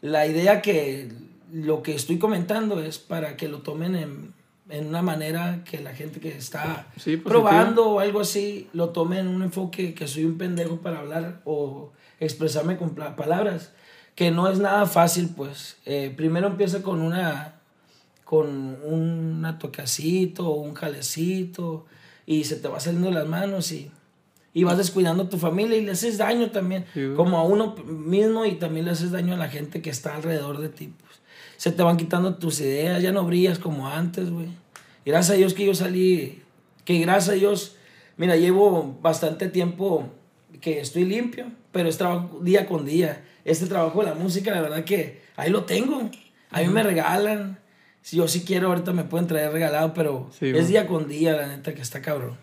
la 0.03 0.27
idea 0.27 0.61
que 0.61 1.09
lo 1.53 1.83
que 1.83 1.95
estoy 1.95 2.19
comentando 2.19 2.83
es 2.83 2.99
para 2.99 3.37
que 3.37 3.49
lo 3.49 3.61
tomen 3.61 3.95
en, 3.95 4.35
en 4.69 4.87
una 4.87 5.03
manera 5.03 5.63
que 5.65 5.81
la 5.81 5.95
gente 5.95 6.21
que 6.21 6.37
está 6.37 6.87
probando 7.25 7.89
o 7.91 8.01
algo 8.01 8.21
así 8.21 8.69
lo 8.73 8.91
tome 8.91 9.19
en 9.21 9.29
un 9.29 9.43
enfoque 9.43 9.95
que 9.95 10.07
soy 10.09 10.25
un 10.25 10.39
pendejo 10.39 10.79
para 10.79 10.99
hablar 10.99 11.41
o 11.45 11.93
expresarme 12.21 12.77
con 12.77 12.95
palabras, 12.95 13.73
que 14.15 14.31
no 14.31 14.49
es 14.49 14.59
nada 14.59 14.87
fácil, 14.87 15.31
pues. 15.37 15.77
Eh, 15.87 16.13
primero 16.17 16.49
empieza 16.49 16.83
con 16.83 17.01
una 17.01 17.56
con 18.27 18.77
un 18.83 19.47
tocacito 19.61 20.49
o 20.49 20.61
un 20.61 20.75
jalecito 20.75 21.87
y 22.27 22.43
se 22.43 22.57
te 22.57 22.67
va 22.67 22.81
saliendo 22.81 23.13
las 23.13 23.29
manos 23.29 23.71
y, 23.71 23.89
y 24.53 24.65
vas 24.65 24.77
descuidando 24.77 25.23
a 25.23 25.29
tu 25.29 25.39
familia 25.39 25.77
y 25.77 25.85
le 25.85 25.93
haces 25.93 26.19
daño 26.19 26.51
también, 26.51 26.87
como 27.15 27.39
a 27.39 27.45
uno 27.45 27.77
mismo 27.87 28.45
y 28.45 28.57
también 28.57 28.87
le 28.87 28.91
haces 28.91 29.13
daño 29.13 29.35
a 29.35 29.37
la 29.37 29.49
gente 29.49 29.81
que 29.81 29.91
está 29.91 30.17
alrededor 30.17 30.59
de 30.59 30.69
ti. 30.69 30.93
Pues 30.99 31.21
se 31.57 31.71
te 31.71 31.85
van 31.85 31.97
quitando 31.97 32.35
tus 32.35 32.61
ideas, 32.61 33.01
ya 33.01 33.13
no 33.13 33.25
brillas 33.25 33.61
como 33.61 33.87
antes, 33.87 34.29
güey. 34.29 34.49
Gracias 35.05 35.35
a 35.37 35.39
Dios 35.39 35.55
que 35.55 35.65
yo 35.65 35.75
salí, 35.77 36.43
que 36.85 36.99
gracias 36.99 37.29
a 37.29 37.39
Dios, 37.39 37.77
mira, 38.17 38.35
llevo 38.35 38.99
bastante 39.01 39.49
tiempo 39.49 40.09
que 40.61 40.81
estoy 40.81 41.05
limpio, 41.05 41.47
pero 41.71 41.89
es 41.89 41.97
trabajo 41.97 42.41
día 42.43 42.67
con 42.67 42.85
día. 42.85 43.25
Este 43.45 43.67
trabajo 43.67 44.01
de 44.01 44.07
la 44.07 44.15
música, 44.17 44.51
la 44.51 44.63
verdad 44.63 44.83
que 44.83 45.23
ahí 45.37 45.49
lo 45.49 45.63
tengo. 45.63 46.11
A 46.51 46.61
mí 46.61 46.67
me 46.67 46.83
regalan. 46.83 47.61
Si 48.07 48.19
yo 48.19 48.29
sí 48.29 48.45
quiero, 48.45 48.69
ahorita 48.69 48.93
me 48.93 49.03
pueden 49.03 49.27
traer 49.27 49.51
regalado, 49.51 49.93
pero 49.93 50.31
es 50.41 50.69
día 50.69 50.87
con 50.87 51.09
día, 51.09 51.33
la 51.33 51.49
neta, 51.49 51.75
que 51.75 51.83
está 51.83 52.01
cabrón. 52.01 52.37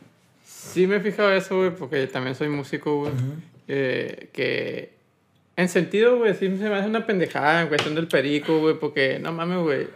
Sí, 0.46 0.88
me 0.88 0.98
he 0.98 1.00
fijado 1.00 1.32
eso, 1.34 1.56
güey, 1.56 1.74
porque 1.74 2.06
también 2.08 2.36
soy 2.36 2.50
músico, 2.50 3.00
güey. 3.00 3.14
Eh, 3.70 4.28
que 4.34 4.92
en 5.56 5.70
sentido, 5.70 6.18
güey, 6.18 6.34
sí 6.34 6.50
se 6.58 6.70
me 6.70 6.76
hace 6.76 6.90
una 6.90 7.06
pendejada 7.06 7.62
en 7.62 7.70
cuestión 7.70 7.96
del 7.96 8.10
perico, 8.10 8.60
güey, 8.60 8.78
porque 8.78 9.20
no 9.20 9.32
mames, 9.32 9.60
güey. 9.60 9.88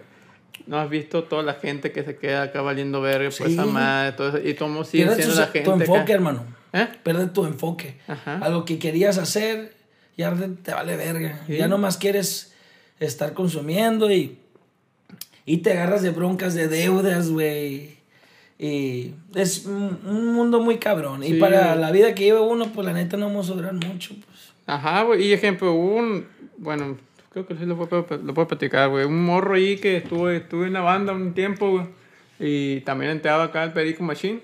No 0.68 0.80
has 0.80 0.90
visto 0.90 1.26
toda 1.26 1.44
la 1.44 1.56
gente 1.56 1.92
que 1.92 2.02
se 2.04 2.16
queda 2.16 2.44
acá 2.44 2.62
valiendo 2.62 3.02
verga 3.02 3.30
por 3.38 3.48
esa 3.48 3.66
madre, 3.66 4.14
todo 4.14 4.38
eso, 4.38 4.48
y 4.48 4.54
cómo 4.54 4.86
sigue 4.86 5.14
siendo 5.16 5.36
la 5.36 5.48
gente. 5.48 5.70
Tu 5.70 5.74
enfoque, 5.74 6.14
hermano. 6.14 6.46
¿Eh? 6.72 6.88
Pierde 7.04 7.28
tu 7.28 7.46
enfoque. 7.46 7.98
Ajá. 8.08 8.38
A 8.38 8.48
lo 8.48 8.64
que 8.64 8.80
querías 8.80 9.18
hacer, 9.18 9.74
ya 10.16 10.34
te 10.64 10.72
vale 10.72 10.96
verga. 10.96 11.42
Ya 11.50 11.68
nomás 11.68 11.98
quieres 11.98 12.54
estar 13.02 13.34
consumiendo 13.34 14.10
y, 14.10 14.40
y 15.48 15.60
te 15.60 15.72
agarras 15.72 16.04
de 16.04 16.10
broncas, 16.12 16.54
de 16.54 16.68
deudas, 16.68 17.32
güey. 17.32 17.96
Y 18.60 19.14
es 19.34 19.66
un 19.66 20.34
mundo 20.34 20.60
muy 20.60 20.78
cabrón. 20.78 21.24
Y 21.24 21.36
para 21.36 21.76
la 21.78 21.90
vida 21.92 22.14
que 22.14 22.26
lleva 22.26 22.42
uno, 22.42 22.68
pues 22.74 22.86
la 22.86 22.92
neta 22.92 23.16
no 23.16 23.28
vamos 23.28 23.50
a 23.50 23.54
durar 23.54 23.74
mucho. 23.74 24.14
Pues. 24.14 24.54
Ajá, 24.66 25.04
güey. 25.04 25.26
Y 25.26 25.32
ejemplo, 25.32 25.74
un. 25.74 26.26
Bueno, 26.58 26.98
creo 27.32 27.48
que 27.48 27.56
sí 27.56 27.66
lo 27.66 27.78
puedo, 27.78 28.06
lo 28.24 28.34
puedo 28.34 28.48
platicar, 28.50 28.90
güey. 28.90 29.06
Un 29.06 29.24
morro 29.24 29.56
ahí 29.56 29.78
que 29.78 29.98
estuve, 29.98 30.36
estuve 30.36 30.68
en 30.68 30.74
la 30.74 30.82
banda 30.82 31.14
un 31.14 31.34
tiempo, 31.34 31.72
güey. 31.72 31.86
Y 32.40 32.82
también 32.82 33.12
entraba 33.12 33.46
acá 33.46 33.64
al 33.64 33.72
Perico 33.72 34.04
Machine. 34.04 34.42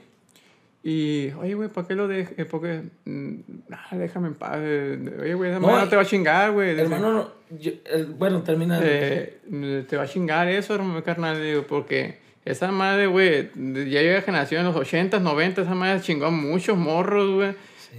Y, 0.85 1.31
oye, 1.39 1.53
güey, 1.53 1.69
¿para 1.69 1.87
qué 1.87 1.95
lo 1.95 2.09
dejes? 2.09 2.45
Porque, 2.45 2.83
mm, 3.05 3.35
ah, 3.71 3.95
déjame 3.95 4.27
en 4.27 4.33
paz. 4.35 4.57
Oye, 4.57 5.33
güey, 5.33 5.51
esa 5.51 5.59
no, 5.61 5.67
madre 5.67 5.87
te 5.87 5.95
va 5.95 6.01
a 6.01 6.05
chingar, 6.05 6.51
güey. 6.51 6.77
Hermano, 6.77 7.11
no, 7.13 7.31
bueno, 8.17 8.43
termina. 8.43 8.81
Eh, 8.83 9.39
te 9.87 9.95
va 9.95 10.03
a 10.03 10.07
chingar 10.07 10.49
eso, 10.49 10.75
hermano, 10.75 11.01
carnal, 11.01 11.41
digo, 11.41 11.65
porque 11.67 12.19
esa 12.43 12.69
madre, 12.73 13.07
güey, 13.07 13.49
ya 13.55 14.01
llega 14.01 14.21
generación 14.21 14.65
en 14.65 14.73
los 14.73 14.75
80s, 14.75 15.21
90 15.21 15.61
esa 15.61 15.73
madre 15.73 16.01
chingó 16.01 16.25
a 16.25 16.31
muchos 16.31 16.77
morros, 16.77 17.33
güey. 17.33 17.55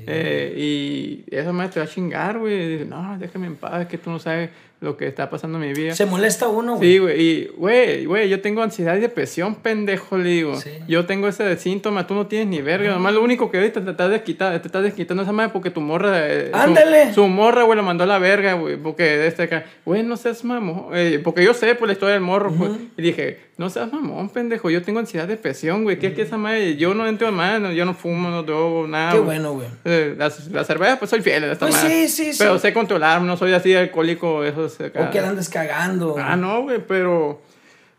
Eh, 0.07 0.55
y 0.57 1.25
esa 1.35 1.53
madre 1.53 1.73
te 1.73 1.81
va 1.81 1.87
a 1.87 1.89
chingar, 1.89 2.39
güey. 2.39 2.85
No, 2.85 3.17
déjame 3.19 3.47
en 3.47 3.57
paz, 3.57 3.87
que 3.87 3.97
tú 3.97 4.11
no 4.11 4.19
sabes 4.19 4.51
lo 4.85 4.97
que 4.97 5.09
está 5.09 5.31
pasando 5.31 5.59
en 5.59 5.69
mi 5.69 5.75
vida. 5.75 5.95
Se 5.95 6.07
molesta 6.07 6.49
uno, 6.49 6.77
güey. 6.77 6.93
Sí, 6.93 6.99
güey. 6.99 7.21
Y, 7.21 7.47
güey, 7.57 8.05
güey, 8.05 8.29
yo 8.29 8.41
tengo 8.41 8.63
ansiedad 8.63 8.97
y 8.97 9.01
depresión, 9.01 9.57
pendejo, 9.57 10.17
le 10.19 10.29
digo. 10.29 10.59
Yo 10.87 11.07
tengo 11.07 11.27
ese 11.27 11.57
síntoma, 11.57 12.07
tú 12.07 12.15
no 12.15 12.27
tienes 12.27 12.49
ni 12.49 12.63
verga. 12.63 12.91
Nomás 12.91 13.15
lo 13.15 13.23
único 13.23 13.51
que 13.51 13.59
ahorita 13.59 13.85
te 13.85 13.91
estás 13.91 14.11
desquitando, 14.11 14.61
te 14.61 14.69
estás 14.69 14.83
desquitando 14.83 15.23
esa 15.23 15.33
madre 15.33 15.51
porque 15.53 15.71
tu 15.71 15.81
morra. 15.81 16.29
Eh, 16.29 16.51
¡Ándale! 16.53 17.13
Su, 17.13 17.27
morra, 17.27 17.63
güey, 17.65 17.77
lo 17.77 17.83
mandó 17.83 18.05
a 18.05 18.07
la 18.07 18.19
verga, 18.19 18.55
güey. 18.55 18.77
Porque 18.77 19.03
de 19.03 19.27
este 19.27 19.45
acá, 19.45 19.65
güey, 19.85 20.03
no 20.03 20.17
seas 20.17 20.45
mamón. 20.45 20.89
Eh, 20.93 21.21
porque 21.25 21.43
yo 21.43 21.55
sé 21.55 21.75
por 21.75 21.89
la 21.89 21.95
historia 21.95 22.15
del 22.15 22.23
morro, 22.23 22.53
pues. 22.53 22.73
Y 22.97 23.03
dije, 23.03 23.39
no 23.57 23.71
seas 23.71 23.93
mamón, 23.93 24.29
pendejo. 24.31 24.69
Yo 24.69 24.83
tengo 24.83 24.99
ansiedad, 24.99 25.29
depresión, 25.29 25.85
güey. 25.85 25.99
¿Qué 25.99 26.09
es 26.09 26.15
que 26.15 26.23
esa 26.23 26.37
madre? 26.37 26.77
Yo 26.77 26.93
no 26.95 27.07
entro 27.07 27.31
más, 27.31 27.61
yo 27.75 27.85
no 27.85 27.95
fumo, 27.95 28.29
no 28.29 28.43
drogo, 28.43 28.87
nada. 28.87 29.13
Qué 29.13 29.21
bueno, 29.21 29.53
güey. 29.53 29.69
Eh, 29.85 30.15
la, 30.19 30.31
cerveza, 30.31 30.99
pues 30.99 31.11
soy 31.11 31.23
fiel 31.23 31.45
a 31.45 31.53
esta 31.53 31.67
pues 31.67 31.81
Sí, 31.81 32.09
sí, 32.09 32.33
sí. 32.33 32.39
Pero 32.39 32.59
sé 32.59 32.73
controlarme, 32.73 33.27
no 33.27 33.37
soy 33.37 33.53
así 33.53 33.75
alcohólico, 33.75 34.45
eso 34.75 34.85
es. 34.85 34.93
O 34.97 35.11
que 35.11 35.19
andes 35.19 35.49
cagando. 35.49 36.17
Ah, 36.19 36.37
no, 36.37 36.63
güey, 36.63 36.85
pero. 36.87 37.41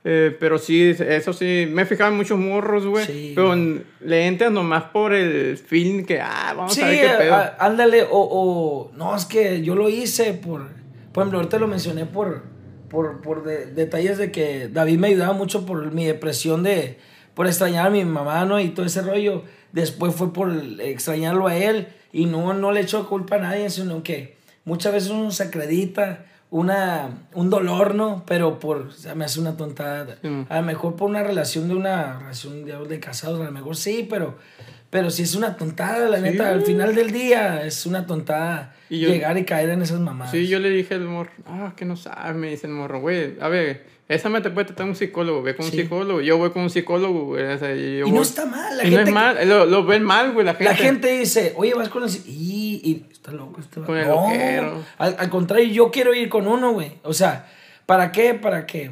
Eh, 0.07 0.37
pero 0.39 0.59
sí, 0.59 0.95
eso 0.99 1.33
sí, 1.33 1.67
me 1.67 1.81
he 1.81 1.85
fijado 1.87 2.11
en 2.11 2.17
muchos 2.17 2.37
morros, 2.37 2.85
güey. 2.85 3.07
Sí, 3.07 3.31
pero 3.33 3.55
le 3.55 4.27
entras 4.27 4.51
nomás 4.51 4.83
por 4.83 5.15
el 5.15 5.57
feeling 5.57 6.03
que, 6.03 6.21
ah, 6.21 6.53
vamos 6.55 6.77
a 6.77 6.85
ver 6.85 7.09
qué 7.09 7.17
pedo. 7.17 7.35
ándale, 7.57 8.03
o, 8.03 8.09
o, 8.11 8.91
no, 8.95 9.15
es 9.15 9.25
que 9.25 9.63
yo 9.63 9.73
lo 9.73 9.89
hice 9.89 10.33
por, 10.33 10.67
por 11.11 11.23
ejemplo, 11.23 11.39
ahorita 11.39 11.57
lo 11.57 11.67
mencioné 11.67 12.05
por, 12.05 12.43
por, 12.87 13.19
por 13.21 13.45
detalles 13.45 14.19
de 14.19 14.31
que 14.31 14.67
David 14.67 14.99
me 14.99 15.07
ayudaba 15.07 15.33
mucho 15.33 15.65
por 15.65 15.91
mi 15.91 16.05
depresión 16.05 16.61
de, 16.61 16.99
por 17.33 17.47
extrañar 17.47 17.87
a 17.87 17.89
mi 17.89 18.05
mamá, 18.05 18.45
¿no? 18.45 18.59
Y 18.59 18.69
todo 18.69 18.85
ese 18.85 19.01
rollo. 19.01 19.43
Después 19.71 20.13
fue 20.13 20.31
por 20.31 20.51
extrañarlo 20.81 21.47
a 21.47 21.57
él 21.57 21.87
y 22.13 22.27
no, 22.27 22.53
no 22.53 22.71
le 22.71 22.81
echo 22.81 23.09
culpa 23.09 23.37
a 23.37 23.39
nadie, 23.39 23.69
sino 23.69 24.03
que 24.03 24.37
muchas 24.65 24.93
veces 24.93 25.09
uno 25.09 25.31
se 25.31 25.43
acredita 25.43 26.25
una, 26.49 27.09
un 27.33 27.49
dolor, 27.49 27.95
¿no? 27.95 28.23
Pero 28.25 28.59
por, 28.59 28.77
o 28.77 28.91
sea, 28.91 29.15
me 29.15 29.25
hace 29.25 29.39
una 29.39 29.57
tontada. 29.57 30.17
A 30.49 30.57
lo 30.57 30.63
mejor 30.63 30.95
por 30.95 31.09
una 31.09 31.23
relación 31.23 31.67
de 31.67 31.75
una 31.75 32.19
relación 32.19 32.65
de, 32.65 32.77
de 32.87 32.99
casados, 32.99 33.41
a 33.41 33.45
lo 33.45 33.51
mejor 33.51 33.75
sí, 33.75 34.07
pero, 34.09 34.37
pero 34.89 35.09
si 35.09 35.23
es 35.23 35.35
una 35.35 35.57
tontada, 35.57 36.07
la 36.07 36.19
neta, 36.19 36.49
al 36.49 36.61
final 36.61 36.95
del 36.95 37.11
día 37.11 37.65
es 37.65 37.85
una 37.85 38.05
tontada 38.05 38.75
llegar 38.89 39.37
y 39.37 39.45
caer 39.45 39.69
en 39.69 39.81
esas 39.81 39.99
mamadas. 39.99 40.31
Sí, 40.31 40.47
yo 40.47 40.59
le 40.59 40.69
dije 40.69 40.93
al 40.93 41.01
morro, 41.01 41.31
ah, 41.45 41.73
que 41.75 41.85
no 41.85 41.95
sabes, 41.95 42.35
me 42.35 42.49
dice 42.49 42.67
el 42.67 42.73
morro, 42.73 43.01
güey, 43.01 43.35
a 43.41 43.49
ver, 43.49 43.95
esa 44.07 44.29
me 44.29 44.39
te 44.39 44.51
puede 44.51 44.65
tratar 44.67 44.85
un 44.85 44.95
psicólogo, 44.95 45.41
ve 45.41 45.55
con 45.55 45.65
un 45.65 45.71
psicólogo, 45.71 46.21
yo 46.21 46.37
voy 46.37 46.51
con 46.51 46.61
un 46.61 46.69
psicólogo, 46.69 47.25
güey. 47.25 47.43
y 47.43 48.11
no 48.11 48.21
está 48.21 48.45
mal, 48.45 48.77
la 48.77 48.83
y 48.83 48.91
gente. 48.91 48.97
No 48.97 49.07
es 49.07 49.13
mal, 49.13 49.49
lo, 49.49 49.65
lo, 49.65 49.83
ven 49.83 50.03
mal, 50.03 50.31
güey, 50.31 50.45
la 50.45 50.53
gente. 50.53 50.71
La 50.71 50.75
gente 50.75 51.07
dice, 51.17 51.53
oye, 51.57 51.73
vas 51.73 51.89
con 51.89 52.03
el 52.03 52.09
y, 52.27 52.54
y 52.83 53.05
está 53.11 53.31
loco 53.31 53.59
este 53.59 53.81
Con 53.81 53.97
el 53.97 54.07
no, 54.07 54.27
al, 54.97 55.15
al, 55.17 55.29
contrario, 55.29 55.67
yo 55.67 55.91
quiero 55.91 56.13
ir 56.13 56.29
con 56.29 56.47
uno, 56.47 56.73
güey. 56.73 56.93
O 57.03 57.13
sea, 57.13 57.47
¿para 57.85 58.11
qué? 58.11 58.33
Para 58.33 58.65
qué? 58.65 58.91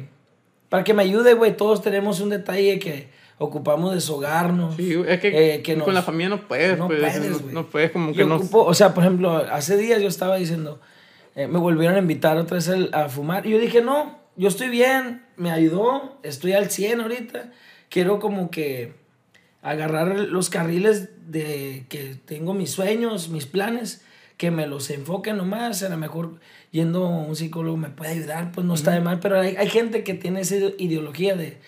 Para 0.68 0.84
que 0.84 0.94
me 0.94 1.02
ayude, 1.02 1.34
güey. 1.34 1.56
Todos 1.56 1.82
tenemos 1.82 2.20
un 2.20 2.30
detalle 2.30 2.78
que 2.78 3.08
ocupamos 3.38 3.94
deshogarnos. 3.94 4.76
Sí, 4.76 4.94
es 5.06 5.20
que, 5.20 5.54
eh, 5.56 5.78
con 5.82 5.94
la 5.94 6.02
familia 6.02 6.28
no 6.28 6.40
puedes, 6.46 6.78
no 6.78 6.86
pues, 6.86 7.00
puedes, 7.00 7.42
no, 7.42 7.52
no, 7.52 7.66
puedes 7.66 7.90
como 7.90 8.12
que 8.12 8.24
no. 8.24 8.40
o 8.52 8.74
sea, 8.74 8.94
por 8.94 9.04
ejemplo, 9.04 9.36
hace 9.36 9.76
días 9.76 10.00
yo 10.00 10.08
estaba 10.08 10.36
diciendo, 10.36 10.80
eh, 11.34 11.46
me 11.46 11.58
volvieron 11.58 11.96
a 11.96 11.98
invitar 11.98 12.36
otra 12.36 12.56
vez 12.56 12.70
a 12.92 13.08
fumar 13.08 13.46
y 13.46 13.50
yo 13.50 13.58
dije, 13.58 13.82
no, 13.82 14.18
yo 14.36 14.48
estoy 14.48 14.68
bien, 14.68 15.22
me 15.36 15.50
ayudó, 15.50 16.18
estoy 16.22 16.52
al 16.52 16.70
100 16.70 17.00
ahorita. 17.00 17.52
Quiero 17.88 18.18
como 18.18 18.50
que 18.50 18.94
agarrar 19.64 20.18
los 20.20 20.50
carriles 20.50 21.08
de 21.26 21.86
que 21.88 22.16
tengo 22.24 22.54
mis 22.54 22.70
sueños, 22.70 23.30
mis 23.30 23.46
planes, 23.46 24.04
que 24.36 24.50
me 24.50 24.66
los 24.66 24.90
enfoque 24.90 25.32
nomás, 25.32 25.82
a 25.82 25.88
lo 25.88 25.96
mejor 25.96 26.38
yendo 26.70 27.06
a 27.06 27.08
un 27.08 27.34
psicólogo 27.34 27.76
me 27.76 27.88
puede 27.88 28.12
ayudar, 28.12 28.52
pues 28.52 28.66
no 28.66 28.74
está 28.74 28.92
de 28.92 29.00
mal, 29.00 29.20
pero 29.20 29.40
hay, 29.40 29.56
hay 29.56 29.68
gente 29.68 30.04
que 30.04 30.14
tiene 30.14 30.40
esa 30.40 30.56
ideología 30.78 31.34
de, 31.34 31.58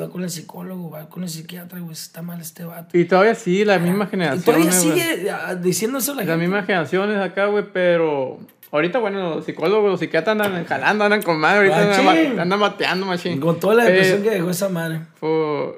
va 0.00 0.10
con 0.10 0.24
el 0.24 0.30
psicólogo, 0.30 0.90
va 0.90 1.08
con 1.08 1.22
el 1.22 1.28
psiquiatra, 1.28 1.78
güey, 1.78 1.92
está 1.92 2.20
mal 2.20 2.40
este 2.40 2.64
vato. 2.64 2.98
Y 2.98 3.04
todavía 3.04 3.36
sí, 3.36 3.64
las 3.64 3.80
mismas 3.80 4.10
generaciones. 4.10 4.44
todavía 4.44 4.72
sigue 4.72 5.30
ah, 5.30 5.54
diciendo 5.54 5.98
eso 5.98 6.14
la 6.14 6.24
Las 6.24 6.38
mismas 6.38 6.66
generaciones 6.66 7.18
acá, 7.18 7.46
güey, 7.46 7.64
pero 7.72 8.40
ahorita, 8.72 8.98
bueno, 8.98 9.36
los 9.36 9.44
psicólogos, 9.44 9.88
los 9.88 10.00
psiquiatras 10.00 10.32
andan 10.32 10.64
jalando, 10.64 11.04
andan 11.04 11.22
con 11.22 11.38
madre, 11.38 11.72
ahorita 11.72 12.00
andan, 12.00 12.40
andan, 12.40 12.60
bateando, 12.60 13.06
machín. 13.06 13.38
Con 13.38 13.60
toda 13.60 13.76
la 13.76 13.84
depresión 13.84 14.22
que 14.22 14.30
dejó 14.30 14.50
esa 14.50 14.68
madre. 14.68 15.02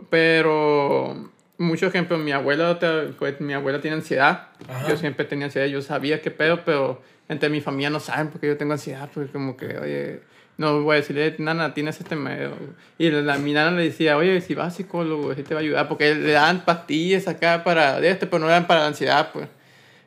pero, 0.09 1.31
mucho 1.59 1.87
ejemplo, 1.87 2.17
mi 2.19 2.33
abuela, 2.33 2.79
pues, 3.19 3.41
mi 3.41 3.53
abuela 3.53 3.81
tiene 3.81 3.97
ansiedad. 3.97 4.49
Yo 4.89 4.97
siempre 4.97 5.25
tenía 5.25 5.47
ansiedad, 5.47 5.67
yo 5.67 5.83
sabía 5.83 6.23
qué 6.23 6.31
pedo, 6.31 6.65
pero 6.65 7.03
entre 7.29 7.51
mi 7.51 7.61
familia 7.61 7.91
no 7.91 8.01
saben 8.01 8.29
porque 8.29 8.47
yo 8.47 8.57
tengo 8.57 8.73
ansiedad, 8.73 9.11
porque 9.13 9.31
como 9.31 9.57
que, 9.57 9.79
oye 9.79 10.21
no 10.59 10.83
voy 10.83 10.95
a 10.95 10.97
decirle, 10.97 11.37
nana, 11.39 11.73
tienes 11.73 12.01
este 12.01 12.17
medio. 12.17 12.51
Y 12.99 13.11
la, 13.11 13.39
mi 13.39 13.53
nana 13.53 13.71
le 13.71 13.85
decía, 13.85 14.17
oye, 14.17 14.41
si 14.41 14.55
vas 14.57 14.75
a 14.75 14.77
psicólogo, 14.77 15.33
si 15.35 15.45
te 15.45 15.55
va 15.55 15.61
a 15.61 15.63
ayudar. 15.63 15.89
Porque 15.89 16.17
le 16.17 16.33
dan 16.33 16.65
pastillas 16.65 17.29
acá 17.29 17.63
para 17.63 18.01
este, 18.01 18.27
pero 18.27 18.41
no 18.41 18.49
eran 18.49 18.67
para 18.67 18.81
la 18.81 18.89
ansiedad, 18.89 19.31
pues. 19.33 19.49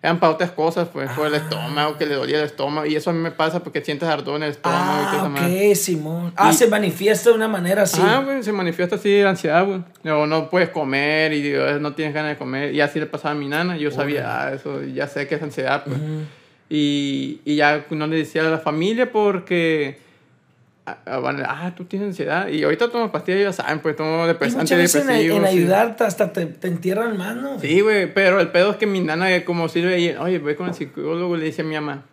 Eran 0.04 0.20
para 0.20 0.34
otras 0.34 0.50
cosas, 0.50 0.88
pues, 0.92 1.12
por 1.12 1.28
el 1.28 1.36
estómago, 1.36 1.96
que 1.96 2.08
le 2.08 2.16
dolía 2.16 2.40
el 2.40 2.46
estómago. 2.46 2.88
Y 2.88 2.96
eso 2.96 3.12
a 3.12 3.14
mí 3.14 3.20
me 3.20 3.30
pasa 3.30 3.62
porque 3.62 3.82
sientes 3.82 4.10
ardor 4.10 4.38
en 4.38 4.44
el 4.44 4.52
estómago. 4.52 4.84
Ah, 4.84 5.32
y 5.38 5.72
ok, 5.72 5.76
Simón. 5.76 6.34
Ah, 6.36 6.52
se 6.54 6.68
manifiesta 6.68 7.30
de 7.30 7.36
una 7.36 7.48
manera 7.48 7.84
así. 7.84 8.02
Ah, 8.04 8.24
güey, 8.26 8.42
se 8.42 8.52
manifiesta 8.52 8.96
así 8.96 9.22
la 9.22 9.30
ansiedad, 9.30 9.64
güey. 9.64 9.82
O 10.12 10.26
no 10.26 10.50
puedes 10.50 10.70
comer 10.70 11.34
y 11.34 11.54
no 11.80 11.94
tienes 11.94 12.16
ganas 12.16 12.32
de 12.32 12.38
comer. 12.38 12.74
Y 12.74 12.82
así 12.82 13.00
le 13.00 13.06
pasaba 13.06 13.36
a 13.36 13.38
mi 13.38 13.48
nana. 13.48 13.78
Yo 13.78 13.92
sabía, 13.92 14.42
ah, 14.42 14.54
eso, 14.54 14.82
ya 14.84 15.08
sé 15.08 15.28
que 15.28 15.36
es 15.36 15.44
ansiedad, 15.44 15.84
pues. 15.86 16.00
y, 16.68 17.42
y 17.46 17.58
ya 17.58 17.86
no 17.92 18.08
le 18.08 18.16
decía 18.16 18.42
a 18.42 18.50
la 18.50 18.58
familia 18.58 19.12
porque 19.12 20.00
Ah, 21.06 21.22
ah, 21.48 21.74
tú 21.76 21.86
tienes 21.86 22.10
ansiedad. 22.10 22.48
Y 22.48 22.64
ahorita 22.64 22.90
tomo 22.90 23.12
pastillas, 23.12 23.42
ya 23.42 23.54
saben, 23.54 23.80
pues 23.80 23.96
tomo 23.96 24.28
depresantes 24.28 24.70
depresivos. 24.94 25.38
En, 25.38 25.44
en 25.44 25.46
ayudarte 25.46 26.04
hasta 26.04 26.32
te, 26.34 26.46
te 26.46 26.68
entierran 26.68 27.18
mano. 27.18 27.60
Sí, 27.60 27.82
güey, 27.82 28.14
pero 28.14 28.40
el 28.40 28.50
pedo 28.50 28.72
es 28.72 28.78
que 28.78 28.88
mi 28.88 29.00
nana, 29.00 29.44
como 29.46 29.70
sirve 29.70 29.96
ahí, 29.96 30.16
oye, 30.20 30.40
voy 30.40 30.56
con 30.56 30.68
el 30.68 30.74
psicólogo, 30.74 31.36
le 31.38 31.46
dice 31.46 31.62
a 31.62 31.66
mi 31.66 31.76
mamá. 31.76 32.06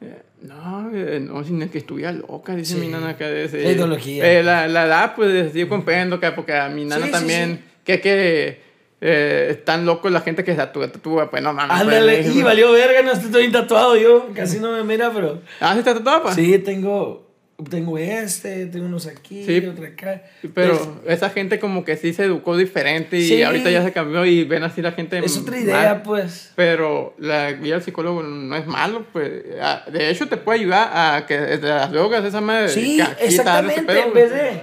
Eh, 0.00 0.22
no, 0.42 0.90
eh, 0.94 1.20
no, 1.20 1.42
sin 1.44 1.66
que 1.68 1.78
estuviera 1.78 2.12
loca, 2.12 2.54
dice 2.54 2.76
mi 2.76 2.88
nana 2.88 3.16
que 3.16 3.44
es. 3.44 3.54
ideología. 3.54 4.30
Eh, 4.30 4.42
la, 4.42 4.68
la 4.68 4.86
edad, 4.86 5.14
pues 5.14 5.54
yo 5.54 5.68
comprendo 5.68 6.20
que 6.20 6.30
porque 6.32 6.54
a 6.54 6.68
mi 6.68 6.84
nana 6.84 7.10
también, 7.10 7.64
que 7.84 8.00
que 8.00 8.64
eh, 9.06 9.48
están 9.50 9.84
locos 9.84 10.10
la 10.10 10.22
gente 10.22 10.44
que 10.44 10.52
se 10.52 10.56
tatúa, 10.56 11.30
pues 11.30 11.42
no 11.42 11.52
mames. 11.52 11.82
Pues, 11.84 11.96
Ándale, 11.98 12.22
y 12.22 12.42
valió 12.42 12.72
verga, 12.72 13.02
no 13.02 13.12
estoy 13.12 13.50
tatuado 13.50 13.96
yo, 13.96 14.28
casi 14.34 14.58
no 14.60 14.72
me 14.72 14.82
mira, 14.82 15.10
pero. 15.12 15.42
Ah, 15.60 15.74
¿sí 15.74 15.80
está 15.80 15.94
tatuado, 15.94 16.22
pues? 16.22 16.34
Sí, 16.36 16.58
tengo 16.58 17.23
tengo 17.70 17.98
este, 17.98 18.66
tengo 18.66 18.86
unos 18.86 19.06
aquí, 19.06 19.44
sí, 19.44 19.64
otro 19.66 19.86
acá. 19.86 20.22
Pero 20.54 21.00
esa 21.06 21.30
gente 21.30 21.60
como 21.60 21.84
que 21.84 21.96
sí 21.96 22.12
se 22.12 22.24
educó 22.24 22.56
diferente 22.56 23.18
y 23.18 23.42
ahorita 23.42 23.70
ya 23.70 23.84
se 23.84 23.92
cambió 23.92 24.24
y 24.24 24.44
ven 24.44 24.64
así 24.64 24.82
la 24.82 24.92
gente. 24.92 25.18
Es 25.18 25.36
otra 25.36 25.58
idea, 25.58 26.02
pues. 26.02 26.52
Pero 26.56 27.14
la 27.18 27.52
guía 27.52 27.74
del 27.74 27.82
psicólogo 27.82 28.22
no 28.22 28.56
es 28.56 28.66
malo, 28.66 29.06
pues. 29.12 29.30
De 29.92 30.10
hecho, 30.10 30.28
te 30.28 30.36
puede 30.36 30.60
ayudar 30.60 30.90
a 30.92 31.26
que 31.26 31.38
de 31.38 31.68
las 31.68 31.92
drogas, 31.92 32.24
esa 32.24 32.40
madre. 32.40 32.68
Sí, 32.68 33.00
exactamente. 33.20 34.00
en 34.00 34.12
vez 34.12 34.30
de, 34.30 34.60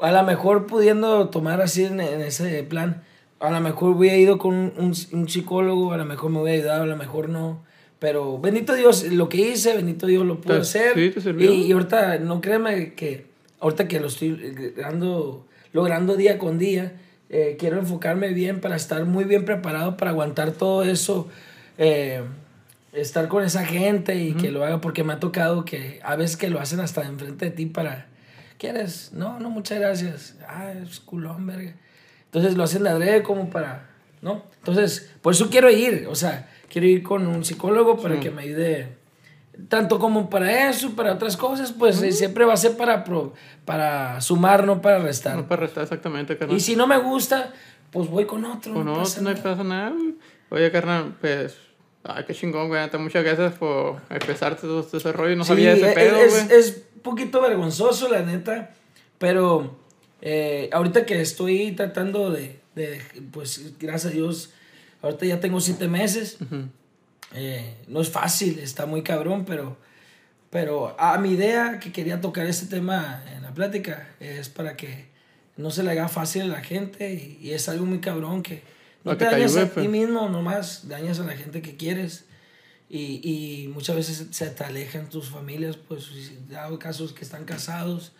a 0.00 0.12
lo 0.12 0.22
mejor 0.24 0.66
pudiendo 0.66 1.30
tomar 1.30 1.62
así 1.62 1.84
en, 1.84 2.00
ese 2.00 2.62
plan, 2.64 3.02
a 3.40 3.50
lo 3.50 3.60
mejor 3.60 3.94
voy 3.94 4.10
a 4.10 4.16
ido 4.16 4.38
con 4.38 4.54
un, 4.54 4.94
un 5.12 5.28
psicólogo, 5.28 5.92
a 5.92 5.96
lo 5.96 6.04
mejor 6.04 6.30
me 6.30 6.38
voy 6.38 6.50
a 6.50 6.54
ayudar, 6.54 6.80
a 6.82 6.86
lo 6.86 6.96
mejor 6.96 7.30
no 7.30 7.65
pero 7.98 8.38
bendito 8.38 8.74
Dios, 8.74 9.04
lo 9.04 9.28
que 9.28 9.38
hice, 9.38 9.74
bendito 9.74 10.06
Dios 10.06 10.24
lo 10.26 10.40
pude 10.40 10.58
hacer. 10.58 10.94
Sí, 10.94 11.10
te 11.10 11.20
sirvió. 11.20 11.52
Y, 11.52 11.72
ahorita, 11.72 12.18
no 12.18 12.40
créeme 12.40 12.94
que 12.94 13.26
ahorita 13.60 13.88
que 13.88 14.00
lo 14.00 14.08
estoy 14.08 14.30
logrando, 14.76 15.46
logrando 15.72 16.16
día 16.16 16.38
con 16.38 16.58
día, 16.58 16.92
eh, 17.30 17.56
quiero 17.58 17.78
enfocarme 17.78 18.32
bien 18.32 18.60
para 18.60 18.76
estar 18.76 19.04
muy 19.04 19.24
bien 19.24 19.44
preparado 19.44 19.96
para 19.96 20.10
aguantar 20.10 20.52
todo 20.52 20.82
eso. 20.82 21.28
Eh, 21.78 22.22
estar 22.92 23.28
con 23.28 23.44
esa 23.44 23.64
gente 23.64 24.16
y 24.16 24.32
que 24.32 24.50
lo 24.50 24.64
haga 24.64 24.80
porque 24.80 25.04
me 25.04 25.12
ha 25.12 25.20
tocado 25.20 25.66
que 25.66 26.00
a 26.02 26.16
veces 26.16 26.38
que 26.38 26.48
lo 26.48 26.60
hacen 26.60 26.80
hasta 26.80 27.02
enfrente 27.02 27.46
de 27.46 27.50
ti 27.50 27.66
para 27.66 28.06
¿quieres? 28.58 29.12
No, 29.12 29.38
no, 29.38 29.50
muchas 29.50 29.78
gracias. 29.78 30.36
Ah, 30.48 30.72
es 30.72 31.00
culón, 31.00 31.46
verga. 31.46 31.74
Entonces 32.26 32.56
lo 32.56 32.64
hacen 32.64 32.82
de 32.82 32.90
adrede 32.90 33.22
como 33.22 33.50
para, 33.50 33.88
¿no? 34.22 34.44
Entonces, 34.58 35.10
por 35.22 35.34
eso 35.34 35.48
quiero 35.50 35.70
ir, 35.70 36.06
o 36.08 36.14
sea, 36.14 36.50
quiero 36.68 36.86
ir 36.86 37.02
con 37.02 37.26
un 37.26 37.44
psicólogo 37.44 38.00
para 38.00 38.20
que 38.20 38.30
me 38.30 38.42
ayude 38.42 38.96
tanto 39.68 39.98
como 39.98 40.28
para 40.28 40.68
eso, 40.68 40.94
para 40.94 41.12
otras 41.12 41.36
cosas, 41.36 41.72
pues 41.72 41.96
siempre 42.16 42.44
va 42.44 42.54
a 42.54 42.56
ser 42.56 42.76
para, 42.76 43.04
para 43.64 44.20
sumar, 44.20 44.66
no 44.66 44.82
para 44.82 44.98
restar. 44.98 45.36
No 45.36 45.48
para 45.48 45.62
restar, 45.62 45.84
exactamente, 45.84 46.36
carnal. 46.36 46.56
Y 46.56 46.60
si 46.60 46.76
no 46.76 46.86
me 46.86 46.98
gusta, 46.98 47.52
pues 47.90 48.08
voy 48.08 48.26
con 48.26 48.44
otro. 48.44 48.74
Con 48.74 48.86
no 48.86 49.00
otro, 49.00 49.22
no 49.22 49.34
pasa 49.34 49.64
nada. 49.64 49.92
Oye, 50.50 50.70
carnal, 50.70 51.16
pues, 51.20 51.56
ay, 52.04 52.24
qué 52.26 52.34
chingón, 52.34 52.68
güey. 52.68 52.82
Muchas 52.98 53.24
gracias 53.24 53.54
por 53.54 54.00
empezarte 54.10 54.62
todo 54.62 54.86
este 54.92 55.12
rollo. 55.12 55.36
No 55.36 55.44
sabía 55.44 55.72
ese 55.72 55.92
pedo, 55.92 56.16
güey. 56.16 56.26
Es, 56.26 56.50
es 56.50 56.82
un 56.94 57.00
poquito 57.02 57.40
vergonzoso, 57.40 58.08
la 58.08 58.20
neta, 58.20 58.74
pero 59.18 59.76
eh, 60.20 60.68
ahorita 60.72 61.06
que 61.06 61.20
estoy 61.20 61.72
tratando 61.72 62.30
de, 62.30 62.60
de, 62.74 63.00
pues, 63.32 63.78
gracias 63.78 64.12
a 64.12 64.14
Dios, 64.14 64.52
Ahorita 65.06 65.26
ya 65.26 65.40
tengo 65.40 65.60
siete 65.60 65.88
meses. 65.88 66.38
Eh, 67.34 67.76
no 67.88 68.00
es 68.00 68.10
fácil, 68.10 68.58
está 68.60 68.86
muy 68.86 69.02
cabrón, 69.02 69.44
pero, 69.44 69.76
pero 70.50 70.98
a 70.98 71.18
mi 71.18 71.30
idea 71.30 71.78
que 71.80 71.92
quería 71.92 72.20
tocar 72.20 72.46
este 72.46 72.66
tema 72.66 73.24
en 73.34 73.42
la 73.42 73.52
plática 73.52 74.08
es 74.20 74.48
para 74.48 74.76
que 74.76 75.06
no 75.56 75.70
se 75.70 75.82
le 75.82 75.90
haga 75.90 76.08
fácil 76.08 76.42
a 76.42 76.46
la 76.46 76.60
gente 76.62 77.38
y, 77.40 77.50
es 77.50 77.68
algo 77.68 77.86
muy 77.86 78.00
cabrón 78.00 78.42
que 78.42 78.62
no 79.04 79.16
te, 79.16 79.24
dañas 79.24 79.56
a 79.56 79.64
ti 79.66 79.70
pues. 79.74 79.88
mismo, 79.88 80.28
nomás 80.28 80.88
dañas 80.88 81.20
a 81.20 81.24
la 81.24 81.36
gente 81.36 81.62
que 81.62 81.76
quieres. 81.76 82.26
Y, 82.88 83.20
y, 83.22 83.68
muchas 83.68 83.96
veces 83.96 84.28
se 84.30 84.50
te 84.50 84.64
alejan 84.64 85.08
tus 85.08 85.28
familias, 85.28 85.76
pues, 85.76 86.08
dado 86.48 86.78
casos 86.78 87.12
que 87.12 87.24
están 87.24 87.44
casados, 87.44 88.12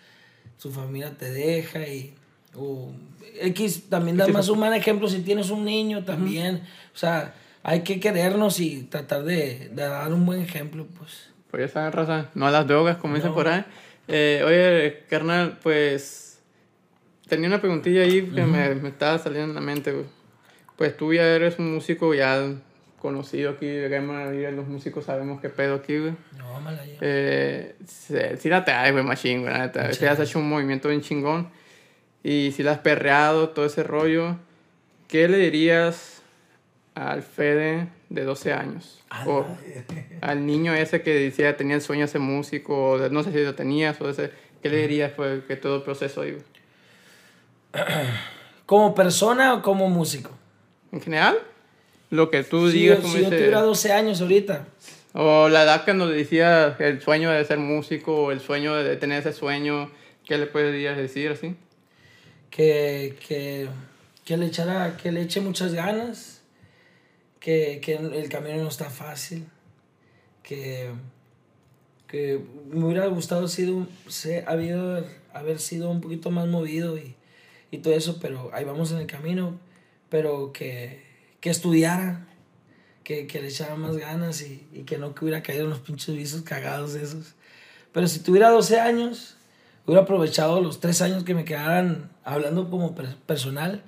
su 0.56 0.72
familia 0.72 1.16
te 1.16 1.30
deja 1.30 1.86
y 1.86 2.14
o 2.58 2.92
X 3.40 3.88
también 3.88 4.16
da 4.16 4.28
más 4.28 4.48
un 4.48 4.58
mal 4.58 4.74
ejemplo 4.74 5.08
si 5.08 5.20
tienes 5.20 5.50
un 5.50 5.64
niño 5.64 6.04
también. 6.04 6.62
O 6.94 6.98
sea, 6.98 7.34
hay 7.62 7.80
que 7.80 8.00
querernos 8.00 8.60
y 8.60 8.84
tratar 8.84 9.24
de, 9.24 9.70
de, 9.70 9.82
dar 9.82 10.12
un 10.12 10.24
buen 10.24 10.40
ejemplo, 10.40 10.86
pues. 10.98 11.30
Pues 11.50 11.66
ya 11.66 11.68
saben, 11.68 11.92
raza, 11.92 12.30
no 12.34 12.46
a 12.46 12.50
las 12.50 12.66
drogas, 12.66 12.96
como 12.96 13.14
dicen 13.14 13.32
por 13.32 13.48
ahí. 13.48 13.64
Eh, 14.08 14.42
oye, 14.44 15.04
carnal, 15.08 15.58
pues 15.62 16.40
tenía 17.28 17.48
una 17.48 17.60
preguntilla 17.60 18.02
ahí 18.02 18.22
que 18.22 18.42
me, 18.42 18.74
me, 18.74 18.88
estaba 18.88 19.18
saliendo 19.18 19.48
en 19.48 19.54
la 19.54 19.60
mente, 19.60 19.92
güey. 19.92 20.06
Pues 20.76 20.96
tú 20.96 21.12
ya 21.12 21.22
eres 21.22 21.58
un 21.58 21.74
músico 21.74 22.14
ya 22.14 22.54
conocido 23.00 23.50
aquí 23.50 23.66
de 23.66 24.52
los 24.52 24.66
músicos 24.66 25.04
sabemos 25.04 25.40
qué 25.40 25.48
pedo 25.48 25.76
aquí, 25.76 25.98
güey. 25.98 26.14
No, 26.36 26.60
mala 26.60 26.84
ya. 26.84 26.98
Eh, 27.00 27.76
sí, 27.86 28.48
la 28.48 28.64
te 28.64 28.72
hay, 28.72 28.92
güey, 28.92 29.04
machine, 29.04 29.40
güey. 29.40 29.72
Te 29.72 30.08
has 30.08 30.20
hecho 30.20 30.38
un 30.38 30.48
movimiento 30.48 30.88
bien 30.88 31.00
chingón 31.00 31.48
y 32.26 32.50
si 32.50 32.64
la 32.64 32.72
has 32.72 32.78
perreado, 32.78 33.50
todo 33.50 33.66
ese 33.66 33.84
rollo, 33.84 34.34
¿qué 35.06 35.28
le 35.28 35.38
dirías 35.38 36.22
al 36.96 37.22
Fede 37.22 37.86
de 38.08 38.24
12 38.24 38.52
años? 38.52 39.04
o 39.26 39.46
al 40.22 40.44
niño 40.44 40.74
ese 40.74 41.02
que 41.02 41.14
decía 41.14 41.56
tenía 41.56 41.76
el 41.76 41.82
sueño 41.82 42.00
de 42.00 42.08
ser 42.08 42.20
músico, 42.20 42.90
o 42.90 43.08
no 43.10 43.22
sé 43.22 43.30
si 43.30 43.44
lo 43.44 43.54
tenías, 43.54 44.00
o 44.00 44.10
ese, 44.10 44.32
¿qué 44.60 44.68
le 44.70 44.78
dirías 44.78 45.12
fue 45.14 45.44
que 45.46 45.54
todo 45.54 45.76
el 45.76 45.82
proceso 45.82 46.22
ahí? 46.22 46.36
¿Como 48.66 48.92
persona 48.92 49.54
o 49.54 49.62
como 49.62 49.88
músico? 49.88 50.32
En 50.90 51.00
general, 51.00 51.38
lo 52.10 52.28
que 52.28 52.42
tú 52.42 52.66
digas. 52.66 53.04
si 53.04 53.22
yo 53.22 53.28
tuviera 53.28 53.60
12 53.60 53.92
años 53.92 54.20
ahorita. 54.20 54.66
O 55.12 55.48
la 55.48 55.62
edad 55.62 55.84
que 55.84 55.94
nos 55.94 56.10
decía 56.10 56.74
el 56.80 57.00
sueño 57.00 57.30
de 57.30 57.44
ser 57.44 57.58
músico, 57.58 58.24
o 58.24 58.32
el 58.32 58.40
sueño 58.40 58.74
de 58.74 58.96
tener 58.96 59.20
ese 59.20 59.32
sueño, 59.32 59.92
¿qué 60.24 60.38
le 60.38 60.46
podrías 60.46 60.96
decir 60.96 61.30
así? 61.30 61.54
Que, 62.50 63.16
que, 63.26 63.68
que, 64.24 64.36
le 64.36 64.46
echara, 64.46 64.96
que 64.96 65.12
le 65.12 65.22
eche 65.22 65.40
muchas 65.40 65.74
ganas, 65.74 66.42
que, 67.40 67.80
que 67.82 67.94
el 67.94 68.28
camino 68.28 68.62
no 68.62 68.68
está 68.68 68.90
fácil, 68.90 69.46
que, 70.42 70.90
que 72.06 72.40
me 72.70 72.84
hubiera 72.84 73.06
gustado 73.06 73.48
sido, 73.48 73.86
habido, 74.46 75.04
haber 75.32 75.58
sido 75.58 75.90
un 75.90 76.00
poquito 76.00 76.30
más 76.30 76.46
movido 76.48 76.96
y, 76.98 77.14
y 77.70 77.78
todo 77.78 77.94
eso, 77.94 78.18
pero 78.20 78.50
ahí 78.52 78.64
vamos 78.64 78.92
en 78.92 78.98
el 78.98 79.06
camino, 79.06 79.58
pero 80.08 80.52
que, 80.52 81.02
que 81.40 81.50
estudiara, 81.50 82.26
que, 83.04 83.26
que, 83.26 83.40
le 83.40 83.48
echara 83.48 83.76
más 83.76 83.96
ganas 83.96 84.42
y, 84.42 84.66
y, 84.72 84.82
que 84.82 84.98
no 84.98 85.14
que 85.14 85.24
hubiera 85.24 85.42
caído 85.42 85.64
en 85.64 85.70
los 85.70 85.80
pinches 85.80 86.14
visos 86.14 86.42
cagados 86.42 86.94
esos. 86.94 87.34
Pero 87.92 88.08
si 88.08 88.20
tuviera 88.20 88.50
12 88.50 88.80
años, 88.80 89.35
hubiera 89.86 90.02
aprovechado 90.02 90.60
los 90.60 90.80
tres 90.80 91.00
años 91.00 91.24
que 91.24 91.34
me 91.34 91.44
quedaran 91.44 92.10
hablando 92.24 92.68
como 92.70 92.94
personal, 93.26 93.82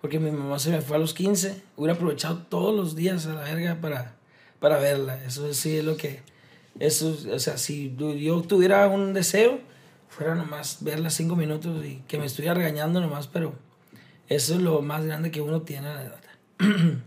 porque 0.00 0.18
mi 0.18 0.30
mamá 0.30 0.58
se 0.58 0.70
me 0.70 0.80
fue 0.80 0.96
a 0.96 1.00
los 1.00 1.14
15, 1.14 1.62
hubiera 1.76 1.94
aprovechado 1.94 2.38
todos 2.48 2.74
los 2.74 2.96
días 2.96 3.26
a 3.26 3.34
la 3.34 3.42
verga 3.42 3.78
para, 3.80 4.16
para 4.60 4.78
verla. 4.78 5.22
Eso 5.24 5.52
sí 5.54 5.78
es 5.78 5.84
lo 5.84 5.96
que... 5.96 6.22
Eso, 6.80 7.16
o 7.32 7.38
sea, 7.38 7.56
si 7.56 7.94
yo 7.96 8.42
tuviera 8.42 8.88
un 8.88 9.14
deseo, 9.14 9.60
fuera 10.08 10.34
nomás 10.34 10.78
verla 10.80 11.08
cinco 11.08 11.36
minutos 11.36 11.84
y 11.84 12.02
que 12.08 12.18
me 12.18 12.26
estuviera 12.26 12.54
regañando 12.54 13.00
nomás, 13.00 13.28
pero 13.28 13.54
eso 14.28 14.54
es 14.54 14.60
lo 14.60 14.82
más 14.82 15.04
grande 15.04 15.30
que 15.30 15.40
uno 15.40 15.62
tiene, 15.62 15.88
la 15.94 16.02
verdad. 16.02 16.20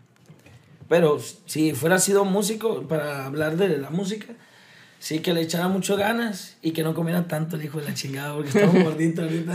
pero 0.88 1.20
si 1.46 1.74
fuera 1.74 2.00
sido 2.00 2.24
músico, 2.24 2.84
para 2.84 3.26
hablar 3.26 3.58
de 3.58 3.78
la 3.78 3.90
música, 3.90 4.28
sí 5.00 5.20
que 5.20 5.34
le 5.34 5.42
echara 5.42 5.68
mucho 5.68 5.96
ganas 5.96 6.58
y 6.62 6.72
que 6.72 6.84
no 6.84 6.94
comiera 6.94 7.28
tanto 7.28 7.56
el 7.56 7.66
hijo 7.66 7.80
de 7.80 7.86
la 7.86 7.94
chingada, 7.94 8.34
porque 8.34 8.50
estamos 8.50 8.84
gorditos 8.84 9.26
ahorita. 9.26 9.54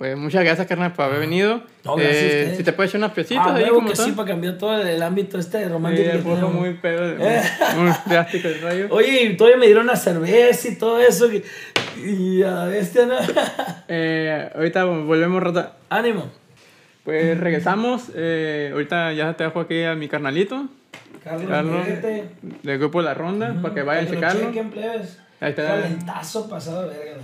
Pues 0.00 0.16
muchas 0.16 0.42
gracias, 0.42 0.66
carnal, 0.66 0.94
por 0.94 1.04
haber 1.04 1.20
venido. 1.20 1.62
No, 1.84 1.94
gracias 1.94 2.22
eh, 2.22 2.54
si 2.56 2.64
te 2.64 2.72
puedes 2.72 2.90
echar 2.90 3.00
unas 3.00 3.12
piecitas 3.12 3.46
ah, 3.46 3.54
ahí, 3.54 3.68
como 3.68 3.86
que 3.86 3.96
sí, 3.96 4.12
para 4.12 4.28
cambiar 4.28 4.56
todo 4.56 4.80
el, 4.80 5.02
ámbito 5.02 5.38
este 5.38 5.68
romántico. 5.68 6.10
Sí, 6.10 6.56
muy 6.56 6.72
pedo, 6.72 7.16
muy 7.76 7.92
drástico 8.06 8.48
el 8.48 8.62
rayo. 8.62 8.86
Oye, 8.88 9.24
y 9.24 9.36
todavía 9.36 9.58
me 9.58 9.66
dieron 9.66 9.84
una 9.84 9.96
cerveza 9.96 10.68
y 10.68 10.76
todo 10.76 10.98
eso. 11.00 11.28
Y 12.02 12.42
a 12.42 12.50
la 12.50 12.64
bestia, 12.64 13.04
¿no? 13.04 13.16
eh, 13.88 14.50
ahorita 14.54 14.84
volvemos, 14.84 15.42
Rota. 15.42 15.76
Ánimo. 15.90 16.30
Pues 17.04 17.38
regresamos. 17.38 18.04
Eh, 18.14 18.70
ahorita 18.72 19.12
ya 19.12 19.34
te 19.34 19.44
dejo 19.44 19.60
aquí 19.60 19.82
a 19.82 19.94
mi 19.96 20.08
carnalito. 20.08 20.66
Carlos, 21.22 21.48
Carlos 21.48 21.86
del 22.62 22.78
grupo 22.78 23.02
La 23.02 23.14
Ronda, 23.14 23.54
para 23.60 23.74
que 23.74 23.82
vayan 23.82 24.06
a 24.06 24.10
checarlo. 24.10 24.50
Ahí 25.40 25.50
está. 25.50 25.66
Calentazo 25.66 26.48
pasado 26.48 26.88
de 26.88 26.98
verga, 26.98 27.22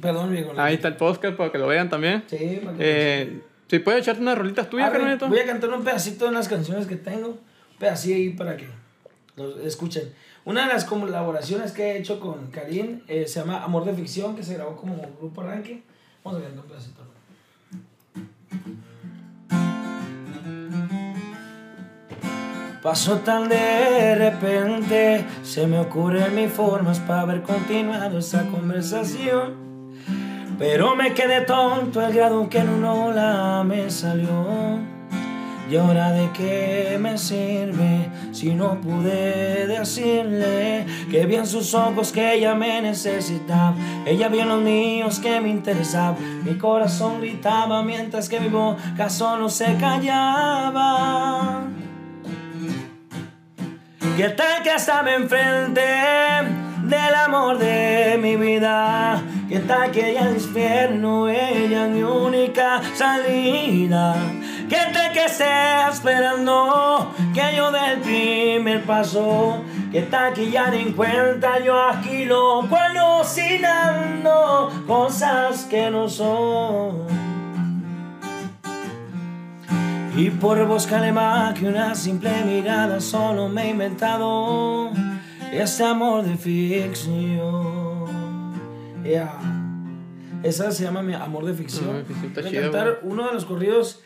Perdón, 0.00 0.30
viejo. 0.30 0.52
Ahí 0.56 0.74
está 0.74 0.88
el 0.88 0.96
podcast 0.96 1.36
para 1.36 1.50
que 1.50 1.58
lo 1.58 1.66
vean 1.66 1.88
también. 1.88 2.22
Sí, 2.28 2.60
para 2.64 2.76
que 2.76 3.22
eh, 3.22 3.42
Si 3.66 3.78
puedes 3.80 4.02
echarte 4.02 4.22
unas 4.22 4.38
rolitas 4.38 4.70
tuyas, 4.70 4.90
carnalito. 4.90 5.28
Voy 5.28 5.40
a 5.40 5.46
cantar 5.46 5.70
un 5.70 5.82
pedacito 5.82 6.24
de 6.24 6.30
unas 6.30 6.48
canciones 6.48 6.86
que 6.86 6.96
tengo. 6.96 7.28
Un 7.28 7.78
pedacito 7.78 8.14
ahí 8.14 8.30
para 8.30 8.56
que 8.56 8.68
lo 9.36 9.60
escuchen. 9.60 10.12
Una 10.44 10.66
de 10.66 10.72
las 10.72 10.84
colaboraciones 10.84 11.72
que 11.72 11.82
he 11.82 11.98
hecho 11.98 12.20
con 12.20 12.50
Karim 12.50 13.00
eh, 13.08 13.26
se 13.26 13.40
llama 13.40 13.62
Amor 13.62 13.84
de 13.84 13.92
Ficción, 13.92 14.36
que 14.36 14.42
se 14.42 14.54
grabó 14.54 14.76
como 14.76 14.96
grupo 15.18 15.40
arranque. 15.40 15.82
Vamos 16.22 16.40
a 16.40 16.44
cantar 16.44 16.64
un 16.64 16.70
pedacito. 16.70 17.02
Pasó 22.88 23.16
tan 23.18 23.50
de 23.50 24.14
repente, 24.14 25.22
se 25.42 25.66
me 25.66 25.78
ocurren 25.78 26.34
mis 26.34 26.50
formas 26.50 26.98
para 27.00 27.20
haber 27.20 27.42
continuado 27.42 28.16
esa 28.18 28.46
conversación. 28.46 29.56
Pero 30.58 30.96
me 30.96 31.12
quedé 31.12 31.42
tonto 31.42 32.00
al 32.00 32.14
grado 32.14 32.48
que 32.48 32.60
en 32.60 32.70
una 32.70 32.94
ola 32.94 33.62
me 33.62 33.90
salió. 33.90 34.78
Y 35.70 35.76
ahora 35.76 36.12
de 36.12 36.30
qué 36.32 36.96
me 36.98 37.18
sirve 37.18 38.08
si 38.32 38.54
no 38.54 38.80
pude 38.80 39.66
decirle 39.66 40.86
que 41.10 41.26
vi 41.26 41.34
en 41.34 41.46
sus 41.46 41.74
ojos 41.74 42.10
que 42.10 42.36
ella 42.36 42.54
me 42.54 42.80
necesitaba, 42.80 43.74
ella 44.06 44.28
vio 44.28 44.44
en 44.44 44.48
los 44.48 44.62
míos 44.62 45.18
que 45.18 45.42
me 45.42 45.50
interesaba, 45.50 46.16
mi 46.42 46.54
corazón 46.56 47.20
gritaba 47.20 47.82
mientras 47.82 48.30
que 48.30 48.40
mi 48.40 48.48
boca 48.48 49.10
solo 49.10 49.50
se 49.50 49.76
callaba. 49.76 51.68
¿Qué 54.18 54.30
tal 54.30 54.64
que 54.64 54.74
estaba 54.74 55.14
enfrente 55.14 55.80
del 55.80 57.14
amor 57.14 57.56
de 57.56 58.18
mi 58.20 58.34
vida? 58.34 59.22
¿Qué 59.48 59.60
tal 59.60 59.92
que 59.92 60.10
ella 60.10 60.28
es 60.30 60.42
infierno, 60.42 61.28
ella 61.28 61.86
mi 61.86 62.02
única 62.02 62.80
salida? 62.96 64.16
¿Qué 64.68 64.80
tal 64.92 65.12
que 65.12 65.24
esté 65.24 65.44
esperando 65.88 67.14
que 67.32 67.54
yo 67.56 67.70
dé 67.70 67.92
el 67.92 68.00
primer 68.00 68.82
paso? 68.82 69.62
¿Qué 69.92 70.02
tal 70.02 70.34
que 70.34 70.50
ya 70.50 70.68
ni 70.68 70.86
cuenta 70.86 71.60
yo 71.60 71.80
aquí 71.80 72.24
lo 72.24 72.62
alucinando 72.76 74.68
cosas 74.88 75.64
que 75.66 75.92
no 75.92 76.08
son? 76.08 77.17
Y 80.18 80.30
por 80.30 80.66
buscarle 80.66 81.12
más 81.12 81.56
que 81.56 81.64
una 81.64 81.94
simple 81.94 82.32
mirada 82.44 83.00
solo 83.00 83.48
me 83.48 83.66
he 83.66 83.70
inventado 83.70 84.90
este 85.52 85.84
amor 85.84 86.24
de 86.24 86.36
ficción. 86.36 88.08
Yeah. 89.04 89.38
Esa 90.42 90.72
se 90.72 90.82
llama 90.82 91.02
mi 91.02 91.14
amor 91.14 91.44
de 91.44 91.54
ficción. 91.54 92.04
Voy 92.34 92.56
a 92.56 92.62
cantar 92.62 92.98
uno 93.02 93.28
de 93.28 93.34
los 93.34 93.44
corridos 93.44 94.02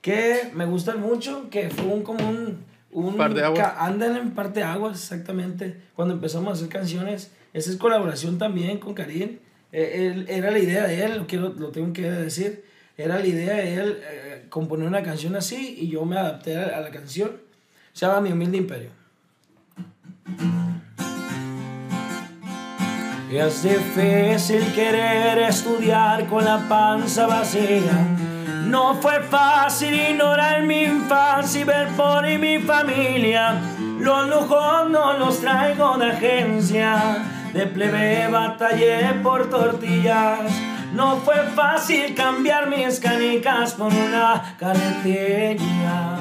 que 0.00 0.50
me 0.52 0.64
gustan 0.66 1.00
mucho, 1.00 1.48
que 1.48 1.70
fue 1.70 1.84
un 1.86 2.02
como 2.02 2.28
un... 2.28 2.64
un 2.90 3.16
par 3.16 3.32
de 3.32 3.44
aguas. 3.44 3.72
Andan 3.78 4.16
en 4.16 4.32
parte 4.32 4.58
de 4.58 4.66
aguas, 4.66 5.00
exactamente. 5.00 5.80
Cuando 5.94 6.14
empezamos 6.14 6.48
a 6.48 6.52
hacer 6.54 6.68
canciones, 6.68 7.30
esa 7.52 7.70
es 7.70 7.76
colaboración 7.76 8.36
también 8.38 8.78
con 8.78 8.94
Karim. 8.94 9.38
Eh, 9.70 10.24
era 10.26 10.50
la 10.50 10.58
idea 10.58 10.88
de 10.88 11.04
él, 11.04 11.24
lo, 11.30 11.50
lo 11.50 11.68
tengo 11.68 11.92
que 11.92 12.10
decir 12.10 12.64
era 12.96 13.18
la 13.18 13.26
idea 13.26 13.56
de 13.56 13.74
él 13.74 13.98
eh, 14.02 14.35
componer 14.48 14.86
una 14.86 15.02
canción 15.02 15.36
así 15.36 15.76
y 15.78 15.88
yo 15.88 16.04
me 16.04 16.18
adapté 16.18 16.56
a, 16.56 16.80
la 16.80 16.90
canción. 16.90 17.32
Se 17.92 18.06
llama 18.06 18.20
Mi 18.20 18.32
Humilde 18.32 18.58
Imperio. 18.58 18.90
Es 23.30 23.62
difícil 23.62 24.72
querer 24.72 25.38
estudiar 25.38 26.26
con 26.26 26.44
la 26.44 26.66
panza 26.68 27.26
vacía. 27.26 28.16
No 28.66 28.94
fue 28.94 29.20
fácil 29.22 29.94
ignorar 29.94 30.62
mi 30.62 30.84
infancia 30.84 31.60
y 31.60 31.64
ver 31.64 31.88
por 31.96 32.26
mi 32.38 32.58
familia. 32.58 33.60
Los 33.98 34.28
lujos 34.28 34.90
no 34.90 35.18
los 35.18 35.40
traigo 35.40 35.98
de 35.98 36.10
agencia. 36.10 37.24
De 37.52 37.66
plebe 37.66 38.28
batallé 38.28 39.20
por 39.22 39.48
tortillas 39.48 40.75
no 40.96 41.18
fue 41.18 41.36
fácil 41.54 42.14
cambiar 42.14 42.68
mis 42.68 42.98
canicas 42.98 43.74
por 43.74 43.92
una 43.92 44.56
carretilla. 44.58 46.16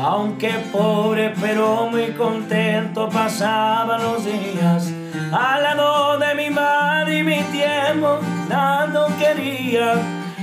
Aunque 0.00 0.50
pobre 0.70 1.34
pero 1.40 1.88
muy 1.90 2.12
contento 2.12 3.08
pasaban 3.08 4.00
los 4.00 4.24
días 4.24 4.92
al 5.32 5.62
lado 5.64 6.16
de 6.18 6.34
mi 6.36 6.50
madre 6.50 7.18
y 7.18 7.24
mi 7.24 7.42
tiempo 7.42 8.20
dando 8.48 9.08
quería. 9.18 9.94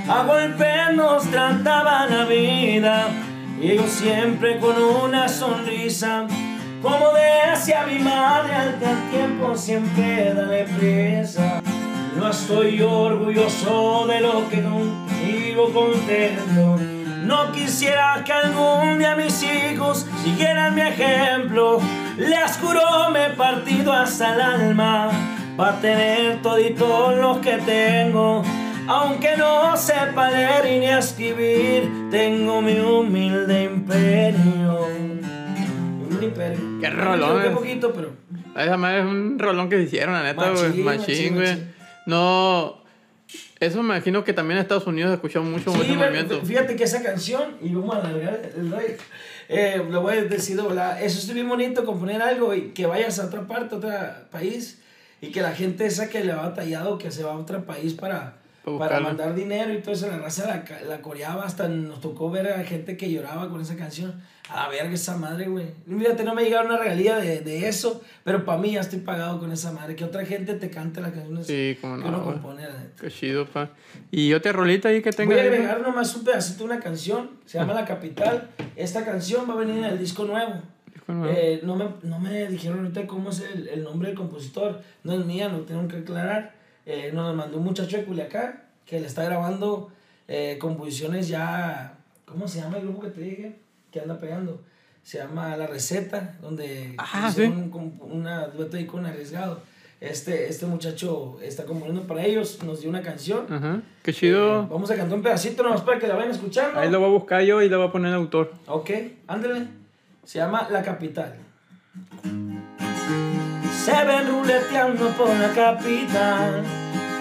A 0.10 0.23
golpe 0.23 0.93
nos 0.93 1.23
trataba 1.31 2.06
la 2.07 2.26
vida 2.26 3.07
y 3.60 3.77
yo 3.77 3.88
siempre 3.88 4.60
con 4.60 4.76
una 4.81 5.30
sonrisa. 5.30 6.27
Como 6.81 7.06
decía 7.14 7.85
mi 7.88 7.99
madre, 7.99 8.53
al 8.53 8.76
tiempo 9.10 9.56
siempre 9.56 10.34
dale 10.34 10.65
prisa. 10.65 11.61
No 12.16 12.30
estoy 12.30 12.82
orgulloso 12.82 14.08
de 14.08 14.22
lo 14.22 14.50
que 14.50 14.62
contigo 14.62 15.72
contento. 15.74 16.78
No 17.24 17.52
quisiera 17.52 18.24
que 18.24 18.32
algún 18.32 19.00
día 19.00 19.16
mis 19.16 19.44
hijos 19.44 20.08
siguieran 20.24 20.76
mi 20.76 20.82
ejemplo. 20.82 21.80
Les 22.18 22.58
juro 22.58 23.10
me 23.12 23.26
he 23.26 23.30
partido 23.32 23.92
hasta 23.92 24.34
el 24.34 24.42
alma 24.42 25.10
para 25.58 25.80
tener 25.82 26.42
todito 26.42 27.12
lo 27.12 27.42
que 27.42 27.58
tengo. 27.58 28.44
Aunque 28.88 29.36
no 29.36 29.76
sepa 29.76 30.30
leer 30.30 30.80
ni 30.80 30.86
escribir, 30.86 32.10
tengo 32.12 32.62
mi 32.62 32.80
humilde 32.80 33.64
imperio. 33.64 34.88
humilde 34.88 36.26
imperio. 36.26 36.80
Qué 36.80 36.90
rolón. 36.92 37.42
Qué 37.42 37.50
poquito, 37.50 37.92
pero. 37.92 38.12
Esa 38.56 38.78
madre 38.78 39.00
es 39.00 39.06
un 39.06 39.38
rolón 39.38 39.68
que 39.68 39.78
se 39.78 39.84
hicieron, 39.84 40.14
la 40.14 40.24
neta, 40.24 40.52
güey. 40.52 40.84
Machín, 40.84 41.36
güey. 41.36 41.74
No. 42.06 42.84
Eso 43.60 43.82
me 43.82 43.95
imagino 43.95 44.23
que 44.23 44.34
también 44.34 44.57
en 44.57 44.64
Estados 44.64 44.86
Unidos 44.86 45.11
he 45.11 45.15
escuchado 45.15 45.45
mucho 45.45 45.72
sí, 45.72 45.82
ese 45.82 45.94
movimiento. 45.95 46.41
Fíjate 46.45 46.76
que 46.76 46.84
esa 46.84 47.02
canción, 47.02 47.57
y 47.61 47.73
vamos 47.73 47.95
a 47.95 47.99
alargar 47.99 48.52
el 48.56 48.72
rey, 48.72 48.98
eh, 49.49 49.84
lo 49.90 50.02
voy 50.02 50.18
a 50.18 50.23
decir, 50.23 50.60
eso 50.60 51.19
es 51.19 51.34
bien 51.34 51.48
bonito, 51.48 51.86
componer 51.86 52.22
algo 52.22 52.53
y 52.53 52.69
que 52.69 52.86
vayas 52.86 53.19
a 53.19 53.26
otra 53.26 53.48
parte, 53.48 53.76
a 53.76 53.77
otro 53.77 53.91
país, 54.30 54.82
y 55.22 55.32
que 55.32 55.41
la 55.41 55.53
gente 55.53 55.86
esa 55.86 56.10
que 56.10 56.23
le 56.23 56.34
ha 56.34 56.38
batallado, 56.38 56.98
que 56.98 57.11
se 57.11 57.23
va 57.23 57.34
a 57.34 57.38
otro 57.38 57.65
país 57.65 57.94
para, 57.94 58.38
para 58.78 59.00
mandar 59.00 59.36
dinero 59.36 59.74
y 59.74 59.82
todo 59.82 59.94
eso, 59.94 60.08
la 60.08 60.18
raza 60.18 60.48
la, 60.48 60.88
la 60.88 61.02
coreaba, 61.02 61.44
hasta 61.44 61.68
nos 61.68 62.02
tocó 62.02 62.32
ver 62.32 62.52
a 62.52 62.64
gente 62.64 62.98
que 62.98 63.12
lloraba 63.12 63.50
con 63.50 63.62
esa 63.62 63.76
canción. 63.76 64.22
A 64.50 64.64
la 64.64 64.70
verga 64.70 64.94
esa 64.94 65.18
madre, 65.18 65.48
güey. 65.48 65.66
Fíjate, 65.88 66.24
no 66.24 66.36
me 66.36 66.44
llegaron 66.44 66.68
una 66.68 66.78
regalía 66.78 67.18
de, 67.18 67.42
de 67.42 67.68
eso, 67.68 68.04
pero 68.24 68.46
para 68.46 68.60
mí 68.60 68.74
ya 68.74 68.82
estoy 68.82 69.00
pagado 69.00 69.40
con 69.40 69.52
esa 69.52 69.72
madre. 69.72 69.96
Que 69.96 70.04
otra 70.04 70.24
gente 70.24 70.54
te 70.54 70.70
cante 70.70 71.02
la 71.02 71.12
canción 71.12 71.44
sí, 71.44 71.78
como 71.82 71.98
no, 71.98 72.08
uno 72.10 72.24
compone. 72.24 72.64
Qué 73.00 73.10
chido, 73.10 73.48
pa. 73.48 73.72
¿Y 74.12 74.34
otra 74.34 74.52
rolita 74.52 74.90
ahí 74.90 75.02
que 75.02 75.12
tenga? 75.12 75.34
Voy 75.34 75.44
a 75.44 75.48
agregar 75.48 75.82
nomás 75.82 76.16
un 76.16 76.24
pedacito 76.24 76.60
de 76.60 76.66
una 76.66 76.80
canción, 76.80 77.32
se 77.46 77.58
llama 77.58 77.74
La 77.74 77.86
Capital. 77.86 78.50
Esta 78.76 79.04
canción 79.04 79.50
va 79.50 79.54
a 79.54 79.58
venir 79.58 79.78
en 79.78 79.86
el 79.86 79.98
disco 79.98 80.26
nuevo. 80.26 80.62
Eh, 81.08 81.62
no, 81.64 81.76
me, 81.76 81.86
no 82.04 82.20
me 82.20 82.48
dijeron 82.48 82.80
ahorita 82.80 83.06
cómo 83.06 83.30
es 83.30 83.42
el, 83.42 83.68
el, 83.68 83.84
nombre 83.84 84.10
del 84.10 84.18
compositor. 84.18 84.82
No 85.04 85.14
es 85.14 85.26
mía, 85.26 85.50
lo 85.50 85.62
tengo 85.62 85.88
que 85.88 85.98
aclarar. 85.98 86.54
Eh, 86.86 87.12
nos 87.14 87.36
mandó 87.36 87.57
un 87.57 87.64
muchacho 87.64 87.98
de 87.98 88.03
Culiacán 88.06 88.62
que 88.86 88.99
le 88.99 89.07
está 89.07 89.24
grabando 89.24 89.90
eh, 90.28 90.57
composiciones 90.60 91.28
ya. 91.28 91.98
¿Cómo 92.26 92.48
se 92.48 92.60
llama 92.62 92.78
el 92.78 92.84
grupo 92.84 93.02
que 93.02 93.10
te 93.10 93.22
dije? 93.22 93.56
que 93.91 94.02
anda 94.02 94.20
pegando. 94.20 94.62
se 95.03 95.20
llama 95.20 95.56
La 95.56 95.68
Receta, 95.68 96.36
donde 96.41 96.95
Ah, 96.98 97.28
hicieron 97.30 97.72
sí. 97.72 97.78
un- 97.78 97.99
una 98.12 98.48
dueto 98.48 98.76
ahí 98.76 98.86
con 98.88 99.06
Arriesgado. 99.06 99.62
Este, 100.02 100.49
este 100.49 100.66
muchacho 100.66 101.38
está 101.41 101.64
componiendo 101.64 102.02
para 102.07 102.26
ellos, 102.26 102.62
nos 102.64 102.82
dio 102.82 102.90
una 102.90 103.02
canción. 103.03 103.45
Ajá. 103.53 103.82
Qué 104.03 104.12
chido. 104.12 104.64
Eh, 104.64 104.68
vamos 104.70 104.90
a 104.91 104.95
cantar 104.95 105.16
un 105.18 105.24
pedacito 105.24 105.64
nomás 105.64 105.82
para 105.82 105.98
que 105.99 106.07
la 106.07 106.16
vayan 106.16 106.32
escuchando. 106.32 106.80
Ahí 106.80 106.90
lo 106.90 106.99
voy 106.99 107.07
a 107.10 107.12
buscar 107.12 107.41
yo 107.44 107.62
y 107.62 107.70
lo 107.70 107.78
voy 107.78 107.88
a 107.88 107.91
poner 107.91 108.14
autor. 108.16 108.52
Ok, 108.68 108.90
ándale. 109.28 109.68
Se 110.26 110.40
llama 110.40 110.68
La 110.72 110.82
Capital. 110.82 111.36
Se 113.86 113.94
ven 114.03 114.28
ruleteando 114.28 115.10
por 115.10 115.30
la 115.30 115.49
capital. 115.49 116.64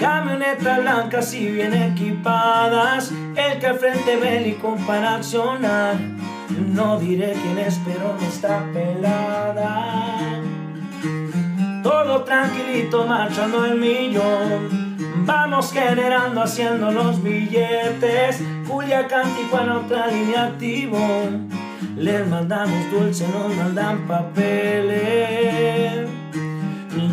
Camionetas 0.01 0.81
blancas 0.81 1.35
y 1.35 1.51
bien 1.51 1.75
equipadas. 1.75 3.13
El 3.37 3.59
que 3.59 3.67
al 3.67 3.79
frente 3.79 4.17
bélico 4.17 4.75
para 4.87 5.17
accionar. 5.17 5.97
No 6.73 6.99
diré 6.99 7.35
quién 7.35 7.59
es, 7.59 7.79
pero 7.85 8.17
no 8.19 8.27
está 8.27 8.65
pelada. 8.73 10.41
Todo 11.83 12.25
tranquilito 12.25 13.07
marchando 13.07 13.67
el 13.67 13.75
millón. 13.75 14.97
Vamos 15.27 15.71
generando, 15.71 16.45
haciendo 16.45 16.91
los 16.91 17.23
billetes. 17.23 18.43
Culiacán, 18.67 19.37
Tijuana, 19.37 19.81
otra 19.81 20.07
línea 20.07 20.45
activo. 20.45 21.29
Les 21.95 22.27
mandamos 22.27 22.91
dulce, 22.91 23.29
nos 23.29 23.55
mandan 23.55 24.09
papeles. 24.09 25.45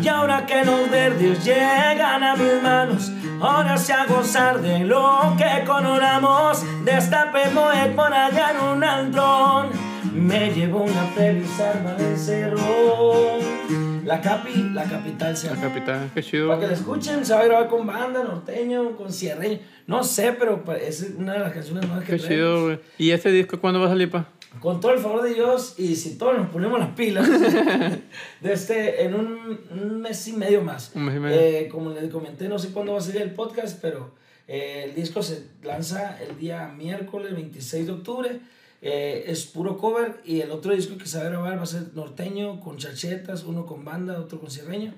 Y 0.02 0.08
ahora 0.08 0.44
que 0.46 0.64
los 0.64 0.90
verdes 0.90 1.44
llegan 1.44 2.24
a 2.24 2.34
mis 2.36 2.60
manos, 2.62 3.12
ahora 3.40 3.76
se 3.76 3.92
a 3.92 4.04
gozar 4.06 4.60
de 4.60 4.80
lo 4.80 5.34
que 5.38 5.64
coronamos. 5.64 6.64
Destapemos 6.84 7.74
el 7.76 7.92
por 7.94 8.12
allá 8.12 8.50
en 8.52 8.60
un 8.76 8.82
andrón. 8.84 9.68
Me 10.12 10.50
llevó 10.52 10.82
una 10.82 11.04
feliz 11.14 11.58
arma 11.60 11.92
del 11.94 12.16
cerro. 12.16 13.38
La 14.04 14.20
capi, 14.20 14.70
la 14.74 14.82
capital 14.84 15.36
se 15.36 15.48
La 15.48 15.56
capital, 15.60 16.10
qué 16.12 16.22
chido. 16.22 16.48
Para 16.48 16.60
que 16.60 16.66
la 16.66 16.72
escuchen, 16.72 17.24
se 17.24 17.32
va 17.34 17.40
a 17.40 17.44
grabar 17.44 17.68
con 17.68 17.86
banda, 17.86 18.24
norteño, 18.24 18.96
con 18.96 19.12
cierreño. 19.12 19.60
No 19.86 20.02
sé, 20.02 20.32
pero 20.36 20.64
pa- 20.64 20.76
es 20.76 21.12
una 21.16 21.34
de 21.34 21.38
las 21.38 21.52
canciones 21.52 21.88
más 21.88 22.00
que 22.00 22.06
Qué 22.16 22.18
traemos. 22.18 22.28
chido, 22.28 22.64
güey. 22.64 22.80
¿Y 22.98 23.12
ese 23.12 23.30
disco 23.30 23.60
cuándo 23.60 23.78
va 23.80 23.86
a 23.86 23.90
salir, 23.90 24.10
pa? 24.10 24.26
Con 24.60 24.80
todo 24.80 24.92
el 24.92 24.98
favor 24.98 25.22
de 25.22 25.34
Dios 25.34 25.74
y 25.78 25.96
si 25.96 26.16
todos 26.16 26.36
nos 26.36 26.50
ponemos 26.50 26.78
las 26.78 26.90
pilas, 26.90 27.28
de 28.40 28.52
este, 28.52 29.04
en 29.04 29.14
un, 29.14 29.60
un 29.70 30.00
mes 30.00 30.28
y 30.28 30.32
medio 30.34 30.62
más. 30.62 30.92
Un 30.94 31.04
mes 31.04 31.16
y 31.16 31.18
medio. 31.20 31.40
Eh, 31.40 31.68
como 31.70 31.90
les 31.90 32.10
comenté, 32.10 32.48
no 32.48 32.58
sé 32.58 32.68
cuándo 32.70 32.92
va 32.92 32.98
a 32.98 33.02
salir 33.02 33.22
el 33.22 33.32
podcast, 33.32 33.78
pero 33.80 34.12
eh, 34.48 34.84
el 34.84 34.94
disco 34.94 35.22
se 35.22 35.46
lanza 35.62 36.22
el 36.22 36.38
día 36.38 36.68
miércoles 36.68 37.34
26 37.34 37.86
de 37.86 37.92
octubre. 37.92 38.40
Eh, 38.84 39.24
es 39.28 39.46
puro 39.46 39.78
cover 39.78 40.20
y 40.24 40.40
el 40.40 40.50
otro 40.50 40.74
disco 40.74 40.98
que 40.98 41.06
se 41.06 41.18
va 41.18 41.24
a 41.24 41.28
grabar 41.28 41.56
va 41.56 41.62
a 41.62 41.66
ser 41.66 41.94
norteño 41.94 42.60
con 42.60 42.78
chachetas, 42.78 43.44
uno 43.44 43.64
con 43.64 43.84
banda, 43.84 44.18
otro 44.18 44.40
con 44.40 44.50
cierreño. 44.50 44.92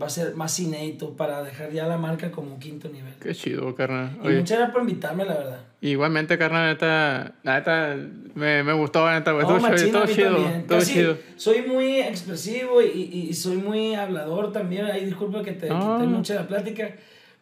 Va 0.00 0.06
a 0.06 0.10
ser 0.10 0.34
más 0.34 0.58
inédito 0.58 1.16
para 1.16 1.42
dejar 1.44 1.70
ya 1.70 1.86
la 1.86 1.96
marca 1.96 2.30
como 2.32 2.58
quinto 2.58 2.88
nivel. 2.88 3.14
Qué 3.20 3.32
chido, 3.32 3.72
carnal. 3.76 4.10
Y 4.24 4.26
Oye, 4.26 4.38
muchas 4.38 4.58
gracias 4.58 4.72
por 4.72 4.80
invitarme, 4.82 5.24
la 5.24 5.34
verdad. 5.34 5.60
igualmente, 5.82 6.36
carnal, 6.36 6.72
neta, 6.72 7.34
neta, 7.44 7.96
me, 8.34 8.64
me 8.64 8.72
gustó, 8.72 9.08
neta, 9.08 9.30
güey. 9.30 9.46
No, 9.46 9.56
Todo, 9.58 9.76
chido, 9.76 9.92
todo 9.92 10.06
mí 10.06 10.12
chido, 10.14 10.32
también. 10.34 10.66
todo 10.66 10.78
Casi 10.80 10.92
chido. 10.94 11.16
Soy 11.36 11.62
muy 11.62 12.00
expresivo 12.00 12.82
y, 12.82 12.86
y, 12.86 13.28
y 13.30 13.34
soy 13.34 13.56
muy 13.58 13.94
hablador 13.94 14.50
también. 14.52 14.86
Ahí 14.86 15.04
disculpa 15.04 15.42
que 15.44 15.52
te 15.52 15.68
No. 15.68 15.96
quité 15.98 16.08
mucho 16.08 16.34
la 16.34 16.46
plática. 16.48 16.90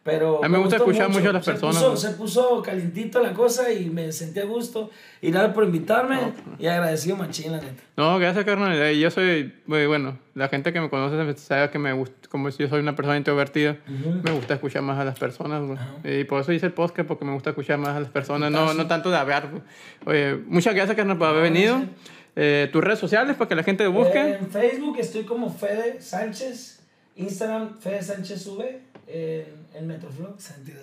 Pero 0.03 0.43
A 0.43 0.49
mí 0.49 0.51
me 0.51 0.57
gusta 0.59 0.75
escuchar 0.75 1.07
mucho 1.09 1.29
a 1.29 1.33
las 1.33 1.45
Se 1.45 1.51
personas, 1.51 1.77
puso- 1.77 1.89
¿no? 1.91 1.95
Se 1.97 2.09
puso 2.09 2.61
calientito 2.61 3.21
la 3.21 3.31
cosa 3.33 3.71
y 3.71 3.89
me 3.89 4.11
sentí 4.11 4.41
a 4.41 4.43
gusto. 4.45 4.89
Y 5.21 5.31
nada 5.31 5.53
por 5.53 5.63
invitarme. 5.63 6.33
Y 6.59 6.67
agradecido 6.67 7.15
machín, 7.15 7.53
la 7.53 7.59
neta. 7.61 7.81
No, 7.95 8.19
gracias, 8.19 8.43
carnal. 8.43 8.73
Eh, 8.81 8.99
Yo 8.99 9.09
soy, 9.09 9.53
muy 9.65 9.85
bueno, 9.85 10.19
la 10.35 10.49
gente 10.49 10.73
que 10.73 10.81
me 10.81 10.89
conoce 10.89 11.37
sabe 11.39 11.69
que 11.69 11.79
me 11.79 11.93
gusta, 11.93 12.27
como 12.27 12.51
si 12.51 12.63
yo 12.63 12.67
soy 12.67 12.81
una 12.81 12.97
persona 12.97 13.15
introvertida, 13.15 13.77
me 14.23 14.31
gusta 14.33 14.55
escuchar 14.55 14.81
más 14.81 14.99
a 14.99 15.05
las 15.05 15.17
personas, 15.17 15.63
güey. 15.63 16.19
Y 16.19 16.23
por 16.25 16.41
eso 16.41 16.51
hice 16.51 16.65
el 16.65 16.73
podcast, 16.73 17.07
porque 17.07 17.23
me 17.23 17.31
gusta 17.33 17.51
escuchar 17.51 17.77
más 17.77 17.95
a 17.95 18.01
las 18.01 18.09
personas, 18.09 18.51
no, 18.51 18.73
no 18.73 18.87
tanto 18.87 19.09
de 19.09 19.15
hablar. 19.15 19.47
Oye, 20.05 20.35
muchas 20.47 20.75
gracias, 20.75 20.97
carnal, 20.97 21.17
por 21.17 21.29
haber 21.29 21.43
venido. 21.43 21.81
Eh, 22.35 22.67
tus 22.73 22.83
redes 22.83 22.99
sociales 22.99 23.37
para 23.37 23.47
que 23.47 23.55
la 23.55 23.63
gente 23.63 23.85
te 23.85 23.89
busque. 23.89 24.19
Eh, 24.19 24.37
en 24.41 24.49
Facebook 24.49 24.97
estoy 24.99 25.23
como 25.23 25.49
Fede 25.49 26.01
Sánchez. 26.01 26.81
Instagram, 27.15 27.77
Fede 27.79 28.01
Sánchez 28.03 28.45
V. 28.47 28.81
En, 29.07 29.62
en. 29.75 29.91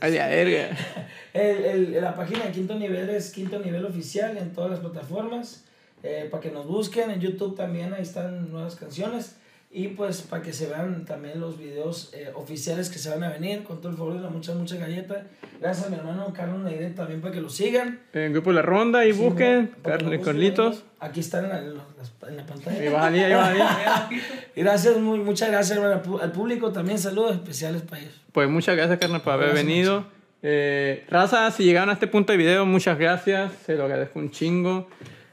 Ay, 0.01 0.13
la 0.15 0.29
verga. 0.29 0.77
El, 1.35 1.65
el- 1.65 2.01
la 2.01 2.15
página 2.15 2.45
de 2.47 2.53
Quinto 2.53 2.75
Nivel 2.77 3.09
es 3.11 3.31
Quinto 3.33 3.59
Nivel 3.61 3.85
Oficial 3.85 4.37
en 4.37 4.53
todas 4.53 4.71
las 4.71 4.81
plataformas. 4.81 5.65
eh, 6.03 6.29
para 6.31 6.41
que 6.43 6.51
nos 6.51 6.67
busquen 6.67 7.11
en 7.11 7.21
YouTube 7.21 7.57
también, 7.57 7.93
ahí 7.93 8.03
están 8.03 8.51
nuevas 8.51 8.75
canciones. 8.77 9.37
Y 9.73 9.87
pues 9.89 10.23
para 10.23 10.43
que 10.43 10.53
se 10.53 10.67
vean 10.67 11.05
también 11.05 11.39
los 11.39 11.57
videos 11.57 12.11
eh, 12.13 12.33
oficiales 12.35 12.91
que 12.91 12.99
se 12.99 13.09
van 13.09 13.23
a 13.23 13.29
venir. 13.29 13.63
Con 13.63 13.79
todo 13.81 13.91
el 13.93 13.97
favor 13.97 14.15
de 14.15 14.21
la 14.21 14.29
mucha, 14.29 14.53
mucha 14.55 14.75
galleta. 14.77 15.27
Gracias 15.61 15.87
a 15.87 15.91
mi 15.91 15.97
hermano 15.97 16.33
Carlos 16.35 16.61
Neire 16.65 16.91
también 16.91 17.21
para 17.21 17.33
que 17.35 17.41
lo 17.41 17.49
sigan. 17.51 18.01
En 18.13 18.33
grupo 18.33 18.51
La 18.51 18.63
Ronda 18.63 19.07
y 19.07 19.13
Sí, 19.13 19.21
busquen, 19.21 19.71
Carlos 19.85 20.25
Carlitos. 20.25 20.77
ahí. 21.01 21.09
Aquí 21.11 21.21
están 21.21 21.45
en 21.45 21.51
la, 21.51 21.59
en 21.61 21.75
la- 21.77 22.29
en 22.29 22.37
la 22.37 22.47
pantalla. 22.47 22.81
Ahí 22.81 22.89
va 22.89 23.07
ahí 23.07 23.33
va 23.33 23.45
a 23.45 24.09
salir. 24.09 24.23
Y 24.57 24.61
Gracias, 24.61 24.97
muy, 24.99 25.21
muchas 25.21 25.49
gracias 25.51 25.79
hermano, 25.79 26.19
al 26.21 26.33
público. 26.33 26.73
También 26.73 26.99
saludos 26.99 27.37
especiales 27.37 27.83
para 27.83 28.03
ellos. 28.03 28.21
Pues 28.33 28.49
muchas 28.49 28.75
gracias, 28.77 28.99
carnal, 28.99 29.23
por 29.23 29.35
haber 29.35 29.51
Gracias, 29.51 29.67
venido. 29.67 30.05
Eh, 30.43 31.05
raza, 31.09 31.49
si 31.53 31.63
llegaron 31.65 31.91
a 31.91 31.93
este 31.93 32.09
punto 32.09 32.33
de 32.33 32.39
video, 32.39 32.67
muchas 32.67 32.99
gracias. 32.99 33.53
Se 33.67 33.77
lo 33.77 33.85
agradezco 33.85 34.19
un 34.19 34.33
chingo. 34.33 34.89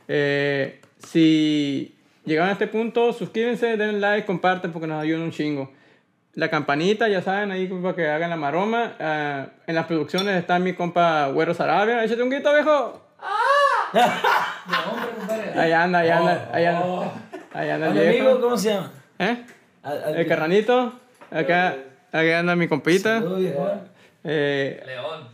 Eh, 0.08 0.80
si 1.00 1.96
llegaron 2.28 2.50
a 2.50 2.54
este 2.54 2.68
punto, 2.68 3.12
suscríbanse, 3.14 3.76
denle 3.78 4.00
like, 4.00 4.26
comparten 4.28 4.72
porque 4.72 4.86
nos 4.88 5.02
ayudan 5.02 5.24
un 5.24 5.32
chingo. 5.32 5.72
La 6.34 6.50
campanita, 6.52 7.08
ya 7.08 7.24
saben, 7.24 7.50
ahí 7.52 7.66
para 7.68 7.96
que 7.96 8.08
hagan 8.08 8.30
la 8.30 8.36
maroma. 8.36 8.94
Ah, 9.00 9.48
en 9.66 9.74
las 9.74 9.88
producciones 9.88 10.38
está 10.38 10.60
mi 10.60 10.74
compa 10.74 11.28
Güero 11.30 11.56
Sarabia. 11.56 12.04
Échate 12.04 12.22
un 12.22 12.30
grito, 12.30 12.54
viejo. 12.54 13.02
Ahí 15.56 15.72
anda, 15.72 16.00
ahí 16.00 16.10
anda, 16.10 16.50
ahí 16.54 16.66
anda. 16.66 17.12
Ahí 17.54 17.70
anda 17.72 17.88
el 17.88 17.94
mi 17.94 18.00
amigo, 18.02 18.24
viejo. 18.26 18.42
¿cómo 18.42 18.58
se 18.58 18.70
llama? 18.74 18.92
¿Eh? 19.18 19.44
Al- 19.82 20.04
al- 20.04 20.16
El 20.18 20.28
carranito. 20.28 20.94
Acá, 21.32 21.76
acá 22.12 22.40
anda 22.40 22.56
mi 22.56 22.68
compita. 22.68 23.24
Eh, 24.24 24.84
León. 24.86 25.28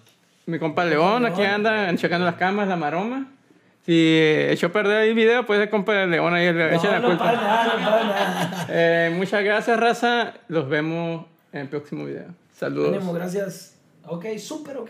mi 0.45 0.60
compa 0.60 0.86
León, 0.86 1.26
aquí 1.26 1.44
anda 1.44 1.94
checando 1.98 2.26
las 2.26 2.36
camas, 2.36 2.68
la 2.70 2.76
maroma. 2.78 3.28
Si 3.85 3.91
eh, 3.93 4.53
echó 4.53 4.68
a 4.68 4.72
perder 4.72 5.10
el 5.10 5.14
video, 5.14 5.45
pues 5.45 5.60
el 5.60 5.69
compa 5.69 6.05
León 6.05 6.34
ahí 6.34 6.53
le 6.53 6.76
echa 6.76 6.99
la 6.99 7.05
culpa. 7.05 8.65
Eh, 8.69 9.14
muchas 9.14 9.43
gracias, 9.43 9.77
raza. 9.77 10.34
Los 10.47 10.69
vemos 10.69 11.26
en 11.51 11.61
el 11.61 11.68
próximo 11.68 12.05
video. 12.05 12.27
Saludos. 12.57 12.95
Ánimo, 12.95 13.11
gracias. 13.11 13.76
Ok, 14.05 14.26
súper 14.38 14.77
ok. 14.77 14.89